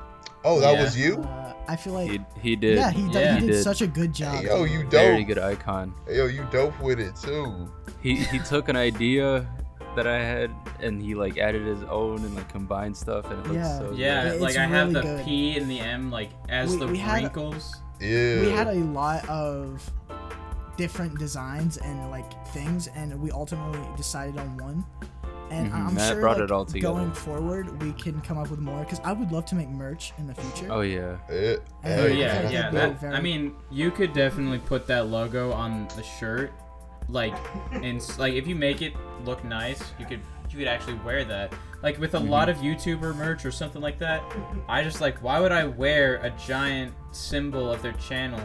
Oh, 0.45 0.61
that 0.61 0.75
Yeah. 0.75 0.83
was 0.83 0.97
you? 0.97 1.17
Uh, 1.23 1.53
I 1.69 1.77
feel 1.77 1.93
like, 1.95 2.11
He 2.11 2.21
he 2.41 2.57
did. 2.57 2.77
yeah, 2.79 2.91
he, 2.91 3.03
did, 3.03 3.15
Yeah. 3.15 3.35
he 3.35 3.41
He 3.41 3.47
did, 3.49 3.53
did. 3.55 3.63
such 3.65 3.83
a 3.83 3.87
good 3.87 4.13
job. 4.15 4.37
Hey, 4.37 4.47
yo, 4.47 4.65
you 4.65 4.83
dope. 4.85 4.91
Very 4.93 5.25
good 5.25 5.39
icon. 5.39 5.93
Hey, 6.07 6.17
yo, 6.19 6.27
you 6.27 6.47
dope 6.51 6.79
with 6.81 6.99
it 7.01 7.15
too. 7.17 7.71
He 8.01 8.17
he 8.17 8.39
took 8.39 8.69
an 8.69 8.77
idea 8.77 9.47
that 9.97 10.07
I 10.07 10.19
had 10.23 10.51
and 10.81 11.03
he 11.03 11.15
like 11.15 11.39
added 11.39 11.67
his 11.67 11.83
own 11.91 12.19
and 12.25 12.35
like 12.37 12.49
combined 12.49 12.97
stuff 12.97 13.25
and 13.31 13.41
it 13.41 13.49
looks 13.49 13.55
Yeah. 13.57 13.79
so 13.79 13.93
yeah, 13.93 14.25
It's 14.33 14.41
like 14.43 14.57
I 14.57 14.67
have 14.67 14.93
the 14.93 15.03
good. 15.03 15.25
P 15.25 15.59
and 15.59 15.69
the 15.69 15.81
M 15.81 16.11
like 16.11 16.31
as 16.49 16.71
We- 16.71 16.79
the 16.79 16.87
we 16.87 16.99
had- 16.99 17.23
wrinkles. 17.25 17.75
Yeah. 18.01 18.41
we 18.43 18.51
had 18.51 18.69
a 18.69 18.75
lot 18.75 19.29
of 19.29 19.83
different 20.77 21.19
designs 21.19 21.77
and 21.79 22.11
like 22.13 22.31
things, 22.49 22.87
and 22.95 23.21
we 23.21 23.33
ultimately 23.33 23.81
decided 23.97 24.39
on 24.39 24.57
one. 24.59 24.85
And 25.51 25.73
Mhm, 25.73 25.87
I'm 25.89 25.95
Matt 25.95 26.13
sure 26.13 26.21
brought 26.21 26.37
like, 26.37 26.45
it 26.45 26.51
all 26.51 26.65
together. 26.65 26.95
going 26.95 27.13
forward, 27.13 27.83
we 27.83 27.93
can 27.93 28.21
come 28.21 28.37
up 28.39 28.51
with 28.51 28.61
more 28.61 28.81
because 28.81 29.01
I 29.05 29.13
would 29.13 29.33
love 29.33 29.45
to 29.47 29.55
make 29.55 29.69
merch 29.69 30.13
in 30.19 30.27
the 30.27 30.35
future. 30.35 30.71
Oh 30.73 30.83
yeah. 30.83 31.17
Yeah. 31.31 31.57
Oh, 31.85 32.03
Oh 32.03 32.07
yeah, 32.07 32.51
yeah. 32.51 32.71
That, 32.71 33.01
very- 33.01 33.15
I 33.15 33.21
mean, 33.21 33.55
you 33.71 33.91
could 33.91 34.13
definitely 34.13 34.59
put 34.59 34.87
that 34.89 35.07
logo 35.09 35.53
on 35.53 35.89
the 35.97 36.03
shirt, 36.03 36.53
like, 37.09 37.35
and 37.73 38.03
like 38.19 38.35
if 38.35 38.47
you 38.47 38.55
make 38.55 38.83
it 38.83 38.93
look 39.25 39.43
nice, 39.45 39.81
you 39.99 40.05
could 40.07 40.21
you 40.51 40.59
could 40.59 40.69
actually 40.69 40.95
wear 41.05 41.25
that. 41.27 41.53
Like 41.83 41.99
with 41.99 42.15
a 42.15 42.19
Mm-hmm. 42.19 42.29
lot 42.31 42.49
of 42.49 42.57
YouTuber 42.59 43.15
merch 43.17 43.45
or 43.45 43.51
something 43.51 43.81
like 43.83 43.99
that, 44.01 44.23
I 44.69 44.83
just 44.83 45.01
like 45.01 45.19
why 45.23 45.41
would 45.41 45.53
I 45.53 45.65
wear 45.65 46.17
a 46.17 46.31
giant 46.31 46.93
symbol 47.13 47.71
of 47.71 47.81
their 47.83 47.93
channel, 47.93 48.41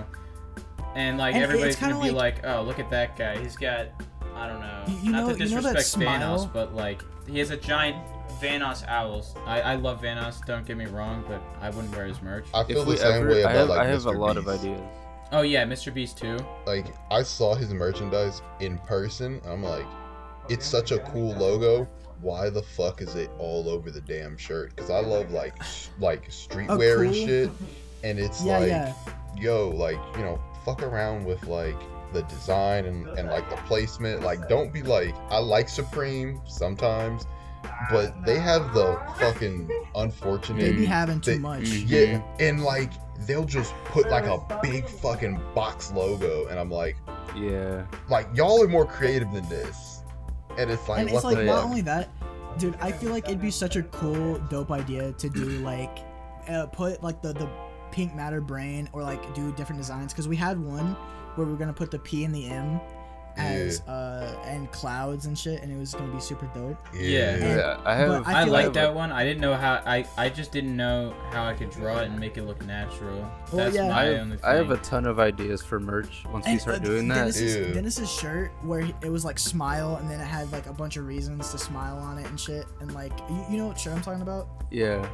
and 0.95 1.17
like 1.17 1.33
And 1.35 1.43
everybody's 1.43 1.75
gonna 1.75 1.99
be 2.01 2.11
like, 2.11 2.45
oh 2.45 2.61
look 2.63 2.79
at 2.79 2.89
that 2.91 3.17
guy, 3.17 3.37
he's 3.39 3.55
got, 3.55 3.87
I 4.35 4.47
don't 4.47 4.59
know, 4.61 4.83
You- 4.87 4.95
you 5.03 5.11
not 5.11 5.27
know- 5.27 5.35
to 5.35 5.43
you 5.45 5.55
know 5.55 5.61
that 5.61 5.75
disrespect 5.75 5.85
smile? 5.87 6.39
Vanoss, 6.47 6.53
but 6.53 6.73
like 6.75 7.03
he 7.27 7.39
has 7.39 7.49
a 7.51 7.57
giant 7.57 7.95
Vanoss 8.41 8.85
owls. 8.87 9.33
I, 9.45 9.61
I 9.61 9.75
love 9.75 10.01
Vanoss, 10.01 10.43
don't 10.45 10.65
get 10.65 10.75
me 10.77 10.85
wrong, 10.85 11.23
but 11.27 11.41
I 11.61 11.69
wouldn't 11.69 11.95
wear 11.95 12.05
his 12.05 12.21
merch. 12.21 12.45
I 12.53 12.63
feel 12.63 12.81
If 12.81 12.87
the 12.87 12.97
same 12.97 13.11
ever, 13.21 13.29
way 13.29 13.43
I 13.43 13.51
about 13.51 13.55
have 13.55 13.69
like 13.69 13.79
I 13.79 13.85
have 13.87 14.01
Mr. 14.03 14.15
a 14.15 14.17
lot 14.17 14.37
of 14.37 14.47
ideas. 14.47 14.81
Oh 15.31 15.41
yeah, 15.41 15.63
Mr. 15.65 15.93
Beast 15.93 16.17
too. 16.17 16.37
Like 16.65 16.87
I 17.11 17.23
saw 17.23 17.55
his 17.55 17.73
merchandise 17.73 18.41
in 18.59 18.77
person. 18.79 19.41
I'm 19.45 19.63
like, 19.63 19.85
it's 20.49 20.65
such 20.65 20.91
a 20.91 20.99
cool 20.99 21.33
logo. 21.35 21.87
Why 22.21 22.49
the 22.49 22.61
fuck 22.63 23.01
is 23.01 23.15
it 23.15 23.29
all 23.39 23.67
over 23.69 23.91
the 23.91 24.01
damn 24.01 24.37
shirt? 24.37 24.75
Because 24.75 24.89
I 24.89 24.99
love 24.99 25.31
like 25.31 25.59
s- 25.61 25.89
like 25.99 26.29
streetwear 26.29 26.69
oh, 26.97 27.01
and 27.01 27.13
cool- 27.13 27.25
shit, 27.27 27.49
and 28.03 28.19
it's 28.19 28.43
Yeah, 28.43 28.57
like, 28.59 28.67
yeah. 28.67 28.93
yo, 29.37 29.69
like 29.69 29.99
you 30.17 30.23
know, 30.23 30.39
fuck 30.65 30.83
around 30.83 31.25
with 31.25 31.45
like 31.47 31.75
the 32.13 32.21
design 32.23 32.85
and, 32.85 33.07
and 33.17 33.27
like 33.29 33.49
the 33.49 33.55
placement. 33.67 34.21
Like, 34.21 34.47
don't 34.47 34.71
be 34.71 34.81
like, 34.83 35.15
I 35.29 35.39
like 35.39 35.67
Supreme 35.69 36.39
sometimes, 36.47 37.25
but 37.89 38.13
they 38.25 38.39
have 38.39 38.73
the 38.73 38.99
fucking 39.17 39.69
unfortunate. 39.95 40.61
They 40.61 40.73
be 40.73 40.85
having 40.85 41.19
too 41.21 41.31
they- 41.33 41.39
much. 41.39 41.61
Mhm. 41.63 41.83
Yeah, 41.87 42.21
and 42.39 42.63
like 42.63 42.91
they'll 43.27 43.45
just 43.45 43.73
put 43.85 44.09
like 44.09 44.25
a 44.25 44.39
big 44.61 44.87
fucking 44.87 45.39
box 45.55 45.91
logo, 45.91 46.47
and 46.47 46.59
I'm 46.59 46.71
like, 46.71 46.97
Yeah. 47.35 47.85
like 48.09 48.27
y'all 48.33 48.61
are 48.63 48.67
more 48.67 48.85
creative 48.85 49.31
than 49.31 49.47
this, 49.49 50.03
and 50.57 50.69
it's 50.69 50.87
like, 50.89 51.01
and 51.01 51.09
what 51.11 51.17
it's 51.17 51.25
like 51.25 51.37
the 51.37 51.43
not 51.43 51.55
fuck? 51.61 51.65
only 51.65 51.81
that, 51.81 52.09
dude. 52.57 52.75
I 52.81 52.91
feel 52.91 53.11
like 53.11 53.25
it'd 53.25 53.41
be 53.41 53.51
such 53.51 53.75
a 53.75 53.83
cool, 53.83 54.39
dope 54.49 54.71
idea 54.71 55.11
to 55.13 55.29
do 55.29 55.45
like, 55.59 55.99
uh, 56.49 56.65
put 56.67 57.01
like 57.03 57.21
the 57.21 57.33
the 57.33 57.47
pink 57.91 58.15
matter 58.15 58.41
brain 58.41 58.89
or 58.91 59.03
like 59.03 59.33
do 59.35 59.51
different 59.53 59.79
designs 59.79 60.11
because 60.11 60.27
we 60.27 60.35
had 60.35 60.59
one 60.59 60.97
where 61.35 61.45
we 61.47 61.53
are 61.53 61.57
gonna 61.57 61.73
put 61.73 61.91
the 61.91 61.99
P 61.99 62.23
and 62.23 62.33
the 62.33 62.47
M 62.47 62.79
as 63.35 63.81
uh 63.87 64.39
and 64.45 64.71
clouds 64.71 65.25
and 65.25 65.35
shit, 65.35 65.63
and 65.63 65.71
it 65.71 65.75
was 65.75 65.95
gonna 65.95 66.13
be 66.13 66.19
super 66.19 66.45
dope. 66.53 66.77
Yeah. 66.93 67.35
Yeah. 67.37 67.81
I 67.83 67.95
have. 67.95 68.27
I 68.27 68.41
I, 68.41 68.43
feel 68.43 68.53
like 68.53 68.65
like- 68.65 68.73
that 68.73 68.93
one. 68.93 69.11
I 69.11 69.23
didn't 69.23 69.41
know 69.41 69.55
how. 69.55 69.81
I 69.87 70.05
I 70.17 70.29
just 70.29 70.51
didn't 70.51 70.77
know 70.77 71.15
how 71.31 71.43
I 71.43 71.53
could 71.55 71.71
draw 71.71 71.97
it 72.01 72.09
and 72.09 72.19
make 72.19 72.37
it 72.37 72.43
look 72.43 72.63
natural. 72.63 73.17
Well, 73.51 73.65
That's 73.65 73.75
yeah. 73.75 73.89
my 73.89 74.03
I 74.03 74.07
only 74.09 74.17
have, 74.33 74.41
thing. 74.41 74.49
I 74.51 74.53
have 74.53 74.69
a 74.69 74.77
ton 74.77 75.07
of 75.07 75.19
ideas 75.19 75.63
for 75.63 75.79
merch 75.79 76.23
once 76.31 76.45
we 76.45 76.59
start 76.59 76.75
uh, 76.77 76.79
doing 76.79 77.07
that. 77.07 77.15
Dennis's, 77.15 77.55
Yeah. 77.55 77.73
Dennis's 77.73 78.11
shirt 78.11 78.51
where 78.61 78.81
he, 78.81 78.93
it 79.01 79.09
was 79.09 79.25
like 79.25 79.39
smile 79.39 79.95
and 79.95 80.07
then 80.11 80.19
it 80.19 80.25
had 80.25 80.51
like 80.51 80.67
a 80.67 80.73
bunch 80.73 80.97
of 80.97 81.07
reasons 81.07 81.49
to 81.53 81.57
smile 81.57 81.97
on 81.97 82.19
it 82.19 82.27
and 82.27 82.39
shit 82.39 82.65
and 82.81 82.93
like 82.93 83.13
you, 83.31 83.45
you 83.49 83.57
know 83.57 83.65
what 83.65 83.79
shirt 83.79 83.95
I'm 83.95 84.03
talking 84.03 84.21
about? 84.21 84.47
Yeah. 84.69 85.07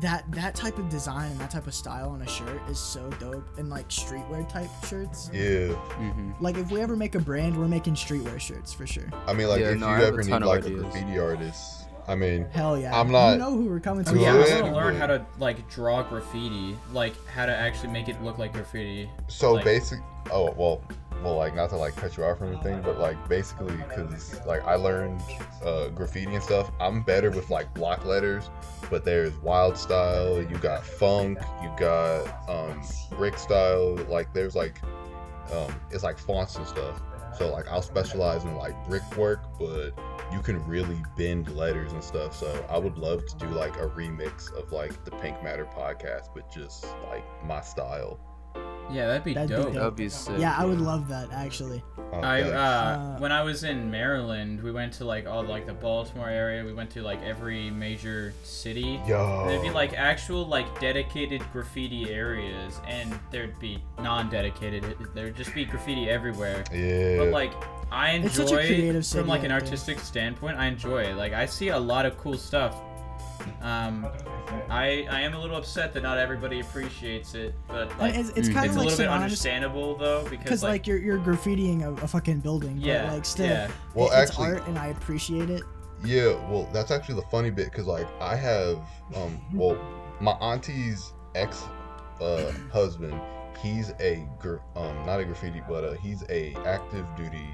That 0.00 0.24
that 0.32 0.54
type 0.54 0.78
of 0.78 0.88
design 0.88 1.30
and 1.30 1.40
that 1.40 1.50
type 1.50 1.66
of 1.66 1.74
style 1.74 2.10
on 2.10 2.22
a 2.22 2.28
shirt 2.28 2.60
is 2.68 2.78
so 2.78 3.08
dope 3.20 3.46
and 3.58 3.68
like 3.70 3.88
streetwear 3.88 4.48
type 4.48 4.70
shirts. 4.88 5.30
Yeah, 5.32 5.68
hmm 5.74 6.32
Like 6.40 6.56
if 6.56 6.70
we 6.70 6.80
ever 6.80 6.96
make 6.96 7.14
a 7.14 7.20
brand, 7.20 7.56
we're 7.58 7.68
making 7.68 7.94
streetwear 7.94 8.40
shirts 8.40 8.72
for 8.72 8.86
sure. 8.86 9.08
I 9.26 9.32
mean, 9.32 9.48
like 9.48 9.60
Yeah, 9.60 9.70
if 9.72 9.78
no, 9.78 9.88
you 9.96 10.02
ever 10.04 10.20
a 10.20 10.24
need 10.24 10.30
ton 10.30 10.42
of 10.42 10.48
like 10.48 10.64
a 10.66 10.70
graffiti 10.70 11.18
artist, 11.18 11.88
I 12.08 12.14
mean, 12.14 12.46
Hell 12.52 12.78
yeah! 12.78 12.98
I'm 12.98 13.10
not 13.12 13.32
You 13.32 13.38
know 13.38 13.50
who 13.56 13.64
we're 13.66 13.80
coming 13.80 14.04
to? 14.04 14.18
Yeah, 14.18 14.34
I 14.34 14.44
good, 14.44 14.62
want 14.62 14.66
to 14.66 14.72
learn 14.80 14.96
how 14.96 15.06
to 15.06 15.24
like 15.38 15.68
draw 15.70 16.02
graffiti, 16.02 16.76
like 16.92 17.14
how 17.26 17.46
to 17.46 17.54
actually 17.54 17.92
make 17.92 18.08
it 18.08 18.20
look 18.22 18.38
like 18.38 18.52
graffiti. 18.52 19.08
so 19.28 19.52
Like- 19.54 19.64
basic. 19.64 20.00
Oh 20.30 20.52
well, 20.56 20.82
well, 21.22 21.36
like 21.36 21.54
not 21.54 21.70
to 21.70 21.76
like 21.76 21.96
cut 21.96 22.16
you 22.16 22.24
off 22.24 22.40
or 22.40 22.46
anything, 22.46 22.82
but 22.82 22.98
like 22.98 23.28
basically 23.28 23.76
because 23.76 24.44
like 24.46 24.62
I 24.64 24.74
learned 24.74 25.22
uh, 25.64 25.88
graffiti 25.88 26.34
and 26.34 26.42
stuff. 26.42 26.70
I'm 26.80 27.02
better 27.02 27.30
with 27.30 27.50
like 27.50 27.72
block 27.74 28.04
letters, 28.04 28.50
but 28.90 29.04
there's 29.04 29.34
wild 29.38 29.76
style. 29.78 30.42
You 30.42 30.56
got 30.58 30.84
funk. 30.84 31.38
You 31.62 31.70
got 31.78 32.48
um, 32.48 32.82
brick 33.16 33.38
style. 33.38 33.96
Like 34.08 34.32
there's 34.34 34.54
like 34.54 34.80
um, 35.52 35.74
it's 35.90 36.04
like 36.04 36.18
fonts 36.18 36.56
and 36.56 36.66
stuff. 36.66 37.00
So 37.38 37.50
like 37.52 37.66
I'll 37.68 37.82
specialize 37.82 38.44
in 38.44 38.54
like 38.56 38.88
brickwork, 38.88 39.40
but 39.58 39.90
you 40.32 40.40
can 40.40 40.64
really 40.66 41.02
bend 41.16 41.54
letters 41.54 41.92
and 41.92 42.02
stuff. 42.02 42.36
So 42.36 42.64
I 42.68 42.78
would 42.78 42.96
love 42.98 43.26
to 43.26 43.36
do 43.36 43.46
like 43.46 43.76
a 43.76 43.88
remix 43.88 44.52
of 44.54 44.72
like 44.72 45.04
the 45.04 45.10
Pink 45.12 45.42
Matter 45.42 45.64
podcast, 45.64 46.28
but 46.34 46.50
just 46.50 46.86
like 47.08 47.24
my 47.44 47.60
style. 47.60 48.18
Yeah, 48.92 49.06
that'd 49.08 49.24
be 49.24 49.34
That'd 49.34 49.48
be 49.50 49.54
dope. 49.56 49.64
dope. 49.66 49.74
That 49.74 49.84
would 49.84 49.96
be 49.96 50.08
sick. 50.08 50.36
Yeah, 50.38 50.54
I 50.56 50.64
would 50.64 50.80
love 50.80 51.08
that 51.08 51.32
actually. 51.32 51.82
I 52.12 52.42
uh, 52.42 52.46
Uh, 52.54 53.18
when 53.18 53.32
I 53.32 53.42
was 53.42 53.64
in 53.64 53.90
Maryland, 53.90 54.62
we 54.62 54.70
went 54.70 54.92
to 54.94 55.04
like 55.04 55.26
all 55.26 55.42
like 55.42 55.66
the 55.66 55.72
Baltimore 55.74 56.28
area. 56.28 56.64
We 56.64 56.72
went 56.72 56.90
to 56.90 57.02
like 57.02 57.20
every 57.22 57.70
major 57.70 58.32
city. 58.44 59.00
Yo. 59.06 59.46
There'd 59.48 59.62
be 59.62 59.70
like 59.70 59.94
actual 59.94 60.46
like 60.46 60.78
dedicated 60.80 61.42
graffiti 61.52 62.10
areas, 62.10 62.80
and 62.86 63.18
there'd 63.30 63.58
be 63.58 63.82
non-dedicated. 64.00 64.84
There'd 65.14 65.36
just 65.36 65.54
be 65.54 65.64
graffiti 65.64 66.08
everywhere. 66.08 66.64
yeah. 66.72 67.18
But 67.18 67.28
like 67.30 67.52
I 67.90 68.10
enjoy 68.10 68.28
such 68.28 68.52
a 68.52 68.56
creative 68.56 69.04
city 69.06 69.20
from 69.22 69.28
like 69.28 69.42
an 69.44 69.52
artistic 69.52 69.98
standpoint. 70.00 70.56
I 70.58 70.66
enjoy 70.66 71.02
it. 71.02 71.16
Like 71.16 71.32
I 71.32 71.46
see 71.46 71.68
a 71.68 71.78
lot 71.78 72.06
of 72.06 72.16
cool 72.18 72.38
stuff. 72.38 72.76
Um, 73.62 74.06
I 74.70 75.06
I 75.10 75.20
am 75.22 75.34
a 75.34 75.40
little 75.40 75.56
upset 75.56 75.92
that 75.94 76.02
not 76.02 76.18
everybody 76.18 76.60
appreciates 76.60 77.34
it, 77.34 77.54
but 77.68 77.96
like 77.98 78.14
it's 78.14 78.30
it's 78.30 78.48
kind 78.48 78.66
it's 78.66 78.74
of 78.74 78.82
a 78.82 78.84
like 78.84 78.90
little 78.90 78.98
bit 78.98 79.08
understandable 79.08 79.96
though 79.96 80.22
because 80.24 80.38
because 80.38 80.62
like, 80.62 80.86
you're 80.86 80.98
you're 80.98 81.18
graffitiing 81.18 81.82
a, 81.82 81.92
a 82.04 82.08
fucking 82.08 82.40
building, 82.40 82.76
yeah, 82.78 83.06
but 83.06 83.14
like 83.14 83.24
still, 83.24 83.46
yeah. 83.46 83.70
Well, 83.94 84.10
it- 84.12 84.22
it's 84.24 84.38
art 84.38 84.66
and 84.68 84.78
I 84.78 84.88
appreciate 84.88 85.50
it. 85.50 85.62
Yeah, 86.04 86.34
well, 86.50 86.68
that's 86.72 86.90
actually 86.90 87.14
the 87.14 87.26
funny 87.30 87.50
bit 87.50 87.70
because, 87.70 87.86
like, 87.86 88.06
I 88.20 88.36
have, 88.36 88.76
um, 89.16 89.40
well, 89.54 89.78
my 90.20 90.32
auntie's 90.32 91.14
ex 91.34 91.62
uh, 92.20 92.52
husband, 92.70 93.18
he's 93.62 93.90
a 94.00 94.28
gr- 94.38 94.58
um 94.76 94.94
not 95.06 95.20
a 95.20 95.24
graffiti, 95.24 95.62
but 95.66 95.82
uh, 95.82 95.94
he's 95.94 96.22
a 96.28 96.54
active 96.66 97.06
duty 97.16 97.48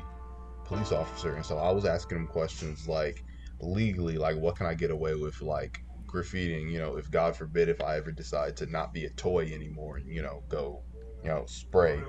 police 0.64 0.90
officer, 0.90 1.36
and 1.36 1.46
so 1.46 1.58
I 1.58 1.70
was 1.70 1.84
asking 1.84 2.18
him 2.18 2.26
questions 2.26 2.88
like 2.88 3.22
legally, 3.60 4.16
like 4.18 4.36
what 4.36 4.56
can 4.56 4.66
I 4.66 4.74
get 4.74 4.90
away 4.90 5.14
with, 5.14 5.40
like 5.42 5.82
graffitiing, 6.06 6.70
you 6.70 6.78
know, 6.78 6.96
if 6.96 7.10
God 7.10 7.36
forbid 7.36 7.68
if 7.68 7.80
I 7.80 7.96
ever 7.96 8.10
decide 8.10 8.56
to 8.58 8.66
not 8.66 8.92
be 8.92 9.04
a 9.04 9.10
toy 9.10 9.50
anymore 9.52 9.96
and 9.98 10.08
you 10.08 10.22
know 10.22 10.42
go, 10.48 10.82
you 11.22 11.28
know, 11.28 11.44
spray. 11.46 12.00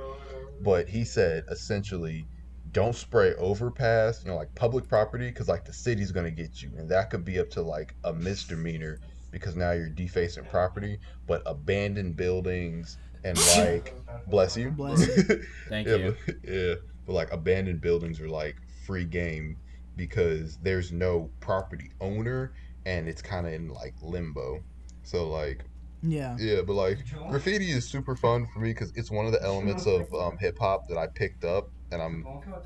But 0.61 0.87
he 0.87 1.03
said 1.03 1.45
essentially 1.49 2.25
don't 2.71 2.95
spray 2.95 3.33
overpass, 3.35 4.23
you 4.23 4.31
know, 4.31 4.37
like 4.37 4.53
public 4.55 4.87
property, 4.87 5.27
because 5.27 5.47
like 5.47 5.65
the 5.65 5.73
city's 5.73 6.11
gonna 6.11 6.31
get 6.31 6.61
you, 6.61 6.71
and 6.77 6.89
that 6.89 7.09
could 7.09 7.25
be 7.25 7.39
up 7.39 7.49
to 7.51 7.61
like 7.61 7.95
a 8.03 8.13
misdemeanor 8.13 8.99
because 9.31 9.55
now 9.55 9.71
you're 9.71 9.89
defacing 9.89 10.45
property. 10.45 10.99
But 11.27 11.43
abandoned 11.45 12.15
buildings 12.15 12.97
and 13.23 13.37
like, 13.57 13.95
bless 14.27 14.57
you, 14.57 14.71
Bless 14.71 14.99
you. 15.05 15.43
Thank 15.69 15.87
yeah, 15.87 15.95
you. 15.95 16.17
But, 16.25 16.35
yeah, 16.43 16.75
but 17.05 17.13
like 17.13 17.31
abandoned 17.31 17.81
buildings 17.81 18.19
are 18.21 18.29
like 18.29 18.55
free 18.85 19.05
game 19.05 19.57
because 20.01 20.57
there's 20.63 20.91
no 20.91 21.29
property 21.41 21.91
owner 22.01 22.53
and 22.87 23.07
it's 23.07 23.21
kind 23.21 23.45
of 23.45 23.53
in 23.53 23.67
like 23.69 23.93
limbo. 24.01 24.63
So 25.03 25.29
like 25.29 25.63
Yeah. 26.01 26.35
yeah, 26.39 26.61
but 26.63 26.73
like 26.73 26.97
graffiti 27.29 27.69
is 27.69 27.87
super 27.87 28.15
fun 28.15 28.47
for 28.51 28.61
me 28.61 28.71
because 28.71 28.91
it's 28.95 29.11
one 29.11 29.27
of 29.27 29.31
the 29.31 29.43
elements 29.43 29.85
of 29.85 30.11
um, 30.15 30.39
hip 30.39 30.57
hop 30.57 30.87
that 30.87 30.97
I 30.97 31.05
picked 31.05 31.43
up 31.43 31.69
and 31.91 32.01
I'm 32.01 32.25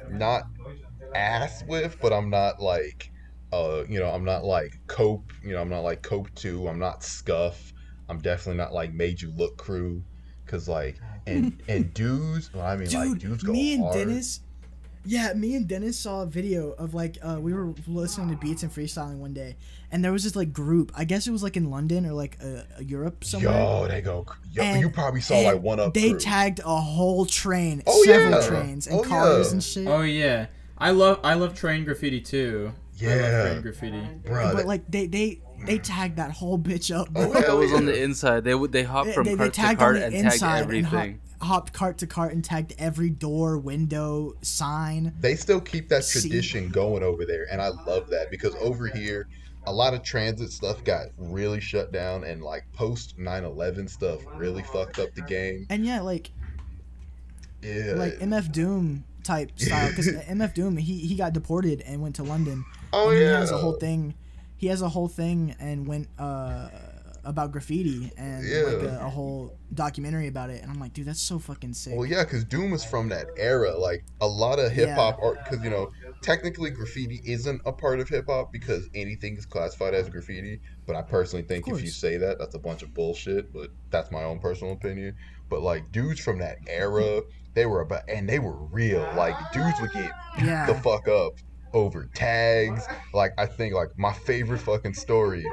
not 0.09 0.43
ass 1.13 1.61
with, 1.67 1.97
but 2.01 2.13
I'm 2.13 2.29
not 2.29 2.61
like, 2.61 3.11
uh, 3.51 3.83
you 3.89 3.99
know, 3.99 4.09
I'm 4.09 4.23
not 4.23 4.45
like 4.45 4.79
Cope, 4.87 5.33
you 5.43 5.51
know, 5.51 5.59
I'm 5.59 5.69
not 5.69 5.81
like 5.81 6.01
Cope 6.03 6.33
Two, 6.35 6.69
I'm 6.69 6.79
not 6.79 7.03
Scuff, 7.03 7.73
I'm 8.07 8.19
definitely 8.19 8.59
not 8.59 8.71
like 8.71 8.93
Made 8.93 9.21
You 9.21 9.31
Look 9.31 9.57
Crew, 9.57 10.01
cause 10.45 10.69
like 10.69 11.01
and 11.27 11.61
and 11.67 11.93
dudes, 11.93 12.53
well, 12.53 12.65
I 12.65 12.77
mean 12.77 12.89
like 12.93 13.19
dudes 13.19 13.43
go 13.43 13.51
me 13.51 13.73
and 13.73 13.83
hard. 13.83 13.95
Dennis. 13.95 14.39
Yeah, 15.05 15.33
me 15.33 15.55
and 15.55 15.67
Dennis 15.67 15.97
saw 15.99 16.23
a 16.23 16.25
video 16.25 16.71
of 16.71 16.93
like 16.93 17.17
uh, 17.21 17.37
we 17.39 17.53
were 17.53 17.73
listening 17.87 18.29
to 18.29 18.35
beats 18.35 18.63
and 18.63 18.71
freestyling 18.71 19.17
one 19.17 19.33
day, 19.33 19.55
and 19.91 20.03
there 20.03 20.11
was 20.11 20.23
this 20.23 20.35
like 20.35 20.51
group. 20.51 20.91
I 20.95 21.03
guess 21.05 21.27
it 21.27 21.31
was 21.31 21.43
like 21.43 21.55
in 21.57 21.69
London 21.69 22.05
or 22.05 22.13
like 22.13 22.37
uh, 22.43 22.61
Europe 22.81 23.23
somewhere. 23.23 23.53
Yo, 23.53 23.87
they 23.87 24.01
go. 24.01 24.25
Yo, 24.51 24.63
And- 24.63 24.81
you 24.81 24.89
probably 24.89 25.21
saw 25.21 25.37
like 25.39 25.61
one 25.61 25.79
up. 25.79 25.93
They 25.93 26.11
crew. 26.11 26.19
tagged 26.19 26.59
a 26.59 26.75
whole 26.81 27.25
train, 27.25 27.83
Oh, 27.85 28.03
several 28.03 28.41
yeah. 28.41 28.47
trains, 28.47 28.87
and 28.87 28.99
Oh, 28.99 29.03
cars 29.03 29.47
yeah. 29.47 29.53
and 29.53 29.63
shit. 29.63 29.87
Oh 29.87 30.01
yeah, 30.01 30.47
I 30.77 30.91
love 30.91 31.19
I 31.23 31.35
love 31.35 31.53
train 31.55 31.85
graffiti 31.85 32.21
too. 32.21 32.71
I 33.01 33.05
love 33.05 33.15
Yeah. 33.21 33.41
train 33.49 33.61
graffiti. 33.61 34.01
Bruh, 34.23 34.53
but 34.53 34.65
like 34.65 34.89
they 34.89 35.05
they 35.07 35.41
they 35.67 35.77
tagged 35.77 36.17
that 36.17 36.31
whole 36.31 36.57
bitch 36.57 36.95
up. 36.95 37.09
Oh, 37.15 37.29
bro. 37.29 37.33
hell 37.33 37.41
That 37.41 37.55
was 37.57 37.73
on 37.73 37.85
the 37.85 38.01
inside. 38.03 38.43
They 38.43 38.55
would 38.55 38.71
they 38.71 38.83
hop 38.83 39.07
from 39.07 39.25
they, 39.25 39.31
they 39.31 39.37
cart 39.37 39.53
to 39.53 39.61
tagged 39.61 39.79
cart 39.79 39.95
the 39.97 40.05
and 40.05 40.13
tagged 40.13 40.25
inside 40.33 40.47
and 40.73 40.85
hop, 40.85 40.93
everything. 40.93 41.21
Hopped 41.45 41.71
cart 41.73 41.97
to 41.99 42.07
cart 42.07 42.33
and 42.33 42.43
tagged 42.43 42.73
every 42.77 43.09
door, 43.09 43.57
window, 43.57 44.33
sign. 44.41 45.13
they 45.19 45.35
still 45.35 45.61
keep 45.61 45.87
that 45.89 46.03
See? 46.03 46.21
tradition 46.21 46.69
going 46.69 47.03
over 47.03 47.25
there 47.25 47.47
and 47.51 47.61
i 47.61 47.69
love 47.69 48.09
that 48.09 48.29
because 48.31 48.53
over 48.55 48.87
here 48.87 49.27
a 49.67 49.73
lot 49.73 49.93
of 49.95 50.03
transit 50.03 50.51
stuff 50.51 50.83
got 50.83 51.07
really 51.17 51.59
shut 51.59 51.91
down 51.91 52.23
and 52.23 52.43
like 52.43 52.63
post 52.73 53.17
9-11 53.17 53.89
stuff 53.89 54.19
really 54.35 54.61
fucked 54.63 54.99
up 54.99 55.13
the 55.15 55.21
game 55.23 55.65
And 55.69 55.85
yeah, 55.85 56.01
like 56.01 56.29
yeah 57.63 57.93
like 57.95 58.13
MF 58.19 58.51
Doom 58.51 59.03
type 59.23 59.51
style 59.59 59.89
because 59.89 60.07
MF 60.07 60.53
Doom 60.53 60.77
he 60.77 60.99
he 60.99 61.15
got 61.15 61.33
deported 61.33 61.81
and 61.81 62.01
went 62.01 62.15
to 62.17 62.23
London. 62.23 62.63
oh 62.93 63.09
and 63.09 63.19
yeah 63.19 63.25
he 63.27 63.33
has 63.33 63.51
a 63.51 63.57
whole 63.57 63.73
thing. 63.73 64.13
He 64.57 64.67
has 64.67 64.81
a 64.83 64.89
whole 64.89 65.07
thing 65.07 65.55
and 65.59 65.87
went 65.87 66.07
uh 66.19 66.69
about 67.25 67.51
graffiti 67.51 68.11
and 68.17 68.43
like 68.43 68.83
a, 68.83 68.99
a 69.01 69.09
whole 69.09 69.57
documentary 69.73 70.27
about 70.27 70.49
it. 70.49 70.61
And 70.61 70.71
I'm 70.71 70.79
like, 70.79 70.93
dude, 70.93 71.07
that's 71.07 71.21
so 71.21 71.39
fucking 71.39 71.73
sick. 71.73 71.95
well 71.95 72.05
yeah 72.05 72.23
because 72.23 72.43
doom 72.43 72.73
is 72.73 72.83
from 72.83 73.09
that 73.09 73.27
era 73.37 73.77
like 73.77 74.03
a 74.21 74.27
lot 74.27 74.59
of 74.59 74.71
hip-hop 74.71 75.19
art 75.21 75.37
because 75.43 75.63
you 75.63 75.69
know 75.69 75.91
technically 76.21 76.69
graffiti 76.69 77.21
isn't 77.25 77.61
a 77.65 77.71
part 77.71 77.99
of 77.99 78.07
hip-hop 78.07 78.51
because 78.51 78.89
anything 78.95 79.35
is 79.37 79.45
classified 79.45 79.93
as 79.93 80.09
graffiti 80.09 80.59
but 80.85 80.95
i 80.95 81.01
personally 81.01 81.43
think 81.43 81.67
if 81.67 81.81
you 81.81 81.87
say 81.87 82.17
that 82.17 82.37
that's 82.39 82.55
a 82.55 82.59
bunch 82.59 82.83
of 82.83 82.93
bullshit 82.93 83.51
but 83.53 83.69
that's 83.89 84.11
my 84.11 84.23
own 84.23 84.39
personal 84.39 84.73
opinion 84.73 85.15
but 85.49 85.61
like 85.61 85.91
dudes 85.91 86.19
from 86.19 86.39
that 86.39 86.57
era 86.67 87.21
they 87.53 87.65
were 87.65 87.81
about 87.81 88.03
and 88.07 88.27
they 88.27 88.39
were 88.39 88.55
real 88.67 89.01
like 89.15 89.35
dudes 89.51 89.79
would 89.81 89.91
get 89.91 90.11
yeah. 90.43 90.65
the 90.65 90.75
fuck 90.75 91.07
up 91.07 91.33
over 91.75 92.09
tags. 92.15 92.87
Like 93.13 93.33
I 93.37 93.45
think 93.45 93.75
like 93.75 93.89
my 93.97 94.13
favorite 94.13 94.59
fucking 94.59 94.93
story 94.95 95.45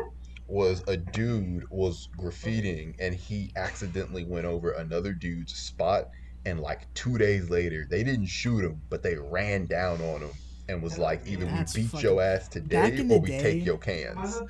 was 0.53 0.85
a 0.87 0.97
dude 0.99 1.65
was 1.71 2.09
graffitiing 2.19 2.95
and 3.01 3.15
he 3.15 3.51
accidentally 3.57 4.25
went 4.25 4.45
over 4.45 4.73
another 4.73 5.13
dude's 5.15 5.55
spot 5.57 6.11
and 6.45 6.61
like 6.61 6.93
two 6.93 7.17
days 7.17 7.49
later 7.49 7.87
they 7.89 8.05
didn't 8.05 8.27
shoot 8.27 8.63
him 8.63 8.81
but 8.91 9.03
they 9.03 9.17
ran 9.17 9.65
down 9.65 9.99
on 10.03 10.21
him 10.21 10.31
and 10.69 10.83
was 10.83 10.99
like 10.99 11.23
either 11.27 11.47
That's 11.47 11.75
we 11.75 11.83
beat 11.83 11.91
fucking- 11.91 12.09
your 12.11 12.23
ass 12.23 12.49
today 12.49 13.01
or 13.11 13.21
we 13.21 13.29
day- 13.29 13.43
take 13.43 13.65
your 13.65 13.79
cans. 13.79 14.41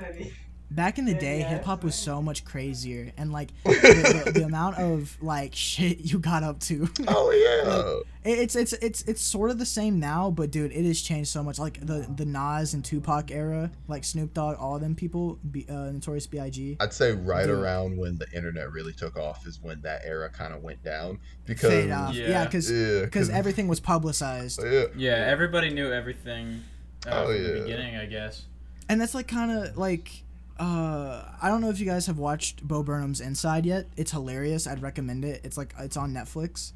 Back 0.74 0.98
in 0.98 1.04
the 1.04 1.14
day, 1.14 1.40
hip 1.40 1.64
hop 1.64 1.84
was 1.84 1.94
so 1.94 2.22
much 2.22 2.44
crazier, 2.44 3.12
and 3.16 3.30
like 3.32 3.50
the, 3.64 4.22
the, 4.24 4.32
the 4.32 4.44
amount 4.44 4.78
of 4.78 5.16
like 5.20 5.54
shit 5.54 6.00
you 6.00 6.18
got 6.18 6.42
up 6.42 6.60
to. 6.60 6.88
Oh 7.08 7.30
yeah. 7.30 8.00
It- 8.24 8.38
It's 8.38 8.54
it's 8.54 8.72
it's 8.74 9.02
it's 9.02 9.20
sort 9.20 9.50
of 9.50 9.58
the 9.58 9.66
same 9.66 9.98
now, 9.98 10.30
but 10.30 10.52
dude, 10.52 10.70
it 10.72 10.84
has 10.84 11.02
changed 11.02 11.28
so 11.30 11.42
much. 11.42 11.58
Like 11.58 11.84
the 11.84 12.06
the 12.16 12.24
Nas 12.24 12.72
and 12.72 12.84
Tupac 12.84 13.32
era, 13.32 13.70
like 13.88 14.04
Snoop 14.04 14.32
Dogg, 14.32 14.56
all 14.60 14.76
of 14.76 14.80
them 14.80 14.94
people, 14.94 15.40
B, 15.50 15.66
uh, 15.68 15.90
Notorious 15.90 16.28
B.I.G. 16.28 16.76
I'd 16.78 16.92
say 16.92 17.12
right 17.12 17.46
Dude. 17.46 17.58
around 17.58 17.98
when 17.98 18.16
the 18.18 18.30
internet 18.32 18.70
really 18.70 18.92
took 18.92 19.16
off 19.16 19.44
is 19.46 19.60
when 19.60 19.80
that 19.82 20.02
era 20.04 20.30
kind 20.30 20.54
of 20.54 20.62
went 20.62 20.84
down 20.84 21.18
because 21.46 21.70
Fade 21.70 21.90
off, 21.90 22.14
Yeah. 22.14 22.28
yeah, 22.28 22.44
because 22.44 22.70
yeah, 22.70 23.00
because 23.04 23.28
everything 23.28 23.66
was 23.66 23.80
publicized, 23.80 24.60
yeah, 24.64 24.84
Yeah, 24.96 25.14
everybody 25.26 25.70
knew 25.70 25.90
everything 25.92 26.62
uh, 27.06 27.10
Oh, 27.10 27.26
from 27.26 27.34
yeah. 27.42 27.42
the 27.54 27.60
beginning, 27.62 27.96
I 27.96 28.06
guess. 28.06 28.44
and 28.88 29.00
that's 29.00 29.14
like 29.16 29.26
kind 29.28 29.50
of 29.50 29.76
like. 29.76 30.22
Uh, 30.62 31.24
I 31.42 31.48
don't 31.48 31.60
know 31.60 31.70
if 31.70 31.80
you 31.80 31.86
guys 31.86 32.06
have 32.06 32.18
watched 32.18 32.62
Bo 32.66 32.84
Burnham's 32.84 33.20
Inside 33.20 33.66
yet. 33.66 33.86
It's 33.96 34.12
hilarious. 34.12 34.68
I'd 34.68 34.80
recommend 34.80 35.24
it. 35.24 35.40
It's 35.42 35.56
like 35.56 35.74
it's 35.80 35.96
on 35.96 36.12
Netflix. 36.14 36.72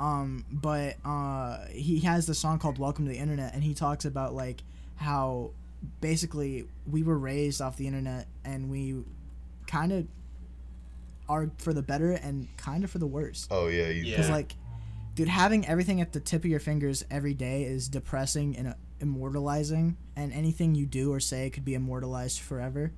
Um, 0.00 0.46
but 0.50 0.96
uh, 1.04 1.66
he 1.70 2.00
has 2.00 2.24
the 2.26 2.34
song 2.34 2.58
called 2.58 2.78
"Welcome 2.78 3.04
to 3.04 3.10
the 3.12 3.18
Internet," 3.18 3.52
and 3.54 3.62
he 3.62 3.74
talks 3.74 4.06
about 4.06 4.34
like 4.34 4.62
how 4.94 5.50
basically 6.00 6.66
we 6.90 7.02
were 7.02 7.18
raised 7.18 7.60
off 7.60 7.76
the 7.76 7.86
internet 7.86 8.26
and 8.44 8.70
we 8.70 9.04
kind 9.66 9.92
of 9.92 10.06
are 11.28 11.50
for 11.58 11.74
the 11.74 11.82
better 11.82 12.12
and 12.12 12.48
kind 12.56 12.84
of 12.84 12.90
for 12.90 12.98
the 12.98 13.06
worse. 13.06 13.46
Oh 13.50 13.66
yeah, 13.68 13.88
you- 13.88 14.04
Yeah. 14.04 14.16
Because 14.16 14.30
like, 14.30 14.54
dude, 15.14 15.28
having 15.28 15.66
everything 15.66 16.00
at 16.00 16.12
the 16.12 16.20
tip 16.20 16.42
of 16.44 16.50
your 16.50 16.60
fingers 16.60 17.04
every 17.10 17.34
day 17.34 17.64
is 17.64 17.88
depressing 17.88 18.56
and 18.56 18.68
uh, 18.68 18.74
immortalizing, 19.00 19.98
and 20.16 20.32
anything 20.32 20.74
you 20.74 20.86
do 20.86 21.12
or 21.12 21.20
say 21.20 21.50
could 21.50 21.64
be 21.66 21.74
immortalized 21.74 22.40
forever. 22.40 22.92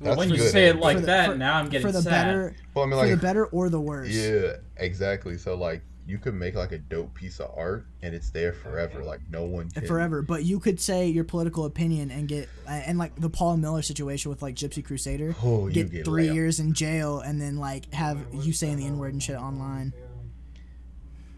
That's 0.00 0.16
when 0.18 0.28
you 0.30 0.36
good, 0.36 0.50
say 0.52 0.66
it 0.68 0.76
like 0.76 0.96
For 0.96 1.00
the- 1.00 1.06
that, 1.06 1.30
for- 1.30 1.36
now 1.38 1.56
I'm 1.56 1.68
getting 1.70 1.86
for 1.86 1.92
the 1.92 2.02
sad. 2.02 2.10
better, 2.10 2.56
Well, 2.74 2.84
I 2.84 2.88
mean, 2.88 2.96
like, 2.98 3.10
for 3.10 3.16
the 3.16 3.22
better 3.22 3.46
or 3.46 3.68
the 3.70 3.80
worse. 3.80 4.08
Yeah, 4.10 4.56
exactly. 4.76 5.38
So 5.38 5.54
like 5.54 5.80
you 6.06 6.18
could 6.18 6.34
make 6.34 6.54
like 6.54 6.70
a 6.70 6.78
dope 6.78 7.12
piece 7.14 7.40
of 7.40 7.50
art 7.56 7.84
and 8.02 8.14
it's 8.14 8.30
there 8.30 8.52
forever. 8.52 9.02
Like 9.02 9.20
no 9.30 9.44
one 9.44 9.70
can 9.70 9.86
Forever, 9.86 10.22
but 10.22 10.44
you 10.44 10.60
could 10.60 10.78
say 10.80 11.08
your 11.08 11.24
political 11.24 11.64
opinion 11.64 12.10
and 12.12 12.28
get 12.28 12.48
uh, 12.68 12.70
and 12.72 12.96
like 12.98 13.16
the 13.16 13.28
Paul 13.30 13.56
Miller 13.56 13.82
situation 13.82 14.28
with 14.30 14.40
like 14.42 14.54
Gypsy 14.54 14.84
Crusader, 14.84 15.34
Oh, 15.42 15.66
you 15.66 15.72
get, 15.72 15.90
get 15.90 16.04
three 16.04 16.28
layup. 16.28 16.34
years 16.34 16.60
in 16.60 16.74
jail 16.74 17.20
and 17.20 17.40
then 17.40 17.56
like 17.56 17.92
have 17.94 18.18
you 18.32 18.52
saying 18.52 18.76
the 18.76 18.86
N 18.86 18.98
word 18.98 19.14
and 19.14 19.22
shit 19.22 19.36
online. 19.36 19.92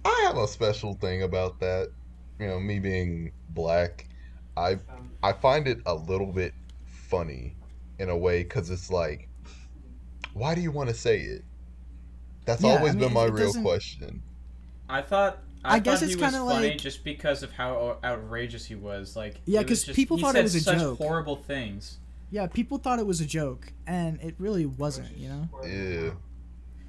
I 0.05 0.22
have 0.26 0.36
a 0.36 0.48
special 0.48 0.94
thing 0.94 1.22
about 1.22 1.60
that. 1.60 1.90
You 2.39 2.47
know, 2.48 2.60
me 2.60 2.78
being 2.78 3.32
black, 3.51 4.06
I 4.56 4.78
I 5.22 5.32
find 5.32 5.66
it 5.66 5.78
a 5.86 5.94
little 5.94 6.32
bit 6.32 6.55
funny 6.86 7.55
in 7.99 8.09
a 8.09 8.16
way 8.16 8.43
because 8.43 8.70
it's 8.70 8.91
like, 8.91 9.29
why 10.35 10.55
do 10.55 10.61
you 10.61 10.70
want 10.70 10.89
to 10.89 10.95
say 10.95 11.20
it? 11.20 11.45
That's 12.45 12.62
Yeah, 12.62 12.70
always 12.77 12.93
I 12.93 12.95
mean, 12.95 13.05
been 13.09 13.12
my 13.15 13.25
real 13.25 13.47
doesn't- 13.47 13.62
question. 13.62 14.23
I 14.89 15.03
thought. 15.03 15.39
I, 15.65 15.75
I 15.75 15.79
guess 15.81 16.03
it's 16.03 16.15
he 16.15 16.20
was 16.20 16.33
kinda 16.33 16.47
funny 16.49 16.69
like- 16.70 16.79
just 16.79 17.03
because 17.03 17.43
of 17.43 17.51
how 17.53 17.99
outrageous 18.05 18.65
he 18.65 18.77
was. 18.77 19.16
Like 19.16 19.41
Yeah, 19.45 19.61
it 19.61 19.69
was 19.69 19.81
'cause 19.81 19.87
just- 19.87 19.97
people 19.97 20.16
he 20.16 20.23
thought 20.23 20.37
it 20.37 20.43
was 20.45 20.55
a 20.55 20.61
such 20.61 20.79
joke. 20.79 20.99
horrible 20.99 21.37
things. 21.37 21.99
Yeah, 22.31 22.47
people 22.47 22.79
thought 22.79 22.99
it 22.99 23.07
was 23.07 23.20
a 23.20 23.27
joke, 23.27 23.73
and 23.87 24.20
it 24.23 24.35
really 24.39 24.66
wasn't. 24.66 25.16
You 25.16 25.29
know. 25.31 25.49
Yeah, 25.65 26.11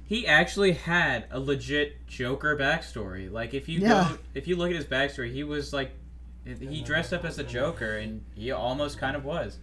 He 0.04 0.26
actually 0.26 0.72
had 0.72 1.26
a 1.30 1.38
legit 1.40 2.06
Joker 2.06 2.56
backstory. 2.56 3.30
Like 3.30 3.54
if 3.54 3.68
you 3.68 3.80
Yeah. 3.80 4.08
go, 4.12 4.18
if 4.34 4.46
you 4.48 4.56
look 4.56 4.70
at 4.70 4.76
his 4.76 4.84
backstory, 4.86 5.32
he 5.32 5.42
was 5.44 5.72
like, 5.72 5.90
he 6.44 6.82
dressed 6.82 7.12
up 7.12 7.24
as 7.24 7.38
a 7.38 7.44
Joker, 7.44 7.96
and 7.96 8.24
he 8.34 8.50
almost 8.50 8.98
kind 8.98 9.16
of 9.16 9.24
was. 9.24 9.58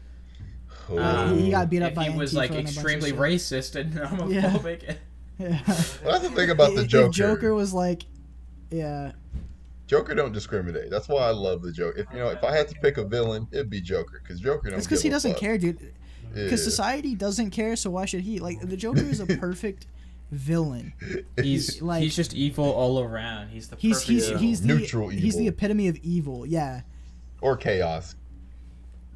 Oh, 0.90 0.98
Um, 0.98 1.38
he 1.40 1.52
got 1.52 1.70
beat 1.70 1.82
up 1.82 1.90
if 1.92 1.96
by 1.96 2.06
he 2.10 2.18
was 2.18 2.34
Antifa 2.34 2.36
like 2.36 2.50
and 2.52 2.60
a 2.60 2.64
bunch 2.64 2.70
of 2.78 2.84
extremely 2.84 3.10
shit. 3.10 3.20
racist 3.20 3.76
and 3.76 3.94
homophobic. 3.96 4.96
Yeah. 5.40 5.60
Well, 6.04 6.14
that's 6.20 6.28
the 6.28 6.32
thing 6.36 6.50
about 6.50 6.74
the 6.76 6.84
Joker. 6.86 7.08
The 7.08 7.14
Joker. 7.14 7.36
Joker 7.36 7.54
was 7.54 7.72
like, 7.72 8.04
yeah, 8.72 9.12
Joker 9.86 10.16
don't 10.16 10.32
discriminate. 10.34 10.90
That's 10.90 11.08
why 11.08 11.22
I 11.28 11.30
love 11.32 11.62
the 11.62 11.72
Joker. 11.72 12.00
If 12.00 12.08
you 12.12 12.18
know, 12.18 12.30
if 12.30 12.44
I 12.44 12.56
had 12.56 12.68
to 12.70 12.76
pick 12.82 12.98
a 12.98 13.04
villain, 13.04 13.48
it'd 13.52 13.70
be 13.70 13.80
Joker 13.80 14.20
because 14.24 14.40
Joker 14.40 14.70
don't. 14.72 14.80
it's 14.80 14.88
because 14.88 15.04
he 15.04 15.10
a 15.10 15.12
doesn't 15.12 15.34
fuck. 15.34 15.40
care, 15.40 15.58
dude. 15.60 15.80
Yeah. 16.36 16.44
Because 16.44 16.64
society 16.64 17.14
doesn't 17.14 17.52
care, 17.52 17.76
so 17.76 17.92
why 17.92 18.06
should 18.06 18.22
he? 18.22 18.40
Like 18.40 18.60
the 18.62 18.76
Joker 18.76 19.02
is 19.04 19.20
a 19.20 19.28
perfect 19.28 19.86
villain. 20.32 20.94
He's 21.40 21.82
Like- 21.84 22.02
he's 22.02 22.16
just 22.16 22.34
evil 22.34 22.66
all 22.72 23.00
around. 23.00 23.50
He's 23.50 23.68
the 23.68 23.76
He's 23.78 23.94
perfect 23.98 24.10
he's 24.12 24.28
villain. 24.30 24.44
he's 24.44 24.62
the 24.62 24.68
Neutral 24.68 25.10
he's 25.10 25.36
the 25.38 25.48
epitome 25.48 25.88
of 25.88 25.98
evil. 25.98 26.46
Yeah, 26.48 26.82
or 27.42 27.56
chaos. 27.58 28.16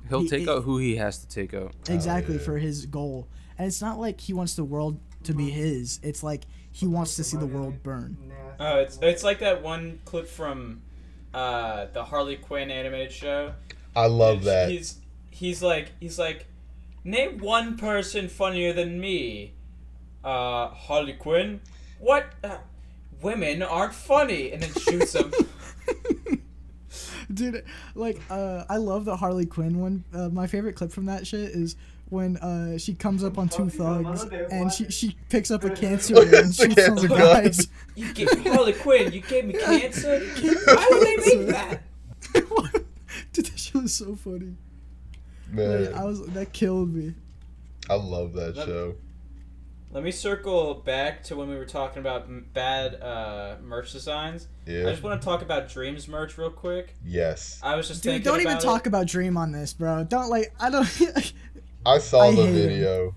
He'll 0.10 0.22
He- 0.22 0.30
take 0.30 0.42
he- 0.42 0.50
out 0.50 0.64
who 0.64 0.78
he 0.78 0.96
has 0.98 1.18
to 1.20 1.28
take 1.28 1.54
out. 1.54 1.74
exactly 1.90 2.36
yeah. 2.36 2.42
for 2.42 2.58
his 2.58 2.86
goal. 2.86 3.28
And 3.58 3.68
it's 3.68 3.82
not 3.82 4.00
like 4.00 4.20
he 4.22 4.34
wants 4.34 4.56
the 4.56 4.64
world 4.64 5.00
to 5.24 5.34
be 5.34 5.50
his. 5.50 6.00
It's 6.04 6.24
like 6.24 6.44
he 6.72 6.88
wants 6.88 7.16
to 7.18 7.24
see 7.24 7.38
the 7.38 7.46
world 7.48 7.84
burn. 7.84 8.18
Oh, 8.60 8.80
it's 8.80 8.98
it's 9.02 9.24
like 9.24 9.40
that 9.40 9.62
one 9.62 10.00
clip 10.06 10.28
from 10.28 10.82
uh, 11.34 11.86
the 11.94 12.04
Harley 12.04 12.38
Quinn 12.38 12.72
animated 12.72 13.12
show. 13.12 13.54
I 13.96 14.08
love 14.08 14.42
He's- 14.42 14.46
that. 14.46 14.70
He's 14.72 15.00
he's 15.30 15.62
like 15.64 15.92
he's 16.00 16.18
like, 16.20 16.46
name 17.04 17.38
one 17.38 17.78
person 17.78 18.28
funnier 18.30 18.74
than 18.74 19.00
me. 19.00 19.54
Uh, 20.24 20.68
Harley 20.70 21.14
Quinn. 21.14 21.62
What? 22.00 22.26
Uh, 22.44 22.58
women 23.22 23.62
aren't 23.62 23.94
funny, 23.94 24.52
and 24.52 24.64
then 24.64 24.74
shoots 24.74 25.14
him. 25.14 25.32
Dude, 27.36 27.64
like, 27.96 28.20
uh, 28.30 28.66
I 28.70 28.78
love 28.78 29.06
the 29.06 29.16
Harley 29.16 29.46
Quinn 29.46 29.80
one. 29.80 30.04
Uh, 30.14 30.30
my 30.30 30.48
favorite 30.48 30.74
clip 30.76 30.92
from 30.92 31.06
that 31.06 31.26
shit 31.28 31.52
is 31.52 31.76
when 32.10 32.36
uh, 32.38 32.78
she 32.78 32.94
comes 32.94 33.24
up 33.24 33.38
on 33.38 33.48
two 33.48 33.70
thugs 33.70 34.24
and 34.52 34.72
she, 34.72 34.90
she 34.92 35.16
picks 35.30 35.50
up 35.50 35.64
a 35.64 35.70
cancer 35.76 36.22
and 36.22 36.28
It's 36.34 36.60
a 36.60 36.64
shoots 36.66 36.76
one 36.76 36.98
cancer 36.98 37.08
the 37.08 37.16
guys. 37.16 37.68
you 37.96 38.14
gave 38.14 38.30
Harley 38.48 38.74
Quinn. 38.74 39.12
You 39.14 39.22
gave 39.22 39.46
me 39.46 39.54
cancer. 39.54 40.20
Why 40.20 40.88
would 40.92 41.02
they 41.08 41.16
make 41.38 41.48
that? 41.56 41.82
Dude, 43.34 43.46
that 43.46 43.60
shit 43.60 43.76
was 43.82 43.94
so 43.94 44.16
funny. 44.16 44.56
Man, 45.50 45.86
Like, 45.86 45.96
I 45.96 46.04
was 46.04 46.26
that 46.28 46.52
killed 46.54 46.94
me. 46.94 47.14
I 47.90 47.96
love 47.96 48.34
that 48.34 48.56
Let- 48.58 48.68
show. 48.68 48.96
Let 49.94 50.04
me 50.04 50.12
circle 50.12 50.76
back 50.76 51.22
to 51.26 51.36
when 51.36 51.50
we 51.50 51.56
were 51.56 51.66
talking 51.66 52.00
about 52.00 52.24
m- 52.24 52.46
bad 52.54 52.96
uh, 53.02 53.56
merch 53.62 53.92
designs. 53.92 54.48
Yeah. 54.66 54.88
I 54.88 54.92
just 54.92 55.04
want 55.04 55.22
to 55.22 55.26
talk 55.26 55.42
about 55.42 55.68
Dreams 55.70 56.08
merch 56.08 56.38
real 56.38 56.50
quick. 56.50 56.96
Yes. 57.06 57.60
I 57.62 57.76
was 57.76 57.90
just 57.90 58.02
Dude, 58.02 58.14
thinking 58.14 58.24
don't 58.32 58.40
even 58.40 58.54
about 58.54 58.64
talk 58.64 58.86
about 58.88 59.08
Dream 59.08 59.36
on 59.36 59.52
this, 59.52 59.74
bro. 59.74 60.06
Don't 60.06 60.30
like 60.30 60.54
I 60.62 60.70
don't. 60.70 60.88
I 61.86 61.98
saw 61.98 62.22
I 62.22 62.32
the 62.32 62.38
hate 62.38 62.46
him. 62.48 62.54
video. 62.56 63.16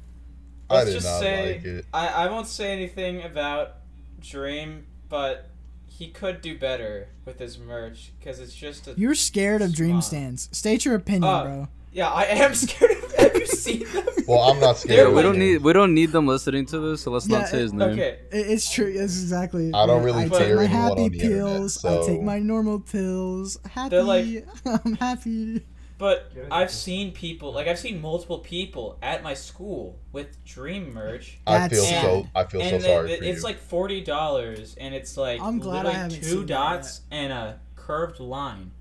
I 0.69 0.75
Let's 0.75 0.87
did 0.87 0.93
just 0.95 1.07
not 1.07 1.21
say 1.21 1.53
like 1.55 1.65
it. 1.65 1.87
I, 1.95 2.09
I 2.09 2.31
won't 2.31 2.49
say 2.49 2.73
anything 2.73 3.23
about 3.23 3.77
Dream, 4.21 4.87
but 5.09 5.51
he 5.87 6.09
could 6.09 6.41
do 6.41 6.59
better 6.59 7.09
with 7.25 7.39
his 7.39 7.57
merch 7.57 8.13
because 8.19 8.41
it's 8.41 8.55
just 8.55 8.89
a 8.89 8.95
You're 8.97 9.15
scared 9.15 9.63
of 9.63 9.73
Dream 9.75 10.01
stands. 10.03 10.49
State 10.57 10.85
your 10.85 10.97
opinion, 10.97 11.25
Uh, 11.25 11.45
bro. 11.45 11.69
yeah. 11.93 12.09
I 12.11 12.25
am 12.25 12.53
scared. 12.57 12.91
of 12.91 13.14
Have 13.25 13.37
you 13.41 13.47
seen 13.47 13.85
them? 13.93 14.07
Well, 14.27 14.41
I'm 14.41 14.59
not 14.61 14.79
scared. 14.79 15.09
Yeah, 15.09 15.15
we 15.15 15.23
don't 15.23 15.39
need 15.39 15.59
we 15.63 15.73
don't 15.73 15.93
need 15.95 16.13
them 16.13 16.27
listening 16.27 16.67
to 16.67 16.79
this, 16.79 17.03
so 17.03 17.11
let's 17.11 17.29
Yeah, 17.29 17.39
not 17.41 17.49
say 17.49 17.59
his 17.59 17.73
it- 17.73 17.77
name. 17.77 17.91
Okay. 17.91 18.19
It, 18.33 18.47
it's 18.51 18.73
true. 18.73 18.87
It's 18.87 19.21
exactly. 19.23 19.71
I 19.75 19.87
don't 19.87 20.03
really 20.03 20.25
I 20.25 20.29
fear 20.29 20.39
take 20.39 20.57
my 20.57 20.65
happy 20.65 20.91
on 20.91 20.97
the 21.13 21.19
internet, 21.19 21.31
pills. 21.47 21.85
I 21.85 22.07
take 22.07 22.23
my 22.23 22.39
normal 22.39 22.81
pills. 22.81 23.59
Happy. 23.71 23.89
They're 23.91 24.03
like- 24.03 24.47
I'm 24.85 24.95
happy. 24.97 25.67
But 25.97 26.33
I've 26.51 26.73
seen 26.73 27.13
people 27.13 27.53
like 27.53 27.69
I've 27.69 27.79
seen 27.79 28.01
multiple 28.01 28.41
people 28.41 28.99
at 29.01 29.23
my 29.23 29.33
school 29.35 29.99
with 30.13 30.43
Dream 30.45 30.93
merch. 30.93 31.39
I 31.47 31.69
feel 31.69 31.83
That's 31.85 32.01
so. 32.03 32.27
I 32.35 32.45
feel 32.45 32.61
so 32.63 32.67
and 32.67 32.83
sorry 32.83 33.09
then 33.09 33.19
for 33.19 33.25
it's 33.25 33.39
you. 33.39 33.45
like 33.45 33.59
forty 33.59 34.01
dollars, 34.03 34.75
and 34.75 34.93
it's 34.93 35.17
like 35.17 35.41
I'm 35.41 35.61
glad 35.61 35.87
I 35.87 35.91
literally 35.91 36.17
haven't 36.17 36.23
two 36.31 36.45
dots 36.45 37.03
and 37.13 37.33
a 37.33 37.61
curved 37.77 38.19
line, 38.19 38.73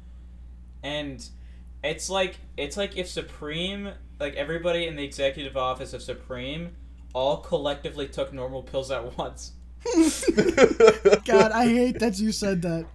and 0.82 1.24
it's 1.84 2.10
like 2.10 2.38
it's 2.58 2.78
like 2.78 2.98
if 2.98 3.08
Supreme, 3.08 3.92
like 4.20 4.36
everybody 4.36 4.88
in 4.88 4.96
the 4.96 5.04
executive 5.04 5.56
office 5.58 5.94
of 5.94 6.02
Supreme, 6.02 6.76
all 7.14 7.38
collectively 7.38 8.08
took 8.08 8.34
normal 8.34 8.64
pills 8.64 8.92
at 8.92 9.18
once. 9.18 9.54
God, 11.26 11.52
I 11.52 11.66
hate 11.68 12.00
that 12.00 12.18
you 12.18 12.32
said 12.32 12.62
that. 12.62 12.86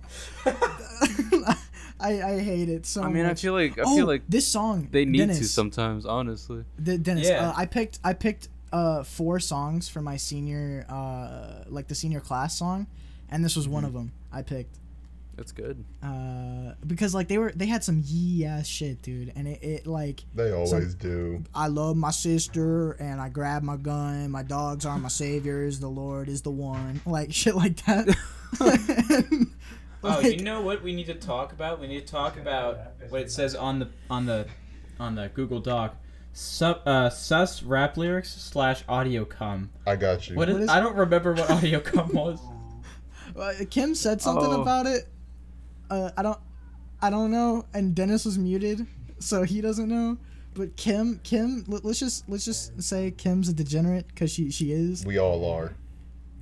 I 2.01 2.23
I 2.23 2.39
hate 2.39 2.69
it 2.69 2.86
so 2.86 3.03
I 3.03 3.09
mean, 3.09 3.24
I 3.24 3.28
much. 3.31 3.43
feel 3.43 3.53
like 3.53 3.78
I 3.78 3.82
oh, 3.85 3.97
feel 3.97 4.07
like 4.07 4.23
this 4.28 4.47
song. 4.47 4.89
they 4.90 5.05
need 5.05 5.19
Dennis, 5.19 5.39
to 5.40 5.45
sometimes, 5.47 6.07
honestly. 6.07 6.65
De- 6.82 6.99
Dennis, 6.99 7.28
Yeah. 7.28 7.49
uh, 7.51 7.55
I 7.57 7.66
picked 7.66 7.99
I 8.05 8.12
picked 8.15 8.49
uh 8.73 9.03
four 9.03 9.40
songs 9.40 9.89
for 9.89 10.01
my 10.01 10.16
senior 10.16 10.86
uh 10.89 11.65
like 11.69 11.89
the 11.89 11.95
senior 11.95 12.20
class 12.20 12.57
song, 12.57 12.86
and 13.28 13.45
this 13.45 13.57
was 13.57 13.66
one 13.69 13.82
Mm-hmm. 13.82 13.86
of 13.89 13.93
them. 13.95 14.12
I 14.32 14.43
picked 14.43 14.78
That's 15.39 15.52
good. 15.52 15.85
uh 16.02 16.74
because 16.85 17.15
like 17.15 17.28
they 17.28 17.39
were 17.39 17.52
they 17.55 17.66
had 17.66 17.85
some 17.85 18.02
yee 18.05 18.44
ass 18.44 18.66
shit, 18.66 19.02
dude, 19.02 19.32
and 19.36 19.47
it, 19.47 19.62
it 19.62 19.86
like 19.86 20.24
they 20.35 20.51
always 20.51 20.70
some- 20.70 20.97
do. 20.98 21.44
I 21.55 21.69
love 21.69 21.97
my 21.97 22.10
sister 22.10 22.93
and 22.94 23.20
I 23.20 23.28
grab 23.28 23.62
my 23.62 23.77
gun. 23.77 24.31
My 24.32 24.43
dogs 24.43 24.85
are 24.85 24.98
my 24.98 25.09
saviors. 25.09 25.78
The 25.78 25.89
Lord 25.89 26.28
is 26.28 26.43
the 26.43 26.51
one. 26.51 27.01
Like 27.06 27.32
shit 27.40 27.55
like 27.55 27.77
that. 27.86 28.16
Oh, 28.60 30.20
Like, 30.23 30.39
you 30.39 30.43
know 30.44 30.60
what 30.62 30.82
we 30.82 30.93
need 30.94 31.06
to 31.06 31.15
talk 31.15 31.52
about? 31.52 31.81
We 31.81 31.86
need 31.89 32.06
to 32.06 32.12
talk 32.12 32.36
about 32.36 32.78
what 33.09 33.20
it 33.23 33.31
says 33.32 33.55
on 33.55 33.78
the 33.81 33.89
on 34.10 34.27
the 34.27 34.47
on 35.01 35.15
the 35.15 35.28
Google 35.35 35.60
Doc. 35.60 35.97
Sub, 36.32 36.82
uh, 36.86 37.10
sus 37.10 37.62
rap 37.65 37.97
lyrics 37.97 38.32
slash 38.32 38.85
audio 38.89 39.24
com. 39.24 39.70
I 39.86 39.97
got 39.97 40.28
you. 40.28 40.36
What 40.36 40.48
is, 40.48 40.55
What 40.55 40.62
is- 40.65 40.69
I 40.69 40.78
don't 40.81 40.94
remember 40.97 41.32
what 41.35 41.51
audio 41.51 41.81
com 41.81 42.12
was. 42.12 42.40
Kim 43.70 43.94
said 43.94 44.20
something 44.23 44.52
Oh. 44.52 44.62
about 44.62 44.86
it. 44.86 45.09
Uh, 45.90 46.10
I 46.16 46.23
don't, 46.23 46.39
I 47.02 47.10
don't 47.10 47.31
know. 47.31 47.65
And 47.74 47.94
Dennis 47.94 48.24
was 48.24 48.39
muted, 48.39 48.86
so 49.19 49.43
he 49.43 49.60
doesn't 49.60 49.89
know. 49.89 50.19
But 50.55 50.77
Kim, 50.77 51.20
Kim, 51.23 51.65
let, 51.69 51.85
us 51.85 51.98
just 52.01 52.28
let's 52.28 52.44
just 52.44 52.82
say 52.82 53.10
Kim's 53.12 53.48
a 53.48 53.52
degenerate 53.52 54.09
because 54.09 54.32
she 54.32 54.51
she 54.51 54.73
is. 54.73 55.05
We 55.06 55.19
all 55.19 55.44
are. 55.51 55.74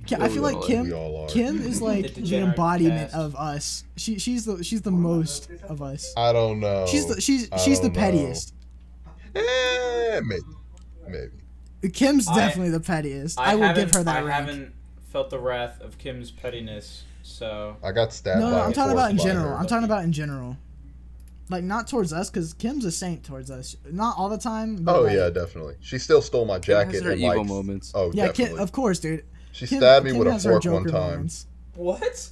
Ki- 0.07 0.15
I 0.15 0.29
feel 0.29 0.41
like 0.41 0.59
We 0.61 0.67
Kim, 0.67 0.93
all 0.93 1.23
are. 1.23 1.27
Kim 1.27 1.61
is 1.61 1.81
like 1.83 2.13
the 2.13 2.21
degenerate 2.21 2.49
embodiment 2.49 3.11
cast. 3.11 3.15
of 3.15 3.35
us. 3.35 3.83
She 3.97 4.17
she's 4.17 4.45
the 4.45 4.63
she's 4.63 4.81
the 4.81 4.91
most 4.91 5.49
of 5.69 5.81
us. 5.81 6.13
I 6.17 6.33
don't 6.33 6.59
know. 6.59 6.85
She's 6.87 7.05
the 7.07 7.21
she's 7.21 7.51
I 7.51 7.57
she's 7.57 7.79
the 7.81 7.89
pettiest. 7.91 8.53
Eh, 9.35 10.21
maybe. 10.25 10.41
Maybe. 11.07 11.89
Kim's 11.93 12.27
I- 12.27 12.35
definitely 12.35 12.71
the 12.71 12.79
pettiest. 12.79 13.39
I, 13.39 13.55
will 13.55 13.73
give 13.73 13.91
her 13.91 14.03
that 14.03 14.17
I 14.17 14.21
rank. 14.21 14.31
haven't 14.47 14.73
felt 15.11 15.29
the 15.29 15.39
wrath 15.39 15.79
of 15.81 15.97
Kim's 15.97 16.31
pettiness, 16.31 17.03
so 17.27 17.75
I 17.83 17.91
got 17.91 18.13
stabbed. 18.13 18.39
No, 18.39 18.45
by 18.47 18.51
no, 18.51 18.57
a 18.57 18.65
I'm 18.65 18.73
talking 18.73 18.93
about 18.93 19.11
in 19.11 19.17
general. 19.17 19.53
I'm 19.55 19.67
talking 19.67 19.85
about 19.85 20.03
in 20.03 20.11
general. 20.13 20.57
Like 21.49 21.63
not 21.63 21.87
towards 21.87 22.11
us, 22.11 22.29
because 22.29 22.53
Kim's 22.53 22.83
a 22.85 22.91
saint 22.91 23.23
towards 23.23 23.49
us. 23.51 23.75
Not 23.89 24.17
all 24.17 24.27
the 24.29 24.37
time. 24.37 24.77
But 24.83 24.95
Oh 24.97 25.01
like- 25.03 25.15
yeah, 25.15 25.29
definitely. 25.29 25.75
She 25.79 25.97
still 25.97 26.21
stole 26.21 26.45
my 26.45 26.59
Kim 26.59 26.75
has 26.75 26.85
jacket 26.87 27.03
her 27.05 27.11
and 27.11 27.21
evil 27.21 27.37
like. 27.37 27.47
moments. 27.47 27.91
Oh, 27.95 28.11
Yeah. 28.13 28.31
Kim, 28.33 28.57
of 28.59 28.71
course, 28.73 28.99
dude. 28.99 29.23
she 29.53 29.65
Kim, 29.67 29.77
stabbed 29.79 30.05
me 30.05 30.11
Kim 30.11 30.19
with 30.19 30.27
a 30.27 30.39
fork 30.39 30.65
one 30.65 30.83
time. 30.85 30.91
moments. 31.11 31.45
what? 31.75 32.29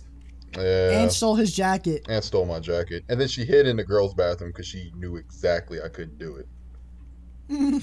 Yeah. 0.58 1.02
And 1.02 1.12
stole 1.12 1.36
his 1.36 1.54
jacket. 1.56 2.06
and 2.10 2.24
stole 2.24 2.46
my 2.46 2.60
jacket. 2.60 3.04
And 3.10 3.20
then 3.20 3.28
she 3.30 3.46
hid 3.46 3.68
in 3.68 3.76
the 3.78 3.84
girls' 3.84 4.14
bathroom 4.14 4.52
because 4.52 4.68
she 4.68 4.92
knew 4.96 5.16
exactly 5.18 5.82
I 5.82 5.88
couldn't 5.90 6.18
do 6.18 6.36
it. 6.38 6.48
you 7.50 7.80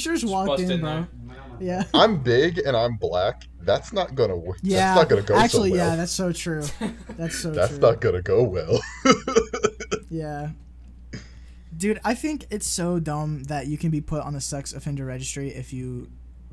should 0.00 0.12
just 0.12 0.22
Just 0.22 0.26
walk 0.26 0.58
in, 0.58 0.70
in 0.70 0.80
bro. 0.80 1.06
Yeah. 1.60 1.84
I'm 1.94 2.22
big 2.22 2.58
and 2.58 2.76
I'm 2.76 2.96
black. 2.96 3.44
That's 3.60 3.92
not 3.92 4.14
gonna 4.14 4.36
work. 4.36 4.58
Yeah. 4.62 4.94
That's 4.94 5.00
not 5.02 5.08
gonna 5.08 5.22
go 5.22 5.36
Actually, 5.36 5.70
so 5.70 5.76
well. 5.76 5.90
yeah, 5.90 5.96
that's 5.96 6.12
so 6.12 6.32
true. 6.32 6.64
That's 7.16 7.38
so 7.38 7.50
That's 7.50 7.70
true. 7.72 7.78
not 7.80 8.00
gonna 8.00 8.22
go 8.22 8.42
well. 8.42 8.80
Yeah. 10.10 10.50
Dude, 11.76 11.98
I 12.04 12.14
think 12.14 12.46
it's 12.50 12.66
so 12.66 13.00
dumb 13.00 13.44
that 13.44 13.66
you 13.66 13.76
can 13.78 13.90
be 13.90 14.00
put 14.00 14.22
on 14.22 14.32
the 14.32 14.40
sex 14.40 14.72
offender 14.72 15.04
registry 15.04 15.48
if 15.50 15.72
you 15.72 16.08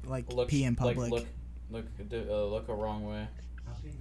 like 0.06 0.32
Look, 0.34 0.49
pee 0.49 0.64
in 0.64 0.73
like, 0.80 0.95
public. 0.95 1.11
look, 1.11 1.28
look, 1.69 1.86
uh, 2.11 2.45
look 2.45 2.69
a 2.69 2.73
wrong 2.73 3.06
way. 3.07 3.28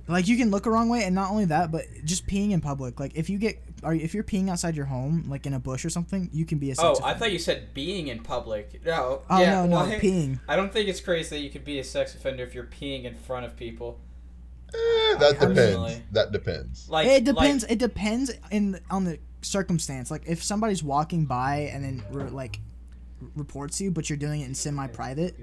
Like 0.08 0.26
you 0.26 0.36
can 0.36 0.50
look 0.50 0.66
a 0.66 0.70
wrong 0.70 0.88
way, 0.88 1.04
and 1.04 1.14
not 1.14 1.30
only 1.30 1.44
that, 1.46 1.70
but 1.70 1.84
just 2.04 2.26
peeing 2.26 2.50
in 2.50 2.60
public. 2.60 2.98
Like 2.98 3.12
if 3.14 3.30
you 3.30 3.38
get, 3.38 3.62
or 3.84 3.94
if 3.94 4.12
you're 4.12 4.24
peeing 4.24 4.50
outside 4.50 4.74
your 4.74 4.86
home, 4.86 5.24
like 5.28 5.46
in 5.46 5.54
a 5.54 5.60
bush 5.60 5.84
or 5.84 5.90
something, 5.90 6.28
you 6.32 6.44
can 6.44 6.58
be 6.58 6.72
a. 6.72 6.74
Sex 6.74 6.98
Oh, 7.00 7.04
I 7.04 7.14
thought 7.14 7.30
you 7.32 7.38
said 7.38 7.72
being 7.74 8.08
in 8.08 8.20
public. 8.22 8.84
No. 8.84 9.22
Oh 9.30 9.40
yeah, 9.40 9.62
no, 9.62 9.66
no, 9.66 9.76
why- 9.76 10.00
peeing. 10.00 10.40
I 10.48 10.56
don't 10.56 10.72
think 10.72 10.88
it's 10.88 11.00
crazy 11.00 11.36
that 11.36 11.42
you 11.42 11.50
could 11.50 11.64
be 11.64 11.78
a 11.78 11.84
sex 11.84 12.14
offender 12.14 12.42
if 12.42 12.54
you're 12.54 12.64
peeing 12.64 13.04
in 13.04 13.14
front 13.14 13.46
of 13.46 13.56
people. 13.56 14.00
Eh, 14.74 15.16
that 15.18 15.32
depends. 15.38 15.58
Personally. 15.58 16.02
That 16.12 16.32
depends. 16.32 16.88
Like 16.88 17.06
it 17.06 17.24
depends. 17.24 17.62
Like, 17.64 17.72
it 17.72 17.78
depends 17.78 18.32
in 18.50 18.80
on 18.90 19.04
the 19.04 19.18
circumstance. 19.42 20.10
Like 20.10 20.22
if 20.26 20.42
somebody's 20.42 20.82
walking 20.82 21.24
by 21.24 21.70
and 21.72 21.84
then 21.84 22.04
re- 22.10 22.30
like 22.30 22.58
reports 23.36 23.80
you, 23.80 23.90
but 23.90 24.08
you're 24.10 24.16
doing 24.16 24.40
it 24.40 24.46
in 24.46 24.54
semi-private, 24.54 25.36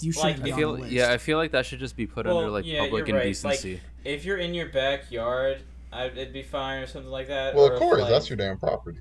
you 0.00 0.12
shouldn't 0.12 0.36
Like, 0.38 0.44
be 0.44 0.50
I 0.50 0.54
on 0.54 0.58
feel 0.58 0.72
the 0.74 0.80
list. 0.82 0.92
yeah, 0.92 1.12
I 1.12 1.18
feel 1.18 1.38
like 1.38 1.52
that 1.52 1.66
should 1.66 1.78
just 1.80 1.96
be 1.96 2.06
put 2.06 2.26
Well, 2.26 2.38
under 2.38 2.50
like 2.50 2.64
yeah, 2.66 2.80
public 2.80 3.08
you're 3.08 3.16
right. 3.16 3.24
Like, 3.44 3.64
indecency. 3.64 3.80
if 4.04 4.24
you're 4.24 4.38
in 4.38 4.54
your 4.54 4.68
backyard, 4.68 5.62
I, 5.92 6.06
it'd 6.06 6.32
be 6.32 6.42
fine 6.42 6.82
or 6.82 6.86
something 6.86 7.10
like 7.10 7.28
that. 7.28 7.54
Well, 7.54 7.64
or 7.64 7.68
of 7.68 7.72
if, 7.74 7.78
course, 7.78 8.00
like- 8.02 8.10
that's 8.10 8.28
your 8.30 8.36
damn 8.36 8.58
property. 8.58 8.98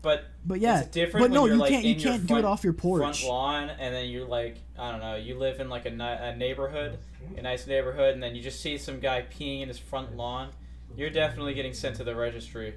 But 0.00 0.26
but 0.46 0.60
yeah, 0.60 0.80
it's 0.80 0.90
different 0.90 1.24
but 1.24 1.30
when 1.30 1.32
no, 1.32 1.46
you're, 1.46 1.54
you 1.56 1.60
like, 1.60 1.70
can't. 1.70 1.84
You 1.84 1.96
can't 1.96 2.24
do 2.24 2.36
it 2.36 2.44
off 2.44 2.62
your 2.62 2.72
porch, 2.72 3.00
front 3.02 3.24
lawn, 3.24 3.70
and 3.80 3.92
then 3.92 4.08
you're 4.08 4.28
like, 4.28 4.56
I 4.78 4.92
don't 4.92 5.00
know, 5.00 5.16
you 5.16 5.36
live 5.36 5.58
in 5.58 5.68
like 5.68 5.86
a, 5.86 5.90
ni- 5.90 6.04
a 6.04 6.36
neighborhood, 6.36 6.98
a 7.36 7.42
nice 7.42 7.66
neighborhood, 7.66 8.14
and 8.14 8.22
then 8.22 8.36
you 8.36 8.40
just 8.42 8.60
see 8.60 8.78
some 8.78 9.00
guy 9.00 9.22
peeing 9.22 9.60
in 9.62 9.66
his 9.68 9.78
front 9.78 10.16
lawn. 10.16 10.50
You're 10.96 11.10
definitely 11.10 11.54
getting 11.54 11.74
sent 11.74 11.96
to 11.96 12.04
the 12.04 12.14
registry. 12.14 12.74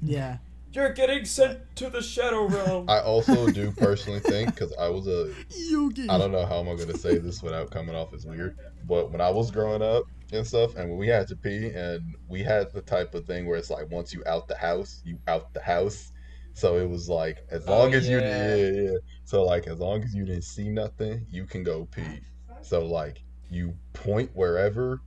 Yeah, 0.00 0.36
You're 0.72 0.92
getting 0.92 1.24
sent 1.26 1.60
to 1.76 1.90
the 1.90 2.00
shadow 2.02 2.46
realm. 2.46 2.88
I 2.88 3.00
also 3.00 3.50
do 3.50 3.70
personally 3.72 4.20
think 4.20 4.54
because 4.54 4.72
I 4.80 4.88
was 4.88 5.06
a 5.06 5.32
Yugi. 5.70 6.08
I 6.08 6.16
don't 6.18 6.32
know 6.32 6.46
how 6.46 6.60
am 6.60 6.68
I 6.68 6.74
gonna 6.76 6.96
say 6.96 7.18
this 7.18 7.42
without 7.42 7.70
coming 7.70 7.94
off 7.94 8.14
as 8.14 8.24
weird, 8.24 8.56
but 8.88 9.10
when 9.10 9.20
I 9.20 9.30
was 9.30 9.50
growing 9.50 9.82
up 9.82 10.04
and 10.32 10.46
stuff, 10.46 10.76
and 10.76 10.88
when 10.88 10.98
we 10.98 11.08
had 11.08 11.28
to 11.28 11.36
pee, 11.36 11.66
and 11.68 12.14
we 12.28 12.42
had 12.42 12.72
the 12.72 12.80
type 12.80 13.14
of 13.14 13.26
thing 13.26 13.46
where 13.46 13.58
it's 13.58 13.68
like 13.70 13.90
once 13.90 14.14
you 14.14 14.22
out 14.26 14.48
the 14.48 14.56
house, 14.56 15.02
you 15.04 15.18
out 15.28 15.52
the 15.52 15.60
house. 15.60 16.10
So 16.54 16.76
it 16.76 16.88
was 16.88 17.08
like 17.08 17.44
as 17.50 17.64
Oh, 17.66 17.78
long 17.78 17.94
as 17.94 18.08
you 18.08 18.18
yeah. 18.20 18.56
yeah, 18.56 18.66
yeah. 18.70 18.96
So 19.24 19.44
like 19.44 19.66
as 19.66 19.78
long 19.78 20.02
as 20.02 20.14
you 20.14 20.24
didn't 20.24 20.44
see 20.44 20.70
nothing, 20.70 21.26
you 21.30 21.44
can 21.44 21.62
go 21.64 21.86
pee. 21.90 22.20
So 22.62 22.84
like 22.86 23.22
you 23.50 23.74
point 23.92 24.30
wherever, 24.34 25.00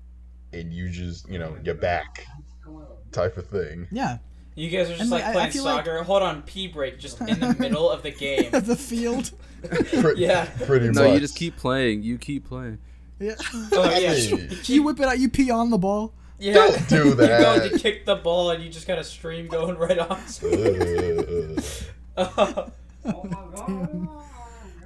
and 0.54 0.72
you 0.72 0.90
just 0.90 1.28
you 1.28 1.40
know 1.40 1.58
you're 1.64 1.74
back, 1.76 2.26
type 3.12 3.38
of 3.38 3.48
thing. 3.48 3.88
Yeah. 3.92 4.18
You 4.56 4.70
guys 4.70 4.88
are 4.88 4.92
just 4.92 5.02
And, 5.02 5.10
like, 5.10 5.24
like, 5.24 5.28
I- 5.28 5.30
I 5.30 5.34
playing 5.34 5.52
feel 5.52 5.64
like- 5.66 5.86
soccer. 5.86 6.04
Hold 6.04 6.24
on, 6.24 6.42
pee 6.44 6.68
break, 6.68 6.98
just 7.00 7.20
in 7.22 7.40
the 7.40 7.56
middle 7.60 7.90
of 7.90 8.04
the 8.04 8.12
game. 8.12 8.52
the 8.52 8.76
field. 8.76 9.32
Yeah. 10.16 10.46
pretty 10.66 10.88
much. 10.88 10.96
No, 10.96 11.12
you 11.14 11.20
just 11.20 11.36
keep 11.36 11.58
playing. 11.58 12.04
You 12.04 12.18
keep 12.20 12.48
playing. 12.48 12.78
Yeah. 13.20 13.34
Oh 13.72 13.98
yeah, 14.00 14.14
mean, 14.36 14.50
you 14.66 14.84
whip 14.84 15.00
it 15.00 15.06
out. 15.08 15.18
You 15.20 15.28
pee 15.30 15.50
on 15.50 15.70
the 15.72 15.78
ball. 15.78 16.14
yeah. 16.38 16.54
Don't 16.54 16.88
do 16.90 17.14
that. 17.16 17.40
You 17.40 17.46
go 17.46 17.60
that. 17.60 17.72
to 17.72 17.80
kick 17.80 18.06
the 18.06 18.16
ball 18.18 18.52
and 18.52 18.64
you 18.64 18.70
just 18.70 18.86
got 18.88 19.00
a 19.00 19.04
stream 19.04 19.48
going 19.48 19.76
right 19.78 19.98
onto 19.98 21.56
Ugh. 22.18 22.72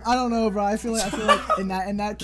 I 0.05 0.15
don't 0.15 0.31
know, 0.31 0.49
bro. 0.49 0.63
I 0.63 0.77
feel 0.77 0.93
like 0.93 1.03
I 1.05 1.09
feel 1.09 1.25
like 1.25 1.59
in 1.59 1.67
that 1.69 1.87
in 1.89 1.97
that 1.97 2.21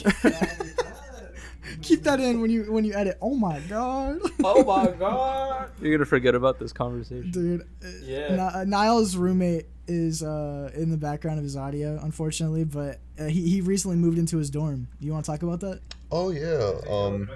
keep 1.82 2.04
that 2.04 2.20
in 2.20 2.42
when 2.42 2.50
you 2.52 2.72
when 2.72 2.86
you 2.86 2.94
edit. 2.94 3.18
Oh 3.22 3.36
my 3.36 3.60
god, 3.62 4.20
oh 4.44 4.64
my 4.64 4.92
god. 5.00 5.70
You're 5.82 5.98
gonna 5.98 6.06
forget 6.06 6.36
about 6.36 6.60
this 6.60 6.72
conversation. 6.74 7.32
dude. 7.32 7.62
uh, 7.62 7.88
Yeah. 8.04 8.30
Ni- 8.36 8.40
uh, 8.42 8.66
Nyles' 8.66 9.18
roommate 9.18 9.66
is 9.88 10.24
uh 10.24 10.72
in 10.76 10.90
the 10.90 10.98
background 10.98 11.38
of 11.38 11.44
his 11.44 11.56
audio, 11.56 12.00
unfortunately, 12.02 12.64
but 12.64 13.00
uh, 13.20 13.26
he 13.26 13.48
he 13.50 13.62
recently 13.62 13.98
moved 13.98 14.18
into 14.18 14.38
his 14.38 14.50
dorm. 14.50 14.88
You 15.00 15.12
want 15.14 15.26
to 15.26 15.32
talk 15.32 15.44
about 15.44 15.60
that? 15.62 15.80
Oh 16.12 16.32
yeah. 16.32 16.72
Um 16.90 17.30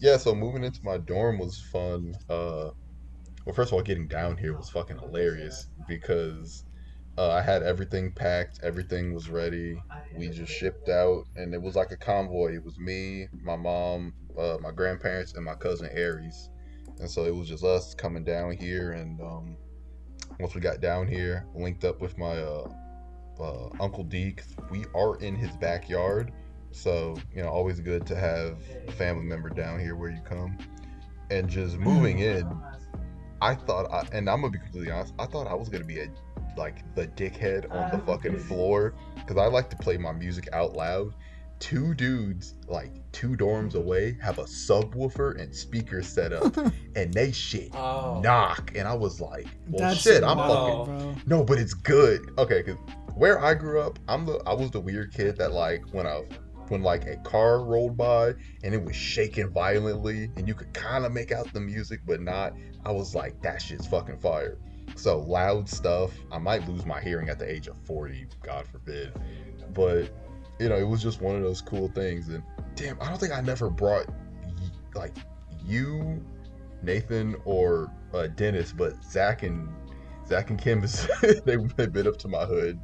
yeah, 0.00 0.16
so 0.16 0.34
moving 0.34 0.64
into 0.64 0.82
my 0.84 0.98
dorm 0.98 1.38
was 1.38 1.60
fun. 1.60 2.14
Uh 2.30 2.70
well 3.44 3.54
first 3.54 3.70
of 3.70 3.74
all 3.74 3.82
getting 3.82 4.06
down 4.06 4.36
here 4.36 4.56
was 4.56 4.70
fucking 4.70 4.98
hilarious 4.98 5.66
because 5.88 6.64
uh, 7.18 7.30
I 7.30 7.42
had 7.42 7.62
everything 7.62 8.12
packed, 8.12 8.60
everything 8.62 9.12
was 9.12 9.28
ready. 9.28 9.82
We 10.16 10.28
just 10.28 10.52
shipped 10.52 10.88
out 10.88 11.24
and 11.36 11.54
it 11.54 11.60
was 11.60 11.76
like 11.76 11.90
a 11.90 11.96
convoy. 11.96 12.54
It 12.54 12.64
was 12.64 12.78
me, 12.78 13.28
my 13.42 13.56
mom, 13.56 14.14
uh, 14.38 14.58
my 14.60 14.70
grandparents 14.70 15.34
and 15.34 15.44
my 15.44 15.54
cousin 15.54 15.88
Aries. 15.92 16.50
And 17.00 17.10
so 17.10 17.24
it 17.24 17.34
was 17.34 17.48
just 17.48 17.64
us 17.64 17.94
coming 17.94 18.24
down 18.24 18.52
here 18.52 18.92
and 18.92 19.20
um 19.20 19.56
once 20.40 20.54
we 20.54 20.60
got 20.60 20.80
down 20.80 21.06
here, 21.06 21.46
linked 21.54 21.84
up 21.84 22.00
with 22.00 22.16
my 22.16 22.38
uh, 22.38 22.68
uh 23.40 23.68
Uncle 23.80 24.04
Deke. 24.04 24.42
We 24.70 24.84
are 24.94 25.18
in 25.18 25.36
his 25.36 25.50
backyard. 25.56 26.32
So, 26.70 27.16
you 27.34 27.42
know, 27.42 27.48
always 27.48 27.80
good 27.80 28.06
to 28.06 28.16
have 28.16 28.58
a 28.88 28.92
family 28.92 29.24
member 29.24 29.50
down 29.50 29.78
here 29.78 29.94
where 29.94 30.10
you 30.10 30.22
come. 30.22 30.56
And 31.30 31.48
just 31.48 31.76
moving 31.76 32.20
in, 32.20 32.50
I 33.42 33.54
thought, 33.54 33.92
I, 33.92 34.06
and 34.16 34.28
I'm 34.28 34.40
gonna 34.40 34.52
be 34.52 34.58
completely 34.58 34.90
honest, 34.90 35.12
I 35.18 35.26
thought 35.26 35.46
I 35.46 35.54
was 35.54 35.68
gonna 35.68 35.84
be 35.84 36.00
a 36.00 36.06
like 36.56 36.82
the 36.94 37.06
dickhead 37.08 37.64
on 37.70 37.90
the 37.90 37.96
uh-huh. 37.96 38.00
fucking 38.06 38.38
floor 38.38 38.94
because 39.16 39.36
I 39.36 39.46
like 39.46 39.70
to 39.70 39.76
play 39.76 39.96
my 39.96 40.12
music 40.12 40.48
out 40.52 40.74
loud. 40.74 41.14
Two 41.58 41.94
dudes, 41.94 42.54
like 42.66 42.90
two 43.12 43.36
dorms 43.36 43.74
away, 43.74 44.16
have 44.20 44.38
a 44.38 44.44
subwoofer 44.44 45.40
and 45.40 45.54
speakers 45.54 46.08
set 46.08 46.32
up, 46.32 46.56
and 46.96 47.14
they 47.14 47.30
shit 47.30 47.70
Oh. 47.74 48.20
knock. 48.20 48.72
And 48.74 48.88
I 48.88 48.94
was 48.94 49.20
like, 49.20 49.46
well, 49.68 49.88
That's 49.90 50.00
shit, 50.00 50.24
I'm 50.24 50.38
no. 50.38 50.84
fucking 50.86 50.98
bro. 50.98 51.16
no, 51.38 51.44
but 51.44 51.58
it's 51.60 51.74
good. 51.74 52.32
Okay, 52.38 52.64
cause 52.64 52.76
where 53.14 53.38
I 53.44 53.54
grew 53.54 53.80
up, 53.80 53.98
I'm 54.08 54.26
the 54.26 54.42
I 54.46 54.54
was 54.54 54.70
the 54.72 54.80
weird 54.80 55.12
kid 55.14 55.36
that 55.38 55.52
like 55.52 55.82
when 55.92 56.04
a 56.06 56.22
when 56.68 56.82
like 56.82 57.06
a 57.06 57.16
car 57.18 57.62
rolled 57.64 57.96
by 57.96 58.32
and 58.64 58.74
it 58.74 58.82
was 58.82 58.96
shaking 58.96 59.50
violently 59.50 60.30
and 60.36 60.48
you 60.48 60.54
could 60.54 60.72
kind 60.72 61.04
of 61.04 61.12
make 61.12 61.30
out 61.30 61.52
the 61.52 61.60
music 61.60 62.00
but 62.06 62.20
not. 62.20 62.54
I 62.84 62.90
was 62.90 63.14
like, 63.14 63.40
that 63.42 63.62
shit's 63.62 63.86
fucking 63.86 64.18
fire. 64.18 64.58
So 64.94 65.20
loud 65.20 65.68
stuff. 65.68 66.12
I 66.30 66.38
might 66.38 66.68
lose 66.68 66.84
my 66.86 67.00
hearing 67.00 67.28
at 67.28 67.38
the 67.38 67.50
age 67.50 67.66
of 67.66 67.76
40, 67.84 68.26
God 68.42 68.66
forbid. 68.66 69.12
But 69.72 70.10
you 70.58 70.68
know, 70.68 70.76
it 70.76 70.86
was 70.86 71.02
just 71.02 71.20
one 71.20 71.34
of 71.34 71.42
those 71.42 71.60
cool 71.60 71.88
things. 71.88 72.28
And 72.28 72.42
damn, 72.76 73.00
I 73.00 73.08
don't 73.08 73.18
think 73.18 73.32
I 73.32 73.40
never 73.40 73.70
brought 73.70 74.06
like 74.94 75.14
you, 75.64 76.22
Nathan, 76.82 77.36
or 77.44 77.90
uh, 78.12 78.28
Dennis, 78.28 78.72
but 78.72 79.02
Zach 79.04 79.42
and 79.42 79.68
Zach 80.26 80.50
and 80.50 80.60
Kim 80.60 80.84
is 80.84 81.08
they 81.44 81.56
they've 81.56 81.92
been 81.92 82.06
up 82.06 82.18
to 82.18 82.28
my 82.28 82.44
hood. 82.44 82.78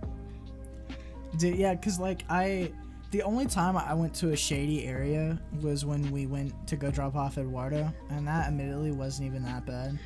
Dude, 1.37 1.57
yeah, 1.57 1.75
cause 1.75 2.01
like 2.01 2.25
I, 2.29 2.73
the 3.11 3.23
only 3.23 3.47
time 3.47 3.77
I 3.77 3.95
went 3.95 4.15
to 4.15 4.31
a 4.33 4.37
shady 4.37 4.87
area 4.87 5.39
was 5.61 5.85
when 5.85 6.11
we 6.11 6.27
went 6.27 6.67
to 6.69 6.77
go 6.77 6.91
drop 6.91 7.15
off 7.15 7.39
Eduardo, 7.39 7.93
and 8.11 8.27
that 8.27 8.49
admittedly 8.49 8.93
wasn't 8.93 9.27
even 9.27 9.43
that 9.45 9.67
bad. 9.67 9.99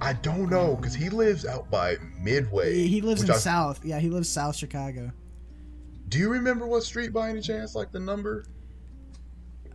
I 0.00 0.12
don't 0.14 0.48
know 0.48 0.76
because 0.76 0.94
he 0.94 1.08
lives 1.10 1.44
out 1.44 1.70
by 1.70 1.96
Midway. 2.20 2.74
He, 2.74 2.86
he 2.88 3.00
lives 3.00 3.22
in 3.22 3.30
I- 3.30 3.34
South. 3.36 3.84
Yeah, 3.84 3.98
he 3.98 4.08
lives 4.10 4.28
South 4.28 4.54
Chicago. 4.56 5.10
Do 6.08 6.18
you 6.18 6.28
remember 6.30 6.66
what 6.66 6.84
street 6.84 7.12
by 7.12 7.28
any 7.30 7.40
chance? 7.40 7.74
Like 7.74 7.90
the 7.92 8.00
number? 8.00 8.44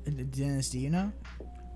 Uh, 0.07 0.11
Dennis, 0.31 0.69
do 0.69 0.79
you 0.79 0.89
know? 0.89 1.11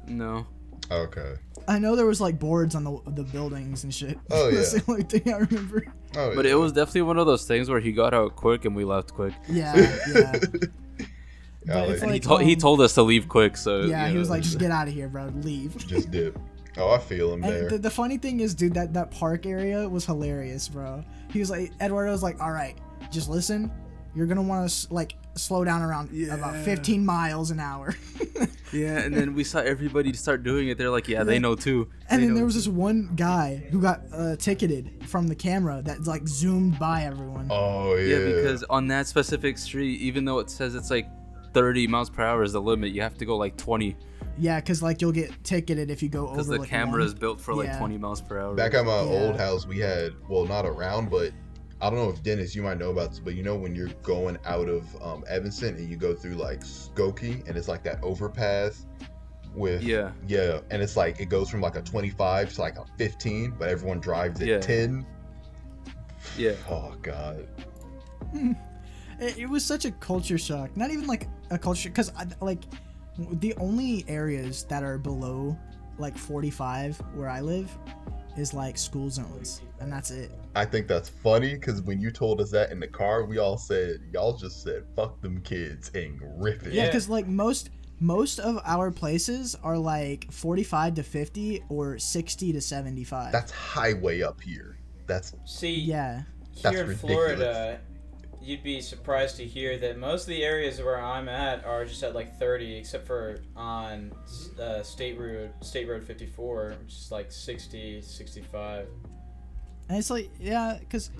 No. 0.08 0.48
Okay. 0.90 1.36
I 1.68 1.80
know 1.80 1.96
there 1.96 2.06
was 2.06 2.22
like 2.22 2.40
boards 2.40 2.74
on 2.74 2.84
the 2.86 3.00
the 3.12 3.24
buildings 3.24 3.84
and 3.84 3.94
shit. 3.94 4.18
Oh, 4.32 4.50
That's 4.56 4.74
yeah. 4.74 4.80
the 4.80 4.92
only 4.92 5.04
thing 5.04 5.34
I 5.34 5.38
remember. 5.40 5.86
Oh, 6.16 6.34
But 6.34 6.46
yeah. 6.46 6.52
it 6.52 6.56
was 6.56 6.72
definitely 6.72 7.02
one 7.04 7.18
of 7.20 7.28
those 7.28 7.46
things 7.46 7.70
where 7.70 7.80
he 7.82 7.92
got 7.92 8.14
out 8.14 8.36
quick 8.36 8.64
and 8.66 8.76
we 8.76 8.86
left 8.86 9.14
quick. 9.14 9.34
Yeah, 9.50 9.76
yeah. 10.14 10.32
Yeah, 10.34 10.40
But 11.66 11.90
like, 11.90 12.02
And 12.02 12.02
he, 12.04 12.08
Like, 12.14 12.22
told 12.22 12.42
he 12.44 12.54
um, 12.54 12.60
told 12.60 12.82
us 12.82 12.94
to 12.94 13.02
leave 13.04 13.28
quick, 13.28 13.58
so 13.58 13.82
Yeah, 13.82 14.08
you 14.08 14.14
he 14.14 14.18
was 14.20 14.30
like, 14.30 14.42
just 14.44 14.58
get 14.58 14.72
out 14.72 14.88
of 14.88 14.94
here, 14.94 15.10
bro. 15.10 15.26
Leave. 15.42 15.76
just 15.86 16.10
dip. 16.10 16.40
Oh, 16.78 16.92
I 16.92 17.00
feel 17.00 17.34
him 17.34 17.42
there. 17.42 17.62
And 17.64 17.70
the, 17.72 17.78
the 17.78 17.90
funny 17.90 18.18
thing 18.18 18.40
is, 18.40 18.54
dude, 18.54 18.74
that, 18.76 18.94
that 18.94 19.12
park 19.12 19.46
area 19.46 19.88
was 19.90 20.06
hilarious, 20.06 20.68
bro. 20.68 21.04
He 21.32 21.40
was 21.40 21.50
like, 21.50 21.72
Eduardo 21.82 22.12
was 22.12 22.24
like, 22.24 22.40
all 22.42 22.52
right, 22.52 22.78
just 23.12 23.30
listen. 23.30 23.72
You're 24.16 24.26
gonna 24.26 24.42
want 24.42 24.68
to 24.70 24.94
like 24.94 25.16
slow 25.36 25.64
down 25.64 25.84
around 25.84 26.10
about 26.32 26.56
15 26.66 27.06
miles 27.06 27.52
an 27.52 27.60
hour. 27.60 27.96
Yeah, 28.74 28.98
and 29.00 29.16
then 29.16 29.34
we 29.34 29.46
saw 29.46 29.60
everybody 29.60 30.12
start 30.12 30.44
doing 30.44 30.68
it. 30.68 30.78
They're 30.78 30.90
like, 30.90 31.08
yeah, 31.08 31.24
they 31.24 31.40
know 31.40 31.56
too. 31.56 31.88
and 32.10 32.22
They 32.22 32.26
then 32.26 32.36
there 32.36 32.44
was 32.44 32.54
too. 32.56 32.60
this 32.60 32.68
one 32.68 33.14
guy 33.16 33.64
who 33.72 33.80
got 33.80 34.02
uh, 34.12 34.36
ticketed 34.36 35.08
from 35.08 35.30
the 35.30 35.36
camera 35.36 35.82
that 35.86 36.06
like 36.06 36.28
zoomed 36.28 36.78
by 36.78 37.04
everyone. 37.04 37.48
oh 37.50 37.96
yeah. 37.96 38.18
Yeah, 38.18 38.26
because 38.36 38.64
on 38.66 38.88
that 38.90 39.08
specific 39.08 39.58
street, 39.58 40.02
even 40.02 40.26
though 40.26 40.40
it 40.40 40.50
says 40.50 40.76
it's 40.76 40.92
like 40.92 41.08
30 41.54 41.88
miles 41.88 42.10
per 42.10 42.24
hour 42.24 42.44
is 42.44 42.52
the 42.52 42.62
limit, 42.62 42.92
you 42.92 43.02
have 43.02 43.18
to 43.20 43.26
go 43.26 43.38
like 43.38 43.56
20 43.56 43.96
Yeah, 44.40 44.60
because 44.60 44.82
like 44.84 45.02
you'll 45.02 45.12
get 45.12 45.32
ticketed 45.44 45.90
if 45.90 46.04
you 46.04 46.10
go 46.10 46.26
over. 46.26 46.32
because 46.34 46.48
the 46.48 46.58
like, 46.60 46.70
camera 46.70 47.04
is 47.04 47.14
built 47.14 47.42
for 47.42 47.54
like 47.56 47.68
Yeah. 47.68 47.80
20 47.80 47.98
miles 47.98 48.22
per 48.22 48.40
hour. 48.40 48.54
Back 48.56 48.74
at 48.74 48.86
my 48.86 49.02
Yeah. 49.02 49.08
old 49.28 49.40
house, 49.40 49.66
we 49.66 49.80
had 49.80 50.14
well, 50.30 50.46
not 50.46 50.66
around, 50.66 51.10
but 51.10 51.32
I 51.82 51.90
don't 51.90 52.00
know 52.00 52.10
if 52.10 52.22
Dennis, 52.24 52.56
you 52.56 52.62
might 52.64 52.78
know 52.80 52.90
about 52.92 53.10
this, 53.12 53.20
but 53.20 53.36
you 53.36 53.44
know 53.44 53.56
when 53.56 53.76
you're 53.76 53.90
going 54.04 54.38
out 54.46 54.68
of 54.68 54.84
um, 55.02 55.24
Evanston 55.28 55.76
and 55.76 55.90
you 55.90 55.96
go 55.96 56.14
through 56.16 56.36
like 56.36 56.62
Skokie 56.62 57.48
and 57.48 57.56
it's 57.58 57.68
like 57.68 57.84
that 57.84 58.04
overpass 58.04 58.86
with 59.56 59.82
Yeah. 59.82 60.12
yeah, 60.28 60.60
and 60.72 60.82
it's 60.82 60.96
like 60.98 61.20
it 61.20 61.28
goes 61.30 61.50
from 61.50 61.62
like 61.62 61.76
a 61.76 61.82
25 61.82 62.54
to 62.54 62.62
like 62.62 62.78
a 62.78 62.86
15, 62.98 63.56
but 63.58 63.70
everyone 63.70 64.00
drives 64.00 64.40
at 64.42 64.48
Yeah. 64.48 64.60
10. 64.60 65.06
Yeah. 66.38 66.54
Oh 66.70 66.94
god. 67.02 67.48
It, 69.20 69.38
it 69.40 69.50
was 69.50 69.66
such 69.66 69.86
a 69.86 69.92
culture 69.92 70.38
shock. 70.38 70.76
Not 70.78 70.92
even 70.92 71.08
like 71.08 71.28
a 71.50 71.58
culture, 71.58 71.90
because 71.90 72.12
like 72.42 72.60
the 73.34 73.54
only 73.56 74.06
areas 74.08 74.64
that 74.66 74.84
are 74.84 74.98
below 74.98 75.58
like 75.98 76.18
45 76.18 76.98
where 77.16 77.30
I 77.30 77.42
live 77.42 77.76
is 78.38 78.54
like 78.54 78.78
school 78.78 79.10
zones, 79.10 79.62
and 79.80 79.92
that's 79.92 80.12
it. 80.12 80.32
I 80.56 80.66
think 80.66 80.88
that's 80.88 81.10
funny 81.10 81.56
because 81.56 81.82
when 81.82 82.00
you 82.00 82.12
told 82.12 82.40
us 82.42 82.52
that 82.52 82.72
in 82.72 82.80
the 82.80 82.88
car, 82.88 83.26
we 83.26 83.38
all 83.40 83.58
said 83.58 84.02
y'all 84.14 84.36
just 84.38 84.62
said 84.64 84.84
fuck 84.96 85.20
them 85.22 85.42
kids 85.42 85.90
and 85.96 86.20
rip 86.38 86.64
it. 86.64 86.74
Yeah, 86.74 86.84
Yeah. 86.84 86.88
because 86.90 87.10
like 87.10 87.28
most 87.28 87.70
most 88.00 88.40
of 88.40 88.60
our 88.64 88.92
places 88.92 89.56
are 89.64 89.78
like 89.78 90.32
45 90.32 90.96
to 90.96 91.04
50 91.04 91.64
or 91.70 91.98
60 91.98 92.54
to 92.54 92.62
75. 92.62 93.32
That's 93.32 93.52
highway 93.52 94.22
up 94.22 94.40
here. 94.40 94.78
That's 95.08 95.34
See, 95.46 95.74
yeah. 95.74 96.22
That's 96.62 96.76
here 96.76 96.84
in 96.84 96.90
ridiculous. 96.90 97.16
Florida, 97.16 97.80
you'd 98.42 98.64
be 98.64 98.82
surprised 98.82 99.38
to 99.38 99.46
hear 99.46 99.78
that 99.80 99.98
most 99.98 100.24
of 100.24 100.30
the 100.30 100.44
areas 100.44 100.82
where 100.82 101.00
I'm 101.02 101.28
at 101.30 101.66
are 101.66 101.86
just 101.86 102.02
at 102.04 102.16
like 102.16 102.38
30, 102.38 102.78
except 102.78 103.06
for 103.08 103.40
on 103.56 104.12
uh, 104.60 104.82
State 104.84 105.20
Road, 105.20 105.52
State 105.62 105.88
Road 105.88 106.04
54, 106.04 106.76
which 106.84 106.94
is 106.94 107.12
like 107.12 107.32
60, 107.32 108.02
65. 108.02 108.88
And 109.90 109.98
it's 109.98 110.10
like, 110.10 110.30
yeah, 110.40 110.78
because 110.80 111.12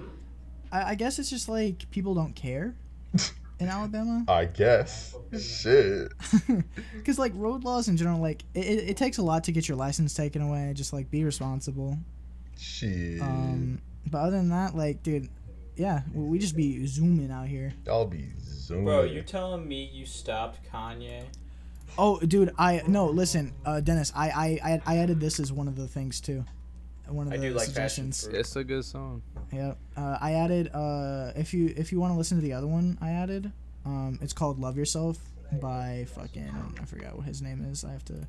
I, 0.72 0.92
I 0.92 0.96
guess 0.96 1.20
it's 1.20 1.30
just 1.30 1.48
like 1.50 1.90
people 1.92 2.14
don't 2.14 2.36
care 2.36 2.76
in 3.60 3.68
Alabama. 3.68 4.24
I 4.28 4.46
guess 4.46 5.16
shit. 5.40 6.12
Because 6.96 7.18
like 7.20 7.32
road 7.36 7.64
laws 7.64 7.88
in 7.88 7.96
general, 7.96 8.20
like 8.20 8.44
it, 8.54 8.66
it, 8.66 8.90
it 8.90 8.98
takes 8.98 9.18
a 9.18 9.24
lot 9.24 9.46
to 9.46 9.52
get 9.52 9.68
your 9.68 9.78
license 9.78 10.14
taken 10.14 10.42
away. 10.42 10.74
Just 10.76 10.92
like 10.94 11.10
be 11.10 11.24
responsible. 11.24 11.98
Shit. 12.58 13.22
Um, 13.22 13.82
But 14.10 14.20
other 14.20 14.38
than 14.38 14.50
that, 14.50 14.76
like, 14.76 15.04
dude, 15.04 15.30
yeah, 15.78 16.02
we 16.14 16.24
we 16.24 16.40
just 16.40 16.56
be 16.56 16.86
zooming 16.86 17.32
out 17.32 17.48
here. 17.48 17.74
I'll 17.90 18.06
be 18.06 18.30
zooming. 18.44 18.86
Bro, 18.86 19.04
you're 19.04 19.24
telling 19.24 19.68
me 19.68 19.90
you 19.94 20.06
stopped 20.06 20.60
Kanye? 20.72 21.24
Oh, 21.98 22.20
dude, 22.20 22.54
I 22.58 22.84
no 22.88 23.06
listen, 23.08 23.54
uh, 23.66 23.80
Dennis, 23.80 24.12
I 24.16 24.30
I 24.30 24.72
I, 24.72 24.82
I 24.86 24.98
added 24.98 25.20
this 25.20 25.40
as 25.40 25.52
one 25.52 25.68
of 25.68 25.76
the 25.76 25.88
things 25.88 26.20
too. 26.22 26.44
One 27.08 27.28
of 27.28 27.34
I 27.34 27.38
the 27.38 27.50
do 27.50 27.54
like 27.56 27.68
suggestions. 27.68 28.24
fruit. 28.26 28.36
It's 28.36 28.56
a 28.58 28.64
good 28.64 28.84
song. 28.84 29.22
Yeah, 29.54 29.76
uh, 29.96 30.18
I 30.20 30.34
added. 30.34 30.70
Uh, 30.74 31.32
if 31.36 31.54
you 31.54 31.74
if 31.78 31.92
you 31.92 32.00
want 32.02 32.14
to 32.14 32.18
listen 32.18 32.38
to 32.38 32.44
the 32.44 32.54
other 32.54 32.68
one, 32.68 32.98
I 33.02 33.12
added. 33.12 33.52
Um, 33.86 34.20
it's 34.22 34.34
called 34.34 34.60
"Love 34.60 34.76
Yourself" 34.78 35.18
by 35.62 36.06
fucking 36.14 36.52
I 36.82 36.86
forgot 36.86 37.16
what 37.16 37.26
his 37.26 37.42
name 37.42 37.64
is. 37.72 37.86
I 37.86 37.94
have 37.94 38.04
to 38.06 38.28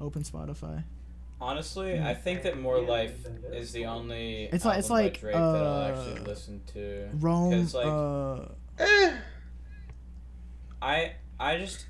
open 0.00 0.22
Spotify. 0.22 0.84
Honestly, 1.40 1.98
I 1.98 2.12
think 2.14 2.42
that 2.42 2.60
More 2.60 2.80
Life 2.80 3.26
is 3.52 3.72
the 3.72 3.86
only. 3.86 4.44
It's 4.52 4.64
like- 4.64 4.78
it's 4.78 4.90
album 4.90 4.96
by 4.98 5.02
like, 5.04 5.20
Drake 5.20 5.34
that 5.34 5.42
I'll 5.42 5.82
actually 5.82 6.20
uh, 6.20 6.24
listen 6.24 6.62
to. 6.74 7.08
Rome. 7.14 7.52
'Cause, 7.52 7.74
like, 7.74 7.86
uh, 7.86 8.44
Eh, 8.78 9.12
I 10.82 11.12
I 11.38 11.56
just 11.58 11.86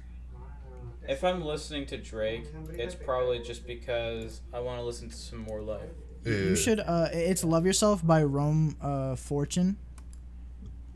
if 1.08 1.24
I'm 1.24 1.42
listening 1.44 1.86
to 1.86 1.98
Drake, 1.98 2.44
it's 2.74 2.94
probably 2.94 3.40
just 3.40 3.66
because 3.66 4.40
I 4.52 4.60
want 4.60 4.78
to 4.80 4.84
listen 4.84 5.08
to 5.08 5.16
some 5.16 5.40
More 5.40 5.62
Life. 5.62 5.90
yeah. 6.24 6.32
you 6.32 6.56
should. 6.56 6.80
Uh, 6.80 7.08
it's 7.12 7.42
"Love 7.44 7.66
Yourself" 7.66 8.06
by 8.06 8.22
Rome 8.22 8.76
uh, 8.80 9.16
Fortune. 9.16 9.76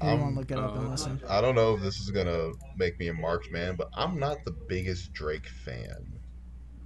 If 0.01 0.05
you 0.05 0.11
Um, 0.11 0.21
want 0.21 0.35
to 0.35 0.41
look 0.41 0.51
it 0.51 0.59
up 0.59 0.77
and 0.77 0.87
uh, 0.87 0.91
listen. 0.91 1.21
I 1.29 1.41
don't 1.41 1.55
know 1.55 1.75
if 1.75 1.81
this 1.83 1.99
is 2.01 2.11
gonna 2.11 2.51
make 2.77 2.99
me 2.99 3.09
a 3.09 3.15
marked 3.15 3.51
man, 3.51 3.75
but 3.77 3.89
I'm 3.95 4.19
not 4.19 4.45
the 4.45 4.53
biggest 4.53 5.13
Drake 5.13 5.47
fan. 5.47 6.21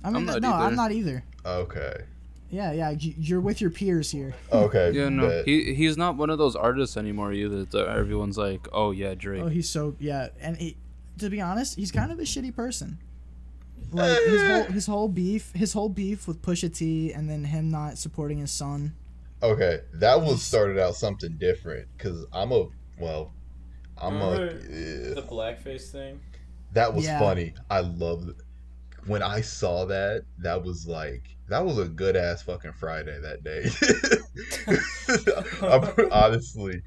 I 0.04 0.08
mean, 0.10 0.16
I'm 0.16 0.24
not 0.26 0.42
no, 0.42 0.52
I'm 0.52 0.76
not 0.76 0.92
either. 0.92 1.24
Okay. 1.48 2.04
Yeah, 2.50 2.72
yeah, 2.72 2.90
you're 2.98 3.40
with 3.42 3.60
your 3.60 3.70
peers 3.70 4.10
here. 4.10 4.34
Okay. 4.50 4.92
Yeah, 4.92 5.10
no, 5.10 5.28
bet. 5.28 5.44
he 5.46 5.74
he's 5.74 5.98
not 5.98 6.16
one 6.16 6.30
of 6.30 6.38
those 6.38 6.56
artists 6.56 6.96
anymore 6.96 7.32
either. 7.32 7.64
That 7.64 7.88
everyone's 7.88 8.38
like, 8.38 8.66
oh 8.72 8.90
yeah, 8.90 9.14
Drake. 9.14 9.42
Oh, 9.42 9.48
he's 9.48 9.68
so 9.68 9.96
yeah, 9.98 10.28
and 10.40 10.56
he, 10.56 10.76
to 11.18 11.28
be 11.28 11.42
honest, 11.42 11.76
he's 11.76 11.92
kind 11.92 12.10
of 12.10 12.18
a 12.18 12.22
shitty 12.22 12.54
person. 12.54 12.98
Like 13.90 14.18
his 14.24 14.42
whole 14.42 14.62
his 14.64 14.86
whole 14.86 15.08
beef, 15.08 15.50
his 15.54 15.72
whole 15.72 15.88
beef 15.88 16.28
with 16.28 16.42
Pusha 16.42 16.74
T, 16.76 17.10
and 17.12 17.28
then 17.30 17.44
him 17.44 17.70
not 17.70 17.96
supporting 17.96 18.36
his 18.38 18.50
son. 18.50 18.94
Okay, 19.42 19.80
that 19.94 20.20
was 20.20 20.42
started 20.42 20.78
out 20.78 20.94
something 20.94 21.36
different 21.38 21.88
because 21.96 22.26
I'm 22.32 22.52
a 22.52 22.66
well, 22.98 23.32
I'm 23.96 24.20
a. 24.20 24.30
Remember 24.30 24.52
eh, 24.68 25.14
The 25.14 25.26
blackface 25.26 25.90
thing. 25.90 26.20
that 26.72 26.92
was 26.92 27.06
Yeah. 27.06 27.18
funny. 27.18 27.54
I 27.70 27.80
love 27.80 28.34
when 29.06 29.22
I 29.22 29.40
saw 29.40 29.86
that. 29.86 30.24
That 30.38 30.62
was 30.62 30.86
like 30.86 31.36
that 31.48 31.64
was 31.64 31.78
a 31.78 31.86
good 31.86 32.16
ass 32.16 32.42
fucking 32.42 32.72
Friday 32.72 33.18
that 33.20 33.42
day. 33.44 33.70
Honestly, 36.12 36.82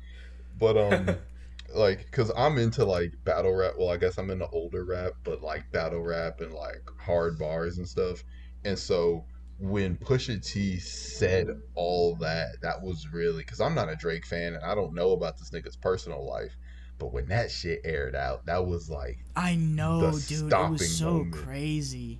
but 0.59 0.77
um, 0.77 1.15
like, 1.75 2.09
cause 2.11 2.31
I'm 2.35 2.57
into 2.57 2.85
like 2.85 3.13
battle 3.23 3.53
rap. 3.53 3.73
Well, 3.77 3.89
I 3.89 3.97
guess 3.97 4.17
I'm 4.17 4.29
into 4.29 4.47
older 4.49 4.85
rap, 4.85 5.13
but 5.23 5.41
like 5.41 5.71
battle 5.71 6.01
rap 6.01 6.41
and 6.41 6.53
like 6.53 6.83
hard 6.99 7.39
bars 7.39 7.77
and 7.77 7.87
stuff. 7.87 8.23
And 8.63 8.77
so 8.77 9.25
when 9.59 9.95
Pusha 9.97 10.43
T 10.43 10.79
said 10.79 11.47
all 11.75 12.15
that, 12.17 12.61
that 12.61 12.81
was 12.81 13.07
really 13.11 13.43
because 13.43 13.61
I'm 13.61 13.75
not 13.75 13.89
a 13.89 13.95
Drake 13.95 14.25
fan 14.25 14.53
and 14.53 14.63
I 14.63 14.75
don't 14.75 14.93
know 14.93 15.11
about 15.11 15.37
this 15.37 15.51
nigga's 15.51 15.75
personal 15.75 16.25
life. 16.27 16.55
But 16.97 17.13
when 17.13 17.27
that 17.29 17.49
shit 17.49 17.81
aired 17.83 18.15
out, 18.15 18.45
that 18.45 18.67
was 18.67 18.87
like, 18.87 19.17
I 19.35 19.55
know, 19.55 20.11
dude. 20.27 20.53
It 20.53 20.69
was 20.69 20.97
so 20.97 21.13
moment. 21.13 21.33
crazy. 21.33 22.19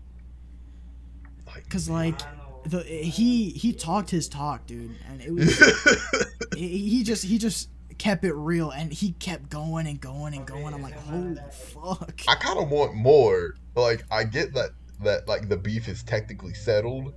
Like 1.72 1.72
Cause 1.72 1.89
like 1.89 2.19
the 2.64 2.84
he 2.84 3.49
he 3.49 3.73
talked 3.73 4.10
his 4.10 4.27
talk, 4.27 4.65
dude, 4.68 4.95
and 5.10 5.22
it 5.22 5.34
was 5.34 5.57
he 6.56 6.89
he 6.89 7.03
just 7.03 7.23
he 7.23 7.38
just 7.38 7.69
kept 7.98 8.23
it 8.23 8.34
real, 8.34 8.72
and 8.72 8.91
he 8.91 9.14
kept 9.14 9.49
going 9.49 9.88
and 9.88 9.99
going 9.99 10.34
and 10.34 10.45
going. 10.45 10.73
I'm 10.73 10.81
like, 10.81 10.98
holy 10.99 11.38
fuck. 11.52 12.22
I 12.27 12.35
kind 12.35 12.60
of 12.60 12.69
want 12.69 12.93
more. 12.95 13.56
Like 13.76 14.03
I 14.11 14.23
get 14.23 14.53
that 14.53 14.72
that 15.03 15.27
like 15.27 15.49
the 15.49 15.57
beef 15.57 15.88
is 15.88 16.03
technically 16.03 16.53
settled, 16.53 17.14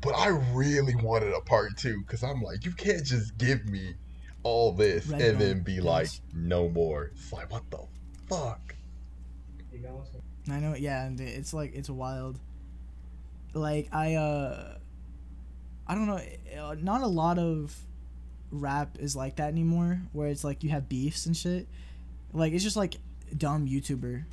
but 0.00 0.10
I 0.10 0.28
really 0.28 0.94
wanted 0.94 1.32
a 1.34 1.40
part 1.40 1.76
two 1.76 2.00
because 2.02 2.22
I'm 2.22 2.40
like, 2.42 2.64
you 2.64 2.72
can't 2.72 3.04
just 3.04 3.36
give 3.38 3.66
me 3.66 3.94
all 4.42 4.72
this 4.72 5.06
Red 5.06 5.20
and 5.20 5.38
Bone, 5.38 5.48
then 5.48 5.62
be 5.62 5.80
like, 5.80 6.08
no 6.34 6.68
more. 6.68 7.10
It's 7.14 7.32
like, 7.32 7.50
what 7.50 7.70
the 7.70 7.80
fuck? 8.28 8.74
I 10.50 10.58
know, 10.58 10.74
yeah, 10.74 11.04
and 11.04 11.20
it's 11.20 11.52
like 11.52 11.74
it's 11.74 11.90
wild. 11.90 12.38
Like 13.54 13.88
I 13.92 14.14
uh, 14.14 14.76
I 15.86 15.94
don't 15.94 16.06
know, 16.06 16.20
uh, 16.58 16.76
not 16.80 17.02
a 17.02 17.06
lot 17.06 17.38
of 17.38 17.76
rap 18.50 18.98
is 18.98 19.14
like 19.16 19.36
that 19.36 19.48
anymore. 19.48 20.00
Where 20.12 20.28
it's 20.28 20.44
like 20.44 20.62
you 20.62 20.70
have 20.70 20.88
beefs 20.88 21.26
and 21.26 21.36
shit. 21.36 21.68
Like 22.32 22.52
it's 22.52 22.64
just 22.64 22.76
like 22.76 22.96
dumb 23.36 23.66
YouTuber 23.66 24.24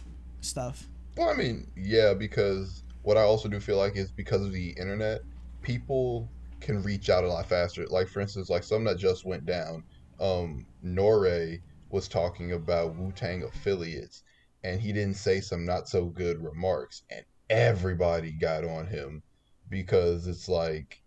stuff. 0.41 0.87
Well, 1.17 1.29
I 1.29 1.33
mean, 1.33 1.67
yeah, 1.75 2.13
because 2.13 2.83
what 3.01 3.17
I 3.17 3.21
also 3.21 3.49
do 3.49 3.59
feel 3.59 3.77
like 3.77 3.95
is 3.95 4.11
because 4.11 4.41
of 4.45 4.53
the 4.53 4.69
internet, 4.71 5.21
people 5.61 6.29
can 6.61 6.81
reach 6.83 7.09
out 7.09 7.23
a 7.23 7.27
lot 7.27 7.45
faster. 7.45 7.85
Like 7.87 8.07
for 8.07 8.21
instance, 8.21 8.49
like 8.49 8.63
something 8.63 8.85
that 8.85 8.97
just 8.97 9.25
went 9.25 9.45
down. 9.45 9.83
Um, 10.19 10.65
Nore 10.81 11.57
was 11.89 12.07
talking 12.07 12.51
about 12.53 12.95
Wu 12.95 13.11
Tang 13.11 13.43
affiliates, 13.43 14.23
and 14.63 14.79
he 14.79 14.93
didn't 14.93 15.15
say 15.15 15.41
some 15.41 15.65
not 15.65 15.87
so 15.87 16.05
good 16.05 16.43
remarks, 16.43 17.03
and 17.09 17.23
everybody 17.49 18.31
got 18.31 18.63
on 18.63 18.87
him 18.87 19.23
because 19.69 20.27
it's 20.27 20.47
like, 20.47 21.01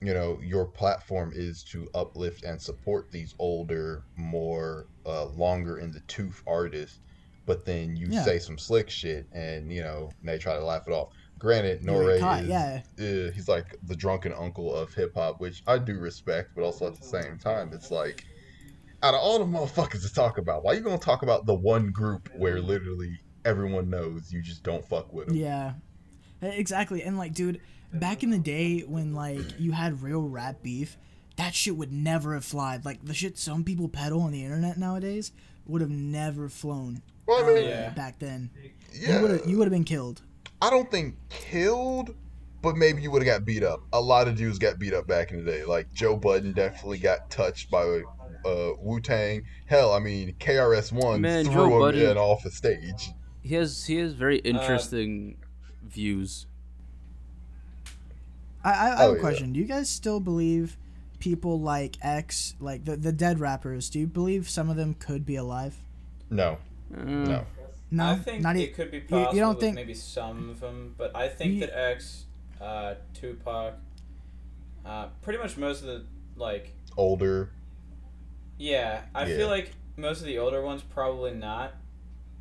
you 0.00 0.12
know, 0.12 0.38
your 0.42 0.66
platform 0.66 1.32
is 1.34 1.62
to 1.72 1.88
uplift 1.94 2.44
and 2.44 2.60
support 2.60 3.10
these 3.10 3.34
older, 3.38 4.04
more 4.16 4.86
uh, 5.06 5.26
longer 5.26 5.78
in 5.78 5.92
the 5.92 6.00
tooth 6.08 6.42
artists 6.46 7.00
but 7.46 7.64
then 7.64 7.96
you 7.96 8.08
Yeah. 8.08 8.24
say 8.24 8.38
some 8.38 8.58
slick 8.58 8.88
shit 8.90 9.26
and 9.32 9.72
you 9.72 9.82
know 9.82 10.10
they 10.22 10.38
try 10.38 10.54
to 10.54 10.64
laugh 10.64 10.86
it 10.86 10.92
off. 10.92 11.12
Granted, 11.38 11.84
caught, 12.20 12.42
is 12.44 12.48
yeah. 12.48 12.82
uh, 12.98 13.32
he's 13.32 13.48
like 13.48 13.76
the 13.82 13.96
drunken 13.96 14.32
uncle 14.32 14.72
of 14.74 14.94
hip 14.94 15.12
hop, 15.14 15.40
which 15.40 15.62
I 15.66 15.78
do 15.78 15.98
respect, 15.98 16.50
but 16.54 16.62
also 16.62 16.86
at 16.86 16.98
the 16.98 17.06
same 17.06 17.38
time, 17.38 17.72
it's 17.72 17.90
like 17.90 18.24
out 19.02 19.14
of 19.14 19.20
all 19.20 19.38
the 19.40 19.44
motherfuckers 19.44 20.02
to 20.06 20.14
talk 20.14 20.38
about, 20.38 20.62
why 20.62 20.74
you 20.74 20.80
gonna 20.80 20.98
talk 20.98 21.22
about 21.22 21.46
the 21.46 21.54
one 21.54 21.90
group 21.90 22.28
where 22.36 22.60
literally 22.60 23.18
everyone 23.44 23.90
knows 23.90 24.32
you 24.32 24.42
just 24.42 24.62
don't 24.62 24.84
fuck 24.86 25.12
with 25.12 25.28
them? 25.28 25.36
Yeah, 25.36 25.74
exactly. 26.40 27.02
And 27.02 27.18
like, 27.18 27.34
dude, 27.34 27.60
back 27.92 28.22
in 28.22 28.30
the 28.30 28.38
day 28.38 28.80
when 28.80 29.14
like 29.14 29.58
you 29.60 29.72
had 29.72 30.02
real 30.02 30.22
rap 30.28 30.62
beef, 30.62 30.96
that 31.36 31.54
shit 31.54 31.76
would 31.76 31.92
never 31.92 32.34
have 32.34 32.44
flied. 32.44 32.84
Like 32.84 33.04
the 33.04 33.14
shit 33.14 33.38
some 33.38 33.64
people 33.64 33.88
peddle 33.88 34.20
on 34.22 34.32
the 34.32 34.44
internet 34.44 34.76
nowadays 34.78 35.32
would 35.66 35.80
have 35.80 35.90
never 35.90 36.48
flown 36.48 37.02
Well, 37.26 37.44
I 37.44 37.54
mean, 37.54 37.68
Yeah. 37.68 37.90
back 37.90 38.18
then. 38.18 38.50
yeah, 38.92 39.16
You 39.16 39.22
would 39.22 39.30
have 39.30 39.46
you 39.48 39.58
would 39.58 39.66
have 39.66 39.72
been 39.72 39.84
killed. 39.84 40.22
I 40.60 40.70
don't 40.70 40.90
think 40.90 41.16
killed, 41.28 42.14
but 42.62 42.76
maybe 42.76 43.02
you 43.02 43.10
would 43.10 43.22
have 43.24 43.38
got 43.38 43.44
beat 43.44 43.62
up. 43.62 43.80
A 43.92 44.00
lot 44.00 44.28
of 44.28 44.36
dudes 44.36 44.58
got 44.58 44.78
beat 44.78 44.92
up 44.94 45.06
back 45.06 45.30
in 45.32 45.44
the 45.44 45.50
day. 45.50 45.64
Like 45.64 45.92
Joe 45.92 46.16
Budden 46.16 46.52
definitely 46.52 46.98
got 46.98 47.30
touched 47.30 47.70
by 47.70 48.02
uh, 48.44 48.70
Wu 48.80 49.00
Tang. 49.00 49.44
Hell, 49.66 49.92
I 49.92 49.98
mean 50.00 50.34
KRS 50.40 50.92
One 50.92 51.22
threw 51.22 51.44
Joe 51.54 51.64
him 51.66 51.78
Budden- 51.80 52.10
in 52.10 52.16
off 52.18 52.42
the 52.42 52.50
stage. 52.50 53.10
He 53.42 53.54
has 53.56 53.84
he 53.86 53.96
has 53.96 54.12
very 54.14 54.38
interesting 54.38 55.36
views. 55.82 56.46
I 58.64 58.70
I, 58.70 58.72
I 58.72 58.88
have 58.88 58.98
Oh, 59.00 59.10
a 59.10 59.14
yeah. 59.14 59.20
question. 59.20 59.52
Do 59.52 59.60
you 59.60 59.66
guys 59.66 59.88
still 59.90 60.20
believe 60.20 60.76
people 61.18 61.60
like 61.60 61.96
X, 62.02 62.54
like 62.60 62.84
the 62.84 62.96
the 62.96 63.12
dead 63.12 63.40
rappers? 63.40 63.90
Do 63.90 63.98
you 63.98 64.06
believe 64.06 64.48
some 64.48 64.70
of 64.70 64.76
them 64.76 64.94
could 64.94 65.26
be 65.26 65.36
alive? 65.36 65.76
No, 66.30 66.58
Uh, 66.96 67.02
no. 67.04 67.46
No, 67.90 68.06
I 68.06 68.14
think 68.16 68.42
not 68.42 68.56
it 68.56 68.60
e- 68.60 68.66
could 68.68 68.90
be 68.90 68.98
you 68.98 69.02
possible 69.04 69.36
don't 69.38 69.48
with 69.56 69.60
think- 69.60 69.74
maybe 69.74 69.92
some 69.92 70.48
of 70.48 70.60
them, 70.60 70.94
but 70.96 71.14
I 71.14 71.28
think 71.28 71.54
You- 71.54 71.60
that 71.60 71.78
X, 71.78 72.24
uh, 72.58 72.94
Tupac, 73.12 73.74
uh, 74.86 75.08
pretty 75.20 75.38
much 75.38 75.58
most 75.58 75.80
of 75.82 75.88
the 75.88 76.04
like, 76.36 76.72
Older. 76.96 77.50
yeah, 78.56 79.02
I 79.14 79.26
Yeah. 79.26 79.36
feel 79.36 79.48
like 79.48 79.72
most 79.98 80.20
of 80.20 80.26
the 80.26 80.38
older 80.38 80.62
ones 80.62 80.80
probably 80.82 81.34
not. 81.34 81.74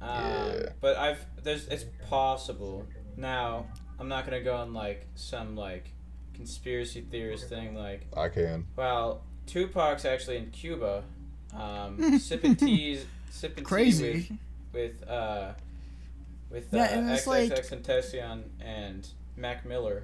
Um, 0.02 0.10
Yeah. 0.10 0.70
But 0.80 0.98
I've 0.98 1.26
there's 1.44 1.68
it's 1.68 1.86
possible. 2.10 2.86
Now 3.18 3.66
I'm 4.00 4.08
not 4.08 4.26
gonna 4.26 4.42
go 4.42 4.56
on 4.56 4.74
like 4.74 5.06
some 5.16 5.56
like 5.56 5.92
conspiracy 6.34 7.02
theorist 7.02 7.50
thing 7.50 7.76
like 7.76 8.08
I 8.18 8.30
can. 8.30 8.66
well 8.76 9.22
Tupac's 9.48 10.06
actually 10.06 10.38
in 10.38 10.50
Cuba, 10.52 11.04
um, 11.54 12.18
sipping 12.20 12.56
teas, 12.56 13.06
sipping 13.30 13.64
tea 13.64 13.68
crazy. 13.68 14.40
with 14.74 15.00
with 15.02 15.10
uh 15.10 15.54
with 16.50 16.74
uh, 16.74 16.78
Yeah, 16.78 16.98
and 16.98 17.12
it's 17.12 17.28
like- 17.28 17.52
Tentacion 17.52 18.44
and 18.60 19.08
Mac 19.38 19.66
Miller. 19.66 20.04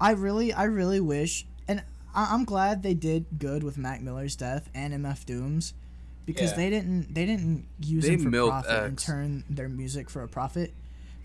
I 0.00 0.12
really, 0.12 0.52
I 0.52 0.64
really 0.64 1.00
wish, 1.00 1.46
and 1.68 1.82
I- 2.14 2.32
I'm 2.32 2.44
glad 2.44 2.82
they 2.82 2.94
did 2.94 3.26
good 3.38 3.62
with 3.62 3.76
Mac 3.76 4.00
Miller's 4.00 4.34
death 4.36 4.70
and 4.74 4.94
MF 4.94 5.24
Doom's, 5.26 5.74
because 6.34 6.50
Yeah. 6.52 6.56
they 6.56 6.70
didn't, 6.70 7.14
they 7.14 7.26
didn't 7.26 7.66
use 7.80 8.04
They 8.04 8.14
him 8.14 8.22
for 8.24 8.28
milked 8.30 8.64
profit 8.66 8.84
and 8.84 8.98
turn 8.98 9.44
their 9.50 9.68
music 9.68 10.08
for 10.10 10.22
a 10.22 10.28
profit. 10.28 10.72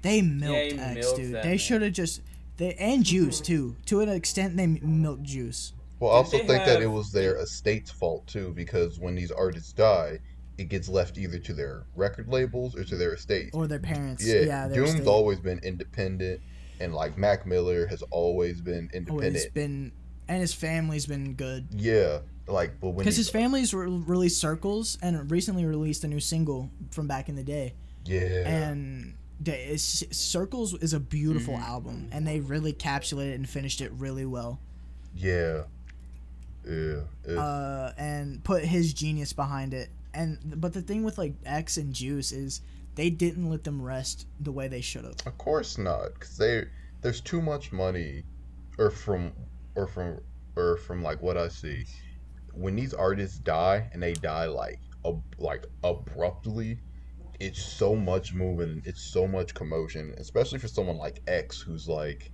They 0.01 0.21
milked 0.21 0.73
he 0.73 0.79
X, 0.79 0.95
milked 0.95 1.17
dude. 1.17 1.33
that 1.35 1.43
They 1.43 1.57
should 1.57 1.81
have 1.81 1.93
just, 1.93 2.21
they 2.57 2.73
and 2.75 3.03
Juice 3.11 3.39
too. 3.41 3.75
To 3.87 4.01
an 4.01 4.09
extent, 4.09 4.55
they 4.57 4.67
milked 4.67 5.23
Juice. 5.23 5.73
Well, 5.99 6.11
I 6.11 6.15
also 6.15 6.37
they 6.39 6.47
think 6.47 6.65
that 6.65 6.81
it 6.81 6.87
was 6.87 7.11
their 7.11 7.37
estate's 7.37 7.89
fault 7.91 8.27
too, 8.27 8.51
because 8.55 8.99
when 8.99 9.15
these 9.15 9.31
artists 9.31 9.71
die, 9.73 10.19
it 10.57 10.69
gets 10.69 10.87
left 10.87 11.17
either 11.17 11.39
to 11.39 11.53
their 11.53 11.83
record 11.95 12.27
labels 12.27 12.75
or 12.75 12.83
to 12.85 12.95
their 12.97 13.13
estate. 13.13 13.49
or 13.53 13.67
their 13.67 13.79
parents. 13.79 14.25
Yeah, 14.25 14.41
Yeah, 14.41 14.67
their 14.67 14.77
Doom's 14.81 14.91
estate. 14.95 15.07
always 15.07 15.39
been 15.39 15.59
independent, 15.63 16.41
and 16.79 16.93
like 16.93 17.17
Mac 17.17 17.45
Miller 17.45 17.87
has 17.87 18.01
always 18.11 18.61
been 18.61 18.89
independent. 18.93 19.35
always 19.35 19.45
been, 19.47 19.91
and 20.27 20.39
his 20.41 20.53
family's 20.53 21.05
been 21.05 21.33
good. 21.33 21.67
Yeah, 21.71 22.19
like 22.47 22.79
but 22.79 22.89
when 22.89 22.97
Because 22.99 23.17
his 23.17 23.29
family's 23.29 23.73
re- 23.73 23.87
released 23.87 24.39
Circles 24.39 24.97
and 25.01 25.29
recently 25.31 25.65
released 25.65 26.03
a 26.03 26.07
new 26.07 26.19
single 26.19 26.69
from 26.91 27.07
back 27.07 27.29
in 27.29 27.35
the 27.35 27.43
day. 27.43 27.73
yeah, 28.05 28.19
And 28.47 29.15
the- 29.39 29.73
it's, 29.73 30.03
Circles 30.15 30.73
is 30.75 30.93
a 30.93 30.99
beautiful 30.99 31.55
Mm-hmm. 31.55 31.63
album, 31.63 32.09
and 32.11 32.25
they 32.27 32.39
really 32.39 32.71
capsulated 32.73 33.35
and 33.35 33.49
finished 33.49 33.81
it 33.81 33.91
really 33.93 34.25
well. 34.25 34.59
yeah, 35.15 35.63
yeah, 36.67 37.01
Uh, 37.27 37.93
and 37.97 38.43
put 38.43 38.63
his 38.65 38.93
genius 38.93 39.33
behind 39.33 39.73
it. 39.73 39.89
And 40.13 40.59
but 40.61 40.73
the 40.73 40.81
thing 40.81 41.03
with 41.03 41.17
like 41.17 41.33
X 41.45 41.77
and 41.77 41.93
Juice 41.93 42.31
is 42.31 42.61
they 42.95 43.09
didn't 43.09 43.49
let 43.49 43.63
them 43.65 43.81
rest 43.81 44.25
the 44.39 44.51
way 44.51 44.67
they 44.67 44.81
should 44.81 45.03
have. 45.03 45.15
Of 45.25 45.37
course 45.37 45.77
not, 45.77 46.13
because 46.13 46.37
they 46.37 46.63
there's 47.01 47.21
too 47.21 47.41
much 47.41 47.71
money, 47.71 48.23
or 48.77 48.89
from 48.89 49.33
or 49.75 49.87
from 49.87 50.21
or 50.55 50.77
from 50.77 51.03
like 51.03 51.21
what 51.21 51.37
I 51.37 51.49
see, 51.49 51.85
when 52.55 52.75
these 52.75 52.93
artists 52.93 53.37
die 53.39 53.89
and 53.93 54.01
they 54.01 54.13
die 54.13 54.45
like 54.45 54.79
ab- 55.05 55.35
like 55.37 55.65
abruptly, 55.83 56.79
it's 57.39 57.61
so 57.61 57.95
much 57.95 58.33
moving, 58.33 58.81
it's 58.85 59.01
so 59.01 59.27
much 59.27 59.53
commotion, 59.53 60.13
especially 60.17 60.59
for 60.59 60.67
someone 60.67 60.97
like 60.97 61.21
X, 61.27 61.59
who's 61.61 61.87
like 61.87 62.31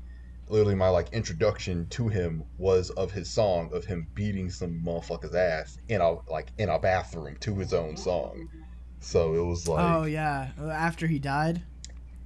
literally 0.48 0.76
my 0.76 0.90
like 0.90 1.12
introduction 1.14 1.88
to 1.88 2.08
him 2.10 2.44
was 2.58 2.90
of 2.92 3.12
his 3.12 3.30
song 3.30 3.70
of 3.74 3.86
him 3.86 4.06
beating 4.14 4.50
some 4.50 4.82
motherfucker's 4.86 5.34
ass 5.34 5.78
in 5.88 6.02
a 6.02 6.16
like 6.30 6.52
in 6.58 6.70
a 6.70 6.78
bathroom 6.78 7.36
to 7.40 7.56
his 7.56 7.74
own 7.74 7.96
song. 7.98 8.50
So 9.00 9.34
it 9.34 9.44
was 9.44 9.68
like 9.68 9.84
oh 9.84 10.04
yeah, 10.04 10.50
after 10.60 11.08
he 11.08 11.20
died. 11.20 11.64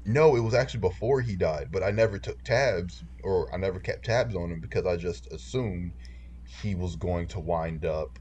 no, 0.06 0.36
it 0.36 0.42
was 0.42 0.54
actually 0.54 0.82
before 0.82 1.22
he 1.22 1.36
died, 1.36 1.70
but 1.72 1.84
I 1.84 1.92
never 1.92 2.18
took 2.20 2.44
tabs 2.44 3.04
or 3.24 3.54
I 3.54 3.58
never 3.58 3.80
kept 3.80 4.06
tabs 4.06 4.36
on 4.36 4.52
him 4.52 4.60
because 4.60 4.86
I 4.86 4.98
just 4.98 5.32
assumed 5.32 5.94
he 6.46 6.76
was 6.76 6.96
going 6.96 7.28
to 7.28 7.40
wind 7.40 7.86
up 7.86 8.20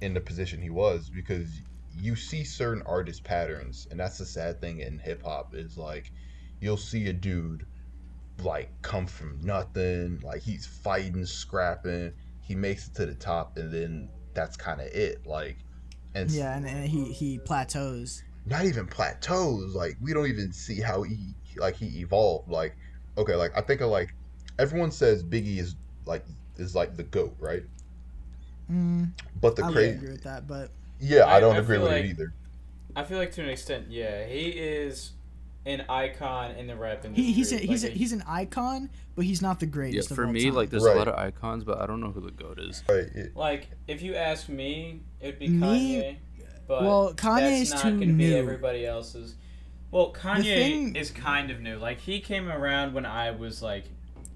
in 0.00 0.14
the 0.14 0.20
position 0.20 0.60
he 0.60 0.70
was 0.70 1.10
because 1.10 1.62
you 1.98 2.14
see 2.14 2.44
certain 2.44 2.82
artist 2.86 3.24
patterns 3.24 3.88
and 3.90 3.98
that's 3.98 4.18
the 4.18 4.26
sad 4.26 4.60
thing 4.60 4.80
in 4.80 4.98
hip 4.98 5.22
hop 5.24 5.54
is 5.54 5.78
like 5.78 6.12
you'll 6.60 6.76
see 6.76 7.08
a 7.08 7.12
dude 7.12 7.66
like 8.42 8.70
come 8.82 9.06
from 9.06 9.38
nothing, 9.42 10.20
like 10.22 10.42
he's 10.42 10.66
fighting, 10.66 11.24
scrapping, 11.24 12.12
he 12.42 12.54
makes 12.54 12.88
it 12.88 12.94
to 12.94 13.06
the 13.06 13.14
top 13.14 13.56
and 13.56 13.72
then 13.72 14.08
that's 14.34 14.56
kind 14.56 14.80
of 14.80 14.88
it 14.88 15.26
like 15.26 15.56
and 16.14 16.30
Yeah, 16.30 16.56
and, 16.56 16.66
and 16.66 16.86
he 16.86 17.12
he 17.12 17.38
plateaus. 17.38 18.22
not 18.44 18.64
even 18.64 18.86
plateaus. 18.86 19.74
Like 19.74 19.96
we 20.00 20.12
don't 20.12 20.26
even 20.28 20.52
see 20.52 20.80
how 20.80 21.02
he 21.02 21.34
like 21.56 21.76
he 21.76 22.00
evolved. 22.00 22.50
Like 22.50 22.76
okay, 23.16 23.34
like 23.34 23.56
I 23.56 23.62
think 23.62 23.80
of 23.80 23.90
like 23.90 24.14
everyone 24.58 24.90
says 24.90 25.22
Biggie 25.24 25.58
is 25.58 25.76
like 26.04 26.24
is 26.58 26.74
like 26.74 26.96
the 26.96 27.02
goat, 27.02 27.36
right? 27.38 27.62
Mm, 28.70 29.10
But 29.40 29.56
the 29.56 29.64
I 29.64 29.72
crazy, 29.72 29.90
agree 29.96 30.10
with 30.12 30.24
that, 30.24 30.46
but 30.46 30.70
yeah, 31.00 31.22
I, 31.22 31.36
I- 31.36 31.40
don't 31.40 31.56
I 31.56 31.58
agree 31.60 31.78
with 31.78 31.88
like- 31.88 32.04
it 32.04 32.10
either. 32.10 32.32
I 32.94 33.04
feel 33.04 33.18
like 33.18 33.30
to 33.32 33.42
an 33.42 33.50
extent, 33.50 33.86
yeah, 33.90 34.24
he 34.26 34.48
is 34.48 35.12
an 35.66 35.84
icon 35.86 36.52
in 36.52 36.66
the 36.66 36.74
rap 36.76 37.04
industry. 37.04 37.24
he, 37.24 37.32
he's 37.34 37.52
a, 37.52 37.58
he's 37.58 37.84
a, 37.84 37.88
Like, 37.88 37.96
he's 37.96 38.12
an 38.12 38.24
icon, 38.26 38.88
but 39.14 39.26
he's 39.26 39.42
not 39.42 39.60
the 39.60 39.66
greatest. 39.66 40.10
of 40.10 40.16
for 40.16 40.24
all 40.24 40.32
me, 40.32 40.44
time. 40.44 40.54
like 40.54 40.70
there's 40.70 40.82
Right. 40.84 40.96
a 40.96 40.98
lot 40.98 41.08
of 41.08 41.14
icons, 41.18 41.62
but 41.62 41.78
I 41.78 41.86
don't 41.86 42.00
know 42.00 42.10
who 42.10 42.22
the 42.22 42.30
goat 42.30 42.58
is. 42.58 42.82
Right? 42.88 43.04
It, 43.14 43.36
like 43.36 43.68
if 43.86 44.00
you 44.00 44.14
ask 44.14 44.48
me, 44.48 45.00
it'd 45.20 45.38
be 45.38 45.48
Me- 45.48 45.60
Kanye. 46.00 46.16
But 46.66 46.82
well, 46.84 47.12
Kanye 47.14 47.60
is 47.60 47.70
that's 47.70 47.82
too 47.82 47.90
not 47.90 48.00
gonna 48.00 48.14
be 48.14 48.34
everybody 48.34 48.86
else's. 48.86 49.34
Well, 49.90 50.12
Kanye 50.14 50.42
thing- 50.42 50.96
is 50.96 51.10
kind 51.10 51.50
of 51.50 51.60
new. 51.60 51.76
Like 51.76 52.00
he 52.00 52.20
came 52.20 52.48
around 52.48 52.94
when 52.94 53.04
I 53.04 53.30
was 53.32 53.60
like, 53.60 53.84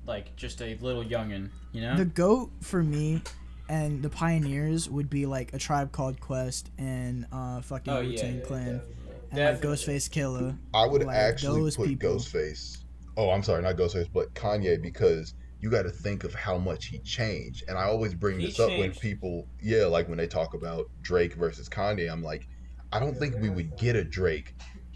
like 0.06 0.34
just 0.36 0.60
a 0.62 0.76
little 0.80 1.04
youngin. 1.04 1.50
You 1.72 1.82
know. 1.82 1.96
The 1.96 2.04
goat 2.04 2.50
for 2.62 2.82
me 2.82 3.22
and 3.68 4.02
the 4.02 4.10
pioneers 4.10 4.90
would 4.90 5.08
be 5.08 5.26
like 5.26 5.52
a 5.54 5.58
tribe 5.58 5.92
called 5.92 6.20
Quest 6.20 6.70
and 6.78 7.26
uh 7.32 7.60
fucking 7.60 7.92
oh 7.92 8.00
Wu 8.02 8.16
Tang 8.16 8.36
yeah, 8.38 8.44
Clan 8.44 8.64
definitely. 8.78 8.94
and 9.30 9.40
like 9.44 9.60
Ghostface 9.62 10.10
Killah. 10.10 10.58
I 10.74 10.86
would 10.86 11.04
Like, 11.04 11.16
actually 11.16 11.60
those 11.60 11.76
put 11.76 11.86
people. 11.88 12.10
Ghostface. 12.16 12.78
Oh, 13.16 13.30
I'm 13.30 13.42
sorry, 13.42 13.62
not 13.62 13.76
Ghostface, 13.76 14.08
but 14.12 14.32
Kanye 14.34 14.80
because 14.82 15.34
you 15.60 15.68
got 15.70 15.82
to 15.82 15.90
think 15.90 16.24
of 16.24 16.34
how 16.34 16.56
much 16.56 16.86
he 16.86 16.98
changed. 17.00 17.64
And 17.68 17.76
I 17.76 17.84
always 17.84 18.14
bring 18.14 18.40
He 18.40 18.46
this 18.46 18.58
up 18.58 18.70
when 18.70 18.92
people, 18.92 19.46
yeah, 19.60 19.84
like 19.84 20.08
when 20.08 20.16
they 20.16 20.26
talk 20.26 20.54
about 20.54 20.86
Drake 21.02 21.34
versus 21.34 21.68
Kanye. 21.68 22.10
I'm 22.10 22.22
like, 22.22 22.48
I 22.92 22.98
don't 22.98 23.14
think 23.16 23.36
we 23.40 23.50
would 23.50 23.76
get 23.76 23.94
a 23.94 24.02
Drake 24.02 24.54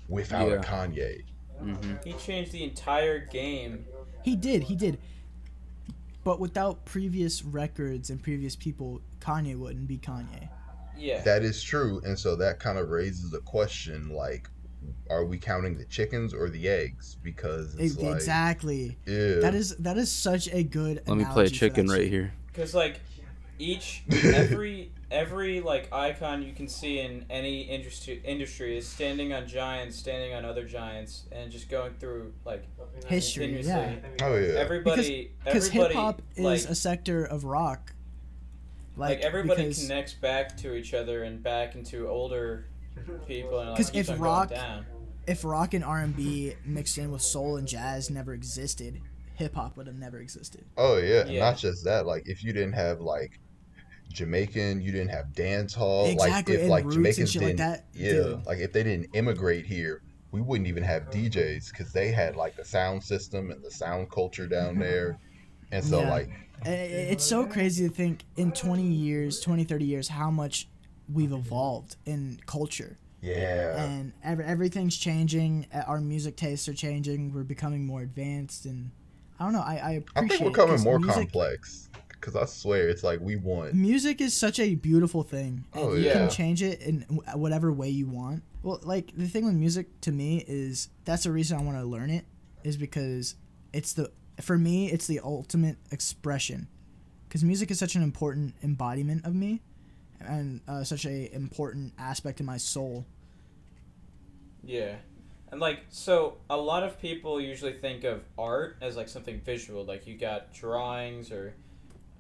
without 0.09 0.49
Yeah. 0.49 0.55
a 0.55 0.61
Kanye. 0.63 1.21
hmm 1.61 1.95
He 2.03 2.15
changed 2.15 2.51
the 2.53 2.65
entire 2.65 3.27
game. 3.27 3.85
He 4.25 4.35
did, 4.35 4.65
he 4.65 4.75
did. 4.75 4.99
But 6.25 6.41
without 6.41 6.85
previous 6.87 7.45
records 7.45 8.09
and 8.09 8.23
previous 8.23 8.57
people, 8.57 9.03
Kanye 9.21 9.57
wouldn't 9.57 9.87
be 9.87 9.99
Kanye. 9.99 10.49
Yeah. 10.97 11.21
That 11.23 11.43
is 11.43 11.63
true, 11.63 12.01
and 12.05 12.19
so 12.19 12.35
that 12.37 12.59
kind 12.59 12.79
of 12.79 12.89
raises 12.89 13.35
a 13.35 13.41
question: 13.41 14.09
like, 14.09 14.49
are 15.11 15.27
we 15.27 15.39
counting 15.39 15.77
the 15.77 15.85
chickens 15.85 16.33
or 16.33 16.49
the 16.49 16.67
eggs? 16.69 17.19
Because 17.23 17.75
it's 17.79 17.99
like, 17.99 18.15
exactly. 18.15 18.97
yeah, 19.07 19.41
That 19.41 19.55
is 19.55 19.77
that 19.77 19.99
is 19.99 20.11
such 20.11 20.49
a 20.49 20.63
good. 20.63 21.03
Let 21.07 21.19
me 21.19 21.27
play 21.27 21.45
a 21.45 21.51
chicken 21.51 21.89
right 21.89 22.09
here. 22.09 22.33
Because 22.47 22.75
like 22.75 23.01
each 23.59 24.05
every 24.25 24.91
every 25.15 25.61
like 25.61 25.91
icon 25.93 26.43
you 26.43 26.53
can 26.53 26.67
see 26.69 26.99
in 26.99 27.25
any 27.31 27.63
industry 27.63 28.21
industry 28.25 28.77
is 28.77 28.87
standing 28.87 29.33
on 29.33 29.47
giants, 29.47 29.97
standing 29.97 30.35
on 30.35 30.45
other 30.45 30.65
giants, 30.67 31.25
and 31.33 31.51
just 31.51 31.71
going 31.71 31.95
through 31.95 32.33
like 32.45 32.65
History, 33.07 33.61
yeah. 33.63 33.97
oh 34.23 34.37
yeah, 34.37 34.55
Everybody, 34.59 35.31
Because 35.45 35.69
hip 35.69 35.83
everybody, 35.83 35.95
hop 35.95 36.23
is 36.37 36.67
a 36.67 36.75
sector 36.75 37.25
of 37.25 37.45
rock. 37.45 37.93
like 38.97 39.21
everybody 39.21 39.63
because- 39.63 39.83
connects 39.83 40.15
back 40.15 40.57
to 40.59 40.75
each 40.75 40.95
other 40.95 41.25
and 41.25 41.43
back 41.43 41.75
into 41.75 42.09
older 42.09 42.67
people, 43.27 43.59
and 43.61 43.71
like 43.71 43.77
'Cause 43.77 43.91
keeps 43.91 44.09
if 44.09 44.21
rock- 44.21 44.51
down. 44.51 44.87
if 45.27 45.45
rock 45.45 45.75
and 45.75 45.85
R 45.85 46.01
and 46.01 46.15
B 46.17 46.55
mixed 46.65 46.99
in 46.99 47.11
with 47.11 47.23
soul 47.23 47.57
and 47.57 47.67
jazz 47.67 48.11
never 48.11 48.33
existed, 48.35 49.01
hip 49.35 49.55
hop 49.55 49.77
would 49.77 49.87
have 49.87 49.97
never 49.97 50.19
existed. 50.21 50.65
oh 50.77 50.97
yeah. 50.99 51.25
Yeah. 51.27 51.41
not 51.41 51.59
just 51.59 51.85
that. 51.85 52.07
Like, 52.07 52.29
if 52.29 52.43
you 52.45 52.53
didn't 52.53 52.75
have 52.75 53.01
like 53.01 53.41
Jamaican, 54.15 54.81
you 54.81 54.93
didn't 54.93 55.11
have 55.11 55.33
dance 55.35 55.75
hall. 55.75 56.07
Exactly, 56.07 56.55
like, 56.55 56.57
if 56.57 56.61
and 56.63 56.71
like 56.71 56.89
Jamaicans 56.91 57.33
didn't, 57.33 57.57
that, 57.57 57.85
yeah, 57.93 58.13
dude. 58.13 58.47
like 58.47 58.59
if 58.59 58.73
they 58.73 58.83
didn't 58.83 59.11
immigrate 59.15 59.67
here, 59.67 60.03
we 60.31 60.41
wouldn't 60.41 60.67
even 60.69 60.83
have 60.83 61.11
DJs 61.11 61.71
because 61.71 61.93
they 61.93 62.11
had 62.11 62.37
like 62.37 62.57
the 62.57 62.65
sound 62.65 63.03
system 63.03 63.51
and 63.51 63.63
the 63.63 63.71
sound 63.71 64.11
culture 64.11 64.47
down 64.47 64.73
mm-hmm. 64.73 64.81
there, 64.83 65.19
and 65.73 65.85
so 65.85 66.01
Yeah. 66.01 66.11
like, 66.11 66.31
It's 66.65 67.25
so 67.25 67.45
crazy 67.47 67.87
to 67.89 67.95
think 67.95 68.25
in 68.37 68.53
20 68.53 68.83
years, 68.83 69.41
20, 69.41 69.65
30 69.65 69.85
years, 69.85 70.09
how 70.09 70.31
much 70.31 70.69
we've 71.13 71.33
evolved 71.33 71.97
in 72.07 72.41
culture. 72.47 72.97
yeah, 73.21 73.85
And 73.85 74.13
ev- 74.23 74.41
everything's 74.41 74.97
changing. 74.97 75.67
Our 75.87 76.01
music 76.01 76.37
tastes 76.37 76.67
are 76.69 76.75
changing. 76.75 77.33
We're 77.35 77.43
becoming 77.43 77.85
more 77.87 78.01
advanced. 78.03 78.65
And 78.65 78.91
I 79.39 79.45
don't 79.45 79.53
know. 79.53 79.61
I, 79.61 79.75
I 79.75 80.05
I 80.17 80.27
think 80.29 80.41
we're 80.41 80.49
it 80.49 80.55
coming 80.55 80.77
'cause 80.77 80.85
more 80.85 80.99
music, 80.99 81.15
complex. 81.33 81.89
Because 82.25 82.37
I 82.37 82.47
swear, 82.47 82.89
it's 82.89 83.05
like 83.05 83.21
we 83.21 83.37
want. 83.37 83.75
Music 83.75 84.21
is 84.23 84.33
such 84.35 84.59
a 84.59 84.75
beautiful 84.77 85.23
thing. 85.23 85.65
And 85.75 85.85
Oh, 85.85 85.93
you 85.93 86.07
yeah. 86.07 86.15
can 86.15 86.31
change 86.31 86.63
it 86.63 86.81
in 86.81 87.03
whatever 87.35 87.71
way 87.71 87.91
you 87.91 88.07
want. 88.07 88.43
Well, 88.63 88.81
like 88.83 89.11
the 89.15 89.29
thing 89.29 89.45
with 89.45 89.55
music 89.55 90.01
to 90.03 90.13
me 90.13 90.43
is 90.49 90.89
that's 91.05 91.25
the 91.25 91.33
reason 91.33 91.59
I 91.59 91.63
want 91.63 91.77
to 91.77 91.85
learn 91.85 92.09
it 92.09 92.25
is 92.63 92.79
because 92.79 93.35
it's 93.75 93.93
the 93.93 94.11
for 94.41 94.57
me 94.57 94.91
it's 94.91 95.07
the 95.07 95.21
ultimate 95.21 95.77
expression. 95.91 96.67
Cuz 97.29 97.45
music 97.45 97.71
is 97.71 97.79
such 97.79 97.95
an 97.95 98.03
important 98.03 98.55
embodiment 98.63 99.27
of 99.27 99.35
me 99.35 99.61
and 100.21 100.63
uh, 100.67 100.83
such 100.83 101.05
a 101.05 101.35
important 101.35 101.93
aspect 101.99 102.41
of 102.41 102.47
my 102.47 102.57
soul. 102.57 103.05
Yeah. 104.63 104.95
And 105.53 105.61
like 105.61 105.81
so 105.91 106.39
a 106.49 106.57
lot 106.57 106.85
of 106.85 106.99
people 106.99 107.39
usually 107.39 107.75
think 107.75 108.03
of 108.05 108.23
art 108.39 108.79
as 108.81 108.97
like 108.97 109.09
something 109.11 109.41
visual, 109.41 109.85
like 109.85 110.07
you 110.07 110.17
got 110.17 110.55
drawings 110.55 111.31
or 111.31 111.55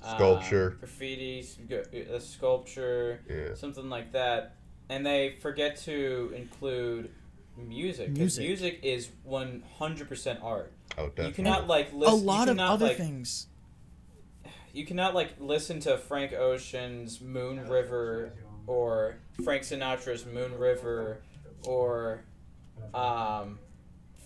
um, 0.04 0.16
Sculpture. 0.16 0.70
graffiti, 0.80 1.46
a 2.10 2.20
sculpture, 2.20 3.20
Yeah. 3.28 3.54
something 3.54 3.88
like 3.88 4.12
that, 4.12 4.56
and 4.88 5.04
they 5.04 5.36
forget 5.40 5.76
to 5.84 6.32
include 6.36 7.10
music. 7.56 8.08
'cause 8.08 8.18
Music. 8.18 8.44
music 8.46 8.80
is 8.82 9.10
one 9.22 9.62
hundred 9.78 10.08
percent 10.08 10.40
art. 10.42 10.72
Oh, 10.98 11.10
You 11.22 11.32
cannot 11.32 11.66
like 11.68 11.92
listen. 11.92 12.18
To 12.18 12.24
a 12.24 12.26
lot 12.26 12.46
you 12.48 12.52
of 12.52 12.58
other 12.60 12.86
like, 12.86 12.96
things. 12.96 13.46
You 14.74 14.84
cannot 14.84 15.14
like 15.14 15.34
listen 15.38 15.78
to 15.80 15.96
Frank 15.96 16.32
Ocean's 16.32 17.20
Moon 17.20 17.68
River 17.68 18.32
or 18.66 19.16
Frank 19.44 19.62
Sinatra's 19.62 20.26
Moon 20.26 20.58
River 20.58 21.22
or 21.64 22.24
um, 22.92 23.60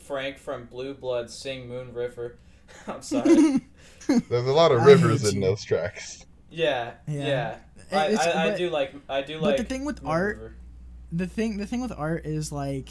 Frank 0.05 0.39
from 0.39 0.65
Blue 0.65 0.95
Blood 0.95 1.29
sing 1.31 1.69
Moon 1.69 1.93
River. 1.93 2.39
I'm 2.87 3.03
sorry. 3.03 3.61
There's 4.09 4.47
a 4.47 4.53
lot 4.53 4.73
of 4.73 4.83
rivers 4.87 5.29
in 5.29 5.37
you. 5.37 5.41
those 5.49 5.65
tracks. 5.65 6.25
Yeah, 6.51 6.93
Yeah. 7.07 7.27
yeah. 7.27 7.57
I, 7.93 8.07
It's- 8.09 8.27
I, 8.27 8.45
I 8.47 8.51
but- 8.51 8.59
do 8.59 8.71
like 8.71 8.95
I 9.09 9.23
do 9.23 9.35
but 9.41 9.43
like. 9.43 9.57
the 9.59 9.65
thing 9.65 9.85
with 9.85 10.03
Moon 10.03 10.11
art- 10.13 10.37
River. 10.37 10.55
the 11.13 11.27
thing 11.27 11.57
the 11.59 11.67
thing 11.67 11.81
with 11.81 11.93
art 11.97 12.27
is 12.27 12.51
like 12.53 12.91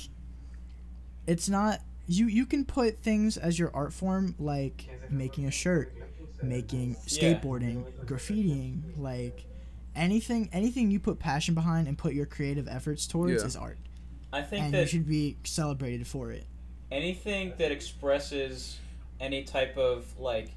it's 1.26 1.50
not 1.50 1.82
you 2.08 2.28
you 2.28 2.46
can 2.46 2.66
put 2.66 2.98
things 3.00 3.38
as 3.38 3.60
your 3.60 3.70
art 3.76 3.94
form 3.94 4.34
like 4.40 4.88
making 5.10 5.46
a 5.46 5.52
shirt 5.52 5.94
making 6.42 6.92
Yeah. 6.92 6.98
skateboarding 7.06 7.84
graffitiing 8.06 8.82
like 8.98 9.46
anything 9.96 10.50
anything 10.54 10.90
you 10.92 11.00
put 11.00 11.20
passion 11.20 11.54
behind 11.54 11.88
and 11.88 11.98
put 11.98 12.14
your 12.14 12.26
creative 12.26 12.68
efforts 12.68 13.06
towards 13.08 13.42
Yeah. 13.42 13.48
is 13.48 13.56
art 13.56 13.78
I 14.34 14.42
think 14.42 14.66
and 14.66 14.76
you 14.76 14.86
should 14.88 15.08
be 15.08 15.38
celebrated 15.44 16.08
for 16.08 16.32
it 16.32 16.46
anything 16.92 17.54
that 17.58 17.72
expresses 17.72 18.78
any 19.20 19.44
type 19.44 19.76
of 19.78 20.06
like, 20.20 20.50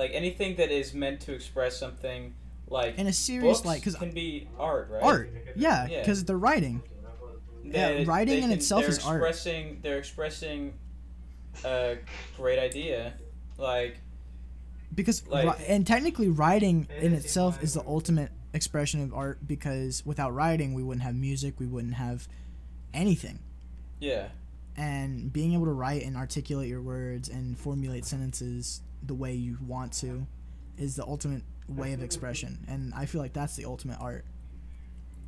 like 0.00 0.12
anything 0.14 0.56
that 0.56 0.70
is 0.70 0.94
meant 0.94 1.20
to 1.20 1.32
express 1.34 1.76
something, 1.76 2.32
like 2.68 2.96
in 2.98 3.06
a 3.06 3.12
serious 3.12 3.58
books 3.58 3.66
like 3.66 3.80
because 3.80 3.96
can 3.96 4.10
be 4.12 4.48
art, 4.58 4.88
right? 4.90 5.02
art 5.02 5.30
yeah 5.56 5.86
Yeah. 5.88 6.00
because 6.00 6.24
they're 6.24 6.38
writing 6.38 6.82
yeah, 7.62 8.04
writing 8.06 8.36
in 8.38 8.48
can- 8.48 8.52
itself 8.52 8.82
they're 8.82 8.90
is 8.90 9.04
art. 9.04 9.20
expressing, 9.20 9.78
They're 9.82 9.98
expressing 9.98 10.72
a 11.64 11.98
great 12.38 12.58
idea, 12.58 13.12
like 13.58 13.98
because 14.94 15.26
Like- 15.26 15.58
ri- 15.58 15.64
and 15.66 15.86
technically 15.86 16.28
writing 16.28 16.88
in 16.98 17.12
itself 17.12 17.62
is 17.62 17.74
the 17.74 17.84
ultimate 17.86 18.30
expression 18.54 19.02
of 19.02 19.12
art 19.14 19.46
because 19.46 20.02
without 20.06 20.34
writing 20.34 20.72
we 20.74 20.82
wouldn't 20.82 21.02
have 21.04 21.14
music 21.14 21.60
we 21.60 21.66
wouldn't 21.66 21.94
have 21.94 22.26
anything 22.94 23.38
yeah, 24.00 24.28
and 24.76 25.30
being 25.32 25.52
able 25.52 25.66
to 25.66 25.72
write 25.72 26.02
and 26.04 26.16
articulate 26.16 26.68
your 26.68 26.80
words 26.82 27.28
and 27.28 27.56
formulate 27.58 28.04
sentences 28.06 28.80
the 29.02 29.14
way 29.14 29.32
you 29.34 29.56
want 29.66 29.92
to 29.92 30.26
is 30.76 30.96
the 30.96 31.04
ultimate 31.04 31.42
way 31.68 31.92
of 31.92 32.02
expression 32.02 32.64
and 32.68 32.92
i 32.94 33.06
feel 33.06 33.20
like 33.20 33.32
that's 33.32 33.56
the 33.56 33.64
ultimate 33.64 33.98
art 34.00 34.24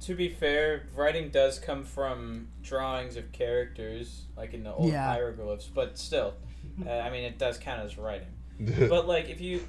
To 0.07 0.15
be 0.17 0.29
fair, 0.29 0.89
writing 0.97 1.31
does 1.31 1.61
come 1.61 1.85
from 1.85 2.49
drawings 2.65 3.17
of 3.17 3.31
characters, 3.31 4.25
like 4.37 4.53
in 4.53 4.65
the 4.65 4.73
old 4.73 4.91
Yeah. 4.91 5.07
hieroglyphs, 5.07 5.69
but 5.73 5.97
still, 5.97 6.35
uh, 6.87 6.91
I 6.91 7.09
mean, 7.11 7.23
it 7.23 7.39
does 7.39 7.57
count 7.59 7.81
as 7.83 7.97
writing. 7.97 8.27
But 8.89 9.07
like, 9.07 9.29
if 9.31 9.41
you, 9.41 9.61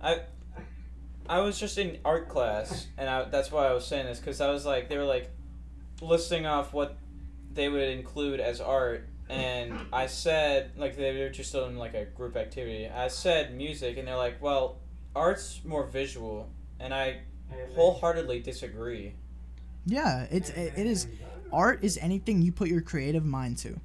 I, 0.00 0.20
I 1.28 1.40
was 1.40 1.58
just 1.58 1.76
in 1.76 1.98
art 2.04 2.28
class, 2.28 2.86
and 2.96 3.10
I, 3.10 3.24
that's 3.24 3.50
why 3.50 3.66
I 3.66 3.72
was 3.72 3.84
saying 3.84 4.06
this 4.06 4.20
because 4.20 4.40
I 4.40 4.48
was 4.52 4.64
like, 4.64 4.88
they 4.88 4.96
were 4.96 5.04
like, 5.16 5.28
listing 6.00 6.46
off 6.46 6.72
what 6.72 6.96
they 7.52 7.68
would 7.68 7.88
include 7.88 8.38
as 8.38 8.60
art, 8.60 9.08
and 9.28 9.72
I 9.92 10.06
said 10.06 10.72
like 10.76 10.96
they 10.96 11.16
were 11.18 11.30
just 11.30 11.54
in 11.54 11.76
like 11.76 11.94
a 11.94 12.04
group 12.04 12.36
activity. 12.36 12.88
I 12.88 13.08
said 13.08 13.54
music, 13.54 13.98
and 13.98 14.06
they're 14.08 14.16
like, 14.16 14.40
well, 14.42 14.78
art's 15.14 15.60
more 15.64 15.86
visual, 15.86 16.48
and 16.80 16.92
I 16.94 17.22
wholeheartedly 17.74 18.40
disagree. 18.40 19.14
yeah 19.84 20.26
it's 20.30 20.50
it, 20.50 20.72
it 20.76 20.86
is 20.86 21.06
art 21.52 21.78
is 21.82 21.96
anything 22.02 22.42
you 22.42 22.50
put 22.50 22.68
your 22.68 22.80
creative 22.80 23.24
mind 23.24 23.56
to 23.58 23.78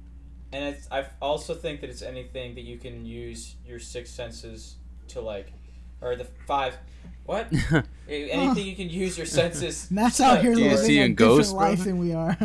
And 0.52 0.74
it's, 0.74 0.88
I 0.90 1.06
also 1.20 1.54
think 1.54 1.80
that 1.80 1.88
it's 1.90 2.02
anything 2.02 2.54
that 2.56 2.62
you 2.62 2.76
can 2.76 3.06
use 3.06 3.54
your 3.64 3.78
six 3.78 4.10
senses 4.10 4.76
to 5.08 5.20
like, 5.20 5.52
or 6.00 6.16
the 6.16 6.26
five, 6.46 6.76
what? 7.24 7.46
anything 8.08 8.66
you 8.66 8.76
can 8.76 8.90
use 8.90 9.16
your 9.16 9.26
senses. 9.26 9.88
matt's 9.90 10.16
to, 10.18 10.24
out 10.24 10.40
here 10.42 10.54
Do 10.54 10.60
you 10.60 10.70
living 10.70 10.84
see 10.84 10.98
a 10.98 11.08
different 11.08 11.16
Ghost, 11.18 11.52
life 11.54 11.76
brother? 11.78 11.90
than 11.90 11.98
we 11.98 12.12
are 12.12 12.36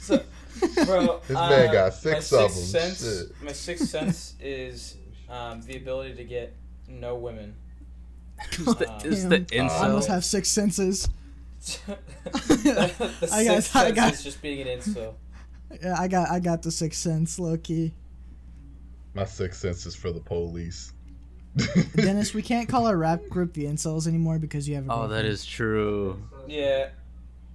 So, 0.00 0.22
bro, 0.86 1.20
This 1.26 1.36
uh, 1.36 1.48
man 1.50 1.72
got 1.72 1.84
my 1.84 1.90
six 1.90 2.32
of 2.32 2.50
sixth 2.50 2.72
them. 2.72 2.80
Sense, 2.82 3.00
Shit. 3.28 3.42
My 3.42 3.52
sixth 3.52 3.88
sense 3.88 4.34
is 4.40 4.96
um, 5.28 5.62
the 5.62 5.76
ability 5.76 6.14
to 6.14 6.24
get 6.24 6.54
no 6.88 7.14
women. 7.16 7.54
it's 8.52 8.56
the, 8.56 9.00
it's 9.04 9.24
the 9.24 9.38
Damn. 9.40 9.68
Uh, 9.68 9.72
i 9.80 9.88
must 9.88 10.08
have 10.08 10.24
six 10.24 10.48
senses 10.48 11.08
the, 11.84 11.96
the 12.32 13.28
I 13.30 13.44
got- 13.44 13.62
sixth 13.62 13.76
I 13.76 13.82
sense 13.84 13.94
got- 13.96 14.12
is 14.14 14.24
just 14.24 14.40
being 14.42 14.66
an 14.66 14.78
incel. 14.78 15.12
yeah 15.82 15.94
i 15.98 16.08
got 16.08 16.30
i 16.30 16.40
got 16.40 16.62
the 16.62 16.70
sixth 16.70 17.00
sense 17.00 17.38
low 17.38 17.56
key 17.58 17.92
My 19.14 19.26
sixth 19.26 19.60
sense 19.60 19.84
is 19.86 19.94
for 19.94 20.10
the 20.10 20.20
police. 20.20 20.92
dennis 21.96 22.32
we 22.38 22.40
can't 22.42 22.66
call 22.68 22.86
our 22.86 22.96
rap 22.96 23.20
group 23.28 23.52
the 23.52 23.64
incels 23.66 24.06
anymore 24.06 24.38
because 24.38 24.66
you 24.68 24.74
have 24.76 24.88
a 24.88 24.92
Oh, 24.92 25.02
that 25.02 25.08
girlfriend. 25.08 25.28
is 25.28 25.44
true. 25.44 26.22
Yeah, 26.48 26.88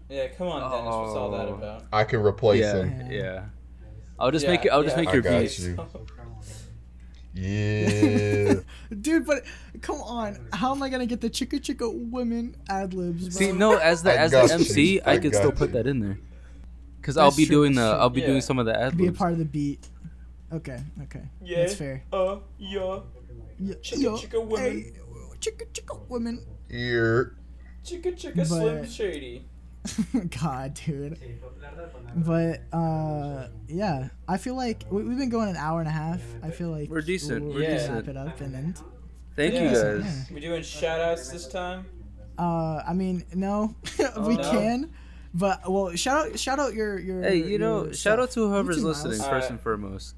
yeah. 0.10 0.28
Come 0.30 0.48
on, 0.48 0.72
Dennis. 0.72 0.86
What's 0.86 1.16
all 1.16 1.32
that 1.32 1.48
Oh. 1.48 1.54
about? 1.56 1.84
I 1.94 2.04
can 2.04 2.22
replace 2.22 2.62
yeah, 2.62 2.84
him. 2.84 3.12
yeah. 3.12 3.46
I'll 4.20 4.32
just 4.32 4.46
Yeah, 4.46 4.52
make 4.52 4.66
it. 4.66 4.70
I'll 4.70 4.84
just 4.84 4.96
yeah. 4.96 5.02
make 5.02 5.10
I 5.10 5.14
your 5.14 5.22
got 5.22 5.42
beats. 5.42 5.60
you. 5.60 5.78
Yeah. 7.38 8.54
Dude, 9.02 9.26
but 9.26 9.44
come 9.82 9.98
on, 9.98 10.48
how 10.54 10.74
am 10.74 10.82
I 10.82 10.88
gonna 10.88 11.06
get 11.06 11.20
the 11.20 11.30
chicka 11.30 11.60
chicka 11.60 11.92
women 12.10 12.56
ad 12.70 12.94
libs? 12.94 13.36
See, 13.36 13.52
no, 13.52 13.78
as 13.78 14.04
the 14.04 14.12
I 14.14 14.16
as 14.16 14.32
the 14.32 14.44
MC, 14.54 14.94
you. 14.96 15.02
I, 15.06 15.14
I 15.14 15.18
could 15.18 15.36
still 15.36 15.48
you. 15.50 15.52
put 15.52 15.74
that 15.74 15.86
in 15.86 16.00
there. 16.00 16.18
Cause 17.02 17.18
I'll 17.18 17.32
be 17.36 17.46
true, 17.46 17.58
doing 17.58 17.74
the 17.76 17.82
true. 17.92 18.00
I'll 18.00 18.10
be 18.10 18.22
Yeah. 18.22 18.28
doing 18.28 18.42
some 18.42 18.58
of 18.58 18.66
the 18.66 18.74
ad 18.74 18.94
libs. 18.94 18.98
be 18.98 19.08
a 19.08 19.12
part 19.12 19.34
of 19.34 19.40
the 19.40 19.46
beat. 19.46 19.86
Okay, 20.54 20.80
okay, 21.04 21.24
Yeah. 21.44 21.58
that's 21.58 21.76
fair. 21.76 22.04
Uh, 22.14 22.38
yeah. 22.58 23.00
Yeah, 23.60 23.74
Chicka 23.76 24.02
yo, 24.02 24.18
chicka 24.18 24.46
women. 24.46 24.72
hey, 24.72 24.94
chicka 25.42 25.66
chicka 25.74 26.00
women. 26.10 26.46
Ear. 26.70 27.36
Chicka 27.84 28.14
chicka 28.16 28.46
slim 28.46 28.86
shady. 28.88 29.46
God, 30.42 30.74
dude. 30.86 31.18
But 32.16 32.62
uh, 32.74 33.48
yeah, 33.68 34.10
I 34.28 34.38
feel 34.38 34.56
like 34.56 34.84
we, 34.90 35.04
we've 35.04 35.18
been 35.18 35.30
going 35.30 35.50
an 35.50 35.56
hour 35.58 35.80
and 35.80 35.88
a 35.88 35.92
half. 35.92 36.22
I 36.44 36.50
feel 36.52 36.70
like 36.70 36.90
We're 36.90 37.02
decent, 37.02 37.44
We'll, 37.44 37.54
we're 37.54 37.60
we'll 37.62 37.70
decent. 37.72 37.94
wrap 37.96 38.08
it 38.08 38.18
up 38.18 38.42
and 38.42 38.54
then. 38.54 38.76
Thank 39.36 39.54
you 39.56 39.60
guys. 39.70 39.76
Yeah. 40.30 40.34
We 40.34 40.40
doing 40.40 40.64
shout 40.64 41.02
outs 41.02 41.30
this 41.30 41.48
time? 41.48 41.86
Uh, 42.38 42.82
I 42.88 42.94
mean, 42.94 43.26
no, 43.34 43.76
we 44.20 44.36
no? 44.38 44.52
can, 44.52 44.94
but 45.34 45.70
well, 45.70 45.94
shout 45.96 46.28
out, 46.32 46.40
shout 46.40 46.60
out 46.60 46.74
your 46.74 46.98
your. 47.00 47.22
Hey, 47.22 47.38
you 47.38 47.58
know, 47.60 47.86
your 47.86 47.94
shout 47.94 48.20
out 48.20 48.32
to 48.32 48.48
whoever's 48.50 48.78
You 48.78 48.88
listening 48.88 49.18
Miles. 49.18 49.30
first 49.30 49.50
Uh, 49.50 49.54
and 49.54 49.62
foremost. 49.62 50.16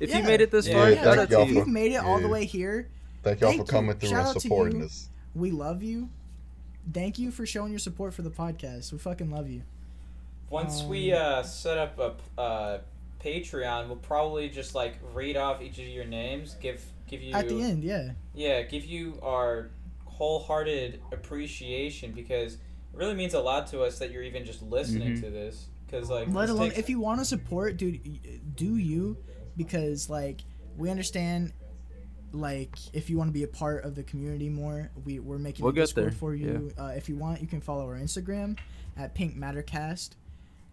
If 0.00 0.10
Yeah. 0.10 0.18
you 0.18 0.24
made 0.24 0.40
it 0.40 0.50
this 0.50 0.66
Yeah, 0.66 0.74
far, 0.74 0.90
yeah, 0.90 0.94
shout 0.96 1.04
thank 1.04 1.18
out 1.20 1.30
y'all 1.30 1.42
If 1.42 1.48
you. 1.50 1.54
you've 1.56 1.68
made 1.68 1.92
it 1.92 1.96
all 2.02 2.18
the 2.20 2.28
way 2.28 2.44
here, 2.44 2.88
Thank 3.22 3.40
y'all 3.40 3.50
Thank 3.50 3.66
for 3.66 3.70
coming 3.70 3.90
you. 3.90 3.94
through 4.00 4.08
Shout 4.08 4.32
and 4.32 4.42
supporting 4.42 4.82
us. 4.82 5.08
we 5.34 5.50
love 5.52 5.82
you. 5.82 6.08
Thank 6.90 7.18
you 7.18 7.30
for 7.30 7.46
showing 7.46 7.70
your 7.70 7.78
support 7.78 8.12
for 8.14 8.22
the 8.22 8.30
podcast. 8.30 8.92
We 8.92 8.98
fucking 8.98 9.30
love 9.30 9.48
you. 9.48 9.62
Once 10.50 10.82
we 10.82 11.12
Um, 11.12 11.22
uh, 11.40 11.42
set 11.42 11.78
up 11.78 11.98
a 11.98 12.40
uh, 12.40 12.78
Patreon, 13.24 13.86
we'll 13.86 13.96
probably 13.96 14.48
just 14.48 14.74
like 14.74 14.96
read 15.14 15.36
off 15.36 15.62
each 15.62 15.78
of 15.78 15.86
your 15.86 16.04
names, 16.04 16.56
give 16.60 16.84
give 17.06 17.22
you 17.22 17.34
At 17.34 17.48
the 17.48 17.60
end, 17.62 17.84
yeah. 17.84 18.12
yeah, 18.34 18.62
give 18.62 18.84
you 18.84 19.18
our 19.22 19.68
wholehearted 20.06 21.00
appreciation 21.12 22.12
because 22.12 22.54
it 22.54 22.58
really 22.94 23.14
means 23.14 23.34
a 23.34 23.40
lot 23.40 23.66
to 23.68 23.82
us 23.82 23.98
that 23.98 24.10
you're 24.10 24.22
even 24.22 24.44
just 24.44 24.62
listening 24.62 25.14
Mhm. 25.16 25.20
to 25.22 25.30
this. 25.30 25.66
Because 25.86 26.08
like, 26.10 26.28
Let 26.28 26.48
alone 26.48 26.68
takes- 26.68 26.78
if 26.78 26.88
you 26.90 27.00
want 27.00 27.20
to 27.20 27.24
support, 27.24 27.76
dude, 27.76 28.00
do 28.56 28.76
you? 28.76 29.16
Because 29.56 30.08
like 30.10 30.40
we 30.76 30.90
understand, 30.90 31.52
like 32.32 32.76
if 32.92 33.08
you 33.10 33.18
want 33.18 33.28
to 33.28 33.32
be 33.32 33.42
a 33.42 33.48
part 33.48 33.84
of 33.84 33.94
the 33.94 34.02
community 34.02 34.48
more, 34.48 34.90
we 35.04 35.18
we're 35.18 35.38
making 35.38 35.64
We'll 35.64 35.72
a 35.72 35.74
get 35.74 35.82
Discord 35.82 36.06
there, 36.06 36.12
for 36.12 36.34
you. 36.34 36.72
Uh, 36.78 36.92
if 36.96 37.08
you 37.08 37.16
want, 37.16 37.40
you 37.40 37.46
can 37.46 37.60
follow 37.60 37.86
our 37.86 37.96
Instagram 37.96 38.58
at 38.96 39.14
Pink 39.14 39.36
Mattercast. 39.36 40.10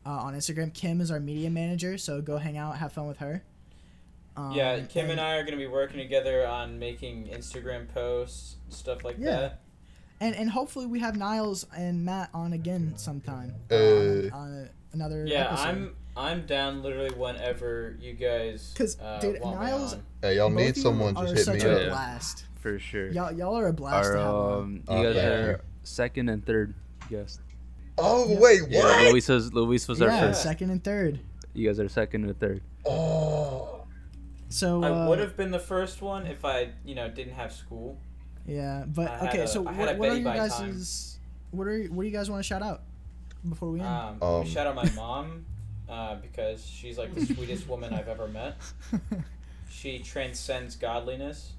Uh, 0.06 0.10
on 0.12 0.34
Instagram, 0.34 0.74
Kim 0.74 1.02
is 1.02 1.12
our 1.12 1.20
media 1.20 1.50
manager, 1.50 1.98
so 1.98 2.22
go 2.22 2.38
hang 2.38 2.58
out, 2.58 2.78
have 2.78 2.94
fun 2.94 3.08
with 3.08 3.18
her. 3.18 3.44
Um, 4.38 4.54
yeah, 4.54 4.80
Kim 4.82 5.10
and 5.10 5.20
I 5.20 5.36
are 5.36 5.44
gonna 5.44 5.58
be 5.58 5.68
working 5.68 5.98
together 6.00 6.48
on 6.48 6.80
making 6.80 7.26
Instagram 7.28 7.88
posts, 7.94 8.56
stuff 8.70 9.04
like 9.04 9.18
Yeah. 9.20 9.36
that. 9.40 9.60
and 10.22 10.36
and 10.36 10.50
hopefully 10.50 10.86
we 10.86 11.00
have 11.00 11.16
Nyles 11.16 11.66
and 11.76 12.04
Matt 12.06 12.30
on 12.34 12.54
again 12.54 12.94
sometime 12.98 13.54
uh, 13.72 13.76
Uh, 13.76 13.78
on, 13.78 14.32
on 14.34 14.54
a, 14.54 14.70
another 14.94 15.26
Yeah, 15.26 15.48
episode. 15.52 15.64
I'm 15.68 15.96
I'm 16.20 16.46
down 16.46 16.84
literally 16.84 17.12
whenever 17.16 17.96
you 18.02 18.14
guys. 18.14 18.74
'Cause, 18.78 19.00
uh, 19.00 19.20
dude, 19.20 19.40
want 19.42 19.60
Nyles- 19.60 20.00
Hey, 20.22 20.36
y'all 20.36 20.50
need 20.50 20.76
someone, 20.76 21.16
just 21.16 21.34
hit 21.36 21.46
such 21.46 21.64
me 21.64 21.70
a 21.70 21.84
up. 21.86 21.90
blast. 21.92 22.46
for 22.60 22.78
sure. 22.78 23.08
Y'all, 23.12 23.32
y'all 23.32 23.56
are 23.58 23.68
a 23.68 23.74
blast 23.74 24.08
Our 24.10 24.14
to 24.16 24.20
have 24.20 24.34
um, 24.36 24.74
you 24.90 25.04
guys 25.04 25.16
thank 25.16 25.18
are 25.48 25.62
second 25.84 26.28
and 26.30 26.46
third 26.46 26.74
guest. 27.10 27.40
Oh, 27.98 28.36
wait, 28.38 28.64
Yeah, 28.70 28.82
what? 28.84 29.12
Luis 29.12 29.30
was 29.30 29.54
Luis 29.54 29.88
was 29.88 30.02
our 30.02 30.10
first. 30.10 30.44
second 30.44 30.70
and 30.70 30.84
third. 30.84 31.22
You 31.54 31.68
guys 31.68 31.80
are 31.80 31.88
second 31.88 32.26
and 32.26 32.38
third. 32.40 32.62
Oh. 32.86 33.86
So 34.50 34.84
I 34.84 34.90
uh, 34.90 35.08
would 35.10 35.20
have 35.20 35.38
been 35.38 35.52
the 35.52 35.60
first 35.60 36.02
one 36.02 36.26
if 36.28 36.44
I, 36.44 36.72
you 36.84 36.96
know, 36.96 37.10
didn't 37.10 37.34
have 37.34 37.54
school. 37.54 37.98
yeah, 38.46 38.84
but 38.88 39.22
okay. 39.24 39.42
a- 39.44 39.48
so 39.48 39.62
what, 39.62 39.76
what 39.78 39.90
are 39.90 39.96
Betty 39.96 40.16
your 40.22 40.24
by 40.32 40.36
guys' 40.38 41.20
what 41.52 41.66
are 41.68 41.84
what 41.86 42.04
do 42.04 42.08
you 42.10 42.14
guys 42.14 42.30
want 42.30 42.40
to 42.44 42.48
shout 42.48 42.62
out 42.62 42.82
before 43.48 43.70
we 43.72 43.80
end? 43.80 43.88
Um, 43.88 44.22
Um. 44.22 44.46
shout 44.46 44.68
out 44.68 44.76
my 44.76 44.90
mom 44.96 45.46
uh, 45.90 46.16
because 46.16 46.66
she's 46.66 46.98
like 46.98 47.14
the 47.16 47.26
sweetest 47.26 47.68
woman 47.68 47.94
I've 47.94 48.08
ever 48.08 48.28
met. 48.28 48.58
She 49.72 50.00
transcends 50.00 50.76
godliness. 50.76 51.54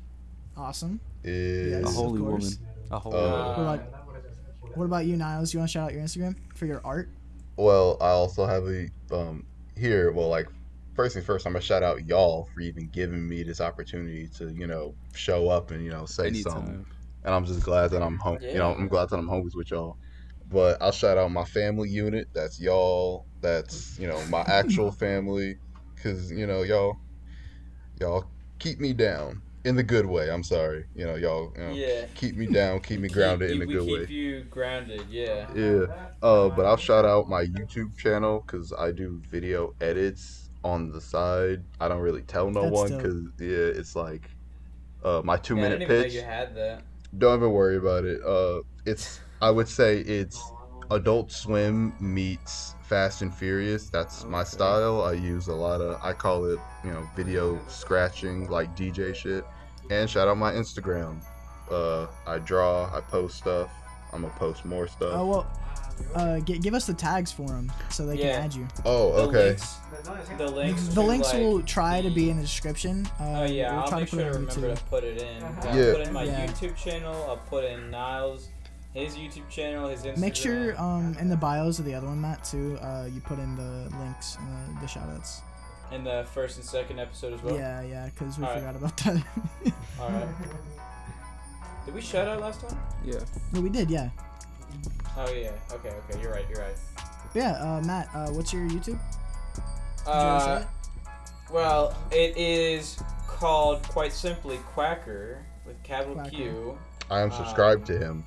awesome. 0.57 1.01
Is 1.25 1.71
Yes. 1.73 1.85
A 1.85 1.89
of 1.89 1.95
holy 1.95 2.21
woman. 2.21 2.41
course. 2.41 2.59
A 2.91 2.99
holy. 2.99 3.17
Uh, 3.17 3.21
woman. 3.21 3.47
What 3.47 3.63
about 3.63 4.77
what 4.77 4.85
about 4.85 5.07
you, 5.07 5.17
Nyles? 5.17 5.53
You 5.55 5.61
want 5.61 5.71
to 5.71 5.73
shout 5.73 5.85
out 5.89 5.93
your 5.95 6.03
Instagram 6.03 6.35
for 6.55 6.67
your 6.67 6.81
art? 6.85 7.09
Well, 7.57 7.97
I 8.01 8.09
also 8.09 8.47
have 8.47 8.65
a 8.67 8.89
um 9.15 9.47
here. 9.77 10.13
Well, 10.13 10.29
like 10.29 10.49
first 10.95 11.15
things 11.15 11.25
first, 11.25 11.47
I'm 11.47 11.53
gonna 11.53 11.63
shout 11.63 11.83
out 11.83 12.07
y'all 12.07 12.49
for 12.53 12.61
even 12.61 12.89
giving 12.89 13.27
me 13.29 13.43
this 13.43 13.61
opportunity 13.61 14.29
to 14.39 14.51
you 14.53 14.67
know 14.67 14.95
show 15.15 15.49
up 15.49 15.71
and 15.71 15.83
you 15.85 15.91
know 15.91 16.05
say 16.05 16.33
something. 16.33 16.63
Anytime. 16.63 16.87
and 17.25 17.35
I'm 17.35 17.47
just 17.47 17.63
glad 17.63 17.91
that 17.93 18.03
I'm 18.03 18.19
home. 18.19 18.39
You 18.43 18.55
know, 18.59 18.75
I'm 18.75 18.89
glad 18.89 19.09
that 19.11 19.17
I'm 19.19 19.29
homies 19.29 19.55
with 19.55 19.71
y'all. 19.71 19.97
But 20.51 20.83
I'll 20.83 20.93
shout 20.93 21.17
out 21.17 21.31
my 21.31 21.45
family 21.45 21.89
unit. 21.89 22.29
That's 22.35 22.61
y'all. 22.61 23.25
That's 23.41 23.99
you 23.99 24.07
know 24.07 24.21
my 24.27 24.43
actual 24.43 24.91
family, 24.93 25.57
cause 26.03 26.31
you 26.31 26.47
know 26.47 26.63
y'all, 26.63 26.99
y'all 28.01 28.27
keep 28.59 28.81
me 28.81 28.93
down 28.93 29.43
in 29.65 29.77
the 29.77 29.83
good 29.83 30.07
way. 30.07 30.31
I'm 30.31 30.43
sorry, 30.43 30.87
you 30.95 31.05
know 31.05 31.15
y'all. 31.17 31.53
You 31.57 31.63
know, 31.63 31.71
Yeah. 31.73 32.07
Keep 32.15 32.37
me 32.37 32.47
down, 32.47 32.81
keep 32.81 33.01
me 33.01 33.09
grounded 33.09 33.51
in 33.51 33.59
the 33.59 33.67
good 33.67 33.83
keep 33.83 33.93
way. 33.93 34.01
Keep 34.01 34.11
you 34.11 34.41
grounded, 34.51 35.03
yeah. 35.11 35.47
Yeah. 35.55 35.87
Uh, 36.23 36.49
but 36.51 36.65
I'll 36.67 36.77
shout 36.77 37.05
out 37.05 37.29
my 37.29 37.45
YouTube 37.45 37.97
channel 37.97 38.43
because 38.47 38.73
I 38.79 38.93
do 38.93 39.21
video 39.31 39.75
edits 39.81 40.51
on 40.65 40.93
the 40.93 41.01
side. 41.01 41.63
I 41.81 41.89
don't 41.89 42.01
really 42.01 42.23
tell 42.23 42.51
no 42.51 42.63
That's 42.63 42.73
one 42.75 42.97
because 42.97 43.17
yeah, 43.39 43.81
it's 43.81 43.97
like 43.97 44.31
uh 45.03 45.23
my 45.25 45.37
two 45.37 45.57
Yeah, 45.57 45.61
I 45.61 45.65
minute 45.65 45.79
didn't 45.81 45.93
even 45.95 46.05
pitch. 46.05 46.15
know 46.15 46.21
you 46.21 46.27
had 46.27 46.55
that. 46.57 46.83
Don't 47.19 47.39
even 47.39 47.53
worry 47.53 47.77
about 47.77 48.05
it. 48.05 48.23
Uh, 48.23 48.61
it's 48.87 49.21
I 49.43 49.51
would 49.51 49.69
say 49.69 50.01
it's 50.01 50.41
Adult 50.91 51.33
Swim 51.33 51.95
meets 52.01 52.75
Fast 52.91 53.23
and 53.23 53.33
Furious. 53.33 53.89
That's 53.89 54.25
my 54.25 54.43
style. 54.43 55.03
I 55.03 55.13
use 55.13 55.47
a 55.47 55.55
lot 55.55 55.81
of 55.81 56.03
I 56.03 56.13
call 56.13 56.45
it 56.47 56.59
you 56.85 56.91
know 56.91 57.09
video 57.15 57.57
scratching 57.69 58.51
like 58.51 58.77
DJ 58.77 59.15
shit. 59.15 59.45
And 59.93 60.11
shout 60.11 60.27
out 60.27 60.37
my 60.37 60.53
Instagram. 60.53 61.23
Uh, 61.71 62.09
I 62.27 62.39
draw. 62.41 62.91
I 62.93 63.01
post 63.01 63.39
stuff. 63.39 63.71
I'm 64.13 64.23
gonna 64.23 64.35
post 64.35 64.65
more 64.65 64.89
stuff. 64.89 65.13
Oh 65.15 65.25
well, 65.27 65.47
uh, 66.17 66.41
gi- 66.41 66.59
give 66.59 66.75
us 66.75 66.85
the 66.89 66.95
tags 66.95 67.31
for 67.31 67.47
them 67.47 67.71
so 67.91 68.07
they 68.07 68.17
Yeah. 68.17 68.33
can 68.35 68.45
add 68.47 68.55
you. 68.55 68.67
Oh, 68.85 69.13
The 69.15 69.23
okay. 69.29 69.47
Links, 69.51 69.77
the 70.37 70.49
links. 70.49 70.89
The 70.89 71.01
links 71.03 71.33
like, 71.33 71.43
will 71.43 71.63
try 71.63 72.01
to 72.03 72.11
be 72.11 72.29
in 72.29 72.37
the 72.39 72.43
description. 72.43 73.07
Uh, 73.21 73.23
Oh 73.23 73.45
yeah, 73.45 73.71
we'll 73.71 73.81
I'll 73.83 73.89
try 73.89 74.01
make 74.01 74.11
to 74.11 74.17
sure 74.17 74.33
to 74.33 74.39
remember 74.41 74.75
to 74.75 74.83
put 74.87 75.05
it 75.05 75.23
in. 75.23 75.45
I'll 75.45 75.77
Yeah. 75.79 75.93
put 75.93 76.07
in 76.09 76.13
my 76.13 76.25
Yeah. 76.25 76.47
YouTube 76.49 76.75
channel. 76.75 77.15
I'll 77.29 77.37
put 77.37 77.63
in 77.65 77.89
Nyles, 77.93 78.49
his 78.95 79.15
YouTube 79.17 79.49
channel, 79.49 79.89
his 79.89 80.03
Instagram. 80.03 80.19
Make 80.19 80.37
sure 80.37 80.81
um 80.81 81.17
in 81.21 81.29
the 81.29 81.37
bios 81.37 81.79
of 81.79 81.85
the 81.85 81.95
other 81.95 82.07
one, 82.09 82.21
Matt, 82.21 82.45
too. 82.45 82.77
Uh, 82.81 83.07
you 83.13 83.21
put 83.21 83.39
in 83.39 83.57
the 83.57 83.89
links 83.99 84.37
and 84.41 84.77
the, 84.77 84.81
the 84.81 84.87
shoutouts. 84.87 85.41
in 85.93 86.05
the 86.05 86.27
first 86.33 86.57
and 86.57 86.65
second 86.65 86.99
episode 87.01 87.33
as 87.35 87.43
well. 87.43 87.55
yeah, 87.57 87.83
yeah, 87.83 88.07
because 88.07 88.39
we 88.39 88.45
Alright. 88.45 88.61
forgot 88.61 88.77
about 88.77 88.97
that. 88.99 89.25
All 90.01 90.11
right. 90.11 90.29
Did 91.87 91.95
we 91.95 92.01
shout 92.01 92.29
out 92.29 92.41
last 92.41 92.61
time? 92.61 92.79
Yeah. 93.05 93.21
no, 93.53 93.61
we 93.61 93.71
did, 93.71 93.91
yeah. 93.91 94.11
Oh 95.17 95.31
yeah. 95.33 95.51
Okay. 95.73 95.89
Okay. 96.09 96.21
You're 96.23 96.33
right. 96.33 96.45
You're 96.49 96.61
right. 96.61 96.77
Yeah, 97.35 97.53
uh, 97.63 97.81
Matt, 97.87 98.09
uh, 98.15 98.29
what's 98.31 98.53
your 98.53 98.63
YouTube? 98.69 98.99
Did 98.99 100.07
you 100.07 100.13
Uh, 100.13 100.65
it? 100.65 101.53
well, 101.53 101.97
it 102.11 102.37
is 102.37 103.01
called 103.27 103.83
quite 103.85 104.13
simply 104.13 104.59
Quacker 104.75 105.39
with 105.67 105.81
capital 105.83 106.15
Quacker. 106.17 106.31
Q. 106.31 106.79
I 107.11 107.21
am 107.21 107.31
subscribed 107.33 107.87
to 107.87 107.99
him. 107.99 108.25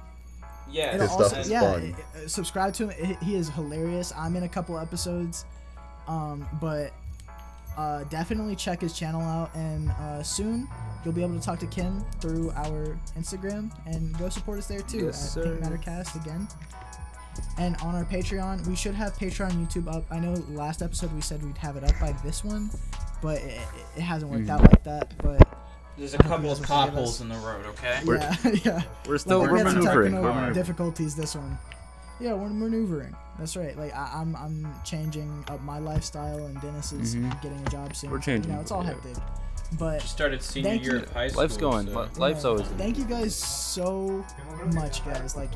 Yeah. 0.73 0.95
It'll 0.95 1.01
His 1.01 1.11
stuff 1.11 1.21
also- 1.23 1.39
is 1.39 1.49
yeah, 1.49 1.61
fun. 1.73 1.95
uh, 2.15 2.27
subscribe 2.27 2.73
to 2.75 2.89
him. 2.89 3.05
He- 3.21 3.25
He 3.25 3.35
is 3.35 3.49
hilarious. 3.49 4.11
I'm 4.17 4.35
in 4.35 4.43
a 4.43 4.49
couple 4.49 4.77
episodes, 4.79 5.45
um, 6.07 6.47
but 6.59 6.91
uh, 7.77 8.03
definitely 8.05 8.55
check 8.55 8.81
his 8.81 8.93
channel 8.93 9.21
out. 9.21 9.53
And 9.55 9.89
uh, 9.91 10.21
soon 10.23 10.67
you'll 11.05 11.13
be 11.13 11.23
able 11.23 11.37
to 11.39 11.41
talk 11.45 11.59
to 11.59 11.67
Kim 11.67 12.03
through 12.21 12.51
our 12.51 12.97
Instagram 13.17 13.71
and 13.85 14.17
go 14.19 14.29
support 14.29 14.59
us 14.59 14.67
there 14.67 14.81
too 14.81 15.05
Yes, 15.05 15.35
at 15.37 15.43
Pink 15.43 15.55
sir. 15.55 15.61
Matter 15.61 15.77
Cast 15.77 16.15
again. 16.15 16.47
And 17.57 17.75
on 17.77 17.95
our 17.95 18.05
Patreon, 18.05 18.65
we 18.67 18.75
should 18.75 18.93
have 18.93 19.13
Patreon 19.17 19.51
YouTube 19.53 19.91
up. 19.93 20.05
I 20.11 20.19
know 20.19 20.33
last 20.49 20.81
episode 20.83 21.11
we 21.13 21.21
said 21.21 21.43
we'd 21.43 21.57
have 21.57 21.75
it 21.77 21.83
up 21.83 21.99
by 21.99 22.11
this 22.23 22.43
one, 22.43 22.69
but 23.23 23.41
it, 23.41 23.59
it 23.97 24.01
hasn't 24.01 24.31
worked 24.31 24.49
out 24.49 24.61
like 24.61 24.83
that. 24.83 25.13
But 25.17 25.47
There's 25.97 26.13
a 26.13 26.17
couple 26.17 26.51
of 26.51 26.61
potholes 26.63 27.21
in 27.21 27.29
the 27.29 27.35
road. 27.35 27.65
Okay. 27.67 27.99
We're- 28.05 28.19
yeah, 28.19 28.51
yeah. 28.63 28.81
We're 29.07 29.17
still 29.19 29.39
Like, 29.39 29.49
we're 29.51 29.53
we 29.57 29.59
had 29.59 29.67
some 29.69 29.79
maneuvering. 29.83 30.13
We're 30.15 30.21
maneuvering. 30.33 30.53
difficulties 30.53 31.15
this 31.15 31.35
one. 31.35 31.57
Yeah, 32.19 32.33
we're 32.33 32.49
maneuvering. 32.49 33.15
That's 33.37 33.55
right. 33.57 33.77
Like 33.77 33.93
I, 33.95 34.11
I'm, 34.15 34.35
I'm 34.35 34.67
changing 34.83 35.43
up 35.49 35.61
my 35.61 35.79
lifestyle, 35.79 36.45
and 36.45 36.59
Dennis 36.61 36.93
is 36.93 37.15
Mhm. 37.15 37.41
getting 37.41 37.59
a 37.65 37.69
job 37.69 37.95
soon. 37.95 38.11
We're 38.11 38.19
changing, 38.19 38.51
You 38.51 38.55
know, 38.57 38.61
it's 38.61 38.71
all 38.71 38.83
yeah. 38.83 38.91
hectic. 38.93 39.17
But 39.79 40.01
Just 40.01 40.13
started 40.13 40.41
senior 40.43 40.69
Thank 40.69 40.83
year 40.83 40.95
you. 40.97 41.01
of 41.03 41.11
high 41.11 41.27
school. 41.29 41.41
Life's 41.43 41.57
going. 41.57 41.87
so- 41.87 42.07
Life's 42.17 42.43
yeah, 42.43 42.49
always. 42.49 42.67
Thank 42.69 42.97
you 42.97 43.05
guys 43.05 43.35
so 43.35 44.23
much, 44.73 45.03
guys. 45.05 45.35
Like, 45.35 45.49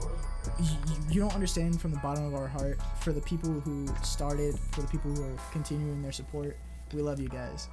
you, 0.60 0.70
you 1.12 1.20
don't 1.22 1.34
understand 1.36 1.80
from 1.80 1.92
the 1.92 2.00
bottom 2.00 2.26
of 2.26 2.34
our 2.34 2.48
heart 2.48 2.80
for 3.00 3.12
the 3.14 3.22
people 3.22 3.52
who 3.62 3.88
started, 4.04 4.58
for 4.72 4.82
the 4.82 4.88
people 4.88 5.12
who 5.12 5.24
are 5.24 5.38
continuing 5.52 6.02
their 6.02 6.12
support. 6.12 6.58
We 6.94 7.02
love 7.02 7.20
you 7.20 7.30
guys. 7.30 7.68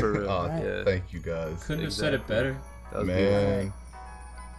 For 0.00 0.12
real. 0.12 0.30
Oh, 0.30 0.46
Right. 0.48 0.64
Yeah. 0.64 0.84
Thank 0.84 1.12
you 1.12 1.20
guys. 1.20 1.62
Couldn't 1.64 1.84
have 1.84 1.92
said 1.92 2.14
it 2.14 2.26
better. 2.26 2.56
That 2.92 3.00
was 3.00 3.08
beautiful. 3.08 3.40
Man, 3.40 3.72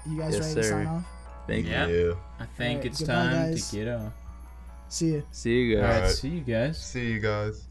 You 0.06 0.18
guys 0.20 0.34
Yes, 0.36 0.42
ready 0.44 0.56
to 0.56 0.64
sign 0.64 0.88
off? 0.88 1.04
Thank 1.48 1.66
you. 1.66 1.72
Yeah. 1.72 1.88
yeah. 1.88 2.14
I 2.40 2.46
think 2.46 2.78
Alright, 2.80 2.86
it's 2.86 3.04
time 3.04 3.32
guys. 3.52 3.70
to 3.70 3.76
get 3.76 3.88
off. 3.88 4.12
See 4.90 5.06
you. 5.08 5.24
See 5.32 5.52
you 5.62 5.76
guys. 5.78 5.84
right. 5.84 5.96
Alright. 5.96 6.12
See 6.16 6.30
you 6.30 6.42
guys. 6.42 6.78
See 6.78 7.12
you 7.12 7.20
guys. 7.20 7.68